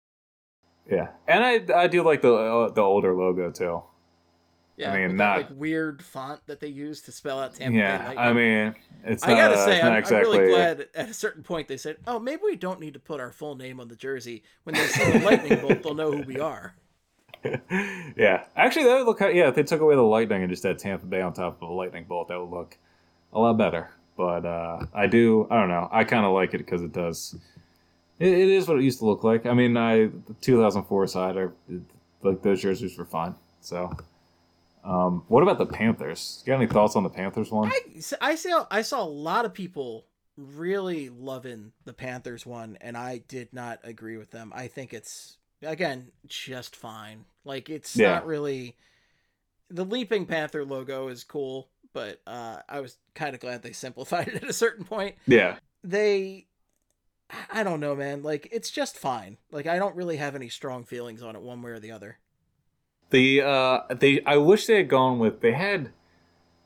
yeah, 0.89 1.09
and 1.27 1.43
I 1.43 1.83
I 1.83 1.87
do 1.87 2.01
like 2.01 2.21
the 2.21 2.33
uh, 2.33 2.69
the 2.71 2.81
older 2.81 3.13
logo 3.13 3.51
too. 3.51 3.83
Yeah, 4.75 4.93
I 4.93 4.97
mean, 4.97 5.09
with 5.09 5.17
that, 5.17 5.37
like 5.37 5.49
weird 5.51 6.01
font 6.01 6.39
that 6.47 6.61
they 6.61 6.69
use 6.69 7.01
to 7.01 7.11
spell 7.11 7.37
out 7.37 7.53
Tampa 7.53 7.73
Bay 7.73 7.79
Yeah, 7.79 7.97
Lightning. 7.97 8.17
I 8.17 8.33
mean, 8.33 8.75
it's 9.03 9.23
I 9.23 9.35
gotta 9.35 9.55
uh, 9.55 9.65
say, 9.65 9.81
I'm, 9.81 9.93
not 9.93 10.11
I'm 10.11 10.19
really 10.21 10.47
glad 10.47 10.87
at 10.95 11.09
a 11.09 11.13
certain 11.13 11.43
point 11.43 11.67
they 11.67 11.75
said, 11.75 11.97
"Oh, 12.07 12.17
maybe 12.17 12.41
we 12.45 12.55
don't 12.55 12.79
need 12.79 12.93
to 12.93 12.99
put 12.99 13.19
our 13.19 13.33
full 13.33 13.55
name 13.55 13.81
on 13.81 13.89
the 13.89 13.97
jersey. 13.97 14.43
When 14.63 14.75
they 14.75 14.87
see 14.87 15.11
the 15.11 15.19
lightning 15.19 15.59
bolt, 15.59 15.83
they'll 15.83 15.93
know 15.95 16.11
who 16.11 16.23
we 16.23 16.39
are." 16.39 16.75
yeah, 18.17 18.45
actually, 18.55 18.85
that 18.85 18.97
would 18.97 19.05
look. 19.05 19.19
Yeah, 19.19 19.47
if 19.47 19.55
they 19.55 19.63
took 19.63 19.81
away 19.81 19.95
the 19.95 20.01
lightning 20.01 20.41
and 20.41 20.49
just 20.49 20.63
had 20.63 20.77
Tampa 20.79 21.05
Bay 21.05 21.21
on 21.21 21.33
top 21.33 21.61
of 21.61 21.69
a 21.69 21.71
lightning 21.71 22.05
bolt, 22.05 22.27
that 22.27 22.39
would 22.39 22.49
look 22.49 22.77
a 23.33 23.39
lot 23.39 23.57
better. 23.57 23.89
But 24.17 24.45
uh, 24.45 24.85
I 24.93 25.07
do. 25.07 25.47
I 25.49 25.59
don't 25.59 25.69
know. 25.69 25.87
I 25.91 26.03
kind 26.03 26.25
of 26.25 26.33
like 26.33 26.53
it 26.53 26.59
because 26.59 26.81
it 26.81 26.91
does. 26.91 27.35
It, 28.19 28.27
it 28.27 28.49
is 28.49 28.67
what 28.67 28.77
it 28.77 28.83
used 28.83 28.99
to 28.99 29.05
look 29.05 29.23
like. 29.23 29.45
I 29.45 29.53
mean, 29.53 29.77
I 29.77 30.07
the 30.07 30.35
2004 30.41 31.07
side, 31.07 31.37
are 31.37 31.53
like 32.21 32.41
those 32.41 32.61
jerseys 32.61 32.97
were 32.97 33.05
fine. 33.05 33.35
So, 33.61 33.95
um, 34.83 35.23
what 35.27 35.41
about 35.41 35.57
the 35.57 35.65
Panthers? 35.65 36.43
You 36.45 36.51
got 36.51 36.57
any 36.57 36.67
thoughts 36.67 36.95
on 36.95 37.03
the 37.03 37.09
Panthers 37.09 37.51
one? 37.51 37.71
I 37.71 37.81
I 38.21 38.35
saw 38.35 38.65
I 38.69 38.81
saw 38.81 39.03
a 39.03 39.07
lot 39.07 39.45
of 39.45 39.53
people 39.53 40.05
really 40.35 41.09
loving 41.09 41.71
the 41.85 41.93
Panthers 41.93 42.45
one, 42.45 42.77
and 42.81 42.97
I 42.97 43.19
did 43.27 43.53
not 43.53 43.79
agree 43.83 44.17
with 44.17 44.31
them. 44.31 44.51
I 44.55 44.67
think 44.67 44.93
it's 44.93 45.37
again 45.61 46.11
just 46.27 46.75
fine. 46.75 47.25
Like 47.43 47.69
it's 47.69 47.95
Yeah. 47.95 48.11
not 48.13 48.25
really 48.25 48.75
the 49.69 49.85
leaping 49.85 50.25
panther 50.25 50.65
logo 50.65 51.07
is 51.09 51.23
cool, 51.23 51.69
but 51.93 52.21
uh, 52.25 52.57
I 52.67 52.79
was 52.79 52.97
kind 53.15 53.33
of 53.35 53.39
glad 53.41 53.61
they 53.63 53.71
simplified 53.73 54.27
it 54.29 54.35
at 54.43 54.49
a 54.49 54.53
certain 54.53 54.85
point. 54.85 55.15
yeah, 55.27 55.57
they 55.83 56.47
I 57.51 57.63
don't 57.63 57.79
know, 57.79 57.95
man. 57.95 58.23
Like 58.23 58.47
it's 58.51 58.71
just 58.71 58.97
fine. 58.97 59.37
Like 59.51 59.67
I 59.67 59.77
don't 59.77 59.95
really 59.95 60.17
have 60.17 60.35
any 60.35 60.49
strong 60.49 60.83
feelings 60.83 61.21
on 61.21 61.35
it 61.35 61.41
one 61.41 61.61
way 61.61 61.71
or 61.71 61.79
the 61.79 61.91
other. 61.91 62.17
The 63.11 63.41
uh 63.41 63.79
they 63.93 64.23
I 64.25 64.37
wish 64.37 64.65
they 64.67 64.77
had 64.77 64.89
gone 64.89 65.19
with 65.19 65.41
they 65.41 65.53
had 65.53 65.91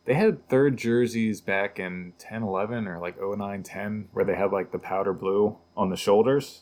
they 0.06 0.14
had 0.16 0.48
third 0.50 0.76
jerseys 0.78 1.39
back 1.39 1.80
in 1.80 2.12
10 2.20 2.44
11 2.44 2.88
or 2.88 3.00
like 3.00 3.16
09 3.22 3.64
10 3.64 4.10
where 4.12 4.26
they 4.26 4.36
had 4.36 4.52
like 4.52 4.72
the 4.74 4.80
powder 4.80 5.14
blue 5.14 5.58
on 5.78 5.89
the 5.89 5.96
shoulders. 5.98 6.62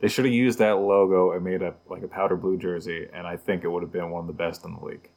They 0.00 0.08
should 0.08 0.24
have 0.26 0.34
used 0.34 0.58
that 0.58 0.72
logo 0.78 1.32
and 1.32 1.42
made 1.44 1.62
a 1.62 1.74
like 1.88 2.02
a 2.02 2.08
powder 2.08 2.36
blue 2.36 2.58
jersey 2.58 3.08
and 3.12 3.26
I 3.26 3.36
think 3.36 3.64
it 3.64 3.68
would 3.68 3.82
have 3.82 3.92
been 3.92 4.10
one 4.10 4.20
of 4.22 4.26
the 4.26 4.32
best 4.32 4.64
in 4.64 4.74
the 4.74 4.84
league. 4.84 5.08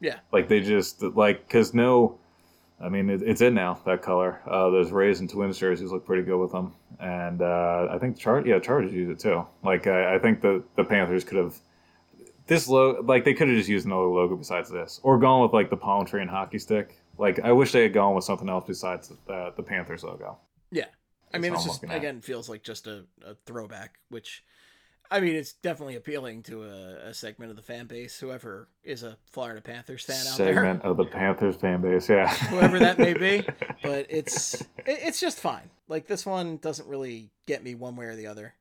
Yeah. 0.00 0.18
Like 0.32 0.48
they 0.48 0.60
just 0.60 1.02
like 1.02 1.48
cuz 1.48 1.74
no 1.74 2.18
I 2.80 2.88
mean 2.88 3.10
it, 3.10 3.22
it's 3.22 3.40
in 3.40 3.54
now 3.54 3.80
that 3.84 4.02
color. 4.02 4.40
Uh 4.46 4.70
those 4.70 4.92
Rays 4.92 5.20
and 5.20 5.28
Twins 5.28 5.58
jerseys 5.58 5.90
look 5.90 6.06
pretty 6.06 6.22
good 6.22 6.38
with 6.38 6.52
them 6.52 6.74
and 7.00 7.42
uh 7.42 7.88
I 7.90 7.98
think 7.98 8.16
Char 8.16 8.46
yeah, 8.46 8.58
Chargers 8.60 8.92
use 8.92 9.10
it 9.10 9.18
too. 9.18 9.44
Like 9.64 9.86
I, 9.86 10.14
I 10.14 10.18
think 10.18 10.40
the 10.40 10.62
the 10.76 10.84
Panthers 10.84 11.24
could 11.24 11.38
have 11.38 11.56
this 12.46 12.66
logo 12.68 13.02
like 13.02 13.24
they 13.24 13.34
could 13.34 13.48
have 13.48 13.56
just 13.56 13.68
used 13.68 13.86
another 13.86 14.06
logo 14.06 14.34
besides 14.36 14.70
this 14.70 15.00
or 15.02 15.18
gone 15.18 15.42
with 15.42 15.52
like 15.52 15.68
the 15.68 15.76
palm 15.76 16.06
tree 16.06 16.22
and 16.22 16.30
hockey 16.30 16.58
stick 16.58 16.98
like 17.18 17.38
i 17.40 17.52
wish 17.52 17.72
they 17.72 17.82
had 17.82 17.92
gone 17.92 18.14
with 18.14 18.24
something 18.24 18.48
else 18.48 18.64
besides 18.66 19.12
the, 19.26 19.52
the 19.54 19.62
panthers 19.62 20.02
logo 20.02 20.38
Yeah. 20.70 20.86
I 21.32 21.38
mean, 21.38 21.54
it's 21.54 21.64
just 21.64 21.84
again 21.84 22.20
feels 22.20 22.48
like 22.48 22.62
just 22.62 22.86
a, 22.86 23.04
a 23.24 23.34
throwback, 23.46 23.98
which 24.08 24.44
I 25.10 25.20
mean, 25.20 25.34
it's 25.36 25.54
definitely 25.54 25.96
appealing 25.96 26.42
to 26.44 26.64
a, 26.64 27.08
a 27.08 27.14
segment 27.14 27.50
of 27.50 27.56
the 27.56 27.62
fan 27.62 27.86
base, 27.86 28.18
whoever 28.20 28.68
is 28.84 29.02
a 29.02 29.16
Florida 29.30 29.60
Panthers 29.60 30.04
fan 30.04 30.26
out 30.26 30.36
there, 30.36 30.54
segment 30.54 30.82
of 30.82 30.96
the 30.98 31.04
panthers 31.06 31.56
fan 31.56 31.80
base 31.80 32.08
yeah 32.10 32.28
whoever 32.50 32.78
that 32.78 32.98
may 32.98 33.14
be. 33.14 33.46
But 33.82 34.06
it's 34.10 34.60
it, 34.60 34.66
it's 34.86 35.20
just 35.20 35.38
fine. 35.38 35.70
Like 35.86 36.06
this 36.08 36.26
one 36.26 36.56
doesn't 36.56 36.88
really 36.88 37.30
get 37.46 37.62
me 37.62 37.74
one 37.76 37.94
way 37.96 38.06
or 38.06 38.16
the 38.16 38.26
other. 38.26 38.54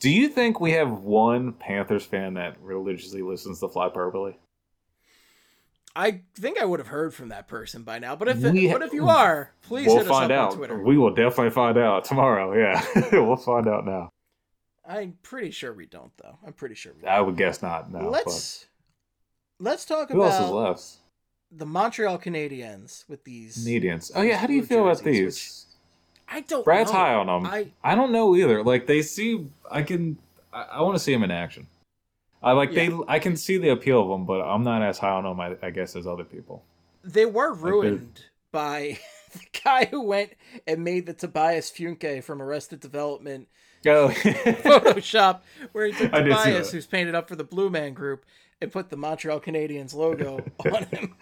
do 0.00 0.10
you 0.10 0.28
think 0.28 0.60
we 0.60 0.72
have 0.72 0.90
one 0.90 1.52
panthers 1.52 2.04
fan 2.04 2.34
that 2.34 2.60
religiously 2.60 3.22
listens 3.22 3.60
to 3.60 3.68
fly 3.68 3.88
purpley 3.88 4.34
I 5.94 6.22
think 6.34 6.60
I 6.60 6.64
would 6.64 6.78
have 6.78 6.88
heard 6.88 7.14
from 7.14 7.30
that 7.30 7.48
person 7.48 7.82
by 7.82 7.98
now. 7.98 8.14
But 8.14 8.28
if 8.28 8.38
We- 8.38 8.72
but 8.72 8.82
if 8.82 8.92
you 8.92 9.08
are, 9.08 9.52
please 9.62 9.86
we'll 9.88 9.96
hit 9.98 10.06
us 10.06 10.10
find 10.10 10.30
up 10.30 10.38
out 10.38 10.50
on 10.52 10.56
Twitter. 10.56 10.82
we 10.82 10.96
will 10.96 11.14
definitely 11.14 11.50
find 11.50 11.76
out 11.76 12.04
tomorrow 12.04 12.54
yeah 12.56 12.84
we'll 13.12 13.36
find 13.36 13.66
out 13.68 13.84
now 13.84 14.10
I'm 14.86 15.18
pretty 15.22 15.50
sure 15.52 15.72
we 15.72 15.86
don't, 15.86 16.10
though. 16.16 16.38
I'm 16.44 16.52
pretty 16.52 16.74
sure 16.74 16.92
we. 17.00 17.06
i 17.06 17.20
would 17.20 17.36
guess 17.36 17.62
not 17.62 17.92
no 17.92 18.08
let's 18.08 18.66
let's 19.60 19.84
talk 19.84 20.08
but 20.08 20.14
who 20.14 20.22
else 20.24 20.34
is 20.34 20.40
about 20.40 20.54
left 20.54 20.82
the 21.52 21.66
Montreal 21.66 22.18
Canadiens 22.18 23.08
with 23.08 23.24
these. 23.24 23.64
Canadians. 23.64 24.12
Oh 24.14 24.22
yeah, 24.22 24.36
how 24.36 24.46
do 24.46 24.52
you 24.52 24.60
blue 24.60 24.68
feel 24.68 24.88
about 24.88 25.02
these? 25.02 25.66
I 26.28 26.42
don't. 26.42 26.64
Brad's 26.64 26.92
know. 26.92 26.98
high 26.98 27.14
on 27.14 27.26
them. 27.26 27.46
I 27.46 27.68
I 27.82 27.94
don't 27.94 28.12
know 28.12 28.36
either. 28.36 28.62
Like 28.62 28.86
they 28.86 29.02
seem, 29.02 29.52
I 29.70 29.82
can, 29.82 30.16
I, 30.52 30.62
I 30.62 30.82
want 30.82 30.94
to 30.96 31.00
see 31.02 31.12
them 31.12 31.24
in 31.24 31.30
action. 31.30 31.66
I 32.42 32.52
like 32.52 32.72
they, 32.72 32.90
I 33.08 33.18
can 33.18 33.36
see 33.36 33.58
the 33.58 33.68
appeal 33.70 34.02
of 34.02 34.08
them, 34.08 34.24
but 34.24 34.40
I'm 34.40 34.64
not 34.64 34.82
as 34.82 34.98
high 34.98 35.10
on 35.10 35.24
them, 35.24 35.38
I, 35.40 35.56
I 35.62 35.70
guess, 35.70 35.94
as 35.96 36.06
other 36.06 36.24
people. 36.24 36.64
they 37.04 37.26
were 37.26 37.52
ruined 37.52 38.24
by 38.52 38.98
the 39.32 39.60
guy 39.62 39.84
who 39.86 40.02
went 40.02 40.32
and 40.66 40.82
made 40.82 41.06
the 41.06 41.12
Tobias 41.14 41.70
Funke 41.70 42.22
from 42.24 42.40
Arrested 42.42 42.80
Development 42.80 43.48
Oh, 43.86 44.08
Photoshop, 44.14 45.40
where 45.72 45.86
he 45.86 45.92
took 45.92 46.12
I 46.14 46.20
did 46.22 46.36
see 46.36 46.44
Tobias, 46.44 46.72
who's 46.72 46.86
painted 46.86 47.14
up 47.14 47.28
for 47.28 47.36
the 47.36 47.44
Blue 47.44 47.70
Man 47.70 47.94
Group, 47.94 48.26
and 48.60 48.70
put 48.70 48.90
the 48.90 48.96
Montreal 48.98 49.40
Canadiens 49.40 49.94
logo 49.94 50.44
on 50.70 50.84
him. 50.84 51.14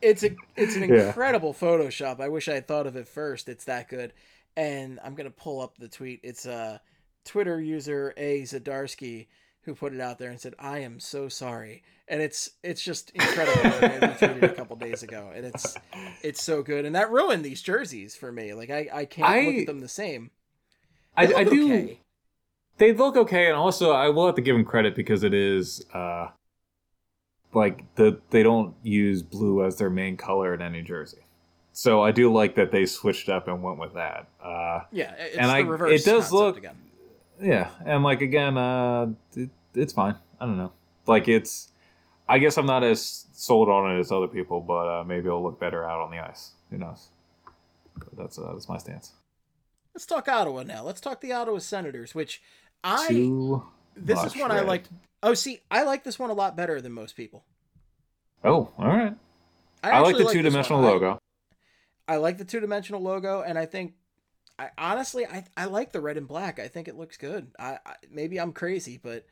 It's 0.00 0.22
a 0.22 0.30
it's 0.56 0.76
an 0.76 0.88
Yeah. 0.88 1.08
incredible 1.08 1.52
Photoshop. 1.52 2.20
I 2.20 2.28
wish 2.28 2.48
I 2.48 2.54
had 2.54 2.68
thought 2.68 2.86
of 2.86 2.94
it 2.96 3.08
first. 3.08 3.48
It's 3.48 3.64
that 3.64 3.88
good. 3.88 4.12
And 4.56 5.00
I'm 5.04 5.14
gonna 5.16 5.30
pull 5.30 5.60
up 5.60 5.76
the 5.78 5.88
tweet. 5.88 6.20
It's 6.22 6.46
a 6.46 6.80
Twitter 7.24 7.60
user 7.60 8.14
A 8.16 8.42
Zadarsky 8.42 9.26
who 9.66 9.74
put 9.74 9.92
it 9.92 10.00
out 10.00 10.18
there 10.18 10.30
and 10.30 10.40
said, 10.40 10.54
"I 10.58 10.78
am 10.78 10.98
so 10.98 11.28
sorry." 11.28 11.82
And 12.08 12.22
it's 12.22 12.50
it's 12.62 12.80
just 12.80 13.10
incredible. 13.10 13.60
I 13.66 13.98
retweeted 13.98 14.42
it 14.42 14.44
a 14.44 14.54
couple 14.54 14.76
days 14.76 15.02
ago, 15.02 15.30
and 15.34 15.44
it's 15.44 15.76
it's 16.22 16.42
so 16.42 16.62
good. 16.62 16.84
And 16.86 16.94
that 16.94 17.10
ruined 17.10 17.44
these 17.44 17.60
jerseys 17.60 18.16
for 18.16 18.32
me. 18.32 18.54
Like 18.54 18.70
I 18.70 18.88
I 18.92 19.04
can't 19.04 19.46
look 19.46 19.56
at 19.56 19.66
them 19.66 19.80
the 19.80 19.88
same. 19.88 20.30
I, 21.16 21.26
They 21.26 21.34
I 21.34 21.42
look 21.42 21.52
do. 21.52 21.64
okay. 21.66 21.98
They 22.78 22.92
look 22.92 23.16
okay, 23.16 23.46
and 23.46 23.56
also 23.56 23.90
I 23.92 24.08
will 24.10 24.26
have 24.26 24.34
to 24.36 24.42
give 24.42 24.54
them 24.54 24.64
credit 24.64 24.94
because 24.94 25.22
it 25.24 25.32
is, 25.34 25.84
uh, 25.94 26.28
like 27.54 27.82
the 27.96 28.20
they 28.30 28.42
don't 28.42 28.74
use 28.82 29.22
blue 29.22 29.64
as 29.64 29.76
their 29.76 29.90
main 29.90 30.16
color 30.16 30.54
in 30.54 30.62
any 30.62 30.82
jersey. 30.82 31.18
so 31.72 32.02
I 32.02 32.10
do 32.12 32.32
like 32.32 32.54
that 32.54 32.70
they 32.72 32.86
switched 32.86 33.28
up 33.28 33.48
and 33.48 33.62
went 33.62 33.78
with 33.78 33.94
that. 33.94 34.28
Uh, 34.42 34.80
Yeah, 34.92 35.12
it's 35.18 35.36
And 35.36 35.48
the 35.50 35.54
I- 35.54 35.58
reverse 35.60 36.00
it 36.06 36.10
does 36.10 36.32
look- 36.32 36.56
again. 36.58 36.76
Yeah, 37.40 37.70
and 37.84 38.02
like 38.02 38.20
again, 38.20 38.56
uh, 38.56 39.08
it, 39.34 39.50
it's 39.74 39.92
fine. 39.92 40.16
I 40.40 40.46
don't 40.46 40.58
know. 40.58 40.72
Like 41.06 41.28
it's, 41.28 41.68
I 42.28 42.38
guess 42.38 42.58
I'm 42.58 42.66
not 42.66 42.82
as 42.82 43.26
sold 43.32 43.68
on 43.68 43.94
it 43.94 43.98
as 43.98 44.10
other 44.10 44.28
people, 44.28 44.60
but 44.60 44.88
uh, 44.88 45.04
maybe 45.04 45.26
it'll 45.26 45.42
look 45.42 45.60
better 45.60 45.84
out 45.84 46.00
on 46.00 46.10
the 46.10 46.18
ice. 46.18 46.52
Who 46.70 46.78
knows? 46.78 47.08
But 47.98 48.16
that's 48.16 48.38
uh, 48.38 48.52
that's 48.52 48.68
my 48.68 48.78
stance. 48.78 49.12
Let's 49.94 50.06
talk 50.06 50.28
Ottawa 50.28 50.62
now. 50.62 50.82
Let's 50.82 51.00
talk 51.00 51.20
the 51.20 51.32
Ottawa 51.32 51.58
Senators, 51.58 52.14
which 52.14 52.42
I 52.84 53.08
Too 53.08 53.62
this 53.96 54.22
is 54.24 54.36
one 54.36 54.50
I 54.50 54.60
liked. 54.60 54.88
Oh, 55.22 55.34
see, 55.34 55.60
I 55.70 55.82
like 55.84 56.04
this 56.04 56.18
one 56.18 56.30
a 56.30 56.34
lot 56.34 56.56
better 56.56 56.80
than 56.80 56.92
most 56.92 57.16
people. 57.16 57.44
Oh, 58.44 58.70
all 58.78 58.86
right. 58.86 59.14
I, 59.82 60.00
like 60.00 60.16
the 60.16 60.24
this 60.24 60.32
two 60.32 60.42
dimensional 60.42 60.82
one. 60.82 60.90
I- 60.90 60.92
logo. 60.92 61.18
I 62.08 62.16
like 62.16 62.38
the 62.38 62.44
two 62.44 62.60
dimensional 62.60 63.02
logo, 63.02 63.42
and 63.42 63.58
I 63.58 63.66
think, 63.66 63.94
I 64.58 64.70
honestly, 64.78 65.26
I, 65.26 65.44
I 65.56 65.66
like 65.66 65.92
the 65.92 66.00
red 66.00 66.16
and 66.16 66.26
black. 66.26 66.58
I 66.58 66.68
think 66.68 66.88
it 66.88 66.96
looks 66.96 67.16
good. 67.16 67.48
I, 67.58 67.78
I 67.84 67.94
maybe 68.10 68.38
I'm 68.40 68.52
crazy, 68.52 68.98
but 69.02 69.26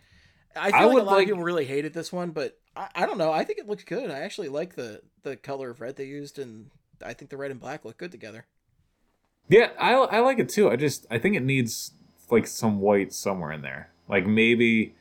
I 0.55 0.71
feel 0.71 0.81
I 0.81 0.85
like 0.85 0.99
a 0.99 1.03
lot 1.03 1.13
like- 1.15 1.23
of 1.23 1.29
people 1.29 1.43
really 1.43 1.65
hated 1.65 1.95
this 1.95 2.13
one. 2.13 2.31
But 2.31 2.59
I, 2.77 2.89
I 2.95 3.07
don't 3.07 3.19
know. 3.19 3.33
I 3.33 3.45
think 3.45 3.59
it 3.59 3.67
looks 3.69 3.85
good. 3.85 4.11
I 4.11 4.21
actually 4.21 4.49
like 4.49 4.75
the 4.75 5.01
the 5.23 5.37
color 5.37 5.71
of 5.71 5.81
red 5.81 5.97
they 5.97 6.05
used, 6.05 6.39
and 6.39 6.71
I 7.05 7.15
think 7.15 7.31
the 7.31 7.37
red 7.37 7.51
and 7.51 7.59
black 7.61 7.85
look 7.85 7.97
good 7.97 8.13
together. 8.13 8.45
Yeah, 9.49 9.71
I 9.79 9.93
I 9.95 10.19
like 10.21 10.39
it 10.39 10.49
too. 10.49 10.71
I 10.71 10.77
just 10.77 11.07
I 11.11 11.19
think 11.19 11.37
it 11.37 11.43
needs 11.43 11.93
like 12.31 12.47
some 12.47 12.81
white 12.81 13.13
somewhere 13.13 13.53
in 13.53 13.63
there. 13.63 13.91
Like 14.09 14.27
maybe 14.27 14.95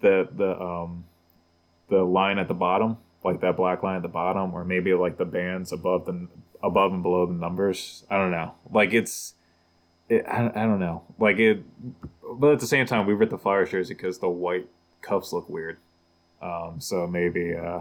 the 0.00 0.28
the 0.34 0.60
um 0.60 1.04
the 1.88 2.02
line 2.02 2.38
at 2.38 2.48
the 2.48 2.54
bottom, 2.54 2.98
like 3.24 3.40
that 3.42 3.56
black 3.56 3.82
line 3.84 3.96
at 3.96 4.02
the 4.02 4.08
bottom, 4.08 4.54
or 4.54 4.64
maybe 4.64 4.92
like 4.94 5.18
the 5.18 5.24
bands 5.24 5.72
above 5.72 6.06
the 6.06 6.26
above 6.62 6.92
and 6.92 7.02
below 7.02 7.26
the 7.26 7.32
numbers. 7.34 8.04
I 8.10 8.16
don't 8.18 8.30
know. 8.32 8.54
Like 8.70 8.92
it's 8.92 9.34
it, 10.12 10.24
I, 10.26 10.46
I 10.54 10.64
don't 10.66 10.80
know. 10.80 11.02
Like 11.18 11.38
it 11.38 11.62
but 12.40 12.52
at 12.52 12.60
the 12.60 12.66
same 12.66 12.86
time 12.86 13.06
we 13.06 13.14
ripped 13.14 13.30
the 13.32 13.38
Flyers 13.38 13.70
jersey 13.70 13.94
because 13.94 14.18
the 14.18 14.28
white 14.28 14.66
cuffs 15.00 15.32
look 15.32 15.48
weird. 15.48 15.76
Um 16.40 16.80
so 16.80 17.06
maybe 17.06 17.54
uh 17.54 17.80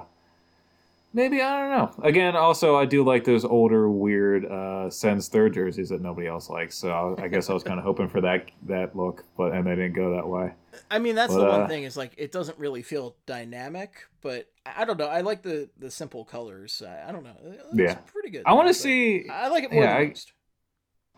Maybe 1.13 1.41
I 1.41 1.59
don't 1.59 1.71
know. 1.99 2.05
Again, 2.05 2.37
also 2.37 2.77
I 2.77 2.85
do 2.85 3.03
like 3.03 3.25
those 3.25 3.43
older, 3.43 3.89
weird 3.89 4.45
uh 4.45 4.89
Sens 4.89 5.27
third 5.27 5.53
jerseys 5.53 5.89
that 5.89 6.01
nobody 6.01 6.27
else 6.27 6.49
likes. 6.49 6.77
So 6.77 7.15
I, 7.19 7.23
I 7.23 7.27
guess 7.27 7.49
I 7.49 7.53
was 7.53 7.63
kind 7.63 7.77
of 7.79 7.83
hoping 7.83 8.07
for 8.07 8.21
that 8.21 8.49
that 8.67 8.95
look, 8.95 9.25
but 9.37 9.51
and 9.53 9.67
they 9.67 9.71
didn't 9.75 9.93
go 9.93 10.15
that 10.15 10.27
way. 10.27 10.53
I 10.89 10.99
mean, 10.99 11.15
that's 11.15 11.33
But, 11.33 11.39
the 11.41 11.49
one 11.49 11.61
uh, 11.63 11.67
thing 11.67 11.83
is 11.83 11.97
like 11.97 12.13
it 12.17 12.31
doesn't 12.31 12.57
really 12.57 12.81
feel 12.81 13.15
dynamic, 13.25 13.91
but 14.21 14.47
I 14.65 14.85
don't 14.85 14.97
know. 14.97 15.07
I 15.07 15.19
like 15.19 15.41
the 15.41 15.69
the 15.77 15.91
simple 15.91 16.23
colors. 16.23 16.81
I, 16.85 17.09
I 17.09 17.11
don't 17.11 17.23
know. 17.25 17.35
It 17.43 17.65
looks 17.65 17.77
Yeah. 17.77 17.95
pretty 18.13 18.29
good. 18.29 18.43
I 18.45 18.53
want 18.53 18.69
to 18.69 18.73
see. 18.73 19.27
I 19.29 19.49
like 19.49 19.65
it 19.65 19.71
more 19.73 19.83
yeah, 19.83 19.93
than 19.97 20.01
I- 20.01 20.07
most. 20.09 20.31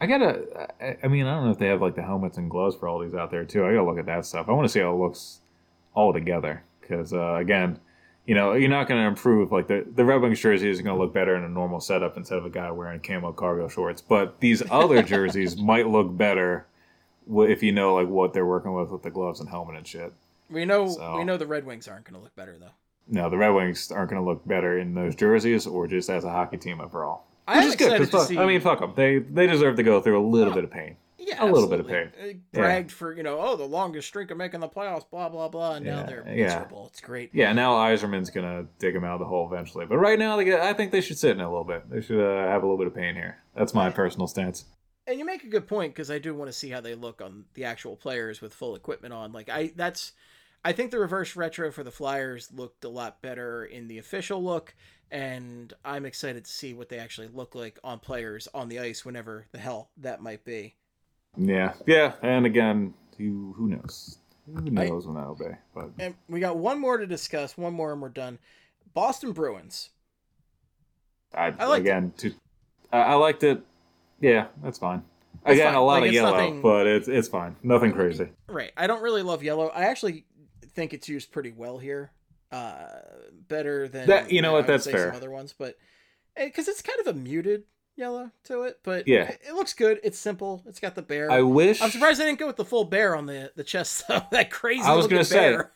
I 0.03 0.05
gotta. 0.05 0.97
I, 1.01 1.07
mean, 1.07 1.25
I 1.25 1.33
don't 1.33 1.45
know 1.45 1.51
if 1.51 1.57
they 1.59 1.67
have 1.67 1.81
like 1.81 1.95
the 1.95 2.01
helmets 2.01 2.37
and 2.37 2.49
gloves 2.51 2.75
for 2.75 2.89
all 2.89 2.99
these 2.99 3.13
out 3.13 3.31
there 3.31 3.45
too. 3.45 3.65
I 3.65 3.71
gotta 3.73 3.85
look 3.85 3.97
at 3.97 4.05
that 4.07 4.25
stuff. 4.25 4.49
I 4.49 4.51
want 4.51 4.65
to 4.65 4.69
see 4.69 4.81
how 4.81 4.93
it 4.93 4.97
looks 4.97 5.39
all 5.93 6.11
together 6.11 6.61
because 6.81 7.13
uh, 7.13 7.35
again, 7.35 7.79
you 8.25 8.35
know, 8.35 8.51
you're 8.51 8.69
not 8.69 8.89
gonna 8.89 9.07
improve 9.07 9.53
like 9.53 9.67
the 9.67 9.85
the 9.95 10.03
Red 10.03 10.19
Wings 10.21 10.41
jersey 10.41 10.69
is 10.69 10.81
gonna 10.81 10.99
look 10.99 11.13
better 11.13 11.37
in 11.37 11.43
a 11.45 11.49
normal 11.49 11.79
setup 11.79 12.17
instead 12.17 12.37
of 12.37 12.45
a 12.45 12.49
guy 12.49 12.69
wearing 12.69 12.99
camo 12.99 13.31
cargo 13.31 13.69
shorts. 13.69 14.01
But 14.01 14.41
these 14.41 14.61
other 14.69 15.01
jerseys 15.13 15.55
might 15.55 15.87
look 15.87 16.15
better 16.17 16.67
if 17.33 17.63
you 17.63 17.71
know 17.71 17.93
like 17.95 18.09
what 18.09 18.33
they're 18.33 18.45
working 18.45 18.73
with 18.73 18.89
with 18.89 19.03
the 19.03 19.09
gloves 19.09 19.39
and 19.39 19.47
helmet 19.47 19.77
and 19.77 19.87
shit. 19.87 20.11
We 20.49 20.65
know 20.65 20.89
So- 20.89 21.15
we 21.17 21.23
know 21.23 21.37
the 21.37 21.47
Red 21.47 21.65
Wings 21.65 21.87
aren't 21.87 22.03
going 22.03 22.15
to 22.15 22.21
look 22.21 22.35
better 22.35 22.57
though. 22.59 22.71
No, 23.07 23.29
the 23.29 23.37
Red 23.37 23.49
Wings 23.51 23.91
aren't 23.91 24.09
going 24.09 24.21
to 24.21 24.25
look 24.29 24.45
better 24.45 24.77
in 24.79 24.93
those 24.95 25.15
jerseys 25.15 25.65
or 25.65 25.87
just 25.87 26.09
as 26.09 26.25
a 26.25 26.29
hockey 26.29 26.57
team 26.57 26.81
overall. 26.81 27.23
I 27.47 27.57
Which 27.59 27.67
is 27.67 27.75
good. 27.75 27.89
'cause 27.97 28.07
excited 28.07 28.11
to 28.11 28.17
fuck- 28.17 28.27
see. 28.27 28.37
I 28.37 28.45
mean, 28.45 28.61
fuck 28.61 28.79
them. 28.79 28.93
They 28.95 29.19
they 29.19 29.47
deserve 29.47 29.75
to 29.77 29.83
go 29.83 29.99
through 30.01 30.19
a 30.19 30.25
little 30.25 30.51
Oh. 30.53 30.55
bit 30.55 30.63
of 30.63 30.71
pain. 30.71 30.97
yeah, 31.17 31.43
a 31.43 31.47
little 31.47 31.69
bit 31.69 31.79
of 31.79 31.87
pain. 31.87 32.11
Uh, 32.21 32.33
bragged 32.51 32.91
for 32.91 33.13
you 33.15 33.23
know, 33.23 33.39
oh, 33.39 33.55
the 33.55 33.63
longest 33.63 34.09
streak 34.09 34.29
of 34.29 34.35
making 34.37 34.59
the 34.59 34.67
playoffs, 34.67 35.05
blah 35.09 35.29
blah 35.29 35.47
blah, 35.47 35.75
and 35.75 35.85
now 35.85 35.99
Yeah, 35.99 36.03
they're 36.05 36.23
yeah. 36.27 36.43
miserable. 36.45 36.87
It's 36.91 36.99
great. 37.01 37.29
Yeah, 37.33 37.53
now 37.53 37.75
Yzerman's 37.75 38.29
gonna 38.29 38.65
dig 38.77 38.93
him 38.95 39.03
out 39.05 39.13
of 39.13 39.19
the 39.19 39.25
hole 39.25 39.47
eventually. 39.51 39.85
But 39.85 39.97
right 39.97 40.19
now, 40.19 40.35
they 40.35 40.43
get, 40.45 40.59
I 40.59 40.73
think 40.73 40.91
they 40.91 40.99
should 41.01 41.17
sit 41.17 41.31
in 41.31 41.39
a 41.41 41.47
little 41.49 41.63
bit. 41.63 41.89
They 41.89 42.01
should 42.01 42.19
uh, 42.19 42.47
have 42.49 42.61
a 42.61 42.65
little 42.65 42.77
bit 42.77 42.87
of 42.87 42.95
pain 42.95 43.15
here. 43.15 43.37
That's 43.55 43.73
my 43.73 43.89
personal 43.89 44.27
stance. 44.27 44.65
And 45.07 45.17
you 45.19 45.25
make 45.25 45.43
a 45.43 45.47
good 45.49 45.67
point 45.67 45.93
because 45.93 46.09
I 46.11 46.17
do 46.19 46.33
want 46.33 46.49
to 46.49 46.57
see 46.57 46.69
how 46.69 46.79
they 46.81 46.95
look 46.95 47.21
on 47.21 47.45
the 47.55 47.65
actual 47.65 47.95
players 47.97 48.41
with 48.41 48.53
full 48.53 48.75
equipment 48.75 49.13
on. 49.13 49.31
Like 49.33 49.49
I, 49.49 49.71
that's, 49.75 50.13
I 50.63 50.71
think 50.71 50.91
the 50.91 50.99
reverse 50.99 51.35
retro 51.35 51.71
for 51.71 51.83
the 51.83 51.91
Flyers 51.91 52.49
looked 52.53 52.85
a 52.85 52.89
lot 52.89 53.21
better 53.21 53.65
in 53.65 53.87
the 53.89 53.97
official 53.97 54.41
look, 54.43 54.73
and 55.13 55.71
I'm 55.85 56.05
excited 56.05 56.43
to 56.43 56.51
see 56.51 56.73
what 56.73 56.89
they 56.89 56.97
actually 56.97 57.27
look 57.27 57.53
like 57.53 57.77
on 57.83 57.99
players 57.99 58.47
on 58.53 58.67
the 58.67 58.79
ice 58.79 59.05
whenever 59.05 59.45
the 59.51 59.59
hell 59.59 59.91
that 59.97 60.21
might 60.21 60.43
be. 60.43 60.73
Yeah, 61.37 61.73
yeah. 61.85 62.13
And 62.23 62.45
again, 62.47 62.95
who 63.17 63.53
who 63.55 63.67
knows? 63.69 64.17
Who 64.53 64.61
knows 64.71 65.05
when 65.05 65.15
that'll 65.15 65.35
be? 65.35 65.45
But 65.73 65.91
And 65.99 66.15
we 66.27 66.39
got 66.41 66.57
one 66.57 66.79
more 66.79 66.97
to 66.97 67.05
discuss. 67.07 67.57
One 67.57 67.73
more, 67.73 67.93
and 67.93 68.01
we're 68.01 68.09
done. 68.09 68.39
Boston 68.93 69.31
Bruins. 69.31 69.91
I, 71.33 71.53
I 71.57 71.65
liked 71.65 71.81
again, 71.81 72.13
to, 72.17 72.33
I, 72.91 72.97
I 73.01 73.13
liked 73.15 73.43
it. 73.43 73.61
Yeah, 74.19 74.47
that's 74.61 74.77
fine. 74.77 75.03
Again, 75.45 75.67
fine. 75.67 75.75
a 75.75 75.83
lot 75.83 76.01
Like, 76.01 76.09
of 76.09 76.13
yellow, 76.13 76.31
nothing- 76.31 76.61
but 76.61 76.87
it's 76.87 77.07
it's 77.07 77.27
fine. 77.27 77.55
Nothing 77.63 77.93
crazy. 77.93 78.29
Right. 78.47 78.71
I 78.75 78.87
don't 78.87 79.01
really 79.01 79.21
love 79.23 79.43
yellow. 79.43 79.67
I 79.69 79.83
actually 79.85 80.25
think 80.75 80.93
it's 80.93 81.07
used 81.07 81.31
pretty 81.31 81.51
well 81.51 81.77
here. 81.77 82.11
Uh, 82.53 82.99
better 83.47 83.87
than 83.87 84.07
That- 84.07 84.31
you 84.31 84.41
know 84.41 84.51
I 84.51 84.59
what, 84.59 84.67
that's 84.67 84.85
fair. 84.85 85.07
Some 85.07 85.15
other 85.17 85.31
ones, 85.31 85.53
but 85.57 85.75
because 86.37 86.67
it's 86.67 86.81
kind 86.81 86.99
of 86.99 87.07
a 87.07 87.13
muted 87.13 87.63
yellow 87.95 88.31
to 88.45 88.63
it, 88.63 88.79
but 88.83 89.07
Yeah. 89.07 89.29
it, 89.29 89.41
it 89.49 89.53
looks 89.53 89.73
good. 89.73 89.99
It's 90.03 90.17
simple. 90.17 90.63
It's 90.67 90.79
got 90.79 90.95
the 90.95 91.01
bear. 91.01 91.29
I 91.31 91.41
wish. 91.41 91.81
I'm 91.81 91.89
surprised 91.91 92.19
they 92.19 92.25
didn't 92.25 92.39
go 92.39 92.47
with 92.47 92.55
the 92.57 92.65
full 92.65 92.85
bear 92.85 93.15
on 93.15 93.25
the 93.25 93.51
the 93.55 93.63
chest 93.63 94.07
though. 94.07 94.21
that 94.31 94.49
crazy. 94.51 94.83
I 94.83 94.95
was 94.95 95.07
gonna 95.07 95.23
say, 95.25 95.51
bear. 95.51 95.71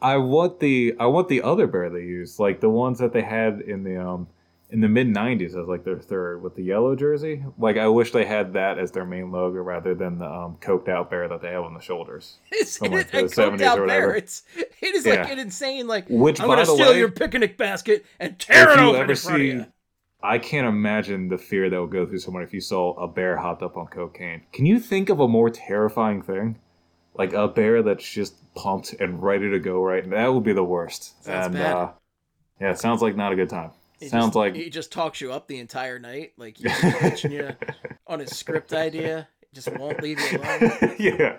I 0.00 0.16
want 0.16 0.60
the 0.60 0.94
I 0.98 1.06
want 1.06 1.28
the 1.28 1.42
other 1.42 1.66
bear 1.66 1.88
they 1.90 2.00
used, 2.00 2.38
like 2.38 2.60
the 2.60 2.70
ones 2.70 2.98
that 2.98 3.12
they 3.12 3.22
had 3.22 3.60
in 3.60 3.84
the 3.84 3.96
um 3.96 4.28
in 4.72 4.80
the 4.80 4.88
mid 4.88 5.06
'90s 5.08 5.50
as 5.60 5.68
like 5.68 5.84
their 5.84 5.98
third 5.98 6.42
with 6.42 6.56
the 6.56 6.62
yellow 6.64 6.96
jersey. 6.96 7.44
Like 7.58 7.76
I 7.76 7.86
wish 7.88 8.10
they 8.12 8.24
had 8.24 8.54
that 8.54 8.78
as 8.78 8.90
their 8.90 9.04
main 9.04 9.30
logo 9.30 9.58
rather 9.58 9.94
than 9.94 10.18
the 10.18 10.26
um 10.26 10.56
coked 10.60 10.88
out 10.88 11.10
bear 11.10 11.28
that 11.28 11.40
they 11.42 11.50
have 11.50 11.62
on 11.64 11.74
the 11.74 11.80
shoulders. 11.80 12.38
It's 12.52 12.78
from, 12.78 12.92
like, 12.92 13.06
it, 13.06 13.12
the 13.12 13.18
a 13.18 13.22
coked 13.24 13.58
70s 13.58 13.62
out 13.62 13.78
or 13.78 13.86
bear. 13.86 14.14
It's 14.16 14.42
it 14.56 14.94
is 14.94 15.06
Yeah. 15.06 15.22
like 15.22 15.30
an 15.30 15.38
insane 15.38 15.86
like 15.86 16.06
Which, 16.08 16.40
I'm 16.40 16.48
by 16.48 16.56
gonna 16.56 16.66
steal 16.66 16.90
way, 16.90 16.98
your 16.98 17.10
picnic 17.10 17.56
basket 17.56 18.04
and 18.18 18.38
tear 18.38 18.70
it 18.70 18.78
open 18.78 19.10
in 19.10 19.16
front 19.16 19.36
of 19.40 19.46
you. 19.46 19.66
I 20.24 20.38
can't 20.38 20.66
imagine 20.68 21.28
the 21.28 21.38
fear 21.38 21.68
that 21.68 21.80
would 21.80 21.90
go 21.90 22.06
through 22.06 22.20
someone 22.20 22.42
if 22.44 22.54
you 22.54 22.60
saw 22.60 22.94
a 22.94 23.08
bear 23.08 23.36
hopped 23.36 23.62
up 23.62 23.76
on 23.76 23.88
cocaine. 23.88 24.42
Can 24.52 24.66
you 24.66 24.78
think 24.78 25.08
of 25.10 25.18
a 25.20 25.26
more 25.28 25.50
terrifying 25.50 26.22
thing? 26.22 26.58
Like 27.14 27.32
a 27.34 27.48
bear 27.48 27.82
that's 27.82 28.08
just 28.08 28.36
pumped 28.54 28.94
and 28.94 29.22
ready 29.22 29.50
to 29.50 29.58
go 29.58 29.82
right. 29.82 30.08
That 30.08 30.32
would 30.32 30.44
be 30.44 30.52
the 30.52 30.64
worst. 30.64 31.22
Sounds 31.24 31.46
and 31.46 31.54
bad. 31.54 31.74
uh 31.76 31.92
yeah, 32.60 32.70
it 32.70 32.78
sounds 32.78 33.02
like 33.02 33.16
not 33.16 33.32
a 33.32 33.36
good 33.36 33.48
time. 33.50 33.72
Sounds 34.08 34.26
just, 34.26 34.36
like 34.36 34.54
he 34.54 34.70
just 34.70 34.92
talks 34.92 35.20
you 35.20 35.32
up 35.32 35.46
the 35.48 35.58
entire 35.58 35.98
night, 35.98 36.32
like 36.36 36.56
he's 36.56 36.72
pitching 36.80 37.32
you 37.32 37.50
on 38.06 38.20
his 38.20 38.36
script 38.36 38.72
idea. 38.72 39.28
Just 39.54 39.68
won't 39.76 40.02
leave 40.02 40.18
you 40.32 40.38
alone. 40.38 40.96
yeah. 40.98 41.36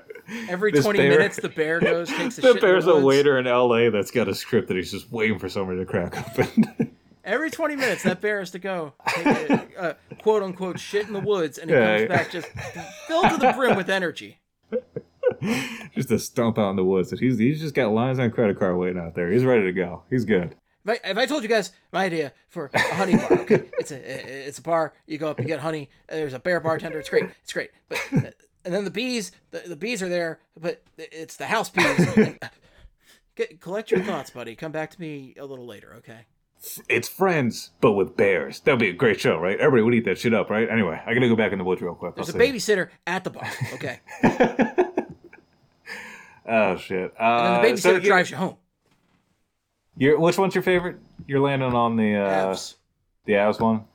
Every 0.47 0.71
This 0.71 0.83
twenty 0.83 0.99
bear- 0.99 1.17
minutes, 1.17 1.37
the 1.37 1.49
bear 1.49 1.79
goes 1.79 2.07
takes 2.15 2.37
a 2.37 2.41
the 2.41 2.53
shit. 2.53 2.61
bear's 2.61 2.85
the 2.85 2.93
a 2.93 2.99
waiter 3.01 3.39
in 3.39 3.45
LA 3.45 3.89
that's 3.89 4.11
got 4.11 4.27
a 4.27 4.35
script 4.35 4.67
that 4.67 4.77
he's 4.77 4.91
just 4.91 5.11
waiting 5.11 5.39
for 5.39 5.49
somebody 5.49 5.79
to 5.79 5.85
crack 5.85 6.15
open. 6.39 6.95
Every 7.25 7.49
twenty 7.49 7.75
minutes, 7.75 8.03
that 8.03 8.21
bear 8.21 8.39
has 8.39 8.51
to 8.51 8.59
go 8.59 8.93
take 9.07 9.25
a, 9.49 9.67
uh, 9.79 9.93
quote 10.21 10.43
unquote 10.43 10.79
shit 10.79 11.07
in 11.07 11.13
the 11.13 11.19
woods, 11.21 11.57
and 11.57 11.69
he 11.71 11.75
Yeah. 11.75 11.97
comes 11.97 12.09
back 12.09 12.31
just 12.31 12.47
filled 13.07 13.29
to 13.31 13.37
the 13.37 13.53
brim 13.57 13.75
with 13.77 13.89
energy. 13.89 14.39
just 15.95 16.09
to 16.09 16.19
stump 16.19 16.57
out 16.59 16.69
in 16.69 16.75
the 16.75 16.83
woods. 16.83 17.11
He's 17.19 17.37
he's 17.37 17.59
just 17.61 17.73
got 17.73 17.91
lines 17.91 18.19
on 18.19 18.29
credit 18.31 18.59
card 18.59 18.77
waiting 18.77 19.01
out 19.01 19.15
there. 19.15 19.31
He's 19.31 19.43
ready 19.45 19.63
to 19.63 19.71
go. 19.73 20.03
He's 20.09 20.25
good. 20.25 20.55
If 20.85 20.89
I, 21.05 21.09
if 21.11 21.17
I 21.17 21.25
told 21.25 21.43
you 21.43 21.49
guys 21.49 21.71
my 21.91 22.05
idea 22.05 22.33
for 22.49 22.69
a 22.73 22.79
honey 22.79 23.15
bar, 23.15 23.31
okay, 23.41 23.63
it's 23.79 23.91
a 23.91 24.47
it's 24.47 24.59
a 24.59 24.61
bar. 24.61 24.93
You 25.07 25.17
go 25.17 25.29
up, 25.29 25.39
you 25.39 25.45
get 25.45 25.59
honey. 25.59 25.89
There's 26.09 26.33
a 26.33 26.39
bear 26.39 26.59
bartender. 26.59 26.99
It's 26.99 27.09
great. 27.09 27.25
It's 27.43 27.53
great. 27.53 27.71
But 27.89 27.99
and 28.65 28.73
then 28.73 28.83
the 28.83 28.91
bees, 28.91 29.31
the, 29.51 29.59
the 29.59 29.75
bees 29.75 30.01
are 30.03 30.09
there, 30.09 30.39
but 30.59 30.83
it's 30.97 31.35
the 31.37 31.45
house 31.47 31.69
bees. 31.69 31.85
And, 32.17 32.39
get, 33.35 33.59
collect 33.61 33.91
your 33.91 34.01
thoughts, 34.01 34.29
buddy. 34.29 34.55
Come 34.55 34.71
back 34.71 34.91
to 34.91 34.99
me 35.01 35.35
a 35.39 35.45
little 35.45 35.65
later, 35.65 35.93
okay? 35.97 36.25
It's 36.87 37.09
friends, 37.09 37.71
but 37.81 37.91
with 37.91 38.15
bears. 38.15 38.61
That'd 38.61 38.79
be 38.79 38.87
a 38.87 38.93
great 38.93 39.19
show, 39.19 39.37
right? 39.37 39.59
Everybody 39.59 39.83
would 39.83 39.93
eat 39.95 40.05
that 40.05 40.17
shit 40.17 40.33
up, 40.33 40.49
right? 40.49 40.69
Anyway, 40.69 40.97
I 41.05 41.13
gotta 41.13 41.27
go 41.27 41.35
back 41.35 41.51
in 41.51 41.57
the 41.57 41.65
woods 41.65 41.81
real 41.81 41.93
quick. 41.93 42.15
There's 42.15 42.29
a 42.29 42.33
I'll 42.33 42.39
see. 42.39 42.51
babysitter 42.53 42.87
at 43.05 43.25
the 43.25 43.31
bar, 43.31 43.49
okay? 43.73 43.99
oh 46.47 46.77
shit. 46.77 47.13
And 47.19 47.19
Uh, 47.19 47.61
then 47.61 47.61
the 47.61 47.67
babysitter 47.67 47.81
so 47.81 47.91
you- 47.95 47.99
drives 48.01 48.31
you 48.31 48.37
home. 48.37 48.55
You're- 49.97 50.17
which 50.17 50.37
one's 50.37 50.55
your 50.55 50.61
favorite? 50.63 50.97
You're 51.27 51.39
landing 51.39 51.73
on 51.73 51.95
the 51.97 52.15
uh, 52.15 52.47
Avs. 52.53 52.75
the 53.25 53.33
Avs 53.33 53.59
one. 53.59 53.85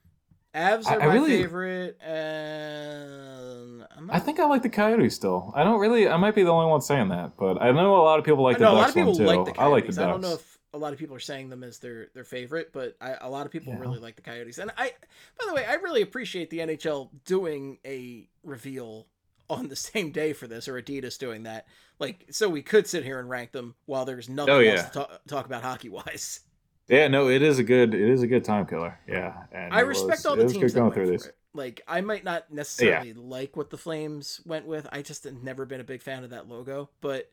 Avs 0.54 0.86
are 0.86 1.00
I 1.00 1.06
my 1.06 1.12
really- 1.14 1.42
favorite, 1.42 1.98
and 2.00 3.78
not 3.78 3.90
I 4.10 4.18
think 4.18 4.40
I 4.40 4.46
like 4.46 4.62
the 4.62 4.68
Coyotes 4.70 5.14
still. 5.14 5.52
I 5.54 5.62
don't 5.64 5.78
really. 5.80 6.08
I 6.08 6.16
might 6.16 6.34
be 6.34 6.42
the 6.42 6.50
only 6.50 6.66
one 6.70 6.80
saying 6.80 7.08
that, 7.10 7.32
but 7.36 7.60
I 7.60 7.70
know 7.72 7.96
a 7.96 8.02
lot 8.02 8.18
of 8.18 8.24
people 8.24 8.42
like 8.44 8.58
the 8.58 8.64
Ducks 8.64 8.94
one 8.94 9.14
too. 9.14 9.24
like 9.24 9.44
the 9.54 9.60
I 9.60 9.66
like 9.66 9.84
the. 9.86 9.92
Ducks. 9.92 9.98
I 9.98 10.06
don't 10.06 10.20
know 10.20 10.34
if 10.34 10.58
a 10.72 10.78
lot 10.78 10.92
of 10.92 10.98
people 10.98 11.14
are 11.16 11.20
saying 11.20 11.48
them 11.50 11.62
as 11.62 11.78
their 11.78 12.08
their 12.14 12.24
favorite, 12.24 12.72
but 12.72 12.96
I, 13.00 13.16
a 13.20 13.28
lot 13.28 13.46
of 13.46 13.52
people 13.52 13.72
Yeah. 13.74 13.80
really 13.80 13.98
like 13.98 14.16
the 14.16 14.22
Coyotes. 14.22 14.58
And 14.58 14.70
I, 14.76 14.92
by 15.38 15.46
the 15.46 15.54
way, 15.54 15.64
I 15.66 15.74
really 15.74 16.02
appreciate 16.02 16.50
the 16.50 16.58
NHL 16.60 17.10
doing 17.24 17.78
a 17.84 18.28
reveal 18.42 19.06
on 19.50 19.68
the 19.68 19.76
same 19.76 20.10
day 20.12 20.32
for 20.32 20.46
this, 20.46 20.68
or 20.68 20.80
Adidas 20.80 21.18
doing 21.18 21.44
that. 21.44 21.66
Like, 21.98 22.26
so 22.30 22.48
we 22.48 22.62
could 22.62 22.86
sit 22.86 23.04
here 23.04 23.18
and 23.18 23.28
rank 23.28 23.52
them 23.52 23.74
while 23.86 24.04
there's 24.04 24.28
nothing 24.28 24.54
Oh, 24.54 24.60
else 24.60 24.84
to 24.84 24.90
talk, 24.90 25.20
talk 25.26 25.46
about 25.46 25.62
hockey 25.62 25.88
wise. 25.88 26.40
Yeah, 26.88 27.08
no, 27.08 27.28
it 27.28 27.42
is 27.42 27.58
a 27.58 27.64
good 27.64 27.92
it 27.94 28.08
is 28.08 28.22
a 28.22 28.26
good 28.26 28.44
time 28.44 28.66
killer. 28.66 28.98
Yeah, 29.06 29.34
and 29.52 29.74
I 29.74 29.80
respect 29.80 30.18
was- 30.20 30.26
all 30.26 30.36
the 30.36 30.46
teams 30.48 30.72
good 30.72 30.80
going 30.80 30.92
through 30.92 31.12
it. 31.14 31.34
Like, 31.54 31.80
I 31.88 32.02
might 32.02 32.24
not 32.24 32.52
necessarily 32.52 33.14
like 33.14 33.56
what 33.56 33.70
the 33.70 33.76
Flames 33.78 34.40
went 34.46 34.66
with. 34.66 34.86
I 34.92 35.02
just 35.02 35.24
have 35.24 35.42
never 35.42 35.66
been 35.66 35.80
a 35.80 35.84
big 35.84 36.02
fan 36.02 36.22
of 36.24 36.30
that 36.30 36.48
logo, 36.48 36.88
but 37.00 37.30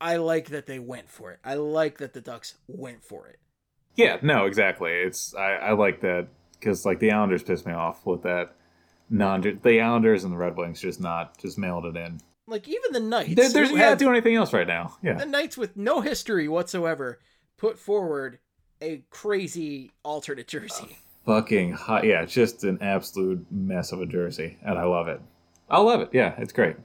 I 0.00 0.16
like 0.16 0.50
that 0.50 0.66
they 0.66 0.78
went 0.78 1.10
for 1.10 1.32
it. 1.32 1.40
I 1.44 1.54
like 1.54 1.98
that 1.98 2.12
the 2.12 2.20
Ducks 2.20 2.54
went 2.68 3.02
for 3.02 3.26
it. 3.28 3.38
Yeah, 3.96 4.18
no, 4.22 4.44
exactly. 4.46 4.92
It's 4.92 5.34
I, 5.34 5.54
I 5.54 5.72
like 5.72 6.00
that 6.02 6.28
because 6.52 6.84
like 6.86 7.00
the 7.00 7.10
Islanders 7.12 7.42
pissed 7.42 7.66
me 7.66 7.72
off 7.72 8.04
with 8.06 8.22
that 8.22 8.54
non 9.10 9.40
the 9.62 9.80
Islanders 9.80 10.24
and 10.24 10.32
the 10.32 10.36
Red 10.36 10.56
Wings 10.56 10.80
just 10.80 11.00
not 11.00 11.38
just 11.38 11.58
mailed 11.58 11.84
it 11.86 11.96
in. 11.96 12.20
Like 12.48 12.68
even 12.68 12.92
the 12.92 13.00
Knights, 13.00 13.52
they're, 13.52 13.64
who 13.64 13.70
you 13.72 13.76
can't 13.76 13.90
have- 13.90 13.98
do 13.98 14.10
anything 14.10 14.36
else 14.36 14.52
right 14.52 14.66
now. 14.66 14.96
Yeah, 15.02 15.14
the 15.14 15.26
Knights 15.26 15.56
with 15.56 15.76
no 15.76 16.00
history 16.00 16.46
whatsoever 16.48 17.18
put 17.56 17.78
forward 17.78 18.38
a 18.80 19.02
crazy 19.10 19.90
alternate 20.04 20.46
jersey. 20.46 20.98
fucking 21.24 21.72
hot. 21.72 22.04
Yeah, 22.04 22.24
just 22.24 22.62
an 22.64 22.78
absolute 22.82 23.46
mess 23.50 23.90
of 23.92 24.00
a 24.00 24.06
jersey, 24.06 24.58
and 24.62 24.78
I 24.78 24.84
love 24.84 25.08
it. 25.08 25.20
I 25.68 25.80
love 25.80 26.00
it. 26.02 26.10
Yeah, 26.12 26.34
it's 26.38 26.52
great. 26.52 26.76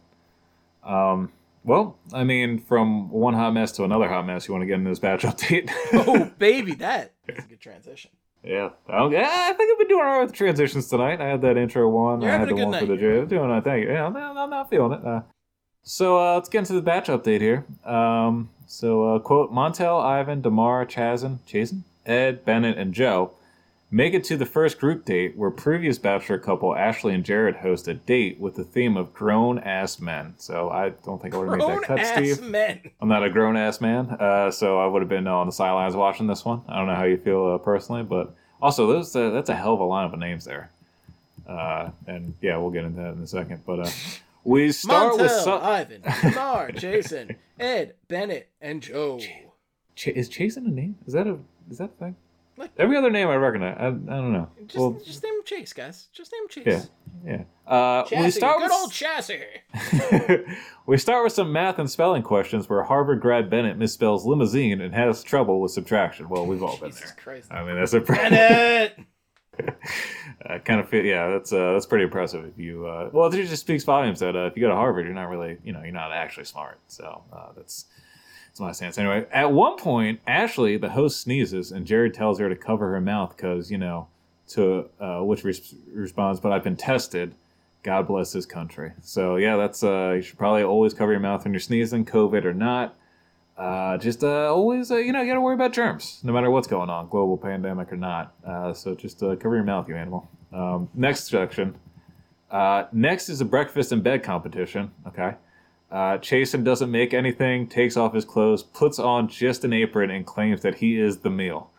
Um, 0.83 1.31
well, 1.63 1.99
I 2.11 2.23
mean, 2.23 2.57
from 2.59 3.11
one 3.11 3.35
hot 3.35 3.53
mess 3.53 3.71
to 3.73 3.83
another 3.83 4.07
hot 4.07 4.25
mess, 4.25 4.47
you 4.47 4.53
want 4.53 4.63
to 4.63 4.65
get 4.65 4.75
into 4.75 4.89
this 4.89 4.97
batch 4.99 5.21
update? 5.23 5.69
oh 5.93 6.31
baby, 6.39 6.73
that 6.75 7.13
is 7.27 7.45
a 7.45 7.47
good 7.47 7.59
transition. 7.59 8.09
Yeah. 8.43 8.69
Yeah, 8.89 9.27
I 9.29 9.53
think 9.53 9.71
I've 9.71 9.77
been 9.77 9.87
doing 9.87 10.03
all 10.03 10.11
right 10.13 10.21
with 10.21 10.31
the 10.31 10.37
transitions 10.37 10.87
tonight. 10.87 11.21
I 11.21 11.27
had 11.27 11.41
that 11.41 11.57
intro 11.57 11.87
one. 11.89 12.21
You're 12.21 12.31
I 12.31 12.37
had 12.37 12.49
the 12.49 12.55
one 12.55 12.79
for 12.79 12.85
the 12.85 12.95
night. 12.95 13.23
J. 13.29 13.35
Doing 13.35 13.51
it. 13.51 13.63
Thank 13.63 13.83
you. 13.85 13.91
Yeah, 13.91 14.05
I'm, 14.07 14.15
I'm 14.15 14.49
not 14.49 14.69
feeling 14.69 14.93
it. 14.93 15.05
Uh, 15.05 15.21
so 15.83 16.17
uh, 16.17 16.35
let's 16.35 16.49
get 16.49 16.59
into 16.59 16.73
the 16.73 16.81
batch 16.81 17.07
update 17.07 17.41
here. 17.41 17.65
Um, 17.85 18.49
so, 18.67 19.15
uh, 19.15 19.19
quote 19.19 19.51
Montel, 19.51 20.01
Ivan, 20.03 20.41
Damar, 20.41 20.85
Chazen, 20.85 21.39
Chazen, 21.47 21.81
Ed, 22.05 22.45
Bennett, 22.45 22.77
and 22.77 22.93
Joe 22.93 23.31
make 23.93 24.13
it 24.13 24.23
to 24.23 24.37
the 24.37 24.45
first 24.45 24.79
group 24.79 25.03
date 25.03 25.35
where 25.35 25.51
previous 25.51 25.97
bachelor 25.97 26.39
couple 26.39 26.73
Ashley 26.73 27.13
and 27.13 27.25
Jared 27.25 27.57
host 27.57 27.87
a 27.89 27.93
date 27.93 28.39
with 28.39 28.55
the 28.55 28.63
theme 28.63 28.95
of 28.95 29.13
grown 29.13 29.59
ass 29.59 29.99
men. 29.99 30.33
So 30.37 30.69
I 30.69 30.89
don't 30.89 31.21
think 31.21 31.35
I 31.35 31.37
would 31.37 31.49
have 31.49 31.57
made 31.57 31.67
that 31.67 31.83
cut, 31.83 31.99
ass 31.99 32.13
Steve. 32.13 32.41
men. 32.41 32.89
I'm 33.01 33.09
not 33.09 33.23
a 33.23 33.29
grown 33.29 33.57
ass 33.57 33.81
man, 33.81 34.09
uh, 34.11 34.49
so 34.49 34.79
I 34.79 34.87
would 34.87 35.01
have 35.01 35.09
been 35.09 35.27
on 35.27 35.45
the 35.45 35.51
sidelines 35.51 35.95
watching 35.95 36.27
this 36.27 36.45
one. 36.45 36.61
I 36.69 36.77
don't 36.77 36.87
know 36.87 36.95
how 36.95 37.03
you 37.03 37.17
feel 37.17 37.47
uh, 37.47 37.57
personally, 37.57 38.03
but 38.03 38.33
also 38.61 38.87
those 38.87 39.13
uh, 39.15 39.29
that's 39.31 39.49
a 39.49 39.55
hell 39.55 39.73
of 39.73 39.81
a 39.81 39.83
lineup 39.83 40.13
of 40.13 40.19
names 40.19 40.45
there. 40.45 40.71
Uh, 41.47 41.89
and 42.07 42.33
yeah, 42.41 42.55
we'll 42.57 42.71
get 42.71 42.85
into 42.85 43.01
that 43.01 43.13
in 43.13 43.21
a 43.21 43.27
second. 43.27 43.61
But 43.65 43.79
uh, 43.81 43.89
we 44.45 44.71
start 44.71 45.13
Montel, 45.13 45.21
with 45.21 45.31
some. 45.31 45.61
Ivan, 45.61 46.01
Lamar, 46.23 46.71
Jason, 46.71 47.35
Ed, 47.59 47.95
Bennett, 48.07 48.49
and 48.61 48.81
Joe. 48.81 49.19
Ch- 49.95 50.07
is 50.07 50.29
Chasen 50.29 50.65
a 50.65 50.69
name? 50.69 50.95
Is 51.05 51.13
that 51.13 51.27
a 51.27 51.37
is 51.69 51.79
that 51.79 51.85
a 51.85 51.87
thing? 51.99 52.15
Like- 52.57 52.71
Every 52.77 52.95
other 52.97 53.09
name 53.09 53.27
I 53.27 53.35
recognize. 53.35 53.77
I, 53.79 53.87
I 53.87 53.89
don't 53.89 54.33
know. 54.33 54.49
Just, 54.67 54.77
well, 54.77 54.99
just 55.03 55.23
name 55.23 55.33
him 55.33 55.43
Chase, 55.45 55.73
guys. 55.73 56.07
Just 56.13 56.31
name 56.31 56.43
him 56.43 56.49
Chase. 56.49 56.89
yeah, 57.25 57.31
yeah. 57.31 57.43
Uh, 57.71 58.03
Chassis, 58.03 58.23
we 58.23 58.31
start 58.31 58.57
good 58.59 58.63
with 58.65 58.71
old 58.73 58.91
chassis. 58.91 59.41
we 60.85 60.97
start 60.97 61.23
with 61.23 61.33
some 61.33 61.51
math 61.51 61.79
and 61.79 61.89
spelling 61.89 62.21
questions 62.23 62.69
where 62.69 62.83
Harvard 62.83 63.21
grad 63.21 63.49
Bennett 63.49 63.79
misspells 63.79 64.25
limousine 64.25 64.81
and 64.81 64.93
has 64.93 65.23
trouble 65.23 65.61
with 65.61 65.71
subtraction. 65.71 66.29
Well, 66.29 66.45
we've 66.45 66.61
all 66.61 66.77
been 66.77 66.89
Jesus 66.91 67.01
there. 67.11 67.15
Christ. 67.23 67.51
I 67.51 67.63
mean, 67.63 67.75
that's 67.75 67.93
a 67.93 68.01
pretty. 68.01 68.21
Bennett. 68.29 68.99
I 70.45 70.57
kind 70.59 70.79
of 70.79 70.89
feel, 70.89 71.03
yeah, 71.05 71.27
that's 71.29 71.53
uh, 71.53 71.73
that's 71.73 71.85
pretty 71.85 72.03
impressive. 72.05 72.45
If 72.45 72.57
you, 72.57 72.85
uh, 72.87 73.09
well, 73.13 73.27
it 73.31 73.35
just 73.45 73.61
speaks 73.61 73.83
volumes 73.83 74.19
that 74.19 74.35
uh, 74.35 74.45
if 74.47 74.55
you 74.55 74.61
go 74.61 74.69
to 74.69 74.75
Harvard, 74.75 75.05
you're 75.05 75.13
not 75.13 75.29
really, 75.29 75.57
you 75.63 75.71
know, 75.71 75.81
you're 75.83 75.91
not 75.91 76.11
actually 76.11 76.45
smart. 76.45 76.79
So 76.87 77.23
uh, 77.31 77.49
that's 77.55 77.85
that's 78.51 78.59
my 78.59 78.73
stance. 78.73 78.97
Anyway, 78.97 79.25
at 79.31 79.53
one 79.53 79.77
point, 79.77 80.19
Ashley, 80.27 80.75
the 80.75 80.89
host, 80.89 81.21
sneezes, 81.21 81.71
and 81.71 81.85
Jared 81.85 82.13
tells 82.13 82.37
her 82.39 82.49
to 82.49 82.55
cover 82.55 82.91
her 82.91 82.99
mouth 82.99 83.35
because 83.35 83.71
you 83.71 83.77
know, 83.77 84.07
to 84.49 84.89
uh, 84.99 85.21
which 85.21 85.45
res- 85.45 85.73
responds, 85.93 86.41
"But 86.41 86.51
I've 86.51 86.63
been 86.63 86.75
tested. 86.75 87.33
God 87.81 88.07
bless 88.07 88.33
this 88.33 88.45
country." 88.45 88.91
So 89.01 89.37
yeah, 89.37 89.55
that's 89.55 89.83
uh, 89.83 90.13
you 90.17 90.21
should 90.21 90.37
probably 90.37 90.63
always 90.63 90.93
cover 90.93 91.11
your 91.11 91.21
mouth 91.21 91.45
when 91.45 91.53
you're 91.53 91.61
sneezing, 91.61 92.03
COVID 92.05 92.43
or 92.43 92.53
not. 92.53 92.95
Uh, 93.57 93.97
just 93.97 94.23
uh, 94.23 94.51
always, 94.51 94.91
uh, 94.91 94.97
you 94.97 95.13
know, 95.13 95.21
you 95.21 95.27
got 95.27 95.35
to 95.35 95.41
worry 95.41 95.53
about 95.53 95.71
germs, 95.71 96.19
no 96.23 96.33
matter 96.33 96.49
what's 96.49 96.67
going 96.67 96.89
on, 96.89 97.07
global 97.09 97.37
pandemic 97.37 97.93
or 97.93 97.97
not. 97.97 98.33
Uh, 98.45 98.73
so 98.73 98.95
just 98.95 99.21
uh, 99.23 99.35
cover 99.35 99.55
your 99.55 99.63
mouth, 99.63 99.87
you 99.87 99.95
animal. 99.95 100.27
Um, 100.51 100.89
next 100.93 101.25
section. 101.25 101.75
Uh, 102.49 102.85
next 102.91 103.29
is 103.29 103.39
a 103.39 103.45
breakfast 103.45 103.93
in 103.93 104.01
bed 104.01 104.23
competition. 104.23 104.91
Okay. 105.07 105.35
Uh, 105.91 106.17
Chasen 106.17 106.63
doesn't 106.63 106.89
make 106.89 107.13
anything, 107.13 107.67
takes 107.67 107.97
off 107.97 108.13
his 108.13 108.23
clothes, 108.23 108.63
puts 108.63 108.97
on 108.97 109.27
just 109.27 109.65
an 109.65 109.73
apron, 109.73 110.09
and 110.09 110.25
claims 110.25 110.61
that 110.61 110.75
he 110.75 110.99
is 110.99 111.17
the 111.17 111.29
meal. 111.29 111.69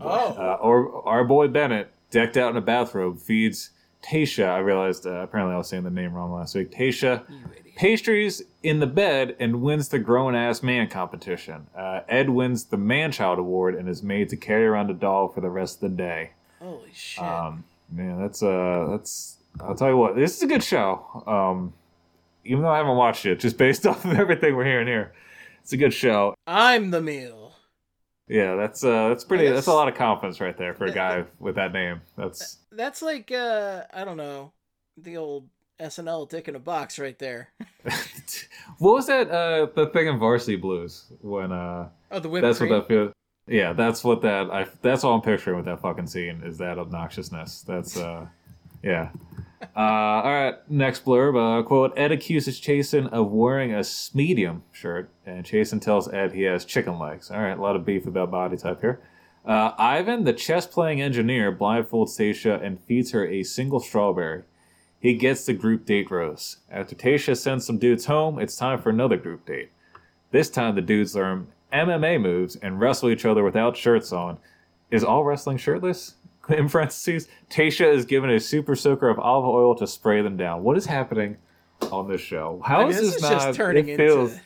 Oh. 0.00 0.32
Uh, 0.32 0.58
or 0.60 1.06
our 1.06 1.24
boy 1.24 1.48
Bennett, 1.48 1.92
decked 2.10 2.36
out 2.36 2.50
in 2.50 2.56
a 2.56 2.62
bathrobe, 2.62 3.18
feeds 3.18 3.70
Tasha. 4.02 4.48
I 4.48 4.58
realized 4.58 5.06
uh, 5.06 5.20
apparently 5.20 5.54
I 5.54 5.58
was 5.58 5.68
saying 5.68 5.82
the 5.82 5.90
name 5.90 6.14
wrong 6.14 6.32
last 6.32 6.54
week. 6.54 6.70
Tasha 6.70 7.24
pastries 7.76 8.42
in 8.62 8.80
the 8.80 8.86
bed 8.86 9.36
and 9.38 9.60
wins 9.60 9.88
the 9.88 9.98
grown 9.98 10.34
ass 10.34 10.62
man 10.62 10.88
competition. 10.88 11.66
Uh, 11.76 12.00
Ed 12.08 12.30
wins 12.30 12.64
the 12.64 12.76
man 12.76 13.12
child 13.12 13.38
award 13.38 13.74
and 13.74 13.88
is 13.88 14.02
made 14.02 14.28
to 14.30 14.36
carry 14.36 14.66
around 14.66 14.90
a 14.90 14.94
doll 14.94 15.28
for 15.28 15.40
the 15.40 15.50
rest 15.50 15.82
of 15.82 15.90
the 15.90 15.96
day. 15.96 16.30
Holy 16.60 16.90
shit. 16.92 17.22
Um, 17.22 17.64
man, 17.90 18.20
that's 18.20 18.42
uh, 18.42 18.86
that's 18.90 19.36
I'll 19.60 19.74
tell 19.74 19.88
you 19.88 19.96
what, 19.96 20.16
this 20.16 20.36
is 20.36 20.42
a 20.42 20.46
good 20.46 20.62
show. 20.62 21.22
Um, 21.26 21.72
even 22.46 22.62
though 22.62 22.70
I 22.70 22.78
haven't 22.78 22.96
watched 22.96 23.26
it, 23.26 23.40
just 23.40 23.58
based 23.58 23.86
off 23.86 24.04
of 24.04 24.12
everything 24.12 24.56
we're 24.56 24.64
hearing 24.64 24.86
here, 24.86 25.12
it's 25.62 25.72
a 25.72 25.76
good 25.76 25.92
show. 25.92 26.34
I'm 26.46 26.90
the 26.90 27.00
meal. 27.00 27.54
Yeah, 28.28 28.56
that's 28.56 28.82
uh, 28.82 29.08
that's 29.08 29.24
pretty. 29.24 29.48
That's 29.48 29.68
a 29.68 29.72
lot 29.72 29.88
of 29.88 29.94
confidence 29.94 30.40
right 30.40 30.56
there 30.56 30.74
for 30.74 30.86
a 30.86 30.92
guy 30.92 31.24
with 31.38 31.54
that 31.56 31.72
name. 31.72 32.00
That's 32.16 32.58
That's 32.72 33.02
like 33.02 33.30
uh 33.30 33.82
I 33.92 34.04
don't 34.04 34.16
know, 34.16 34.52
the 34.96 35.16
old 35.16 35.48
SNL 35.80 36.28
dick 36.28 36.48
in 36.48 36.56
a 36.56 36.58
box 36.58 36.98
right 36.98 37.18
there. 37.18 37.50
what 38.78 38.94
was 38.94 39.06
that? 39.06 39.30
Uh, 39.30 39.66
the 39.74 39.86
thing 39.92 40.08
in 40.08 40.18
Varsity 40.18 40.56
Blues 40.56 41.04
when 41.20 41.52
uh. 41.52 41.88
Oh, 42.10 42.18
the 42.18 42.28
whipped 42.28 42.42
that's 42.42 42.58
cream. 42.58 42.70
what 42.70 42.80
that 42.80 42.88
feels. 42.88 43.12
Yeah, 43.46 43.72
that's 43.72 44.02
what 44.02 44.22
that. 44.22 44.50
I. 44.50 44.66
That's 44.82 45.04
all 45.04 45.14
I'm 45.14 45.20
picturing 45.20 45.56
with 45.56 45.66
that 45.66 45.80
fucking 45.80 46.08
scene 46.08 46.42
is 46.44 46.58
that 46.58 46.78
obnoxiousness. 46.78 47.64
That's 47.64 47.96
uh, 47.96 48.26
yeah. 48.82 49.10
Uh, 49.74 49.80
all 49.80 50.32
right. 50.32 50.70
Next 50.70 51.04
blurb. 51.04 51.36
Uh, 51.36 51.62
quote: 51.62 51.92
Ed 51.96 52.12
accuses 52.12 52.60
Chasen 52.60 53.10
of 53.10 53.30
wearing 53.30 53.74
a 53.74 53.82
medium 54.14 54.62
shirt, 54.72 55.10
and 55.24 55.44
Chasen 55.44 55.80
tells 55.80 56.08
Ed 56.12 56.32
he 56.32 56.42
has 56.42 56.64
chicken 56.64 56.98
legs. 56.98 57.30
All 57.30 57.40
right, 57.40 57.56
a 57.56 57.60
lot 57.60 57.76
of 57.76 57.84
beef 57.84 58.06
about 58.06 58.30
body 58.30 58.56
type 58.56 58.80
here. 58.80 59.00
Uh, 59.46 59.72
Ivan, 59.78 60.24
the 60.24 60.32
chess-playing 60.32 61.00
engineer, 61.00 61.52
blindfolds 61.52 62.18
Tasha 62.18 62.62
and 62.62 62.80
feeds 62.80 63.12
her 63.12 63.26
a 63.26 63.44
single 63.44 63.80
strawberry. 63.80 64.42
He 64.98 65.14
gets 65.14 65.46
the 65.46 65.52
group 65.52 65.86
date 65.86 66.10
rose. 66.10 66.56
After 66.70 66.96
Tasha 66.96 67.36
sends 67.36 67.64
some 67.64 67.78
dudes 67.78 68.06
home, 68.06 68.38
it's 68.38 68.56
time 68.56 68.82
for 68.82 68.90
another 68.90 69.16
group 69.16 69.46
date. 69.46 69.70
This 70.32 70.50
time, 70.50 70.74
the 70.74 70.82
dudes 70.82 71.14
learn 71.14 71.46
MMA 71.72 72.20
moves 72.20 72.56
and 72.56 72.80
wrestle 72.80 73.10
each 73.10 73.24
other 73.24 73.44
without 73.44 73.76
shirts 73.76 74.12
on. 74.12 74.38
Is 74.90 75.04
all 75.04 75.24
wrestling 75.24 75.58
shirtless? 75.58 76.14
In 76.48 76.68
parentheses, 76.68 77.28
Tasha 77.50 77.92
is 77.92 78.04
given 78.04 78.30
a 78.30 78.38
super 78.40 78.76
soaker 78.76 79.08
of 79.08 79.18
olive 79.18 79.46
oil 79.46 79.74
to 79.76 79.86
spray 79.86 80.22
them 80.22 80.36
down. 80.36 80.62
What 80.62 80.76
is 80.76 80.86
happening 80.86 81.36
on 81.92 82.08
this 82.08 82.20
show? 82.20 82.62
How 82.64 82.80
I 82.80 82.82
mean, 82.84 82.90
is 82.90 82.96
this 83.00 83.06
this 83.06 83.16
is 83.16 83.22
not? 83.22 83.30
just 83.32 83.56
turning 83.56 83.88
it 83.88 83.96
feels. 83.96 84.32
into. 84.32 84.42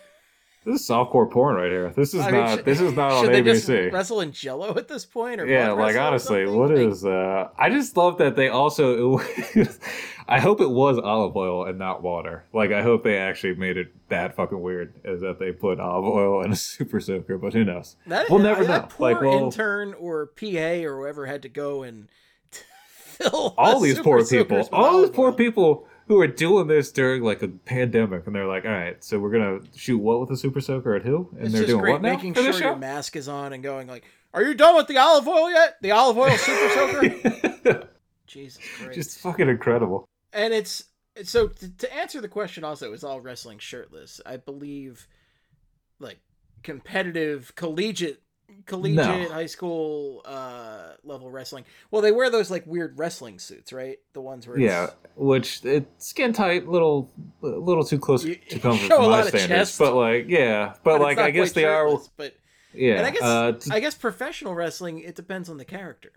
This 0.67 0.83
is 0.83 0.89
softcore 0.89 1.31
porn 1.31 1.57
right 1.57 1.71
here. 1.71 1.91
This 1.97 2.13
is 2.13 2.21
I 2.21 2.31
mean, 2.31 2.41
not. 2.41 2.65
this 2.67 2.83
is 2.83 2.93
not 2.93 3.13
on 3.13 3.27
they 3.27 3.41
just 3.43 3.67
ABC. 3.67 3.91
wrestle 3.93 4.21
in 4.21 4.31
Jello 4.33 4.77
at 4.77 4.89
this 4.89 5.07
point, 5.07 5.41
or 5.41 5.47
Yeah, 5.47 5.73
like 5.73 5.97
honestly, 5.97 6.45
what 6.47 6.69
Like, 6.71 6.79
is? 6.81 7.03
uh 7.05 7.49
I 7.59 7.71
just 7.71 7.97
love 7.97 8.19
that 8.19 8.37
they 8.37 8.49
also. 8.51 9.19
I 10.31 10.39
hope 10.41 10.61
it 10.61 10.71
was 10.71 10.99
olive 10.99 11.37
oil 11.37 11.65
and 11.67 11.79
not 11.79 12.03
water. 12.03 12.45
Like 12.53 12.71
I 12.73 12.83
hope 12.83 13.03
they 13.05 13.19
actually 13.19 13.55
made 13.57 13.77
it 13.77 13.93
that 14.09 14.37
fucking 14.37 14.61
weird, 14.61 14.95
is 15.05 15.21
that 15.23 15.39
they 15.39 15.53
put 15.53 15.81
olive 15.81 16.05
oil 16.05 16.43
in 16.43 16.53
a 16.53 16.57
super 16.71 17.01
soaker. 17.01 17.37
But 17.37 17.53
who 17.53 17.65
knows? 17.65 17.97
That, 18.07 18.31
We'll 18.31 18.39
never 18.39 18.65
that 18.65 18.83
know. 18.83 18.89
Poor 18.89 19.13
Like, 19.13 19.21
well- 19.23 19.45
intern 19.45 19.95
or 19.95 20.27
PA 20.27 20.85
or 20.87 20.97
whoever 20.99 21.27
had 21.27 21.43
to 21.43 21.49
go 21.49 21.83
and 21.83 22.09
fill 22.51 23.55
all 23.59 23.81
these 23.81 23.99
poor 23.99 24.25
people, 24.25 24.69
all 24.73 25.01
these 25.03 25.11
poor 25.11 25.29
oil. 25.31 25.35
people 25.35 25.87
who 26.09 26.21
are 26.21 26.27
doing 26.27 26.67
this 26.67 26.91
during 26.91 27.23
like 27.23 27.43
a 27.43 27.49
pandemic, 27.49 28.27
and 28.27 28.35
they're 28.35 28.47
like, 28.47 28.65
"All 28.65 28.71
right, 28.71 29.03
so 29.05 29.19
we're 29.19 29.31
gonna 29.31 29.61
shoot 29.77 29.99
what 29.99 30.21
with 30.21 30.31
a 30.31 30.37
super 30.37 30.61
soaker 30.61 30.95
at 30.95 31.03
who?" 31.03 31.29
And 31.37 31.47
It's 31.47 31.53
they're 31.55 31.67
doing 31.67 31.93
what 31.93 32.03
now 32.03 32.13
making 32.13 32.35
sure 32.35 32.53
your 32.53 32.77
mask 32.77 33.15
is 33.17 33.29
on 33.29 33.53
and 33.53 33.63
going 33.63 33.87
like, 33.87 34.05
"Are 34.35 34.43
you 34.43 34.55
done 34.55 34.75
with 34.77 34.87
the 34.89 34.99
olive 34.99 35.29
oil 35.29 35.51
yet? 35.51 35.77
The 35.83 35.93
olive 35.93 36.19
oil 36.19 36.31
super 36.37 36.69
soaker." 37.65 37.89
Jesus 38.27 38.63
Christ! 38.79 38.95
just 38.95 39.19
fucking 39.21 39.49
incredible. 39.49 40.09
And 40.33 40.53
it's 40.55 40.85
so 41.25 41.49
to, 41.49 41.69
to 41.77 41.95
answer 41.95 42.21
the 42.21 42.29
question 42.29 42.65
also 42.65 42.93
is 42.93 43.03
all 43.05 43.21
wrestling 43.21 43.59
shirtless 43.59 44.21
i 44.27 44.37
believe 44.37 45.07
like 45.99 46.19
competitive 46.63 47.53
collegiate 47.55 48.23
collegiate, 48.67 49.31
high 49.31 49.47
school 49.47 50.23
uh, 50.25 50.95
level 51.05 51.31
wrestling. 51.31 51.65
Well, 51.91 52.03
they 52.03 52.13
wear 52.13 52.31
those 52.31 52.51
like 52.51 52.67
weird 52.67 52.99
wrestling 52.99 53.39
suits, 53.39 53.73
right? 53.73 53.99
The 54.13 54.21
ones 54.21 54.47
where 54.47 54.57
it's, 54.57 54.65
Yeah, 54.65 54.89
which 55.17 55.65
it's 55.65 56.07
skin 56.07 56.33
tight, 56.33 56.67
little, 56.69 57.11
little 57.43 57.85
too 57.85 57.99
close 57.99 58.25
You- 58.25 58.37
to 58.37 58.59
comfort 58.61 58.89
show 58.89 58.97
for 58.97 59.03
a 59.05 59.09
my 59.09 59.21
standards. 59.23 59.47
chest. 59.49 59.79
But 59.79 59.95
like, 59.95 60.27
yeah, 60.29 60.75
but, 60.83 60.97
it's 60.97 61.03
like, 61.03 61.19
I 61.19 61.31
guess 61.31 61.53
they 61.53 61.65
are. 61.65 61.97
But 62.17 62.35
Yeah, 62.75 62.95
and 62.97 63.07
I 63.07 63.11
guess 63.11 63.23
uh, 63.23 63.53
t- 63.53 63.71
I 63.73 63.81
guess 63.81 63.95
professional 63.95 64.55
wrestling 64.55 65.01
it 65.01 65.15
depends 65.15 65.49
on 65.49 65.57
the 65.57 65.65
character. 65.65 66.13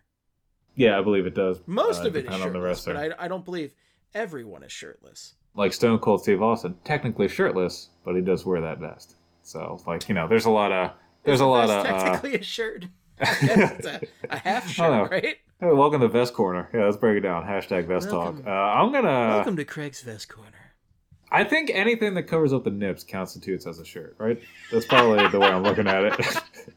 yeah, 0.76 0.98
I 0.98 1.04
believe 1.04 1.26
it 1.26 1.36
does. 1.36 1.60
Most 1.68 2.04
uh, 2.04 2.08
of 2.08 2.16
it 2.16 2.26
is 2.26 2.42
on 2.42 2.52
the 2.54 2.60
wrestler. 2.62 2.94
but 2.96 3.20
I, 3.20 3.26
I 3.26 3.28
don't 3.28 3.46
believe 3.46 3.74
everyone 4.14 4.64
is 4.64 4.72
shirtless. 4.72 5.36
like 5.56 5.74
Stone 5.74 6.00
Cold 6.00 6.22
Steve 6.22 6.42
Austin, 6.42 6.76
technically 6.84 7.28
shirtless, 7.28 7.90
but 8.04 8.16
he 8.16 8.22
does 8.22 8.46
wear 8.46 8.62
that 8.62 8.80
vest. 8.80 9.16
So 9.44 9.82
like, 9.86 10.08
you 10.08 10.16
know, 10.16 10.28
there's 10.28 10.46
a 10.46 10.50
lot 10.52 10.72
of 10.72 10.92
there's 11.24 11.42
a 11.42 11.46
lot 11.46 11.70
of. 11.70 11.86
Uh, 11.86 12.04
technically 12.04 12.36
a 12.36 12.44
shirt. 12.44 12.86
I 13.20 13.26
guess 13.26 13.42
it's 13.80 13.88
a, 13.88 14.02
a 14.30 14.38
half 14.38 14.70
shirt, 14.70 15.12
right? 15.12 15.38
hey, 15.60 15.72
welcome 15.72 16.02
to 16.02 16.08
Vest 16.08 16.34
Corner. 16.34 16.70
Yeah, 16.74 16.86
let's 16.86 16.98
break 16.98 17.18
it 17.18 17.22
down. 17.22 17.44
Hashtag 17.44 17.88
Vest 17.88 18.12
Welcome. 18.12 18.44
Talk. 18.44 18.48
Uh, 18.48 18.50
I'm 18.50 18.92
gonna. 18.92 19.08
Welcome 19.10 19.56
to 19.58 19.66
Craig's 19.66 20.02
Vest 20.02 20.30
Corner. 20.30 20.50
I 21.32 21.44
think 21.44 21.72
anything 21.74 22.14
that 22.14 22.24
covers 22.24 22.54
up 22.54 22.64
the 22.64 22.70
nips 22.70 23.04
constitutes 23.04 23.66
as 23.66 23.80
a 23.80 23.86
shirt, 23.86 24.16
right? 24.20 24.40
That's 24.72 24.86
probably 24.86 25.28
the 25.30 25.40
way 25.40 25.48
I'm 25.48 25.64
looking 25.64 25.88
at 25.88 26.04
it. 26.04 26.14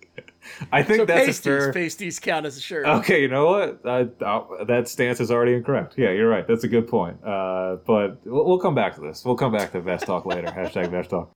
I 0.73 0.82
think 0.82 1.01
So 1.01 1.05
that's 1.06 1.23
a 1.23 1.27
pasties, 1.27 1.44
fair. 1.44 1.73
pasties 1.73 2.18
count 2.18 2.47
as 2.47 2.56
a 2.56 2.60
shirt. 2.60 2.86
Okay, 2.86 3.23
you 3.23 3.28
know 3.28 3.47
what? 3.47 3.81
I, 3.85 4.09
I, 4.24 4.64
that 4.64 4.89
stance 4.89 5.20
is 5.20 5.31
already 5.31 5.55
incorrect. 5.55 5.94
Yeah, 5.97 6.10
you're 6.10 6.28
right. 6.28 6.47
That's 6.47 6.64
a 6.64 6.68
good 6.68 6.89
point. 6.89 7.23
Uh, 7.24 7.77
but 7.86 8.18
we'll, 8.24 8.44
we'll 8.47 8.59
come 8.59 8.74
back 8.74 8.94
to 8.97 9.01
this. 9.01 9.24
We'll 9.24 9.36
come 9.36 9.52
back 9.52 9.73
to 9.73 9.81
Vest 9.81 10.06
Talk 10.06 10.27
later. 10.27 10.47
Hashtag 10.56 10.90
Vest 10.90 11.10
Talk. 11.10 11.32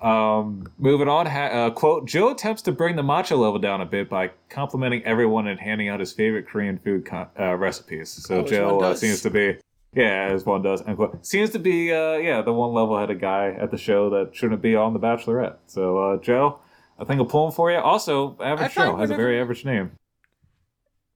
Um, 0.00 0.66
moving 0.78 1.08
on. 1.08 1.26
Ha- 1.26 1.46
uh, 1.66 1.70
quote: 1.70 2.06
Joe 2.06 2.30
attempts 2.30 2.62
to 2.62 2.72
bring 2.72 2.96
the 2.96 3.02
macho 3.02 3.36
level 3.36 3.58
down 3.58 3.80
a 3.80 3.86
bit 3.86 4.10
by 4.10 4.30
complimenting 4.50 5.02
everyone 5.04 5.46
and 5.46 5.58
handing 5.58 5.88
out 5.88 6.00
his 6.00 6.12
favorite 6.12 6.46
Korean 6.46 6.78
food 6.78 7.06
con- 7.06 7.28
uh, 7.38 7.54
recipes. 7.56 8.10
So 8.10 8.40
Oh, 8.40 8.42
Joe 8.44 8.80
uh, 8.80 8.94
seems 8.94 9.22
to 9.22 9.30
be. 9.30 9.56
Yeah, 9.94 10.28
as 10.32 10.44
one 10.44 10.60
does. 10.62 10.82
Unquote. 10.84 11.24
Seems 11.24 11.50
to 11.50 11.60
be, 11.60 11.92
uh, 11.92 12.14
yeah, 12.14 12.42
the 12.42 12.52
one 12.52 12.72
level-headed 12.74 13.20
guy 13.20 13.50
at 13.52 13.70
the 13.70 13.78
show 13.78 14.10
that 14.10 14.34
shouldn't 14.34 14.60
be 14.60 14.74
on 14.74 14.92
The 14.92 14.98
Bachelorette. 14.98 15.54
So, 15.68 15.98
uh, 15.98 16.16
Joe, 16.16 16.58
I 16.98 17.04
think 17.04 17.20
a 17.20 17.24
poem 17.24 17.52
for 17.52 17.70
you. 17.70 17.78
Also, 17.78 18.36
average 18.40 18.74
Joe 18.74 18.96
has 18.96 19.10
a 19.10 19.16
very 19.16 19.40
average 19.40 19.64
name. 19.64 19.92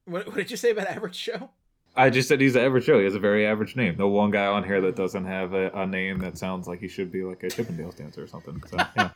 What, 0.05 0.27
what 0.27 0.37
did 0.37 0.51
you 0.51 0.57
say 0.57 0.71
about 0.71 0.87
average 0.89 1.15
show? 1.15 1.51
I 1.95 2.11
just 2.11 2.29
said 2.29 2.41
he's 2.41 2.55
an 2.55 2.65
average 2.65 2.87
Joe. 2.87 2.99
He 2.99 3.05
has 3.05 3.15
a 3.15 3.21
very 3.21 3.47
average 3.47 3.75
name. 3.75 3.97
No 3.99 4.09
one 4.09 4.31
guy 4.31 4.47
on 4.47 4.65
here 4.65 4.81
that 4.83 4.97
doesn't 4.97 5.25
have 5.25 5.53
a, 5.53 5.71
a 5.71 5.87
name 5.87 6.19
that 6.21 6.39
sounds 6.39 6.69
like 6.69 6.81
he 6.81 6.89
should 6.89 7.11
be 7.11 7.25
like 7.25 7.43
a 7.43 7.47
Chippendales 7.47 7.97
dancer 7.97 8.23
or 8.23 8.27
something. 8.27 8.63
So 8.71 8.77
yeah, 8.97 9.11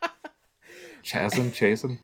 Chasen, 1.04 1.50
Chasen. 1.52 1.98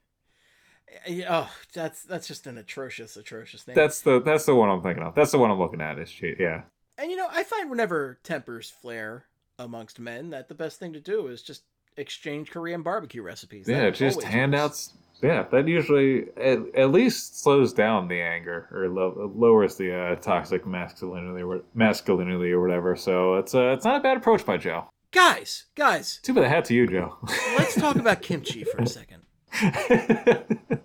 Oh, 1.29 1.51
that's 1.75 2.03
that's 2.05 2.27
just 2.27 2.47
an 2.47 2.59
atrocious, 2.59 3.17
atrocious 3.17 3.67
name. 3.67 3.75
That's 3.75 4.03
the 4.03 4.21
that's 4.21 4.47
the 4.47 4.55
one 4.55 4.69
I'm 4.69 4.83
thinking 4.83 5.03
of. 5.03 5.15
That's 5.15 5.33
the 5.33 5.39
one 5.39 5.51
I'm 5.51 5.59
looking 5.59 5.81
at. 5.81 5.99
Is 5.99 6.15
yeah. 6.21 6.63
And 6.97 7.11
you 7.11 7.17
know, 7.17 7.29
I 7.31 7.43
find 7.43 7.71
whenever 7.71 8.19
tempers 8.23 8.71
flare 8.71 9.25
amongst 9.59 9.99
men, 9.99 10.31
that 10.31 10.49
the 10.49 10.55
best 10.55 10.79
thing 10.79 10.93
to 10.93 11.01
do 11.01 11.27
is 11.27 11.43
just 11.43 11.63
exchange 11.99 12.51
Korean 12.51 12.83
barbecue 12.83 13.23
recipes. 13.23 13.67
That 13.67 13.73
Yeah, 13.83 13.91
just 13.91 14.23
handouts. 14.23 14.95
Yeah, 15.23 15.43
that 15.51 15.67
usually 15.67 16.27
at, 16.37 16.59
at 16.77 16.93
least 16.93 17.41
slows 17.43 17.73
down 17.73 18.07
the 18.07 18.21
anger 18.21 18.69
or 18.73 18.89
lo- 18.89 19.33
lowers 19.35 19.75
the 19.77 19.93
uh, 19.93 20.15
toxic 20.17 20.65
masculinity 20.65 21.43
or 21.43 21.63
masculinity 21.75 22.53
or 22.53 22.61
whatever. 22.61 22.95
So 22.95 23.35
it's 23.35 23.53
uh, 23.55 23.73
it's 23.77 23.85
not 23.85 23.97
a 23.97 24.01
bad 24.01 24.17
approach 24.17 24.47
by 24.47 24.59
Joe. 24.59 24.89
Guys, 25.11 25.65
guys, 25.75 26.21
Too 26.23 26.35
bad 26.35 26.45
the 26.45 26.49
hat 26.49 26.67
to 26.67 26.75
you, 26.75 26.87
Joe. 26.87 27.17
let's 27.57 27.75
talk 27.75 27.97
about 28.05 28.23
kimchi 28.23 28.63
for 28.63 28.83
a 28.83 28.87
second. 28.87 29.23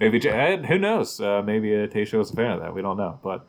maybe 0.00 0.18
who 0.64 0.78
knows? 0.78 1.20
Uh, 1.20 1.42
maybe 1.44 1.74
uh, 1.74 1.86
Tayshia 1.86 2.18
was 2.18 2.30
a 2.30 2.34
fan 2.36 2.52
of 2.52 2.60
that. 2.60 2.74
We 2.74 2.82
don't 2.82 2.96
know. 2.96 3.20
But 3.22 3.46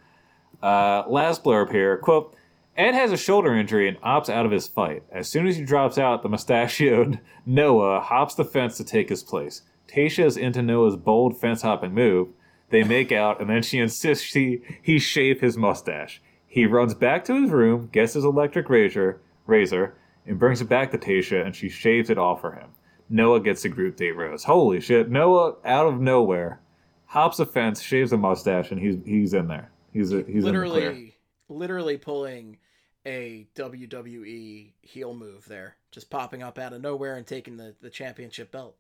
uh, 0.62 1.06
last 1.08 1.44
blurb 1.44 1.72
here: 1.72 1.98
quote. 1.98 2.36
Ed 2.78 2.94
has 2.94 3.12
a 3.12 3.18
shoulder 3.18 3.56
injury 3.56 3.88
and 3.88 4.00
opts 4.02 4.30
out 4.30 4.46
of 4.46 4.52
his 4.52 4.68
fight. 4.68 5.02
As 5.12 5.28
soon 5.28 5.48
as 5.48 5.58
he 5.58 5.64
drops 5.64 5.98
out, 5.98 6.22
the 6.22 6.30
mustachioed 6.30 7.20
Noah 7.46 8.00
hops 8.02 8.36
the 8.36 8.46
fence 8.46 8.78
to 8.78 8.84
take 8.84 9.10
his 9.10 9.24
place. 9.24 9.64
Tasha 9.88 10.26
is 10.26 10.38
into 10.38 10.62
Noah's 10.62 10.96
bold 10.96 11.40
fence 11.40 11.64
hopping 11.64 11.94
move. 11.94 12.30
They 12.70 12.84
make 12.84 13.12
out, 13.12 13.42
and 13.42 13.50
then 13.50 13.64
she 13.64 13.80
insists 13.80 14.34
he, 14.34 14.62
he 14.82 15.00
shave 15.00 15.42
his 15.42 15.58
mustache. 15.58 16.22
He 16.46 16.66
runs 16.66 16.94
back 16.94 17.26
to 17.26 17.42
his 17.42 17.50
room, 17.50 17.90
gets 17.92 18.14
his 18.14 18.26
electric 18.26 18.70
razor, 18.70 19.22
razor, 19.48 19.96
and 20.26 20.38
brings 20.38 20.62
it 20.62 20.70
back 20.70 20.92
to 20.92 20.98
Tasha, 20.98 21.44
and 21.46 21.56
she 21.56 21.70
shaves 21.70 22.10
it 22.10 22.18
off 22.18 22.42
for 22.42 22.52
him. 22.52 22.70
Noah 23.10 23.40
gets 23.40 23.66
a 23.66 23.70
group 23.70 23.96
date 23.96 24.12
rose. 24.12 24.44
Holy 24.44 24.82
shit! 24.82 25.10
Noah, 25.10 25.56
out 25.64 25.88
of 25.88 26.02
nowhere, 26.02 26.60
hops 27.06 27.40
a 27.40 27.46
fence, 27.46 27.82
shaves 27.82 28.12
a 28.12 28.18
mustache, 28.18 28.70
and 28.70 28.82
he's 28.82 28.98
he's 29.06 29.34
in 29.34 29.48
there. 29.48 29.72
He's 29.94 30.12
a, 30.12 30.24
he's 30.24 30.44
in 30.46 30.54
the 30.54 30.68
clear. 30.68 30.68
literally, 30.68 31.17
literally 31.50 31.98
pulling 31.98 32.58
a 33.06 33.48
WWE 33.56 34.72
heel 34.82 35.14
move 35.14 35.46
there, 35.46 35.78
just 35.92 36.10
popping 36.10 36.44
up 36.44 36.58
out 36.60 36.74
of 36.74 36.82
nowhere 36.82 37.16
and 37.16 37.26
taking 37.26 37.58
the, 37.58 37.76
the 37.82 37.90
championship 37.90 38.52
belt. 38.52 38.76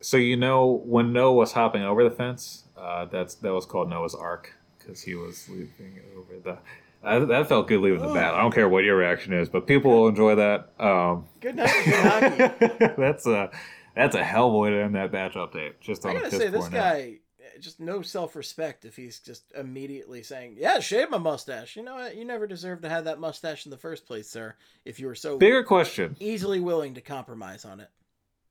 So 0.00 0.18
you 0.18 0.36
know 0.36 0.82
when 0.84 1.12
Noah 1.12 1.32
was 1.32 1.52
hopping 1.52 1.82
over 1.82 2.04
the 2.04 2.14
fence, 2.14 2.64
uh, 2.76 3.06
that's 3.06 3.34
that 3.36 3.52
was 3.52 3.64
called 3.64 3.88
Noah's 3.88 4.14
Ark 4.14 4.52
because 4.78 5.02
he 5.02 5.14
was 5.14 5.48
leaping 5.48 6.00
over 6.16 6.38
the. 6.38 6.58
That 7.02 7.48
felt 7.48 7.68
good 7.68 7.80
leaving 7.80 8.00
the 8.00 8.12
bat. 8.12 8.34
I 8.34 8.40
don't 8.40 8.52
care 8.52 8.68
what 8.68 8.82
your 8.82 8.96
reaction 8.96 9.32
is, 9.32 9.48
but 9.48 9.66
people 9.66 9.92
will 9.92 10.08
enjoy 10.08 10.34
that. 10.34 10.72
Um, 10.80 11.26
Good 11.40 11.54
night, 11.54 11.84
good 11.84 11.94
hockey. 11.94 12.94
that's 12.98 13.26
a 13.26 13.50
that's 13.94 14.16
a 14.16 14.24
hell 14.24 14.48
of 14.48 14.54
a 14.54 14.58
way 14.58 14.70
to 14.70 14.82
end 14.82 14.96
that 14.96 15.12
batch 15.12 15.34
update. 15.34 15.74
Just 15.80 16.04
on 16.04 16.16
I 16.16 16.20
gotta 16.20 16.30
say, 16.30 16.48
this 16.48 16.68
guy 16.68 17.18
just 17.60 17.80
no 17.80 18.02
self 18.02 18.36
respect 18.36 18.84
if 18.84 18.96
he's 18.96 19.18
just 19.20 19.44
immediately 19.54 20.22
saying, 20.22 20.56
"Yeah, 20.58 20.78
shave 20.80 21.10
my 21.10 21.18
mustache." 21.18 21.76
You 21.76 21.82
know 21.82 21.94
what? 21.94 22.16
You 22.16 22.24
never 22.24 22.46
deserved 22.46 22.82
to 22.82 22.88
have 22.88 23.04
that 23.04 23.18
mustache 23.20 23.64
in 23.66 23.70
the 23.70 23.76
first 23.78 24.06
place, 24.06 24.28
sir. 24.30 24.54
If 24.84 25.00
you 25.00 25.06
were 25.06 25.14
so 25.14 25.38
Bigger 25.38 25.62
question: 25.62 26.16
easily 26.20 26.60
willing 26.60 26.94
to 26.94 27.00
compromise 27.00 27.64
on 27.64 27.80
it. 27.80 27.88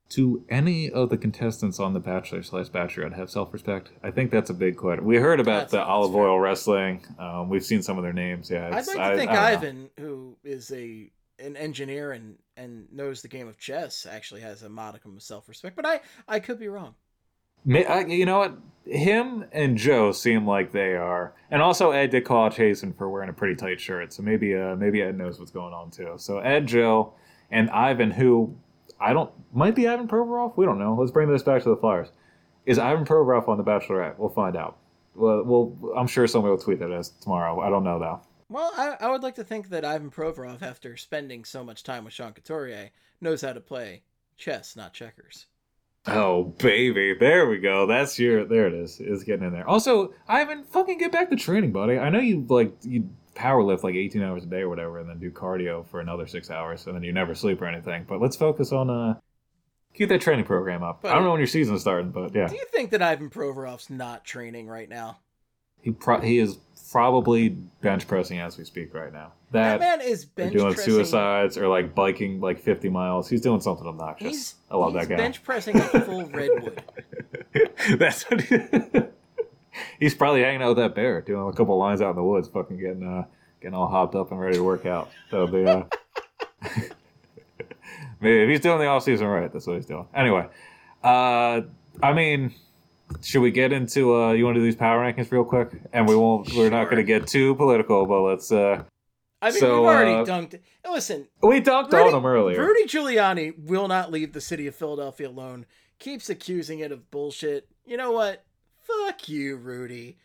Do 0.08 0.44
any 0.48 0.88
of 0.88 1.10
the 1.10 1.16
contestants 1.18 1.80
on 1.80 1.92
The 1.92 1.98
Bachelor 1.98 2.44
slash 2.44 2.68
Bachelorette 2.68 3.14
have 3.16 3.28
self 3.30 3.52
respect? 3.52 3.90
I 4.04 4.12
think 4.12 4.30
that's 4.30 4.50
a 4.50 4.54
big 4.54 4.76
question. 4.76 5.04
We 5.04 5.16
heard 5.16 5.40
about 5.40 5.68
That's- 5.68 5.70
the 5.72 5.82
olive 5.82 6.12
fair. 6.12 6.22
oil 6.22 6.38
wrestling. 6.38 7.04
Um, 7.18 7.48
we've 7.48 7.64
seen 7.64 7.82
some 7.82 7.98
of 7.98 8.04
their 8.04 8.12
names. 8.12 8.48
Yeah, 8.48 8.66
I'd 8.68 8.86
like 8.86 8.96
to 8.96 9.02
I- 9.02 9.16
think 9.16 9.30
I 9.32 9.34
don't 9.34 9.62
know. 9.62 9.68
Ivan, 9.68 9.90
who 9.98 10.36
is 10.44 10.70
a 10.70 11.10
an 11.38 11.56
engineer 11.56 12.12
and 12.12 12.38
and 12.56 12.90
knows 12.92 13.20
the 13.20 13.28
game 13.28 13.48
of 13.48 13.58
chess, 13.58 14.06
actually 14.06 14.40
has 14.42 14.62
a 14.62 14.68
modicum 14.68 15.16
of 15.16 15.22
self 15.24 15.48
respect. 15.48 15.74
But 15.74 15.84
I 15.86 16.00
I 16.28 16.38
could 16.38 16.60
be 16.60 16.68
wrong. 16.68 16.94
You 17.66 18.24
know 18.24 18.38
what? 18.38 18.58
Him 18.84 19.44
and 19.50 19.76
Joe 19.76 20.12
seem 20.12 20.46
like 20.46 20.70
they 20.70 20.94
are, 20.94 21.34
and 21.50 21.60
also 21.60 21.90
Ed 21.90 22.10
did 22.10 22.24
call 22.24 22.48
Jason 22.50 22.92
for 22.92 23.10
wearing 23.10 23.28
a 23.28 23.32
pretty 23.32 23.56
tight 23.56 23.80
shirt, 23.80 24.12
so 24.12 24.22
maybe 24.22 24.54
uh, 24.54 24.76
maybe 24.76 25.02
Ed 25.02 25.18
knows 25.18 25.40
what's 25.40 25.50
going 25.50 25.74
on 25.74 25.90
too. 25.90 26.14
So 26.18 26.38
Ed, 26.38 26.68
Joe, 26.68 27.14
and 27.50 27.68
Ivan, 27.70 28.12
who 28.12 28.56
I 29.00 29.12
don't 29.12 29.32
might 29.52 29.74
be 29.74 29.88
Ivan 29.88 30.06
Provorov. 30.06 30.56
We 30.56 30.64
don't 30.64 30.78
know. 30.78 30.94
Let's 30.94 31.10
bring 31.10 31.28
this 31.28 31.42
back 31.42 31.64
to 31.64 31.70
the 31.70 31.76
Flyers. 31.76 32.12
Is 32.64 32.78
Ivan 32.78 33.04
Provorov 33.04 33.48
on 33.48 33.58
the 33.58 33.64
Bachelorette? 33.64 34.18
We'll 34.18 34.28
find 34.28 34.56
out. 34.56 34.78
Well, 35.16 35.42
well, 35.44 35.94
I'm 35.96 36.06
sure 36.06 36.28
somebody 36.28 36.50
will 36.50 36.58
tweet 36.58 36.78
that 36.78 36.92
as 36.92 37.10
tomorrow. 37.10 37.60
I 37.60 37.70
don't 37.70 37.82
know 37.82 37.98
though. 37.98 38.20
Well, 38.48 38.70
I, 38.76 38.96
I 39.00 39.10
would 39.10 39.24
like 39.24 39.34
to 39.36 39.44
think 39.44 39.70
that 39.70 39.84
Ivan 39.84 40.10
Provorov, 40.10 40.62
after 40.62 40.96
spending 40.96 41.44
so 41.44 41.64
much 41.64 41.82
time 41.82 42.04
with 42.04 42.12
Sean 42.12 42.32
Couturier, 42.32 42.90
knows 43.20 43.42
how 43.42 43.52
to 43.52 43.60
play 43.60 44.02
chess, 44.36 44.76
not 44.76 44.92
checkers. 44.92 45.46
Oh 46.08 46.44
baby, 46.58 47.14
there 47.18 47.48
we 47.48 47.58
go. 47.58 47.86
That's 47.86 48.18
your 48.18 48.44
there 48.44 48.66
it 48.66 48.74
is. 48.74 49.00
Is 49.00 49.24
getting 49.24 49.46
in 49.46 49.52
there. 49.52 49.68
Also, 49.68 50.12
Ivan, 50.28 50.64
fucking 50.64 50.98
get 50.98 51.12
back 51.12 51.30
to 51.30 51.36
training, 51.36 51.72
buddy. 51.72 51.98
I 51.98 52.10
know 52.10 52.20
you 52.20 52.44
like 52.48 52.72
you 52.82 53.10
power 53.34 53.62
lift 53.62 53.84
like 53.84 53.94
18 53.94 54.22
hours 54.22 54.44
a 54.44 54.46
day 54.46 54.60
or 54.60 54.68
whatever, 54.68 54.98
and 54.98 55.08
then 55.08 55.18
do 55.18 55.30
cardio 55.30 55.86
for 55.86 56.00
another 56.00 56.26
six 56.26 56.50
hours, 56.50 56.86
and 56.86 56.94
then 56.94 57.02
you 57.02 57.12
never 57.12 57.34
sleep 57.34 57.60
or 57.60 57.66
anything. 57.66 58.04
But 58.08 58.20
let's 58.20 58.36
focus 58.36 58.72
on 58.72 58.88
uh 58.88 59.14
keep 59.94 60.08
that 60.10 60.20
training 60.20 60.44
program 60.44 60.82
up. 60.82 61.04
I 61.04 61.14
don't 61.14 61.24
know 61.24 61.30
when 61.30 61.40
your 61.40 61.46
season's 61.46 61.80
starting, 61.80 62.10
but 62.10 62.34
yeah, 62.34 62.46
Do 62.48 62.54
you 62.54 62.64
think 62.72 62.90
that 62.90 63.02
Ivan 63.02 63.30
Provorov's 63.30 63.90
not 63.90 64.24
training 64.24 64.68
right 64.68 64.88
now? 64.88 65.18
he 65.80 65.90
pro- 65.92 66.20
he 66.20 66.38
is 66.38 66.58
probably 66.90 67.50
bench 67.50 68.06
pressing 68.06 68.38
as 68.38 68.56
we 68.58 68.64
speak 68.64 68.94
right 68.94 69.12
now. 69.12 69.32
That, 69.50 69.78
That, 69.78 69.98
man 69.98 70.08
is 70.08 70.24
bench 70.24 70.52
doing 70.52 70.74
pressing. 70.74 70.92
suicides 70.94 71.56
or 71.58 71.68
like 71.68 71.94
biking 71.94 72.40
like 72.40 72.58
50 72.60 72.88
miles. 72.88 73.28
He's 73.28 73.40
doing 73.40 73.60
something 73.60 73.86
obnoxious. 73.86 74.28
He's, 74.28 74.54
I 74.70 74.76
love 74.76 74.92
that 74.94 75.08
guy. 75.08 75.16
bench 75.16 75.42
pressing 75.42 75.76
a 75.76 76.00
full 76.00 76.24
redwood. 76.30 76.82
That's 77.98 78.24
what 78.30 78.40
he, 78.42 78.58
he's 80.00 80.14
probably 80.14 80.42
hanging 80.42 80.62
out 80.62 80.68
with 80.70 80.78
that 80.78 80.94
bear, 80.94 81.20
doing 81.22 81.48
a 81.48 81.52
couple 81.52 81.76
lines 81.78 82.00
out 82.02 82.10
in 82.10 82.16
the 82.16 82.24
woods, 82.24 82.48
fucking 82.48 82.78
getting 82.78 83.06
uh 83.06 83.24
getting 83.60 83.74
all 83.74 83.88
hopped 83.88 84.14
up 84.14 84.30
and 84.30 84.40
ready 84.40 84.56
to 84.56 84.62
work 84.64 84.84
out. 84.86 85.10
That'll 85.30 85.46
be 85.48 85.64
uh 85.64 85.84
maybe 88.20 88.42
if 88.42 88.48
he's 88.48 88.60
doing 88.60 88.78
the 88.78 88.86
off 88.86 89.02
season 89.04 89.26
right, 89.26 89.52
that's 89.52 89.66
what 89.66 89.76
he's 89.76 89.86
doing. 89.86 90.06
Anyway, 90.14 90.46
uh 91.02 91.62
I 92.02 92.12
mean 92.12 92.54
should 93.22 93.40
we 93.42 93.50
get 93.50 93.72
into 93.72 94.14
uh 94.14 94.32
you 94.32 94.44
want 94.44 94.54
to 94.56 94.60
do 94.60 94.64
these 94.64 94.76
power 94.76 95.00
rankings 95.00 95.30
real 95.30 95.44
quick? 95.44 95.70
And 95.92 96.08
we 96.08 96.16
won't 96.16 96.52
we're 96.54 96.70
not 96.70 96.90
gonna 96.90 97.02
get 97.02 97.26
too 97.26 97.54
political, 97.54 98.06
but 98.06 98.22
let's 98.22 98.50
uh 98.52 98.82
I 99.42 99.50
mean, 99.50 99.60
So, 99.60 99.80
we've 99.82 99.88
already 99.88 100.12
uh, 100.12 100.24
dunked. 100.24 100.58
Listen, 100.90 101.28
we 101.42 101.60
dunked 101.60 101.92
Rudy, 101.92 102.08
on 102.10 102.14
him 102.14 102.26
earlier. 102.26 102.58
Rudy 102.58 102.84
Giuliani 102.86 103.56
will 103.66 103.86
not 103.86 104.10
leave 104.10 104.32
the 104.32 104.40
city 104.40 104.66
of 104.66 104.74
Philadelphia 104.74 105.28
alone. 105.28 105.66
keeps 105.98 106.30
accusing 106.30 106.80
it 106.80 106.90
of 106.90 107.10
bullshit. 107.10 107.68
You 107.84 107.96
know 107.98 108.12
what? 108.12 108.44
Fuck 108.80 109.28
you, 109.28 109.56
Rudy. 109.56 110.16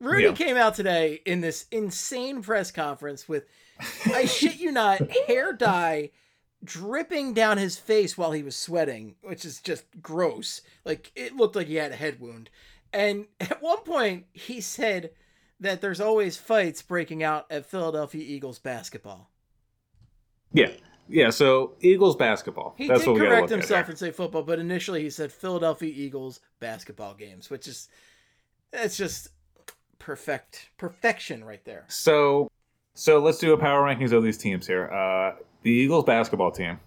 Rudy 0.00 0.24
Yeah. 0.24 0.32
came 0.32 0.56
out 0.56 0.74
today 0.74 1.20
in 1.24 1.42
this 1.42 1.66
insane 1.70 2.42
press 2.42 2.70
conference 2.72 3.28
with, 3.28 3.44
I 4.06 4.24
shit 4.24 4.58
you 4.58 4.72
not, 4.72 5.00
hair 5.28 5.52
dye 5.52 6.10
dripping 6.62 7.34
down 7.34 7.58
his 7.58 7.78
face 7.78 8.16
while 8.18 8.32
he 8.32 8.42
was 8.42 8.56
sweating, 8.56 9.16
which 9.22 9.44
is 9.44 9.60
just 9.60 9.84
gross. 10.02 10.60
Like 10.84 11.12
it 11.14 11.36
looked 11.36 11.56
like 11.56 11.66
he 11.66 11.76
had 11.76 11.92
a 11.92 11.96
head 11.96 12.20
wound. 12.20 12.50
And 12.92 13.26
at 13.40 13.62
one 13.62 13.80
point, 13.80 14.26
he 14.32 14.60
said 14.60 15.10
that 15.60 15.80
there's 15.80 16.00
always 16.00 16.36
fights 16.36 16.82
breaking 16.82 17.22
out 17.22 17.46
at 17.50 17.66
Philadelphia 17.66 18.24
Eagles 18.26 18.58
basketball. 18.58 19.30
Yeah, 20.52 20.70
yeah. 21.08 21.30
So 21.30 21.74
Eagles 21.80 22.16
basketball. 22.16 22.74
He 22.76 22.88
That's 22.88 23.04
did 23.04 23.16
correct 23.16 23.50
himself 23.50 23.88
and 23.88 23.98
say 23.98 24.10
football, 24.10 24.42
but 24.42 24.58
initially 24.58 25.02
he 25.02 25.10
said 25.10 25.30
Philadelphia 25.30 25.92
Eagles 25.94 26.40
basketball 26.58 27.14
games, 27.14 27.50
which 27.50 27.68
is 27.68 27.88
that's 28.72 28.96
just 28.96 29.28
perfect 29.98 30.70
perfection 30.76 31.44
right 31.44 31.64
there. 31.64 31.84
So, 31.88 32.50
so 33.00 33.18
let's 33.18 33.38
do 33.38 33.54
a 33.54 33.56
power 33.56 33.82
rankings 33.82 34.12
of 34.12 34.22
these 34.22 34.36
teams 34.36 34.66
here. 34.66 34.86
Uh, 34.90 35.34
the 35.62 35.70
Eagles 35.70 36.04
basketball 36.04 36.50
team, 36.50 36.80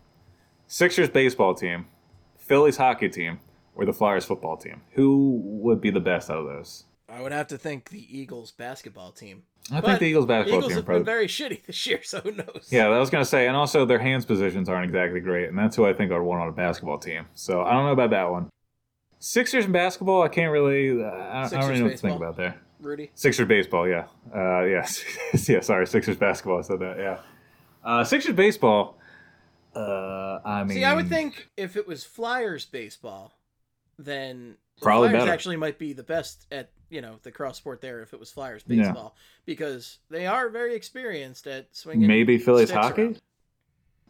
Sixers 0.67 1.09
baseball 1.09 1.55
team, 1.55 1.87
Phillies 2.37 2.77
hockey 2.77 3.09
team, 3.09 3.39
or 3.75 3.83
the 3.83 3.93
Flyers 3.93 4.23
football 4.23 4.55
team. 4.55 4.81
Who 4.91 5.41
would 5.43 5.81
be 5.81 5.89
the 5.89 5.99
best 5.99 6.29
out 6.29 6.37
of 6.37 6.45
those? 6.45 6.83
I 7.09 7.19
would 7.19 7.31
have 7.31 7.47
to 7.47 7.57
think 7.57 7.89
the 7.89 8.05
Eagles 8.15 8.51
basketball 8.51 9.11
team. 9.11 9.41
I 9.71 9.81
But 9.81 9.87
think 9.87 9.99
the 10.01 10.05
Eagles 10.05 10.27
basketball 10.27 10.59
Eagles 10.59 10.69
team. 10.73 10.75
have 10.77 10.85
Probably. 10.85 10.99
been 10.99 11.05
very 11.05 11.25
shitty 11.27 11.65
this 11.65 11.87
year, 11.87 11.99
so 12.03 12.19
who 12.21 12.31
knows? 12.33 12.67
yeah, 12.69 12.85
I 12.85 12.99
was 12.99 13.09
gonna 13.09 13.25
say, 13.25 13.47
and 13.47 13.57
also 13.57 13.83
their 13.83 13.97
hands 13.97 14.23
positions 14.23 14.69
aren't 14.69 14.85
exactly 14.85 15.19
great, 15.19 15.49
and 15.49 15.57
that's 15.57 15.75
who 15.75 15.83
I 15.87 15.93
think 15.93 16.11
I'd 16.11 16.19
want 16.19 16.43
on 16.43 16.47
a 16.47 16.51
basketball 16.51 16.99
team. 16.99 17.25
So 17.33 17.63
I 17.63 17.71
don't 17.73 17.85
know 17.85 17.91
about 17.91 18.11
that 18.11 18.29
one. 18.29 18.49
Sixers 19.17 19.63
and 19.63 19.73
basketball, 19.73 20.21
I 20.21 20.27
can't 20.27 20.51
really. 20.51 21.01
Uh, 21.03 21.07
I, 21.07 21.45
I 21.45 21.49
don't 21.49 21.69
really 21.69 21.79
know 21.79 21.85
what 21.85 21.91
to 21.93 21.97
think 21.97 22.17
about 22.17 22.37
there. 22.37 22.61
Rudy. 22.83 23.11
Sixers 23.15 23.47
baseball, 23.47 23.87
yeah. 23.87 24.05
Uh, 24.33 24.63
yes. 24.65 25.03
yeah, 25.49 25.61
sorry, 25.61 25.87
Sixers 25.87 26.17
basketball. 26.17 26.59
I 26.59 26.61
said 26.61 26.79
that, 26.79 26.97
yeah. 26.97 27.19
Uh, 27.83 28.03
Sixers 28.03 28.35
baseball, 28.35 28.97
uh, 29.75 30.39
I 30.45 30.63
mean. 30.63 30.77
See, 30.77 30.83
I 30.83 30.93
would 30.93 31.09
think 31.09 31.49
if 31.57 31.75
it 31.75 31.87
was 31.87 32.03
Flyers 32.03 32.65
baseball, 32.65 33.33
then 33.97 34.55
Probably 34.81 35.09
Flyers 35.09 35.21
better. 35.23 35.31
actually 35.31 35.55
might 35.57 35.77
be 35.79 35.93
the 35.93 36.03
best 36.03 36.45
at 36.51 36.69
you 36.89 37.01
know 37.01 37.15
the 37.23 37.31
cross 37.31 37.57
sport 37.57 37.81
there 37.81 38.01
if 38.01 38.13
it 38.13 38.19
was 38.19 38.29
Flyers 38.31 38.63
Yeah. 38.67 38.83
baseball 38.83 39.15
because 39.45 39.97
they 40.09 40.27
are 40.27 40.49
very 40.49 40.75
experienced 40.75 41.47
at 41.47 41.75
swinging. 41.75 42.07
Maybe 42.07 42.37
Phillies 42.37 42.69
hockey? 42.71 43.01
around. 43.03 43.21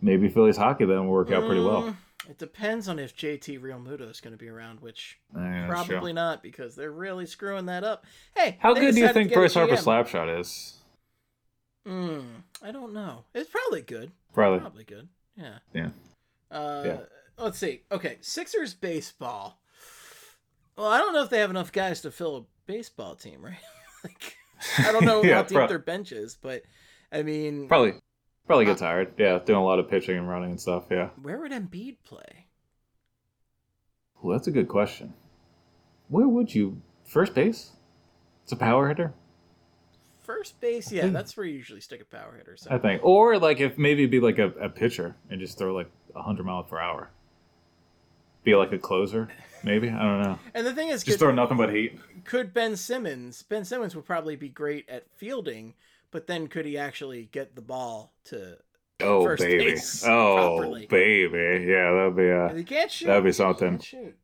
Maybe 0.01 0.27
Phillies 0.29 0.57
hockey 0.57 0.85
then 0.85 1.05
will 1.05 1.13
work 1.13 1.31
out 1.31 1.45
pretty 1.45 1.61
well. 1.61 1.95
It 2.29 2.37
depends 2.37 2.87
on 2.87 2.99
if 2.99 3.15
JT 3.15 3.59
Realmuto 3.61 4.09
is 4.09 4.21
going 4.21 4.31
to 4.33 4.37
be 4.37 4.47
around, 4.47 4.79
which 4.79 5.19
Yeah, 5.35 5.67
that's 5.69 5.85
true. 5.85 5.95
probably 5.95 6.13
not 6.13 6.41
because 6.41 6.75
they're 6.75 6.91
really 6.91 7.25
screwing 7.25 7.65
that 7.65 7.83
up. 7.83 8.05
Hey, 8.35 8.57
How 8.61 8.73
good 8.73 8.95
do 8.95 9.01
you 9.01 9.11
think 9.11 9.33
Bryce 9.33 9.53
Harper's 9.55 9.83
GM. 9.83 10.05
Slapshot 10.05 10.39
is? 10.39 10.77
Mm, 11.87 12.23
I 12.63 12.71
don't 12.71 12.93
know. 12.93 13.25
It's 13.33 13.49
probably 13.49 13.81
good. 13.81 14.11
Probably. 14.33 14.59
Probably 14.59 14.83
good. 14.85 15.09
Yeah. 15.35 15.57
Yeah. 15.73 15.89
Uh, 16.49 16.83
Yeah. 16.85 16.97
Let's 17.37 17.57
see. 17.57 17.81
Okay, 17.91 18.17
Sixers 18.21 18.73
baseball. 18.73 19.59
Well, 20.77 20.87
I 20.87 20.97
don't 20.99 21.13
know 21.13 21.23
if 21.23 21.29
they 21.29 21.39
have 21.39 21.49
enough 21.49 21.71
guys 21.71 22.01
to 22.01 22.11
fill 22.11 22.37
a 22.37 22.43
baseball 22.67 23.15
team, 23.15 23.43
right? 23.43 23.57
like, 24.03 24.37
I 24.77 24.91
don't 24.91 25.03
know 25.05 25.23
Yeah, 25.23 25.35
how 25.35 25.41
deep 25.43 25.55
prob- 25.55 25.69
their 25.69 25.79
bench 25.79 26.11
is, 26.11 26.37
but 26.41 26.61
I 27.11 27.23
mean, 27.23 27.67
Probably. 27.67 27.95
Probably 28.45 28.65
get 28.65 28.77
tired. 28.77 29.13
Yeah, 29.17 29.39
doing 29.39 29.59
a 29.59 29.63
lot 29.63 29.79
of 29.79 29.89
pitching 29.89 30.17
and 30.17 30.27
running 30.27 30.51
and 30.51 30.61
stuff. 30.61 30.85
Yeah. 30.91 31.09
where 31.21 31.39
would 31.39 31.51
Embiid 31.51 31.97
play? 32.03 32.47
Well, 34.21 34.37
that's 34.37 34.47
a 34.47 34.51
good 34.51 34.67
question. 34.67 35.13
Where 36.09 36.27
would 36.27 36.53
you? 36.53 36.81
First 37.05 37.33
base? 37.33 37.71
It's 38.43 38.51
a 38.51 38.57
power 38.57 38.89
hitter, 38.89 39.13
First 40.23 40.59
base, 40.61 40.89
yeah, 40.91 41.01
think- 41.03 41.13
that's 41.13 41.35
where 41.35 41.45
you 41.45 41.53
usually 41.55 41.81
stick 41.81 42.01
a 42.01 42.05
power 42.05 42.35
hitter. 42.37 42.55
So 42.57 42.71
I 42.71 42.77
think. 42.77 43.03
Or 43.03 43.37
like 43.39 43.59
if 43.59 43.77
maybe 43.77 44.03
it'd 44.03 44.11
be 44.11 44.19
like 44.21 44.39
a, 44.39 44.47
a 44.51 44.69
pitcher 44.69 45.15
and 45.29 45.39
just 45.39 45.57
throw 45.57 45.73
like 45.73 45.89
hundred 46.15 46.45
miles 46.45 46.65
per 46.69 46.79
hour. 46.79 47.09
Be 48.43 48.55
like 48.55 48.71
a 48.73 48.77
closer, 48.77 49.29
maybe. 49.63 49.89
I 49.89 50.01
don't 50.01 50.21
know. 50.21 50.39
And 50.53 50.65
the 50.67 50.73
thing 50.73 50.89
is, 50.89 51.03
Just 51.03 51.17
could, 51.17 51.25
throw 51.25 51.33
nothing 51.33 51.55
but 51.57 51.73
heat. 51.73 51.97
could 52.25 52.53
Ben 52.53 52.75
Simmons? 52.75 53.43
Ben 53.43 53.63
Simmons 53.65 53.95
would 53.95 54.05
probably 54.05 54.35
be 54.35 54.49
great 54.49 54.87
at 54.89 55.05
fielding, 55.15 55.73
but 56.13 56.27
then 56.27 56.47
could 56.47 56.65
he 56.65 56.77
actually 56.77 57.25
get 57.33 57.55
the 57.55 57.61
ball 57.61 58.13
to? 58.25 58.57
Oh 59.01 59.25
First 59.25 59.43
baby. 59.43 59.71
base 59.71 60.03
Oh 60.07 60.57
properly. 60.59 60.85
baby. 60.85 61.65
Yeah, 61.67 61.91
that'd 61.91 62.15
be 62.15 62.31
uh 62.31 62.53
He 62.55 62.63
can't 62.63 62.89
shoot. 62.89 63.07
that'd 63.07 63.23
be 63.25 63.33
something. 63.33 63.79
shoot. 63.79 64.15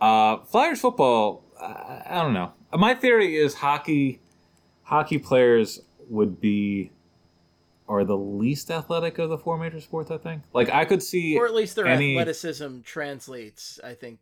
Uh, 0.00 0.44
Flyers 0.44 0.80
football. 0.80 1.42
I, 1.60 2.02
I 2.06 2.22
don't 2.22 2.34
know. 2.34 2.52
My 2.74 2.94
theory 2.94 3.34
is 3.36 3.54
hockey. 3.54 4.20
Hockey 4.84 5.18
players 5.18 5.80
would 6.08 6.40
be 6.40 6.92
are 7.88 8.04
the 8.04 8.16
least 8.16 8.70
athletic 8.70 9.18
of 9.18 9.30
the 9.30 9.38
four 9.38 9.56
major 9.56 9.80
sports. 9.80 10.10
I 10.10 10.18
think. 10.18 10.42
Like 10.52 10.68
I 10.70 10.84
could 10.84 11.02
see. 11.02 11.36
or 11.38 11.46
at 11.46 11.54
least 11.54 11.74
their 11.76 11.86
any- 11.86 12.12
athleticism 12.18 12.80
translates. 12.82 13.80
I 13.82 13.94
think 13.94 14.20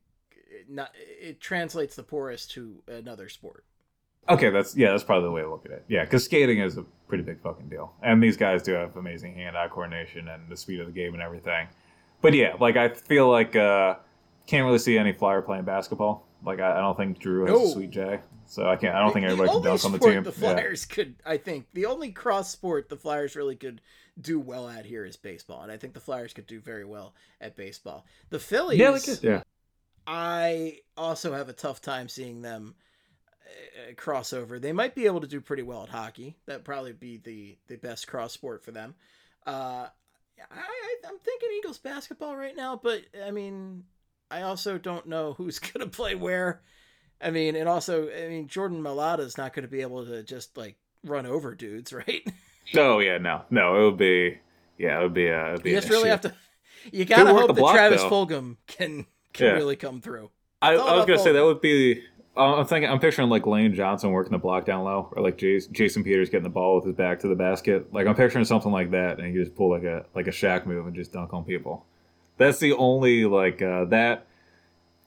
not 0.68 0.92
it 0.96 1.40
translates 1.40 1.96
the 1.96 2.02
poorest 2.04 2.52
to 2.52 2.82
another 2.86 3.28
sport. 3.28 3.64
Okay, 4.28 4.50
that's 4.50 4.76
yeah, 4.76 4.90
that's 4.90 5.04
probably 5.04 5.24
the 5.28 5.32
way 5.32 5.42
to 5.42 5.50
look 5.50 5.66
at 5.66 5.72
it. 5.72 5.84
Yeah, 5.88 6.04
because 6.04 6.24
skating 6.24 6.58
is 6.60 6.76
a 6.78 6.84
pretty 7.08 7.24
big 7.24 7.40
fucking 7.40 7.68
deal, 7.68 7.92
and 8.02 8.22
these 8.22 8.36
guys 8.36 8.62
do 8.62 8.72
have 8.72 8.96
amazing 8.96 9.34
hand-eye 9.34 9.68
coordination 9.68 10.28
and 10.28 10.48
the 10.48 10.56
speed 10.56 10.80
of 10.80 10.86
the 10.86 10.92
game 10.92 11.14
and 11.14 11.22
everything. 11.22 11.68
But 12.22 12.32
yeah, 12.34 12.54
like 12.58 12.76
I 12.76 12.88
feel 12.88 13.30
like 13.30 13.54
uh 13.54 13.96
can't 14.46 14.64
really 14.64 14.78
see 14.78 14.96
any 14.98 15.12
flyer 15.12 15.42
playing 15.42 15.64
basketball. 15.64 16.26
Like 16.44 16.60
I, 16.60 16.72
I 16.78 16.80
don't 16.80 16.96
think 16.96 17.18
Drew 17.18 17.42
has 17.46 17.50
No. 17.50 17.64
a 17.64 17.68
sweet 17.68 17.90
J, 17.90 18.20
so 18.46 18.68
I 18.68 18.76
can't. 18.76 18.94
I 18.94 19.00
don't 19.00 19.12
think 19.12 19.26
The 19.26 19.32
everybody 19.32 19.52
can 19.52 19.62
dunk 19.62 19.84
on 19.84 19.92
the 19.92 19.98
team. 19.98 20.22
The 20.22 20.30
Yeah. 20.30 20.54
Flyers 20.54 20.84
could, 20.84 21.14
I 21.24 21.36
think, 21.36 21.66
the 21.72 21.86
only 21.86 22.10
cross 22.10 22.50
sport 22.50 22.88
the 22.88 22.96
Flyers 22.96 23.36
really 23.36 23.56
could 23.56 23.80
do 24.20 24.38
well 24.38 24.68
at 24.68 24.84
here 24.86 25.04
is 25.04 25.16
baseball, 25.16 25.62
and 25.62 25.72
I 25.72 25.76
think 25.76 25.92
the 25.94 26.00
Flyers 26.00 26.32
could 26.32 26.46
do 26.46 26.60
very 26.60 26.84
well 26.84 27.14
at 27.40 27.56
baseball. 27.56 28.04
The 28.30 28.38
Phillies, 28.38 28.78
Yeah, 28.78 28.94
it. 28.94 29.22
Yeah. 29.22 29.42
I 30.06 30.80
also 30.96 31.32
have 31.32 31.48
a 31.48 31.52
tough 31.54 31.80
time 31.80 32.08
seeing 32.08 32.42
them 32.42 32.74
crossover. 33.96 34.60
They 34.60 34.72
might 34.72 34.94
be 34.94 35.06
able 35.06 35.20
to 35.20 35.26
do 35.26 35.40
pretty 35.40 35.62
well 35.62 35.82
at 35.82 35.88
hockey. 35.90 36.36
That'd 36.46 36.64
probably 36.64 36.92
be 36.92 37.18
the 37.18 37.56
the 37.68 37.76
best 37.76 38.06
cross 38.06 38.32
sport 38.32 38.64
for 38.64 38.70
them. 38.70 38.94
Uh, 39.46 39.86
I, 40.50 40.58
I 40.58 40.94
I'm 41.06 41.18
thinking 41.18 41.48
Eagles 41.58 41.78
basketball 41.78 42.36
right 42.36 42.56
now, 42.56 42.80
but 42.82 43.02
I 43.24 43.30
mean, 43.30 43.84
I 44.30 44.42
also 44.42 44.78
don't 44.78 45.06
know 45.06 45.32
who's 45.38 45.58
gonna 45.58 45.86
play 45.86 46.14
where. 46.14 46.62
I 47.20 47.30
mean, 47.30 47.56
and 47.56 47.68
also, 47.68 48.08
I 48.10 48.28
mean, 48.28 48.48
Jordan 48.48 48.82
Mailata 48.82 49.20
is 49.20 49.38
not 49.38 49.54
going 49.54 49.62
to 49.62 49.70
be 49.70 49.80
able 49.80 50.04
to 50.04 50.22
just 50.24 50.56
like 50.58 50.76
run 51.04 51.26
over 51.26 51.54
dudes, 51.54 51.92
right? 51.92 52.26
Oh 52.76 52.98
yeah, 52.98 53.18
no, 53.18 53.42
no, 53.50 53.80
it 53.80 53.84
would 53.84 53.96
be 53.96 54.38
yeah, 54.78 54.98
it 54.98 55.02
would 55.02 55.14
be 55.14 55.30
uh, 55.30 55.48
it 55.48 55.52
would 55.52 55.62
be 55.62 55.70
You 55.70 55.76
just 55.76 55.88
really 55.90 56.02
issue. 56.04 56.10
have 56.10 56.20
to. 56.22 56.34
You 56.92 57.04
gotta 57.06 57.32
hope 57.32 57.46
that 57.48 57.54
block, 57.56 57.74
Travis 57.74 58.02
though. 58.02 58.10
Fulgham 58.10 58.56
can 58.66 59.06
can 59.32 59.46
Yeah. 59.46 59.52
really 59.52 59.76
come 59.76 60.00
through. 60.00 60.30
I, 60.60 60.72
I 60.74 60.96
was 60.96 61.06
gonna 61.06 61.18
say 61.18 61.32
that 61.32 61.44
would 61.44 61.60
be. 61.60 62.02
Uh, 62.36 62.56
I'm 62.56 62.66
thinking. 62.66 62.90
I'm 62.90 62.98
picturing 62.98 63.28
like 63.28 63.46
Lane 63.46 63.74
Johnson 63.74 64.10
working 64.10 64.32
the 64.32 64.38
block 64.38 64.64
down 64.64 64.84
low, 64.84 65.08
or 65.12 65.22
like 65.22 65.36
Jason, 65.36 65.72
Jason 65.72 66.02
Peters 66.02 66.30
getting 66.30 66.44
the 66.44 66.48
ball 66.50 66.76
with 66.76 66.86
his 66.86 66.94
back 66.94 67.20
to 67.20 67.28
the 67.28 67.34
basket. 67.34 67.92
Like 67.92 68.06
I'm 68.06 68.14
picturing 68.14 68.44
something 68.44 68.72
like 68.72 68.90
that, 68.90 69.18
and 69.18 69.28
he 69.28 69.34
just 69.40 69.54
pull 69.54 69.70
like 69.70 69.84
a 69.84 70.04
like 70.14 70.26
a 70.26 70.30
Shaq 70.30 70.66
move 70.66 70.86
and 70.86 70.94
just 70.94 71.12
dunk 71.12 71.32
on 71.32 71.44
people. 71.44 71.86
That's 72.36 72.58
the 72.58 72.72
only 72.72 73.24
like 73.24 73.62
uh, 73.62 73.84
that. 73.86 74.26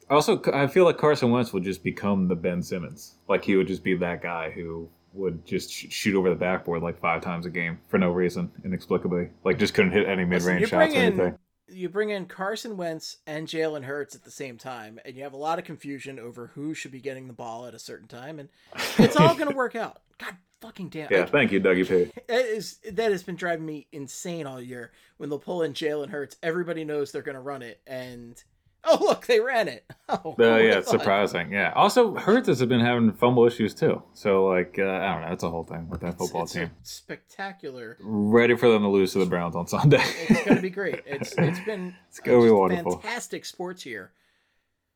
Also, 0.09 0.41
I 0.53 0.67
feel 0.67 0.85
like 0.85 0.97
Carson 0.97 1.31
Wentz 1.31 1.51
would 1.51 1.63
just 1.63 1.83
become 1.83 2.29
the 2.29 2.35
Ben 2.35 2.63
Simmons. 2.63 3.15
Like 3.27 3.43
he 3.43 3.57
would 3.57 3.67
just 3.67 3.83
be 3.83 3.95
that 3.95 4.21
guy 4.21 4.51
who 4.51 4.87
would 5.13 5.45
just 5.45 5.69
sh- 5.69 5.87
shoot 5.89 6.15
over 6.15 6.29
the 6.29 6.35
backboard 6.35 6.81
like 6.81 6.97
five 6.99 7.21
times 7.21 7.45
a 7.45 7.49
game 7.49 7.79
for 7.89 7.97
no 7.97 8.11
reason, 8.11 8.51
inexplicably. 8.63 9.29
Like 9.43 9.59
just 9.59 9.73
couldn't 9.73 9.91
hit 9.91 10.07
any 10.07 10.23
mid 10.23 10.43
range 10.43 10.69
shots 10.69 10.93
or 10.93 10.97
in- 10.97 11.03
anything. 11.03 11.37
You 11.67 11.89
bring 11.89 12.09
in 12.09 12.25
Carson 12.25 12.77
Wentz 12.77 13.17
and 13.25 13.47
Jalen 13.47 13.83
Hurts 13.83 14.15
at 14.15 14.23
the 14.23 14.31
same 14.31 14.57
time, 14.57 14.99
and 15.05 15.15
you 15.15 15.23
have 15.23 15.33
a 15.33 15.37
lot 15.37 15.59
of 15.59 15.65
confusion 15.65 16.19
over 16.19 16.47
who 16.47 16.73
should 16.73 16.91
be 16.91 17.01
getting 17.01 17.27
the 17.27 17.33
ball 17.33 17.65
at 17.65 17.73
a 17.73 17.79
certain 17.79 18.07
time, 18.07 18.39
and 18.39 18.49
it's 18.97 19.15
all 19.15 19.35
going 19.35 19.49
to 19.49 19.55
work 19.55 19.75
out. 19.75 20.01
God 20.17 20.35
fucking 20.61 20.89
damn! 20.89 21.11
Yeah, 21.11 21.21
Like, 21.21 21.31
thank 21.31 21.51
you, 21.51 21.61
Dougie 21.61 21.87
P. 21.87 22.11
that 22.27 22.45
is 22.45 22.79
that 22.91 23.11
has 23.11 23.23
been 23.23 23.35
driving 23.35 23.65
me 23.65 23.87
insane 23.91 24.47
all 24.47 24.61
year. 24.61 24.91
When 25.17 25.29
they'll 25.29 25.39
pull 25.39 25.63
in 25.63 25.73
Jalen 25.73 26.09
Hurts, 26.09 26.37
everybody 26.41 26.83
knows 26.83 27.11
they're 27.11 27.21
going 27.21 27.35
to 27.35 27.41
run 27.41 27.61
it, 27.61 27.81
and 27.85 28.41
oh 28.99 28.99
look, 29.01 29.25
they 29.27 29.39
ran 29.39 29.67
it. 29.67 29.85
Oh, 30.09 30.35
Uh, 30.39 30.55
yeah, 30.55 30.77
it's 30.77 30.89
surprising. 30.89 31.51
Yeah. 31.51 31.73
Also, 31.75 32.15
Hurts 32.15 32.47
has 32.47 32.63
been 32.65 32.79
having 32.79 33.11
fumble 33.11 33.45
issues 33.45 33.73
too. 33.73 34.01
So, 34.13 34.45
like, 34.45 34.77
uh, 34.79 34.83
I 34.83 35.11
don't 35.13 35.21
know. 35.23 35.33
It's 35.33 35.43
a 35.43 35.49
whole 35.49 35.65
thing 35.65 35.89
with 35.89 35.99
that 35.99 36.13
It's- 36.13 36.17
football 36.19 36.43
it's 36.43 36.53
team. 36.53 36.71
spectacular. 36.81 37.97
Ready 37.99 38.55
for 38.55 38.69
them 38.69 38.83
to 38.83 38.87
lose 38.87 39.11
to 39.13 39.19
the 39.19 39.25
Browns 39.25 39.53
on 39.57 39.67
Sunday. 39.67 40.01
It's 40.29 40.45
going 40.45 40.55
to 40.55 40.61
be 40.61 40.69
great. 40.69 41.01
It's 41.05 41.33
it's 41.37 41.59
been 41.59 41.93
It's 42.07 42.21
gonna 42.21 42.41
be 42.41 42.49
wonderful. 42.51 42.99
fantastic 42.99 43.43
sports 43.43 43.83
here. 43.83 44.11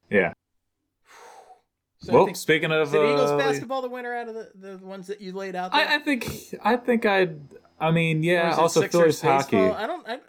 yeah. 0.10 0.32
So 2.04 2.14
well, 2.26 2.34
speaking 2.34 2.72
of, 2.72 2.88
Is 2.88 2.94
it 2.94 2.98
Eagles 2.98 3.30
uh, 3.32 3.38
basketball 3.38 3.82
the 3.84 3.90
winner 3.90 4.16
out 4.16 4.28
of 4.28 4.34
the, 4.34 4.50
the 4.56 4.78
ones 4.84 5.06
that 5.08 5.22
you 5.22 5.34
laid 5.34 5.56
out 5.56 5.72
there? 5.72 5.88
I, 5.88 5.96
I 5.96 6.00
think 6.00 6.26
I 6.64 6.76
think 6.78 7.06
I'd. 7.06 7.38
I 7.80 7.92
mean, 7.92 8.24
yeah. 8.24 8.56
Also, 8.56 8.82
Sixers 8.82 9.22
Phillies 9.22 9.22
baseball? 9.44 9.70
hockey. 9.74 9.84
I 9.84 9.88
don't. 9.88 10.08
I, 10.08 10.20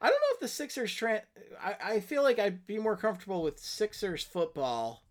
I 0.00 0.06
don't 0.08 0.20
know 0.20 0.34
if 0.34 0.40
the 0.40 0.48
Sixers. 0.48 0.92
Tra- 0.94 1.22
I 1.62 1.76
I 1.82 2.00
feel 2.00 2.22
like 2.22 2.38
I'd 2.38 2.66
be 2.66 2.78
more 2.78 2.96
comfortable 2.96 3.42
with 3.42 3.58
Sixers 3.58 4.22
football. 4.22 5.02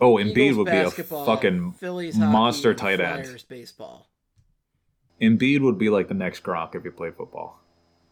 Oh, 0.00 0.14
Embiid 0.14 0.56
would 0.56 0.66
be 0.66 0.76
a 0.76 0.90
fucking 0.90 1.72
Phillies 1.72 2.16
hockey, 2.16 2.30
monster 2.32 2.74
tight 2.74 3.00
end. 3.00 3.24
Flyers 3.24 3.42
baseball. 3.42 4.08
Embiid 5.20 5.60
would 5.62 5.78
be 5.78 5.90
like 5.90 6.06
the 6.08 6.14
next 6.14 6.44
Gronk 6.44 6.74
if 6.74 6.84
he 6.84 6.90
played 6.90 7.16
football. 7.16 7.60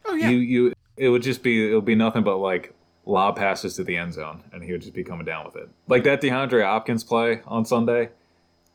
Oh 0.04 0.14
yeah, 0.14 0.30
You 0.30 0.38
you 0.38 0.72
it 0.96 1.08
would 1.10 1.22
just 1.22 1.42
be 1.42 1.70
it 1.70 1.74
would 1.74 1.84
be 1.84 1.94
nothing 1.94 2.24
but 2.24 2.38
like 2.38 2.74
lob 3.04 3.36
passes 3.36 3.76
to 3.76 3.84
the 3.84 3.96
end 3.96 4.14
zone, 4.14 4.42
and 4.52 4.64
he 4.64 4.72
would 4.72 4.80
just 4.80 4.94
be 4.94 5.04
coming 5.04 5.24
down 5.24 5.44
with 5.44 5.56
it. 5.56 5.68
Like 5.86 6.04
that 6.04 6.20
DeAndre 6.20 6.64
Hopkins 6.64 7.04
play 7.04 7.40
on 7.46 7.64
Sunday. 7.64 8.10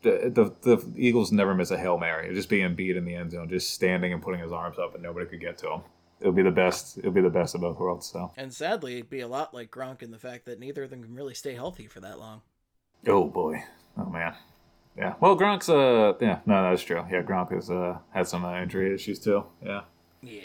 The, 0.03 0.31
the 0.63 0.75
the 0.77 0.87
Eagles 0.95 1.31
never 1.31 1.53
miss 1.53 1.69
a 1.71 1.77
hail 1.77 1.97
mary. 1.97 2.25
It'd 2.25 2.37
just 2.37 2.49
be 2.49 2.59
Embiid 2.59 2.95
in 2.95 3.05
the 3.05 3.13
end 3.13 3.31
zone, 3.31 3.49
just 3.49 3.71
standing 3.73 4.13
and 4.13 4.21
putting 4.21 4.41
his 4.41 4.51
arms 4.51 4.79
up, 4.79 4.93
and 4.93 5.03
nobody 5.03 5.25
could 5.25 5.41
get 5.41 5.57
to 5.59 5.73
him. 5.73 5.81
It 6.21 6.27
would 6.27 6.35
be 6.35 6.43
the 6.43 6.51
best. 6.51 6.99
it'll 6.99 7.11
be 7.11 7.21
the 7.21 7.29
best 7.29 7.55
of 7.55 7.61
both 7.61 7.79
worlds. 7.79 8.05
So. 8.07 8.31
and 8.37 8.53
sadly, 8.53 8.95
it'd 8.97 9.09
be 9.09 9.21
a 9.21 9.27
lot 9.27 9.53
like 9.53 9.71
Gronk 9.71 10.03
in 10.03 10.11
the 10.11 10.19
fact 10.19 10.45
that 10.45 10.59
neither 10.59 10.83
of 10.83 10.91
them 10.91 11.03
can 11.03 11.15
really 11.15 11.33
stay 11.33 11.55
healthy 11.55 11.87
for 11.87 11.99
that 11.99 12.19
long. 12.19 12.41
Oh 13.07 13.25
boy. 13.25 13.63
Oh 13.97 14.05
man. 14.05 14.35
Yeah. 14.95 15.15
Well, 15.19 15.35
Gronk's 15.37 15.67
uh 15.69 16.13
yeah 16.21 16.39
no 16.45 16.69
that's 16.69 16.83
true. 16.83 17.03
Yeah, 17.11 17.23
Gronk 17.23 17.51
has 17.51 17.69
uh 17.71 17.97
had 18.13 18.27
some 18.27 18.45
uh, 18.45 18.61
injury 18.61 18.93
issues 18.93 19.19
too. 19.19 19.43
Yeah. 19.65 19.81
Yeah. 20.21 20.41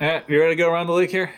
Eh, 0.00 0.20
you 0.28 0.40
ready 0.40 0.52
to 0.52 0.56
go 0.56 0.70
around 0.72 0.86
the 0.86 0.94
league 0.94 1.10
here? 1.10 1.30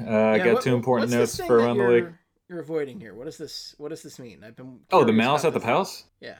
Uh, 0.00 0.10
I 0.10 0.38
got 0.38 0.54
what- 0.54 0.62
two 0.64 0.74
important 0.74 1.12
notes 1.12 1.36
for 1.36 1.58
around 1.58 1.78
the 1.78 1.88
league. 1.88 2.12
You're 2.48 2.58
avoiding 2.60 2.98
here. 2.98 3.14
What 3.14 3.26
does 3.26 3.38
this? 3.38 3.76
What 3.78 3.90
does 3.90 4.02
this 4.02 4.18
mean? 4.18 4.42
I've 4.42 4.56
been. 4.56 4.80
Oh, 4.90 5.04
the 5.04 5.12
mouse 5.12 5.44
at 5.44 5.52
the 5.52 5.60
this. 5.60 5.66
house. 5.68 6.04
Yeah. 6.20 6.34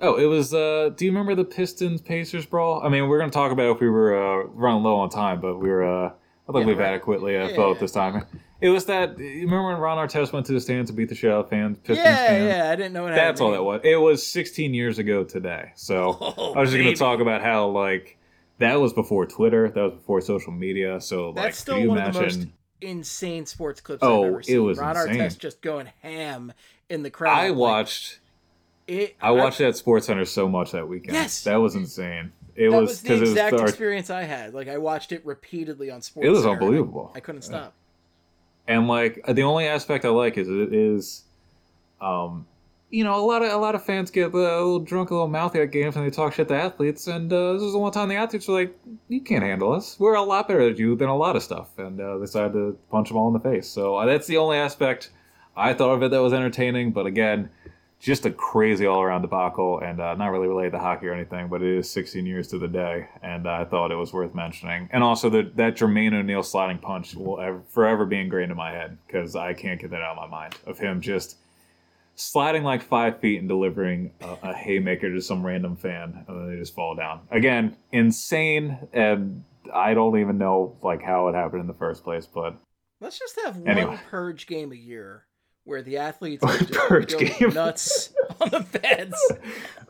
Oh, 0.00 0.16
it 0.16 0.26
was. 0.26 0.54
uh 0.54 0.90
Do 0.96 1.04
you 1.04 1.10
remember 1.10 1.34
the 1.34 1.44
Pistons 1.44 2.00
Pacers 2.00 2.46
brawl? 2.46 2.82
I 2.84 2.88
mean, 2.88 3.08
we're 3.08 3.18
gonna 3.18 3.30
talk 3.32 3.52
about 3.52 3.66
it 3.66 3.72
if 3.72 3.80
we 3.80 3.88
were 3.88 4.14
uh, 4.16 4.44
running 4.48 4.82
low 4.82 4.96
on 4.96 5.08
time, 5.10 5.40
but 5.40 5.58
we 5.58 5.68
were. 5.68 5.84
uh 5.84 6.12
I 6.48 6.52
think 6.52 6.62
Yeah, 6.62 6.66
we've 6.66 6.78
right. 6.78 6.88
adequately 6.94 7.36
uh, 7.36 7.48
Yeah, 7.48 7.56
felt 7.56 7.76
yeah. 7.76 7.80
this 7.80 7.92
time. 7.92 8.24
It 8.60 8.70
was 8.70 8.86
that. 8.86 9.18
You 9.18 9.42
remember 9.42 9.66
when 9.68 9.76
Ron 9.78 9.98
Artest 10.08 10.32
went 10.32 10.46
to 10.46 10.52
the 10.52 10.60
stands 10.60 10.90
to 10.90 10.96
beat 10.96 11.08
the 11.10 11.14
shit 11.14 11.30
out 11.30 11.44
of 11.44 11.48
fans? 11.50 11.78
Pistons 11.78 11.98
yeah, 11.98 12.26
fans? 12.26 12.48
yeah. 12.48 12.70
I 12.70 12.74
didn't 12.76 12.92
know 12.92 13.04
what 13.04 13.14
That's 13.14 13.40
all 13.40 13.52
that 13.52 13.62
was. 13.62 13.82
It 13.84 14.00
was 14.00 14.26
16 14.26 14.74
years 14.74 14.98
ago 14.98 15.22
today. 15.24 15.72
So 15.76 16.16
Oh, 16.38 16.54
I 16.54 16.60
was 16.60 16.70
just 16.70 16.82
going 16.82 16.92
to 16.92 16.98
talk 16.98 17.20
about 17.20 17.40
how 17.42 17.68
like 17.68 18.18
that 18.58 18.80
was 18.80 18.92
before 18.92 19.26
Twitter, 19.26 19.68
that 19.68 19.80
was 19.80 19.92
before 19.92 20.20
social 20.22 20.52
media. 20.52 21.00
So 21.00 21.26
like, 21.30 21.36
That's 21.44 21.58
still 21.58 21.86
one 21.86 21.98
imagine? 21.98 22.24
of 22.24 22.30
the 22.32 22.38
most 22.38 22.48
insane 22.80 23.46
sports 23.46 23.80
clips 23.80 24.02
Oh, 24.02 24.22
I've 24.22 24.28
ever 24.28 24.40
it 24.40 24.44
seen. 24.46 24.64
was 24.64 24.78
Ron 24.78 24.96
insane. 24.96 25.20
Artest 25.20 25.38
just 25.38 25.60
going 25.62 25.92
ham 26.02 26.52
in 26.88 27.02
the 27.04 27.10
crowd. 27.10 27.38
I 27.38 27.48
like, 27.50 27.58
watched. 27.58 28.18
It. 28.88 29.16
I 29.20 29.30
watched 29.30 29.58
that 29.58 29.76
Sports 29.76 30.06
Center 30.06 30.24
so 30.24 30.48
much 30.48 30.72
that 30.72 30.88
weekend. 30.88 31.14
Yes. 31.14 31.44
that 31.44 31.56
was 31.56 31.74
insane. 31.74 32.32
It 32.56 32.70
That 32.70 32.76
was 32.80 32.88
was 32.90 33.02
the 33.02 33.20
was 33.20 33.30
exact 33.30 33.56
the 33.56 33.62
experience 33.62 34.10
I 34.10 34.22
had. 34.24 34.52
Like 34.54 34.66
I 34.68 34.78
watched 34.78 35.12
it 35.12 35.24
repeatedly 35.24 35.90
on 35.90 36.02
sports. 36.02 36.26
It 36.26 36.30
was 36.30 36.40
Center, 36.40 36.52
and 36.54 36.60
I- 36.60 36.64
unbelievable. 36.64 37.12
I 37.14 37.20
couldn't 37.20 37.42
stop. 37.42 37.72
and 38.66 38.88
like 38.88 39.24
the 39.28 39.42
only 39.44 39.66
aspect 39.66 40.04
I 40.04 40.08
like 40.08 40.36
is 40.38 40.48
it 40.48 40.72
is, 40.74 41.22
um, 42.00 42.46
you 42.90 43.04
know, 43.04 43.14
a 43.14 43.24
lot 43.24 43.42
of 43.42 43.52
a 43.52 43.56
lot 43.56 43.74
of 43.74 43.84
fans 43.84 44.10
get 44.10 44.34
uh, 44.34 44.38
a 44.38 44.56
little 44.56 44.78
drunk, 44.80 45.10
a 45.10 45.14
little 45.14 45.28
mouthy 45.28 45.60
at 45.60 45.70
games, 45.70 45.94
and 45.94 46.04
they 46.04 46.10
talk 46.10 46.32
shit 46.32 46.48
to 46.48 46.54
athletes. 46.56 47.06
And 47.06 47.30
uh, 47.32 47.52
this 47.52 47.62
is 47.62 47.72
the 47.72 47.78
one 47.78 47.92
time 47.92 48.08
the 48.08 48.16
athletes 48.16 48.48
were 48.48 48.54
like, 48.54 48.76
"You 49.08 49.20
can't 49.20 49.44
handle 49.44 49.72
us. 49.72 49.96
We're 50.00 50.14
a 50.14 50.22
lot 50.22 50.48
better 50.48 50.62
at 50.62 50.78
you 50.78 50.96
than 50.96 51.08
a 51.10 51.16
lot 51.16 51.36
of 51.36 51.42
stuff," 51.42 51.78
and 51.78 52.00
uh, 52.00 52.16
they 52.16 52.24
decided 52.24 52.54
to 52.54 52.78
punch 52.90 53.08
them 53.08 53.18
all 53.18 53.28
in 53.28 53.34
the 53.34 53.40
face. 53.40 53.68
So 53.68 53.96
uh, 53.96 54.06
that's 54.06 54.26
the 54.26 54.38
only 54.38 54.56
aspect 54.56 55.10
I 55.56 55.74
thought 55.74 55.92
of 55.94 56.02
it 56.02 56.10
that 56.10 56.22
was 56.22 56.32
entertaining. 56.32 56.90
But 56.92 57.06
again. 57.06 57.50
Just 58.00 58.24
a 58.26 58.30
crazy 58.30 58.86
all-around 58.86 59.22
debacle, 59.22 59.80
and 59.80 60.00
uh, 60.00 60.14
not 60.14 60.28
really 60.28 60.46
related 60.46 60.70
to 60.70 60.78
hockey 60.78 61.08
or 61.08 61.12
anything, 61.12 61.48
but 61.48 61.62
it 61.62 61.78
is 61.78 61.90
16 61.90 62.24
years 62.26 62.46
to 62.48 62.58
the 62.58 62.68
day, 62.68 63.08
and 63.22 63.48
I 63.48 63.64
thought 63.64 63.90
it 63.90 63.96
was 63.96 64.12
worth 64.12 64.34
mentioning. 64.36 64.88
And 64.92 65.02
also, 65.02 65.28
the, 65.28 65.50
that 65.56 65.76
Jermaine 65.76 66.14
O'Neal 66.14 66.44
sliding 66.44 66.78
punch 66.78 67.14
will 67.16 67.40
ever, 67.40 67.60
forever 67.70 68.06
be 68.06 68.20
ingrained 68.20 68.52
in 68.52 68.56
my 68.56 68.70
head 68.70 68.98
because 69.06 69.34
I 69.34 69.52
can't 69.52 69.80
get 69.80 69.90
that 69.90 70.00
out 70.00 70.16
of 70.16 70.16
my 70.16 70.28
mind 70.28 70.54
of 70.66 70.78
him 70.78 71.00
just 71.00 71.38
sliding 72.14 72.62
like 72.64 72.82
five 72.82 73.18
feet 73.20 73.38
and 73.40 73.48
delivering 73.48 74.12
a, 74.20 74.36
a 74.50 74.54
haymaker 74.54 75.12
to 75.12 75.20
some 75.20 75.44
random 75.44 75.74
fan, 75.76 76.24
and 76.28 76.36
then 76.40 76.50
they 76.50 76.56
just 76.60 76.74
fall 76.74 76.94
down. 76.94 77.20
Again, 77.32 77.76
insane, 77.90 78.78
and 78.92 79.42
I 79.74 79.94
don't 79.94 80.18
even 80.20 80.38
know 80.38 80.76
like 80.82 81.02
how 81.02 81.28
it 81.28 81.34
happened 81.34 81.62
in 81.62 81.66
the 81.66 81.74
first 81.74 82.04
place, 82.04 82.26
but 82.26 82.56
Let's 83.00 83.18
just 83.18 83.38
have 83.44 83.56
one 83.56 83.68
Anyway. 83.68 83.98
purge 84.10 84.46
game 84.48 84.72
a 84.72 84.76
year 84.76 85.24
where 85.68 85.82
the 85.82 85.98
athletes 85.98 86.42
are 86.42 86.56
just 86.58 86.72
Purge 86.72 87.12
going 87.12 87.26
game. 87.38 87.48
nuts 87.54 88.12
on 88.40 88.48
the 88.50 88.62
fans. 88.62 89.14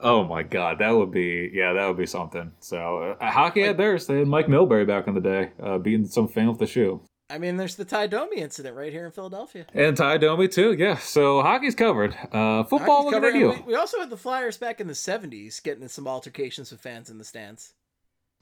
oh 0.02 0.24
my 0.24 0.42
god, 0.42 0.78
that 0.80 0.90
would 0.90 1.10
be 1.10 1.50
yeah, 1.52 1.72
that 1.72 1.86
would 1.86 1.96
be 1.96 2.06
something. 2.06 2.52
So 2.60 3.16
uh, 3.20 3.30
hockey 3.30 3.60
Like- 3.60 3.68
had 3.68 3.76
theirs. 3.78 4.06
They 4.06 4.18
had 4.18 4.28
Mike 4.28 4.46
Milbury 4.48 4.86
back 4.86 5.06
in 5.06 5.14
the 5.14 5.20
day, 5.20 5.50
uh, 5.62 5.78
beating 5.78 6.06
some 6.06 6.28
fan 6.28 6.48
with 6.48 6.58
the 6.58 6.66
shoe. 6.66 7.00
I 7.30 7.36
mean, 7.36 7.58
there's 7.58 7.76
the 7.76 7.84
Ty 7.84 8.06
Domi 8.06 8.38
incident 8.38 8.74
right 8.74 8.90
here 8.90 9.04
in 9.04 9.12
Philadelphia. 9.12 9.66
And 9.74 9.94
Ty 9.94 10.16
Domi 10.16 10.48
too, 10.48 10.72
yeah. 10.72 10.96
So 10.96 11.42
hockey's 11.42 11.74
covered. 11.74 12.14
Uh, 12.32 12.64
football, 12.64 13.02
Hockey's 13.04 13.12
covered, 13.12 13.32
can 13.32 13.36
I 13.36 13.38
do? 13.38 13.50
and 13.52 13.66
We, 13.66 13.72
we 13.72 13.74
also 13.74 13.98
had 14.00 14.08
the 14.08 14.16
Flyers 14.16 14.56
back 14.56 14.80
in 14.80 14.86
the 14.86 14.94
70s 14.94 15.62
getting 15.62 15.82
in 15.82 15.90
some 15.90 16.08
altercations 16.08 16.70
with 16.72 16.80
fans 16.80 17.10
in 17.10 17.18
the 17.18 17.24
stands. 17.24 17.74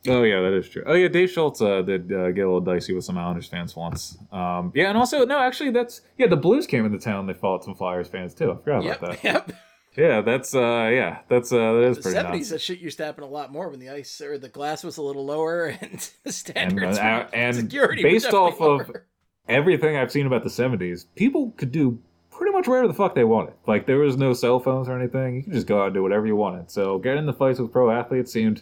Oh 0.08 0.22
yeah, 0.22 0.40
that 0.40 0.52
is 0.52 0.68
true. 0.68 0.82
Oh 0.86 0.94
yeah, 0.94 1.08
Dave 1.08 1.30
Schultz 1.30 1.60
uh, 1.60 1.82
did 1.82 2.12
uh, 2.12 2.30
get 2.32 2.42
a 2.42 2.46
little 2.48 2.60
dicey 2.60 2.92
with 2.94 3.04
some 3.04 3.18
Islanders 3.18 3.46
fans 3.48 3.74
once. 3.76 4.16
Um, 4.32 4.72
yeah, 4.74 4.88
and 4.88 4.98
also 4.98 5.24
no, 5.24 5.38
actually 5.38 5.70
that's 5.70 6.00
yeah, 6.18 6.26
the 6.26 6.36
Blues 6.36 6.66
came 6.66 6.84
into 6.84 6.98
town. 6.98 7.26
They 7.26 7.34
fought 7.34 7.64
some 7.64 7.74
Flyers 7.74 8.08
fans 8.08 8.34
too. 8.34 8.52
I 8.52 8.56
forgot 8.56 8.84
Yep, 8.84 8.98
about 9.02 9.10
that. 9.22 9.24
yep. 9.24 9.52
Yeah, 9.96 10.20
that's 10.20 10.54
uh, 10.54 10.90
yeah, 10.92 11.20
that's 11.28 11.50
uh, 11.52 11.72
that 11.72 11.82
is 11.84 11.96
The 11.96 12.02
pretty 12.02 12.18
70s, 12.18 12.50
that 12.50 12.60
shit 12.60 12.80
used 12.80 12.98
to 12.98 13.04
happen 13.06 13.24
a 13.24 13.28
lot 13.28 13.50
more 13.50 13.70
when 13.70 13.80
the 13.80 13.88
ice 13.88 14.20
or 14.20 14.36
the 14.36 14.50
glass 14.50 14.84
was 14.84 14.98
a 14.98 15.02
little 15.02 15.24
lower 15.24 15.66
and 15.80 15.98
the 16.00 16.10
And, 16.26 16.34
standards 16.34 16.98
uh, 16.98 17.28
and 17.32 17.56
security 17.56 18.02
based 18.02 18.26
off 18.34 18.50
definitely 18.58 18.80
of 18.82 18.88
lower. 18.90 19.06
everything 19.48 19.96
I've 19.96 20.12
seen 20.12 20.26
about 20.26 20.44
the 20.44 20.50
'70s, 20.50 21.06
people 21.14 21.52
could 21.56 21.72
do 21.72 21.98
pretty 22.30 22.52
much 22.52 22.68
whatever 22.68 22.88
the 22.88 22.92
fuck 22.94 23.14
they 23.14 23.24
wanted. 23.24 23.54
Like 23.66 23.86
there 23.86 23.96
was 23.96 24.18
no 24.18 24.34
cell 24.34 24.60
phones 24.60 24.86
or 24.86 24.98
anything. 24.98 25.36
You 25.36 25.42
could 25.44 25.54
just 25.54 25.66
go 25.66 25.80
out 25.80 25.86
and 25.86 25.94
do 25.94 26.02
whatever 26.02 26.26
you 26.26 26.36
wanted. 26.36 26.70
So 26.70 26.98
getting 26.98 27.20
in 27.20 27.26
the 27.26 27.32
fights 27.32 27.58
with 27.58 27.72
pro 27.72 27.90
athletes 27.90 28.30
seemed 28.30 28.60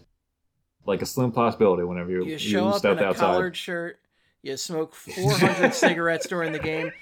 like 0.87 1.03
a 1.03 1.07
slim 1.07 1.33
possibility 1.33 1.83
whenever 1.85 2.11
you, 2.11 2.25
You 2.25 2.39
show 2.39 2.69
up 2.69 2.85
in 2.85 2.99
a 2.99 3.03
outside. 3.05 3.21
collared 3.21 3.57
shirt, 3.57 3.99
you 4.43 4.57
smoke 4.57 4.95
400 4.95 5.73
cigarettes 5.75 6.27
during 6.29 6.53
the 6.53 6.59
game, 6.59 6.93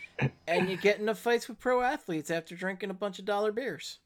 and 0.46 0.68
you 0.68 0.76
get 0.76 0.98
into 1.00 1.14
fights 1.14 1.48
with 1.48 1.58
pro 1.58 1.82
athletes 1.82 2.30
after 2.30 2.54
drinking 2.54 2.90
a 2.90 2.94
bunch 2.94 3.18
of 3.18 3.24
dollar 3.24 3.52
beers. 3.52 3.98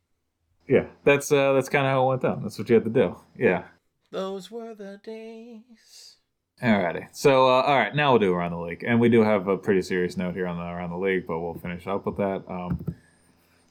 Yeah, 0.69 0.86
that's 1.05 1.31
uh, 1.31 1.53
that's 1.53 1.69
kind 1.69 1.86
of 1.86 1.93
how 1.93 2.05
it 2.05 2.09
went 2.09 2.23
down. 2.23 2.43
That's 2.43 2.59
what 2.59 2.69
you 2.69 2.74
had 2.74 2.85
to 2.85 2.90
do. 2.90 3.16
Yeah. 3.39 3.65
Those 4.11 4.51
were 4.51 4.74
the 4.74 5.01
days. 5.05 6.16
Alrighty. 6.62 7.09
So, 7.12 7.47
uh, 7.48 7.62
all 7.62 7.77
right, 7.77 7.94
now 7.94 8.12
we'll 8.12 8.19
do 8.20 8.32
around 8.32 8.53
the 8.53 8.59
league, 8.59 8.82
and 8.86 8.98
we 8.98 9.09
do 9.11 9.23
have 9.23 9.47
a 9.47 9.59
pretty 9.59 9.82
serious 9.82 10.16
note 10.16 10.35
here 10.35 10.47
on 10.47 10.57
the 10.57 10.65
around 10.65 10.90
the 10.90 10.97
league, 10.97 11.27
but 11.27 11.39
we'll 11.39 11.55
finish 11.55 11.86
up 11.86 12.07
with 12.07 12.16
that. 12.16 12.43
Um, 12.48 12.94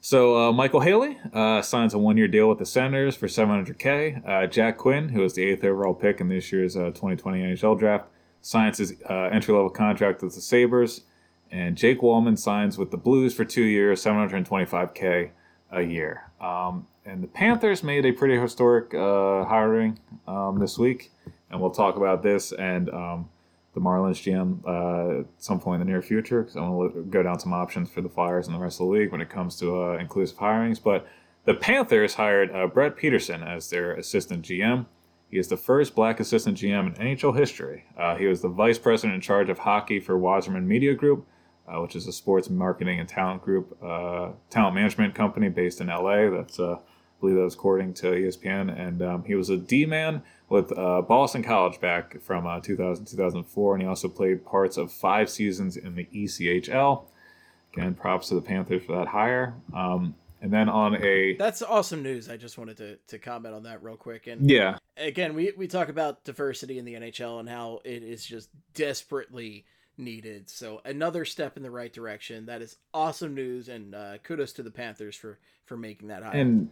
so, 0.00 0.36
uh, 0.36 0.52
Micheal 0.52 0.84
Haley 0.84 1.18
uh, 1.32 1.62
signs 1.62 1.94
a 1.94 1.98
one-year 1.98 2.28
deal 2.28 2.48
with 2.48 2.58
the 2.58 2.66
Senators 2.66 3.16
for 3.16 3.26
700k. 3.26 4.26
Uh, 4.26 4.46
Jack 4.46 4.78
Quinn, 4.78 5.08
who 5.08 5.20
was 5.20 5.34
the 5.34 5.42
eighth 5.42 5.64
overall 5.64 5.94
pick 5.94 6.20
in 6.20 6.28
this 6.28 6.52
year's 6.52 6.76
uh, 6.76 6.86
2020 6.86 7.40
NHL 7.40 7.78
draft, 7.78 8.06
signs 8.40 8.78
his 8.78 8.94
uh, 9.08 9.30
entry-level 9.32 9.70
contract 9.70 10.22
with 10.22 10.34
the 10.34 10.40
Sabres, 10.40 11.02
and 11.50 11.76
Jake 11.76 12.00
Walman 12.00 12.38
signs 12.38 12.78
with 12.78 12.90
the 12.90 12.96
Blues 12.96 13.34
for 13.34 13.44
two 13.44 13.64
years, 13.64 14.02
725k 14.04 15.30
a 15.72 15.82
year. 15.82 16.30
Um, 16.40 16.86
and 17.04 17.22
the 17.22 17.28
Panthers 17.28 17.82
made 17.82 18.04
a 18.04 18.12
pretty 18.12 18.38
historic 18.38 18.94
uh, 18.94 19.44
hiring 19.44 19.98
um, 20.26 20.58
this 20.58 20.78
week, 20.78 21.12
and 21.50 21.60
we'll 21.60 21.70
talk 21.70 21.96
about 21.96 22.22
this 22.22 22.52
and 22.52 22.90
um, 22.90 23.28
the 23.76 23.82
Marlins 23.82 24.22
GM 24.24 24.64
uh, 24.66 25.20
at 25.20 25.26
some 25.36 25.60
point 25.60 25.82
in 25.82 25.86
the 25.86 25.92
near 25.92 26.00
future 26.00 26.40
because 26.40 26.56
I 26.56 26.60
want 26.60 26.94
to 26.94 27.02
go 27.02 27.22
down 27.22 27.38
some 27.38 27.52
options 27.52 27.90
for 27.90 28.00
the 28.00 28.08
Flyers 28.08 28.46
and 28.46 28.56
the 28.56 28.58
rest 28.58 28.80
of 28.80 28.86
the 28.86 28.92
league 28.92 29.12
when 29.12 29.20
it 29.20 29.28
comes 29.28 29.56
to 29.58 29.82
uh, 29.82 29.98
inclusive 29.98 30.38
hirings. 30.38 30.82
But 30.82 31.06
the 31.44 31.52
Panthers 31.52 32.14
hired 32.14 32.50
uh, 32.52 32.68
Brett 32.68 32.96
Peterson 32.96 33.42
as 33.42 33.68
their 33.68 33.92
assistant 33.92 34.46
GM. 34.46 34.86
He 35.30 35.36
is 35.36 35.48
the 35.48 35.58
first 35.58 35.94
black 35.94 36.20
assistant 36.20 36.56
GM 36.56 36.86
in 36.96 37.16
NHL 37.18 37.36
history. 37.36 37.84
Uh, 37.98 38.16
he 38.16 38.24
was 38.24 38.40
the 38.40 38.48
vice 38.48 38.78
president 38.78 39.16
in 39.16 39.20
charge 39.20 39.50
of 39.50 39.58
hockey 39.58 40.00
for 40.00 40.16
Wasserman 40.16 40.66
Media 40.66 40.94
Group, 40.94 41.26
uh, 41.68 41.78
which 41.82 41.94
is 41.94 42.06
a 42.06 42.12
sports 42.12 42.48
marketing 42.48 42.98
and 42.98 43.06
talent 43.06 43.42
group, 43.42 43.76
uh, 43.84 44.30
talent 44.48 44.74
management 44.74 45.14
company 45.14 45.50
based 45.50 45.82
in 45.82 45.88
LA. 45.88 46.30
That's, 46.30 46.58
I 47.16 47.20
believe 47.20 47.36
that 47.36 47.42
was 47.42 47.54
according 47.54 47.94
to 47.94 48.06
ESPN. 48.08 48.78
And 48.78 49.02
um, 49.02 49.24
he 49.24 49.34
was 49.34 49.48
a 49.50 49.56
D 49.56 49.86
man 49.86 50.22
with 50.48 50.76
uh, 50.76 51.02
Boston 51.02 51.42
College 51.42 51.80
back 51.80 52.20
from 52.20 52.46
uh, 52.46 52.60
2000 52.60 53.06
2004. 53.06 53.74
And 53.74 53.82
he 53.82 53.88
also 53.88 54.08
played 54.08 54.44
parts 54.44 54.76
of 54.76 54.92
five 54.92 55.30
seasons 55.30 55.76
in 55.76 55.94
the 55.94 56.04
ECHL. 56.14 57.04
Again, 57.72 57.94
props 57.94 58.28
to 58.28 58.34
the 58.34 58.40
Panthers 58.40 58.84
for 58.84 58.96
that 58.96 59.08
hire. 59.08 59.54
Um, 59.74 60.14
and 60.42 60.52
then 60.52 60.68
on 60.68 60.94
a. 61.02 61.34
That's 61.36 61.62
awesome 61.62 62.02
news. 62.02 62.28
I 62.28 62.36
just 62.36 62.58
wanted 62.58 62.76
to, 62.76 62.96
to 63.08 63.18
comment 63.18 63.54
on 63.54 63.62
that 63.64 63.82
real 63.82 63.96
quick. 63.96 64.26
And 64.26 64.48
Yeah. 64.50 64.78
again, 64.96 65.34
we, 65.34 65.52
we 65.56 65.66
talk 65.66 65.88
about 65.88 66.24
diversity 66.24 66.78
in 66.78 66.84
the 66.84 66.94
NHL 66.94 67.40
and 67.40 67.48
how 67.48 67.80
it 67.84 68.02
is 68.02 68.24
just 68.24 68.50
desperately 68.74 69.64
needed. 69.98 70.48
So 70.50 70.80
another 70.84 71.24
step 71.24 71.56
in 71.56 71.62
the 71.62 71.70
right 71.70 71.92
direction. 71.92 72.46
That 72.46 72.60
is 72.62 72.76
awesome 72.92 73.34
news, 73.34 73.68
and 73.68 73.94
uh, 73.94 74.18
kudos 74.22 74.52
to 74.54 74.62
the 74.62 74.70
Panthers 74.70 75.16
for 75.16 75.38
for 75.64 75.76
making 75.76 76.08
that 76.08 76.22
hire. 76.22 76.38
and 76.38 76.68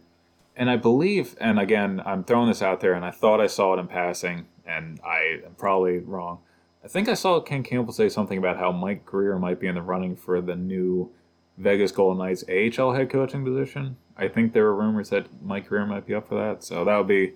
and 0.55 0.69
I 0.69 0.77
believe, 0.77 1.35
and 1.39 1.59
again, 1.59 2.01
I'm 2.05 2.23
throwing 2.23 2.47
this 2.47 2.61
out 2.61 2.79
there, 2.79 2.93
and 2.93 3.03
I 3.03 3.11
thought 3.11 3.41
I 3.41 3.47
saw 3.47 3.73
it 3.73 3.79
in 3.79 3.87
passing, 3.87 4.47
and 4.65 4.99
I 5.05 5.41
am 5.45 5.55
probably 5.57 5.99
wrong. 5.99 6.39
I 6.83 6.87
think 6.87 7.09
I 7.09 7.13
saw 7.15 7.39
Ken 7.39 7.63
Campbell 7.63 7.93
say 7.93 8.09
something 8.09 8.37
about 8.37 8.57
how 8.57 8.71
Mike 8.71 9.05
Grier 9.05 9.39
might 9.39 9.59
be 9.59 9.67
in 9.67 9.75
the 9.75 9.81
running 9.81 10.15
for 10.15 10.39
the 10.39 10.55
new 10.55 11.11
Vegas 11.57 11.91
Golden 11.91 12.19
Knights 12.19 12.43
AHL 12.49 12.93
head 12.93 13.09
coaching 13.09 13.43
position. 13.43 13.97
I 14.17 14.27
think 14.27 14.53
there 14.53 14.63
were 14.65 14.75
rumors 14.75 15.09
that 15.09 15.27
Mike 15.43 15.67
Grier 15.67 15.85
might 15.85 16.05
be 16.05 16.13
up 16.13 16.27
for 16.27 16.35
that, 16.35 16.63
so 16.63 16.85
that 16.85 16.97
would 16.97 17.07
be 17.07 17.33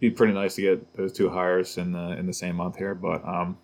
be 0.00 0.10
pretty 0.10 0.32
nice 0.32 0.56
to 0.56 0.62
get 0.62 0.96
those 0.96 1.12
two 1.12 1.30
hires 1.30 1.78
in 1.78 1.92
the 1.92 2.18
in 2.18 2.26
the 2.26 2.32
same 2.32 2.56
month 2.56 2.76
here. 2.76 2.94
But 2.94 3.24
um, 3.26 3.58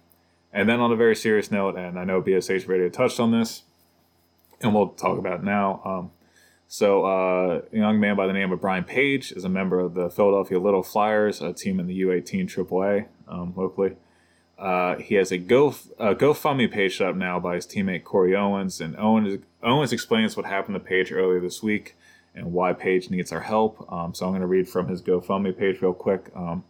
and 0.52 0.68
then 0.68 0.80
on 0.80 0.92
a 0.92 0.96
very 0.96 1.16
serious 1.16 1.50
note, 1.50 1.76
and 1.76 1.98
I 1.98 2.04
know 2.04 2.22
BSH 2.22 2.68
Radio 2.68 2.88
touched 2.88 3.18
on 3.18 3.32
this, 3.32 3.64
and 4.60 4.74
we'll 4.74 4.88
talk 4.90 5.18
about 5.18 5.42
now. 5.42 5.82
Um, 5.84 6.10
so 6.68 7.05
uh, 7.05 7.62
a 7.72 7.76
young 7.76 8.01
man 8.01 8.16
by 8.16 8.26
the 8.26 8.32
name 8.32 8.52
of 8.52 8.60
Brian 8.60 8.84
Page 8.84 9.32
is 9.32 9.44
a 9.44 9.48
member 9.48 9.78
of 9.78 9.94
the 9.94 10.10
Philadelphia 10.10 10.59
Little 10.59 10.82
Flyers, 10.82 11.40
a 11.40 11.52
team 11.52 11.78
in 11.78 11.86
the 11.86 12.01
U18 12.02 12.48
AAA 12.48 13.06
um, 13.28 13.52
locally. 13.56 13.97
Uh, 14.59 14.97
he 14.97 15.16
has 15.16 15.30
a 15.30 15.38
Go 15.38 15.74
a 15.98 16.14
GoFundMe 16.14 16.70
page 16.70 16.97
set 16.97 17.09
up 17.09 17.16
now 17.16 17.38
by 17.38 17.56
his 17.56 17.66
teammate 17.66 18.05
Corey 18.05 18.34
Owens, 18.34 18.80
and 18.80 18.97
Owens 18.97 19.43
Owens 19.62 19.93
explains 19.93 20.36
what 20.36 20.47
happened 20.47 20.74
to 20.74 20.80
Page 20.80 21.12
earlier 21.12 21.40
this 21.40 21.62
week 21.62 21.94
and 22.34 22.52
why 22.52 22.72
Page 22.72 23.10
needs 23.10 23.32
our 23.32 23.40
help. 23.40 23.90
Um, 23.93 24.14
so 24.14 24.26
I'm 24.26 24.32
going 24.32 24.40
to 24.40 24.47
read 24.47 24.68
from 24.68 24.88
his 24.88 25.02
GoFundMe 25.02 25.56
page 25.56 25.80
real 25.80 25.94
quick. 25.94 26.30
Um, 26.34 26.64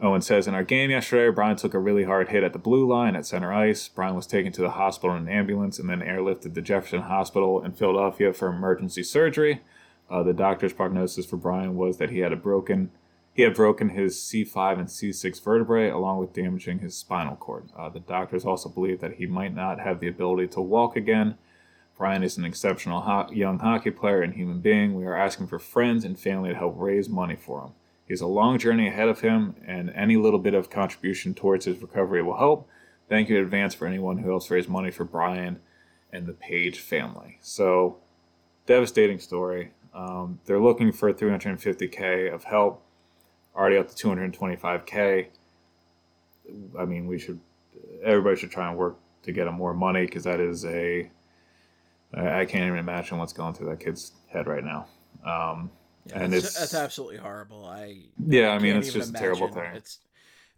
Owen 0.00 0.20
says, 0.20 0.46
In 0.46 0.54
our 0.54 0.62
game 0.62 0.90
yesterday, 0.90 1.34
Brian 1.34 1.56
took 1.56 1.74
a 1.74 1.78
really 1.78 2.04
hard 2.04 2.28
hit 2.28 2.44
at 2.44 2.52
the 2.52 2.58
blue 2.58 2.86
line 2.86 3.16
at 3.16 3.26
center 3.26 3.52
ice. 3.52 3.88
Brian 3.88 4.14
was 4.14 4.26
taken 4.26 4.52
to 4.52 4.62
the 4.62 4.70
hospital 4.70 5.16
in 5.16 5.22
an 5.22 5.28
ambulance 5.28 5.78
and 5.78 5.88
then 5.88 6.00
airlifted 6.00 6.54
to 6.54 6.62
Jefferson 6.62 7.02
Hospital 7.02 7.64
in 7.64 7.72
Philadelphia 7.72 8.32
for 8.32 8.48
emergency 8.48 9.02
surgery. 9.02 9.62
Uh, 10.10 10.22
the 10.22 10.34
doctor's 10.34 10.72
prognosis 10.72 11.26
for 11.26 11.36
Brian 11.36 11.76
was 11.76 11.96
that 11.96 12.10
he 12.10 12.18
had 12.20 12.32
a 12.32 12.36
broken 12.36 12.90
he 13.34 13.42
had 13.42 13.54
broken 13.54 13.90
his 13.90 14.16
C5 14.16 14.78
and 14.78 14.88
C6 14.88 15.44
vertebrae 15.44 15.90
along 15.90 16.20
with 16.20 16.32
damaging 16.32 16.78
his 16.78 16.96
spinal 16.96 17.36
cord. 17.36 17.64
Uh, 17.76 17.90
the 17.90 18.00
doctors 18.00 18.46
also 18.46 18.70
believe 18.70 19.00
that 19.00 19.14
he 19.14 19.26
might 19.26 19.54
not 19.54 19.78
have 19.78 20.00
the 20.00 20.08
ability 20.08 20.46
to 20.48 20.60
walk 20.62 20.96
again 20.96 21.36
Brian 21.96 22.22
is 22.22 22.36
an 22.36 22.44
exceptional 22.44 23.00
ho- 23.02 23.28
young 23.32 23.58
hockey 23.58 23.90
player 23.90 24.20
and 24.20 24.34
human 24.34 24.60
being. 24.60 24.94
We 24.94 25.06
are 25.06 25.16
asking 25.16 25.46
for 25.46 25.58
friends 25.58 26.04
and 26.04 26.18
family 26.18 26.50
to 26.50 26.56
help 26.56 26.74
raise 26.76 27.08
money 27.08 27.36
for 27.36 27.62
him. 27.62 27.70
He 28.06 28.12
has 28.12 28.20
a 28.20 28.26
long 28.26 28.58
journey 28.58 28.86
ahead 28.86 29.08
of 29.08 29.20
him, 29.20 29.56
and 29.66 29.90
any 29.90 30.16
little 30.16 30.38
bit 30.38 30.54
of 30.54 30.70
contribution 30.70 31.34
towards 31.34 31.64
his 31.64 31.82
recovery 31.82 32.22
will 32.22 32.38
help. 32.38 32.68
Thank 33.08 33.28
you 33.28 33.36
in 33.36 33.42
advance 33.42 33.74
for 33.74 33.86
anyone 33.86 34.18
who 34.18 34.30
helps 34.30 34.50
raise 34.50 34.68
money 34.68 34.90
for 34.90 35.04
Brian 35.04 35.58
and 36.12 36.26
the 36.26 36.32
Page 36.32 36.78
family. 36.78 37.38
So, 37.40 37.98
devastating 38.66 39.18
story. 39.18 39.72
Um, 39.92 40.38
they're 40.44 40.60
looking 40.60 40.92
for 40.92 41.12
350k 41.12 42.32
of 42.32 42.44
help, 42.44 42.84
already 43.56 43.76
up 43.76 43.88
to 43.88 44.06
225k. 44.06 45.26
I 46.78 46.84
mean, 46.84 47.06
we 47.06 47.18
should, 47.18 47.40
everybody 48.04 48.36
should 48.36 48.52
try 48.52 48.68
and 48.68 48.78
work 48.78 48.98
to 49.22 49.32
get 49.32 49.48
him 49.48 49.54
more 49.54 49.74
money 49.74 50.06
because 50.06 50.24
that 50.24 50.38
is 50.38 50.64
a, 50.64 51.10
I 52.14 52.44
can't 52.44 52.66
even 52.66 52.78
imagine 52.78 53.18
what's 53.18 53.32
going 53.32 53.54
through 53.54 53.70
that 53.70 53.80
kid's 53.80 54.12
head 54.28 54.46
right 54.46 54.62
now. 54.62 54.86
Um, 55.24 55.70
yeah, 56.08 56.22
and 56.22 56.34
it's, 56.34 56.60
it's 56.60 56.74
absolutely 56.74 57.18
horrible. 57.18 57.64
I 57.64 58.04
yeah, 58.26 58.50
I 58.50 58.58
mean 58.58 58.76
it's 58.76 58.92
just 58.92 59.10
imagine. 59.10 59.16
a 59.16 59.18
terrible 59.18 59.48
thing. 59.54 59.74
It's 59.74 59.98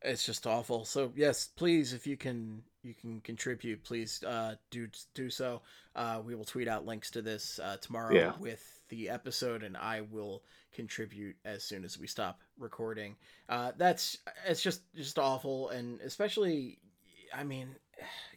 it's 0.02 0.24
just 0.24 0.46
awful. 0.46 0.84
So 0.84 1.12
yes, 1.16 1.48
please, 1.56 1.92
if 1.92 2.06
you 2.06 2.16
can 2.16 2.62
you 2.82 2.94
can 2.94 3.20
contribute, 3.20 3.82
please 3.82 4.22
uh, 4.22 4.54
do 4.70 4.88
do 5.14 5.30
so. 5.30 5.62
Uh, 5.96 6.20
we 6.24 6.34
will 6.34 6.44
tweet 6.44 6.68
out 6.68 6.86
links 6.86 7.10
to 7.12 7.22
this 7.22 7.58
uh, 7.62 7.76
tomorrow 7.80 8.14
yeah. 8.14 8.32
with 8.38 8.80
the 8.88 9.08
episode, 9.08 9.62
and 9.62 9.76
I 9.76 10.02
will 10.02 10.42
contribute 10.72 11.36
as 11.44 11.64
soon 11.64 11.84
as 11.84 11.98
we 11.98 12.06
stop 12.06 12.40
recording. 12.58 13.16
Uh, 13.48 13.72
that's 13.76 14.18
it's 14.46 14.62
just 14.62 14.82
just 14.94 15.18
awful, 15.18 15.70
and 15.70 16.00
especially, 16.00 16.78
I 17.34 17.42
mean, 17.42 17.74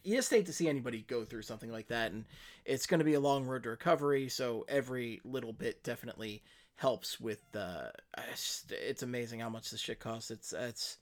you 0.02 0.16
just 0.16 0.30
hate 0.30 0.46
to 0.46 0.52
see 0.52 0.68
anybody 0.68 1.04
go 1.06 1.24
through 1.24 1.42
something 1.42 1.70
like 1.70 1.88
that, 1.88 2.12
and 2.12 2.24
it's 2.64 2.86
going 2.86 3.00
to 3.00 3.04
be 3.04 3.14
a 3.14 3.20
long 3.20 3.46
road 3.46 3.62
to 3.64 3.70
recovery. 3.70 4.28
So 4.28 4.64
every 4.68 5.20
little 5.24 5.52
bit 5.52 5.84
definitely 5.84 6.42
helps 6.82 7.18
with. 7.18 7.40
Uh, 7.56 7.88
it's, 8.30 8.64
it's 8.68 9.02
amazing 9.02 9.40
how 9.40 9.48
much 9.48 9.70
this 9.70 9.80
shit 9.80 10.00
costs. 10.00 10.30
It's 10.30 10.52
it's. 10.52 10.98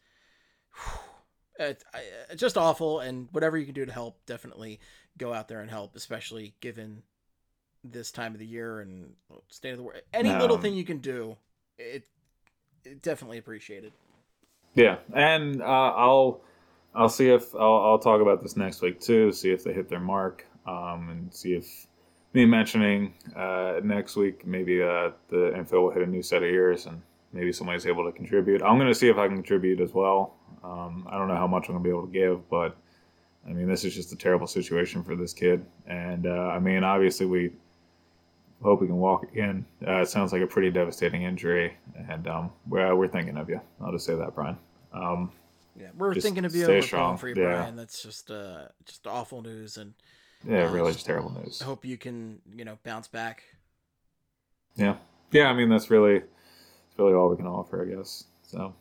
It's 1.59 1.85
just 2.41 2.57
awful, 2.57 3.01
and 3.01 3.29
whatever 3.33 3.59
you 3.59 3.67
can 3.67 3.75
do 3.75 3.85
to 3.85 3.93
help, 3.93 4.25
definitely 4.25 4.81
go 5.19 5.35
out 5.35 5.49
there 5.49 5.61
and 5.61 5.71
help, 5.71 5.95
especially 5.95 6.55
given 6.61 7.03
this 7.85 8.11
time 8.11 8.33
of 8.33 8.39
the 8.39 8.47
year 8.47 8.81
and 8.81 9.13
state 9.49 9.73
of 9.73 9.77
the 9.77 9.83
world. 9.83 10.01
Any 10.15 10.31
um, 10.31 10.41
little 10.41 10.57
thing 10.57 10.73
you 10.73 10.85
can 10.85 10.99
do, 10.99 11.37
it, 11.77 12.05
it 12.83 13.03
definitely 13.03 13.37
appreciated. 13.37 13.93
Yeah, 14.75 15.01
and 15.13 15.61
uh, 15.61 15.65
I'll 15.67 16.41
I'll 16.95 17.11
see 17.11 17.29
if 17.29 17.55
I'll, 17.55 17.85
I'll 17.85 17.99
talk 17.99 18.23
about 18.23 18.43
this 18.43 18.57
next 18.57 18.81
week 18.81 18.99
too. 18.99 19.31
See 19.31 19.51
if 19.51 19.63
they 19.63 19.75
hit 19.75 19.91
their 19.91 20.01
mark, 20.01 20.47
um, 20.67 21.09
and 21.11 21.35
see 21.35 21.53
if 21.53 21.87
me 22.33 22.45
mentioning 22.45 23.15
uh, 23.37 23.81
next 23.83 24.17
week 24.17 24.47
maybe 24.47 24.83
uh, 24.83 25.11
the 25.29 25.57
info 25.57 25.83
will 25.83 25.91
hit 25.91 26.03
a 26.03 26.07
new 26.07 26.23
set 26.23 26.43
of 26.43 26.49
ears 26.49 26.87
and 26.87 27.01
maybe 27.33 27.53
somebody's 27.53 27.87
able 27.87 28.05
to 28.05 28.13
contribute. 28.13 28.63
I'm 28.63 28.79
gonna 28.79 28.95
see 28.95 29.09
if 29.09 29.19
I 29.19 29.27
can 29.27 29.37
contribute 29.37 29.81
as 29.81 29.93
well. 29.93 30.35
Um, 30.63 31.07
I 31.11 31.19
don't 31.19 31.29
know 31.29 31.37
how 31.37 31.47
much 31.47 31.69
I'm 31.69 31.75
gonna 31.75 31.85
be 31.85 31.91
able 31.91 32.07
to 32.07 32.13
give, 32.13 32.49
but 32.49 32.77
I 33.47 33.53
mean 33.53 33.69
this 33.69 33.85
is 33.85 33.95
just 33.95 34.13
a 34.13 34.17
terrible 34.17 34.47
situation 34.47 35.03
for 35.03 35.17
this 35.17 35.33
kid, 35.33 35.65
and 35.87 36.27
uh, 36.27 36.49
I 36.49 36.59
mean 36.59 36.85
obviously 36.85 37.27
we 37.27 37.51
hope 38.63 38.81
we 38.81 38.87
can 38.87 38.97
walk 38.97 39.25
again. 39.25 39.65
Uh, 39.87 40.03
it 40.03 40.09
sounds 40.09 40.33
like 40.33 40.43
a 40.43 40.47
pretty 40.47 40.71
devastating 40.71 41.23
injury, 41.23 41.77
and 42.09 42.27
um, 42.27 42.53
we're, 42.69 42.95
we're 42.95 43.09
thinking 43.09 43.37
of 43.39 43.49
you. 43.49 43.61
I'll 43.81 43.93
just 43.93 44.05
say 44.05 44.15
that, 44.15 44.35
Brian. 44.35 44.59
Um, 44.93 45.33
yeah, 45.79 45.89
we're 45.97 46.15
thinking 46.15 46.45
of 46.45 46.55
you. 46.55 46.67
We're 46.67 46.83
strong. 46.83 47.17
for 47.17 47.29
you, 47.29 47.35
yeah. 47.37 47.57
Brian. 47.57 47.77
That's 47.77 48.03
just 48.03 48.31
uh, 48.31 48.67
just 48.85 49.07
awful 49.07 49.41
news, 49.41 49.77
and 49.77 49.95
yeah, 50.47 50.65
uh, 50.65 50.73
really 50.73 50.93
just 50.93 51.07
terrible 51.07 51.33
news. 51.33 51.61
I 51.61 51.65
hope 51.65 51.85
you 51.85 51.97
can 51.97 52.41
you 52.55 52.65
know 52.65 52.79
bounce 52.85 53.09
back. 53.09 53.43
Yeah, 54.77 54.97
yeah. 55.31 55.49
I 55.49 55.53
mean, 55.53 55.69
that's 55.69 55.91
really 55.91 56.21
that's 56.21 56.99
really 56.99 57.15
all 57.15 57.29
we 57.29 57.37
can 57.37 57.47
offer, 57.47 57.83
I 57.83 57.95
guess. 57.95 58.25
So. 58.43 58.75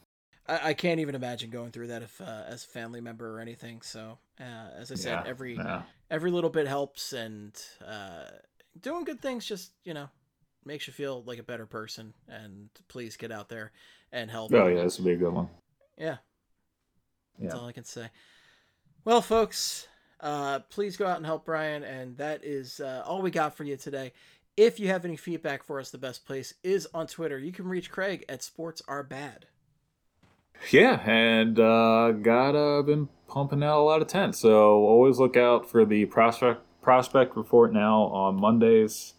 I, 0.48 0.70
I 0.70 0.74
can't 0.74 1.00
even 1.00 1.16
imagine 1.16 1.50
going 1.52 1.72
through 1.72 1.88
that 1.88 2.02
if 2.02 2.20
uh, 2.20 2.44
as 2.48 2.66
a 2.66 2.68
family 2.68 3.02
member 3.02 3.36
or 3.36 3.40
anything. 3.40 3.82
So, 3.82 4.18
uh, 4.40 4.70
as 4.78 4.92
I 4.92 4.96
said, 4.96 5.24
yeah, 5.24 5.30
every 5.30 5.56
yeah. 5.56 5.84
every 6.10 6.32
little 6.32 6.50
bit 6.50 6.68
helps, 6.68 7.14
and 7.14 7.54
uh, 7.86 8.26
doing 8.80 9.04
good 9.04 9.22
things 9.22 9.46
just 9.46 9.72
you 9.84 9.94
know 9.94 10.10
makes 10.66 10.88
you 10.88 10.94
feel 10.94 11.24
like 11.24 11.40
a 11.40 11.44
better 11.44 11.66
person. 11.66 12.14
And 12.28 12.70
please 12.88 13.16
get 13.16 13.32
out 13.32 13.50
there 13.50 13.72
and 14.12 14.32
help. 14.32 14.54
Oh 14.54 14.68
yeah, 14.68 14.84
this 14.84 14.98
would 14.98 15.06
be 15.06 15.14
a 15.14 15.18
good 15.18 15.34
one. 15.34 15.50
Yeah, 15.98 16.18
that's 17.40 17.54
yeah. 17.54 17.60
all 17.60 17.68
I 17.68 17.72
can 17.72 17.86
say. 17.86 18.10
Well, 19.06 19.22
folks, 19.22 19.88
uh, 20.20 20.60
please 20.70 20.98
go 20.98 21.06
out 21.08 21.18
and 21.18 21.26
help 21.26 21.46
Brian. 21.46 21.84
And 21.84 22.18
that 22.18 22.44
is 22.44 22.80
uh, 22.80 23.04
all 23.06 23.22
we 23.22 23.32
got 23.32 23.56
for 23.56 23.64
you 23.64 23.78
today. 23.78 24.14
If 24.58 24.80
you 24.80 24.88
have 24.90 25.06
any 25.06 25.16
feedback 25.16 25.64
for 25.64 25.80
us, 25.80 25.90
the 25.90 25.98
best 25.98 26.26
place 26.26 26.54
is 26.64 26.88
on 26.94 27.08
Twitter. 27.08 27.40
You 27.40 27.52
can 27.52 27.66
reach 27.66 27.90
Craig 27.90 28.26
at 28.28 28.44
Sports 28.44 28.82
Are 28.88 29.04
Bad. 29.04 29.46
Yeah, 30.72 31.00
and 31.10 31.58
uh, 31.58 32.12
got 32.12 32.56
uh, 32.56 32.82
been 32.82 33.08
pumping 33.30 33.64
out 33.64 33.80
a 33.80 33.84
lot 33.84 34.02
of 34.02 34.08
tents, 34.08 34.40
So 34.40 34.86
always 34.86 35.18
look 35.18 35.38
out 35.38 35.70
for 35.70 35.86
the 35.86 36.06
prospect 36.06 36.62
prospect 36.82 37.38
report 37.38 37.72
now 37.72 38.04
on 38.04 38.36
Mondays. 38.36 39.14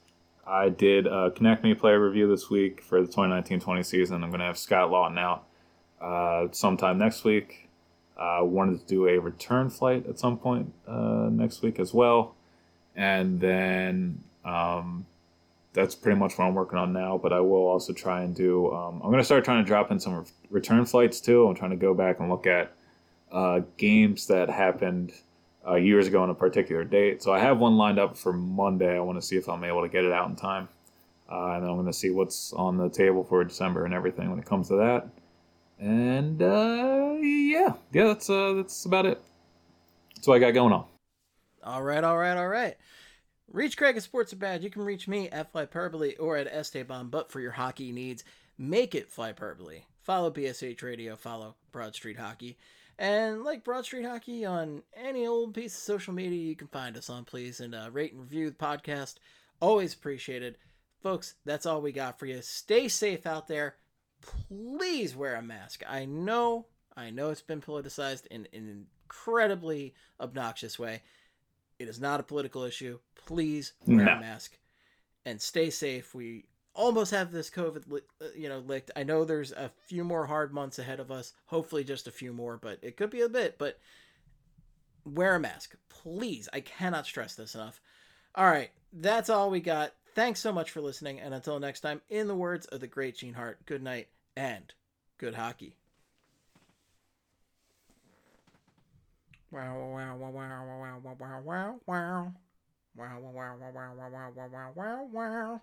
I 0.46 0.68
did 0.68 1.06
a 1.06 1.30
Konecny 1.30 1.78
player 1.78 2.00
review 2.00 2.28
this 2.28 2.50
week 2.50 2.82
for 2.82 3.00
the 3.00 3.08
2019-20 3.08 3.84
season. 3.84 4.24
I'm 4.24 4.30
going 4.30 4.40
to 4.40 4.46
have 4.46 4.58
Scott 4.58 4.90
Laughton 4.90 5.18
out 5.18 5.46
uh, 6.00 6.52
sometime 6.52 6.98
next 6.98 7.24
week. 7.24 7.69
Uh, 8.20 8.40
wanted 8.42 8.78
to 8.78 8.86
do 8.86 9.08
a 9.08 9.18
return 9.18 9.70
flight 9.70 10.06
at 10.06 10.18
some 10.18 10.36
point 10.36 10.70
uh, 10.86 11.30
next 11.32 11.62
week 11.62 11.80
as 11.80 11.94
well. 11.94 12.34
And 12.94 13.40
then 13.40 14.22
um, 14.44 15.06
that's 15.72 15.94
pretty 15.94 16.18
much 16.18 16.36
what 16.36 16.44
I'm 16.44 16.54
working 16.54 16.78
on 16.78 16.92
now. 16.92 17.16
But 17.16 17.32
I 17.32 17.40
will 17.40 17.66
also 17.66 17.94
try 17.94 18.22
and 18.22 18.34
do, 18.34 18.70
um, 18.72 18.96
I'm 18.96 19.08
going 19.08 19.20
to 19.20 19.24
start 19.24 19.42
trying 19.44 19.64
to 19.64 19.66
drop 19.66 19.90
in 19.90 19.98
some 19.98 20.26
return 20.50 20.84
flights 20.84 21.18
too. 21.18 21.48
I'm 21.48 21.54
trying 21.54 21.70
to 21.70 21.76
go 21.76 21.94
back 21.94 22.20
and 22.20 22.28
look 22.28 22.46
at 22.46 22.72
uh, 23.32 23.60
games 23.78 24.26
that 24.26 24.50
happened 24.50 25.12
uh, 25.66 25.76
years 25.76 26.06
ago 26.06 26.22
on 26.22 26.28
a 26.28 26.34
particular 26.34 26.84
date. 26.84 27.22
So 27.22 27.32
I 27.32 27.38
have 27.38 27.58
one 27.58 27.78
lined 27.78 27.98
up 27.98 28.18
for 28.18 28.34
Monday. 28.34 28.96
I 28.96 29.00
want 29.00 29.18
to 29.18 29.26
see 29.26 29.36
if 29.36 29.48
I'm 29.48 29.64
able 29.64 29.80
to 29.80 29.88
get 29.88 30.04
it 30.04 30.12
out 30.12 30.28
in 30.28 30.36
time. 30.36 30.68
Uh, 31.30 31.52
and 31.52 31.62
then 31.62 31.70
I'm 31.70 31.76
going 31.76 31.86
to 31.86 31.92
see 31.92 32.10
what's 32.10 32.52
on 32.52 32.76
the 32.76 32.90
table 32.90 33.24
for 33.24 33.42
December 33.44 33.86
and 33.86 33.94
everything 33.94 34.28
when 34.28 34.38
it 34.38 34.44
comes 34.44 34.68
to 34.68 34.76
that. 34.76 35.08
And 35.78 36.42
uh, 36.42 36.99
yeah, 37.20 37.74
yeah, 37.92 38.04
that's 38.04 38.30
uh, 38.30 38.54
that's 38.54 38.84
about 38.84 39.06
it. 39.06 39.20
That's 40.14 40.26
what 40.26 40.36
I 40.36 40.38
got 40.38 40.54
going 40.54 40.72
on. 40.72 40.84
All 41.62 41.82
right, 41.82 42.02
all 42.02 42.18
right, 42.18 42.36
all 42.36 42.48
right. 42.48 42.76
Reach 43.52 43.76
Craig 43.76 43.96
at 43.96 44.02
Sports 44.02 44.32
Bad. 44.34 44.62
You 44.62 44.70
can 44.70 44.82
reach 44.82 45.08
me 45.08 45.28
at 45.28 45.52
Flyperbole 45.52 46.14
or 46.20 46.36
at 46.36 46.46
Esteban, 46.46 47.08
but 47.08 47.30
for 47.30 47.40
your 47.40 47.50
hockey 47.52 47.90
needs, 47.92 48.24
make 48.56 48.94
it 48.94 49.10
Flyperbole. 49.10 49.82
Follow 50.02 50.30
BSH 50.30 50.82
Radio, 50.82 51.16
follow 51.16 51.56
Broad 51.72 51.94
Street 51.94 52.18
Hockey. 52.18 52.56
And 52.98 53.42
like 53.44 53.64
Broad 53.64 53.84
Street 53.84 54.04
Hockey 54.04 54.44
on 54.44 54.82
any 54.94 55.26
old 55.26 55.54
piece 55.54 55.74
of 55.74 55.82
social 55.82 56.12
media 56.12 56.38
you 56.38 56.54
can 56.54 56.68
find 56.68 56.96
us 56.96 57.10
on, 57.10 57.24
please. 57.24 57.60
And 57.60 57.74
uh, 57.74 57.88
rate 57.92 58.12
and 58.12 58.20
review 58.20 58.50
the 58.50 58.56
podcast. 58.56 59.16
Always 59.60 59.94
appreciated. 59.94 60.56
Folks, 61.02 61.34
that's 61.44 61.66
all 61.66 61.80
we 61.80 61.92
got 61.92 62.18
for 62.18 62.26
you. 62.26 62.40
Stay 62.42 62.88
safe 62.88 63.26
out 63.26 63.48
there 63.48 63.76
please 64.48 65.16
wear 65.16 65.36
a 65.36 65.42
mask. 65.42 65.82
I 65.88 66.04
know, 66.04 66.66
I 66.96 67.10
know 67.10 67.30
it's 67.30 67.40
been 67.42 67.60
politicized 67.62 68.26
in 68.26 68.46
in 68.52 68.86
incredibly 69.04 69.94
obnoxious 70.20 70.78
way. 70.78 71.02
It 71.78 71.88
is 71.88 72.00
not 72.00 72.20
a 72.20 72.24
political 72.24 72.62
issue. 72.64 72.98
Please 73.14 73.72
wear 73.86 74.04
No. 74.04 74.12
a 74.16 74.20
mask 74.20 74.58
and 75.24 75.40
stay 75.40 75.70
safe. 75.70 76.14
We 76.14 76.44
almost 76.74 77.10
have 77.10 77.32
this 77.32 77.50
COVID, 77.50 78.02
uh, 78.20 78.26
you 78.36 78.48
know, 78.48 78.58
licked. 78.58 78.90
I 78.94 79.02
know 79.02 79.24
there's 79.24 79.52
a 79.52 79.70
few 79.86 80.04
more 80.04 80.26
hard 80.26 80.52
months 80.52 80.78
ahead 80.78 81.00
of 81.00 81.10
us. 81.10 81.32
Hopefully, 81.46 81.84
just 81.84 82.06
a 82.06 82.12
few 82.12 82.32
more, 82.32 82.56
but 82.56 82.78
it 82.82 82.96
could 82.96 83.10
be 83.10 83.22
a 83.22 83.28
bit. 83.28 83.58
But 83.58 83.78
wear 85.04 85.34
a 85.34 85.40
mask, 85.40 85.74
please. 85.88 86.48
I 86.52 86.60
cannot 86.60 87.06
stress 87.06 87.34
this 87.34 87.54
enough. 87.54 87.80
All 88.34 88.46
right, 88.46 88.70
that's 88.92 89.30
all 89.30 89.50
we 89.50 89.60
got. 89.60 89.94
Thanks 90.14 90.40
so 90.40 90.52
much 90.52 90.70
for 90.70 90.80
listening, 90.80 91.18
and 91.20 91.34
until 91.34 91.58
next 91.58 91.80
time, 91.80 92.00
in 92.08 92.28
the 92.28 92.34
words 92.34 92.66
of 92.66 92.80
the 92.80 92.86
great 92.86 93.16
Gene 93.16 93.34
Hart, 93.34 93.64
good 93.66 93.82
night 93.82 94.08
and 94.36 94.72
good 95.18 95.34
hockey. 95.34 95.74
Wow, 99.52 99.74
wow, 99.92 100.16
wow, 100.16 100.30
wow, 100.30 100.62
wow, 100.64 101.00
wow, 101.02 101.16
wow, 101.18 101.40
wow, 101.44 101.80
wow. 101.84 102.32
Wow, 102.96 103.18
wow, 103.18 103.34
wow, 103.34 103.56
wow, 103.58 103.94
wow, 103.96 104.30
wow, 104.36 104.72
wow, 104.76 104.76
wow, 104.76 105.08
wow. 105.10 105.60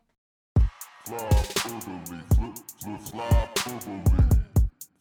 Flop 1.06 1.22
orderly, 1.66 2.20
flip, 2.36 2.56
flip, 2.82 3.02
flop 3.02 3.58
orderly. 3.66 4.04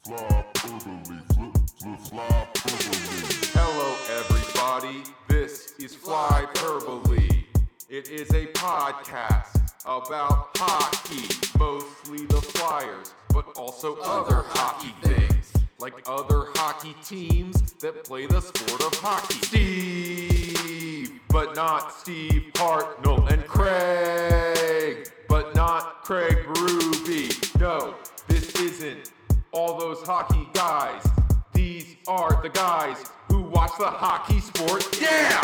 Flop 0.05 0.59
orderly, 0.65 1.19
flip, 1.35 1.55
flip, 1.81 1.99
flop 1.99 2.59
orderly. 2.65 3.27
Hello, 3.55 3.89
everybody. 4.21 5.03
This 5.27 5.75
is 5.81 5.97
Flyperbole. 5.97 7.45
It 7.89 8.09
is 8.09 8.31
a 8.31 8.47
podcast 8.53 9.61
about 9.85 10.57
hockey, 10.59 11.27
mostly 11.59 12.25
the 12.27 12.41
Flyers, 12.41 13.15
but 13.35 13.47
also 13.57 13.97
other 14.05 14.45
hockey 14.47 14.95
things, 15.03 15.53
like 15.78 15.94
other 16.07 16.47
hockey 16.55 16.94
teams 17.05 17.73
that 17.74 18.05
play 18.05 18.27
the 18.27 18.40
sport 18.40 18.82
of 18.82 18.94
hockey. 18.98 19.35
Steve, 19.47 21.20
but 21.28 21.55
not 21.55 21.93
Steve 21.93 22.44
Hartnell, 22.55 23.31
and 23.31 23.47
Craig, 23.47 25.11
but 25.28 25.55
not 25.55 26.03
Craig 26.03 26.39
Berube. 26.47 27.61
No, 27.61 27.94
this 28.28 28.55
isn't 28.57 29.12
all 29.53 29.78
those 29.78 30.03
hockey 30.03 30.48
guys. 30.55 31.07
These 31.53 31.97
are 32.09 32.40
the 32.43 32.48
guys 32.48 33.05
who 33.28 33.43
watch 33.43 33.73
the 33.78 33.86
hockey 33.86 34.40
sport. 34.40 34.98
Yeah! 35.01 35.40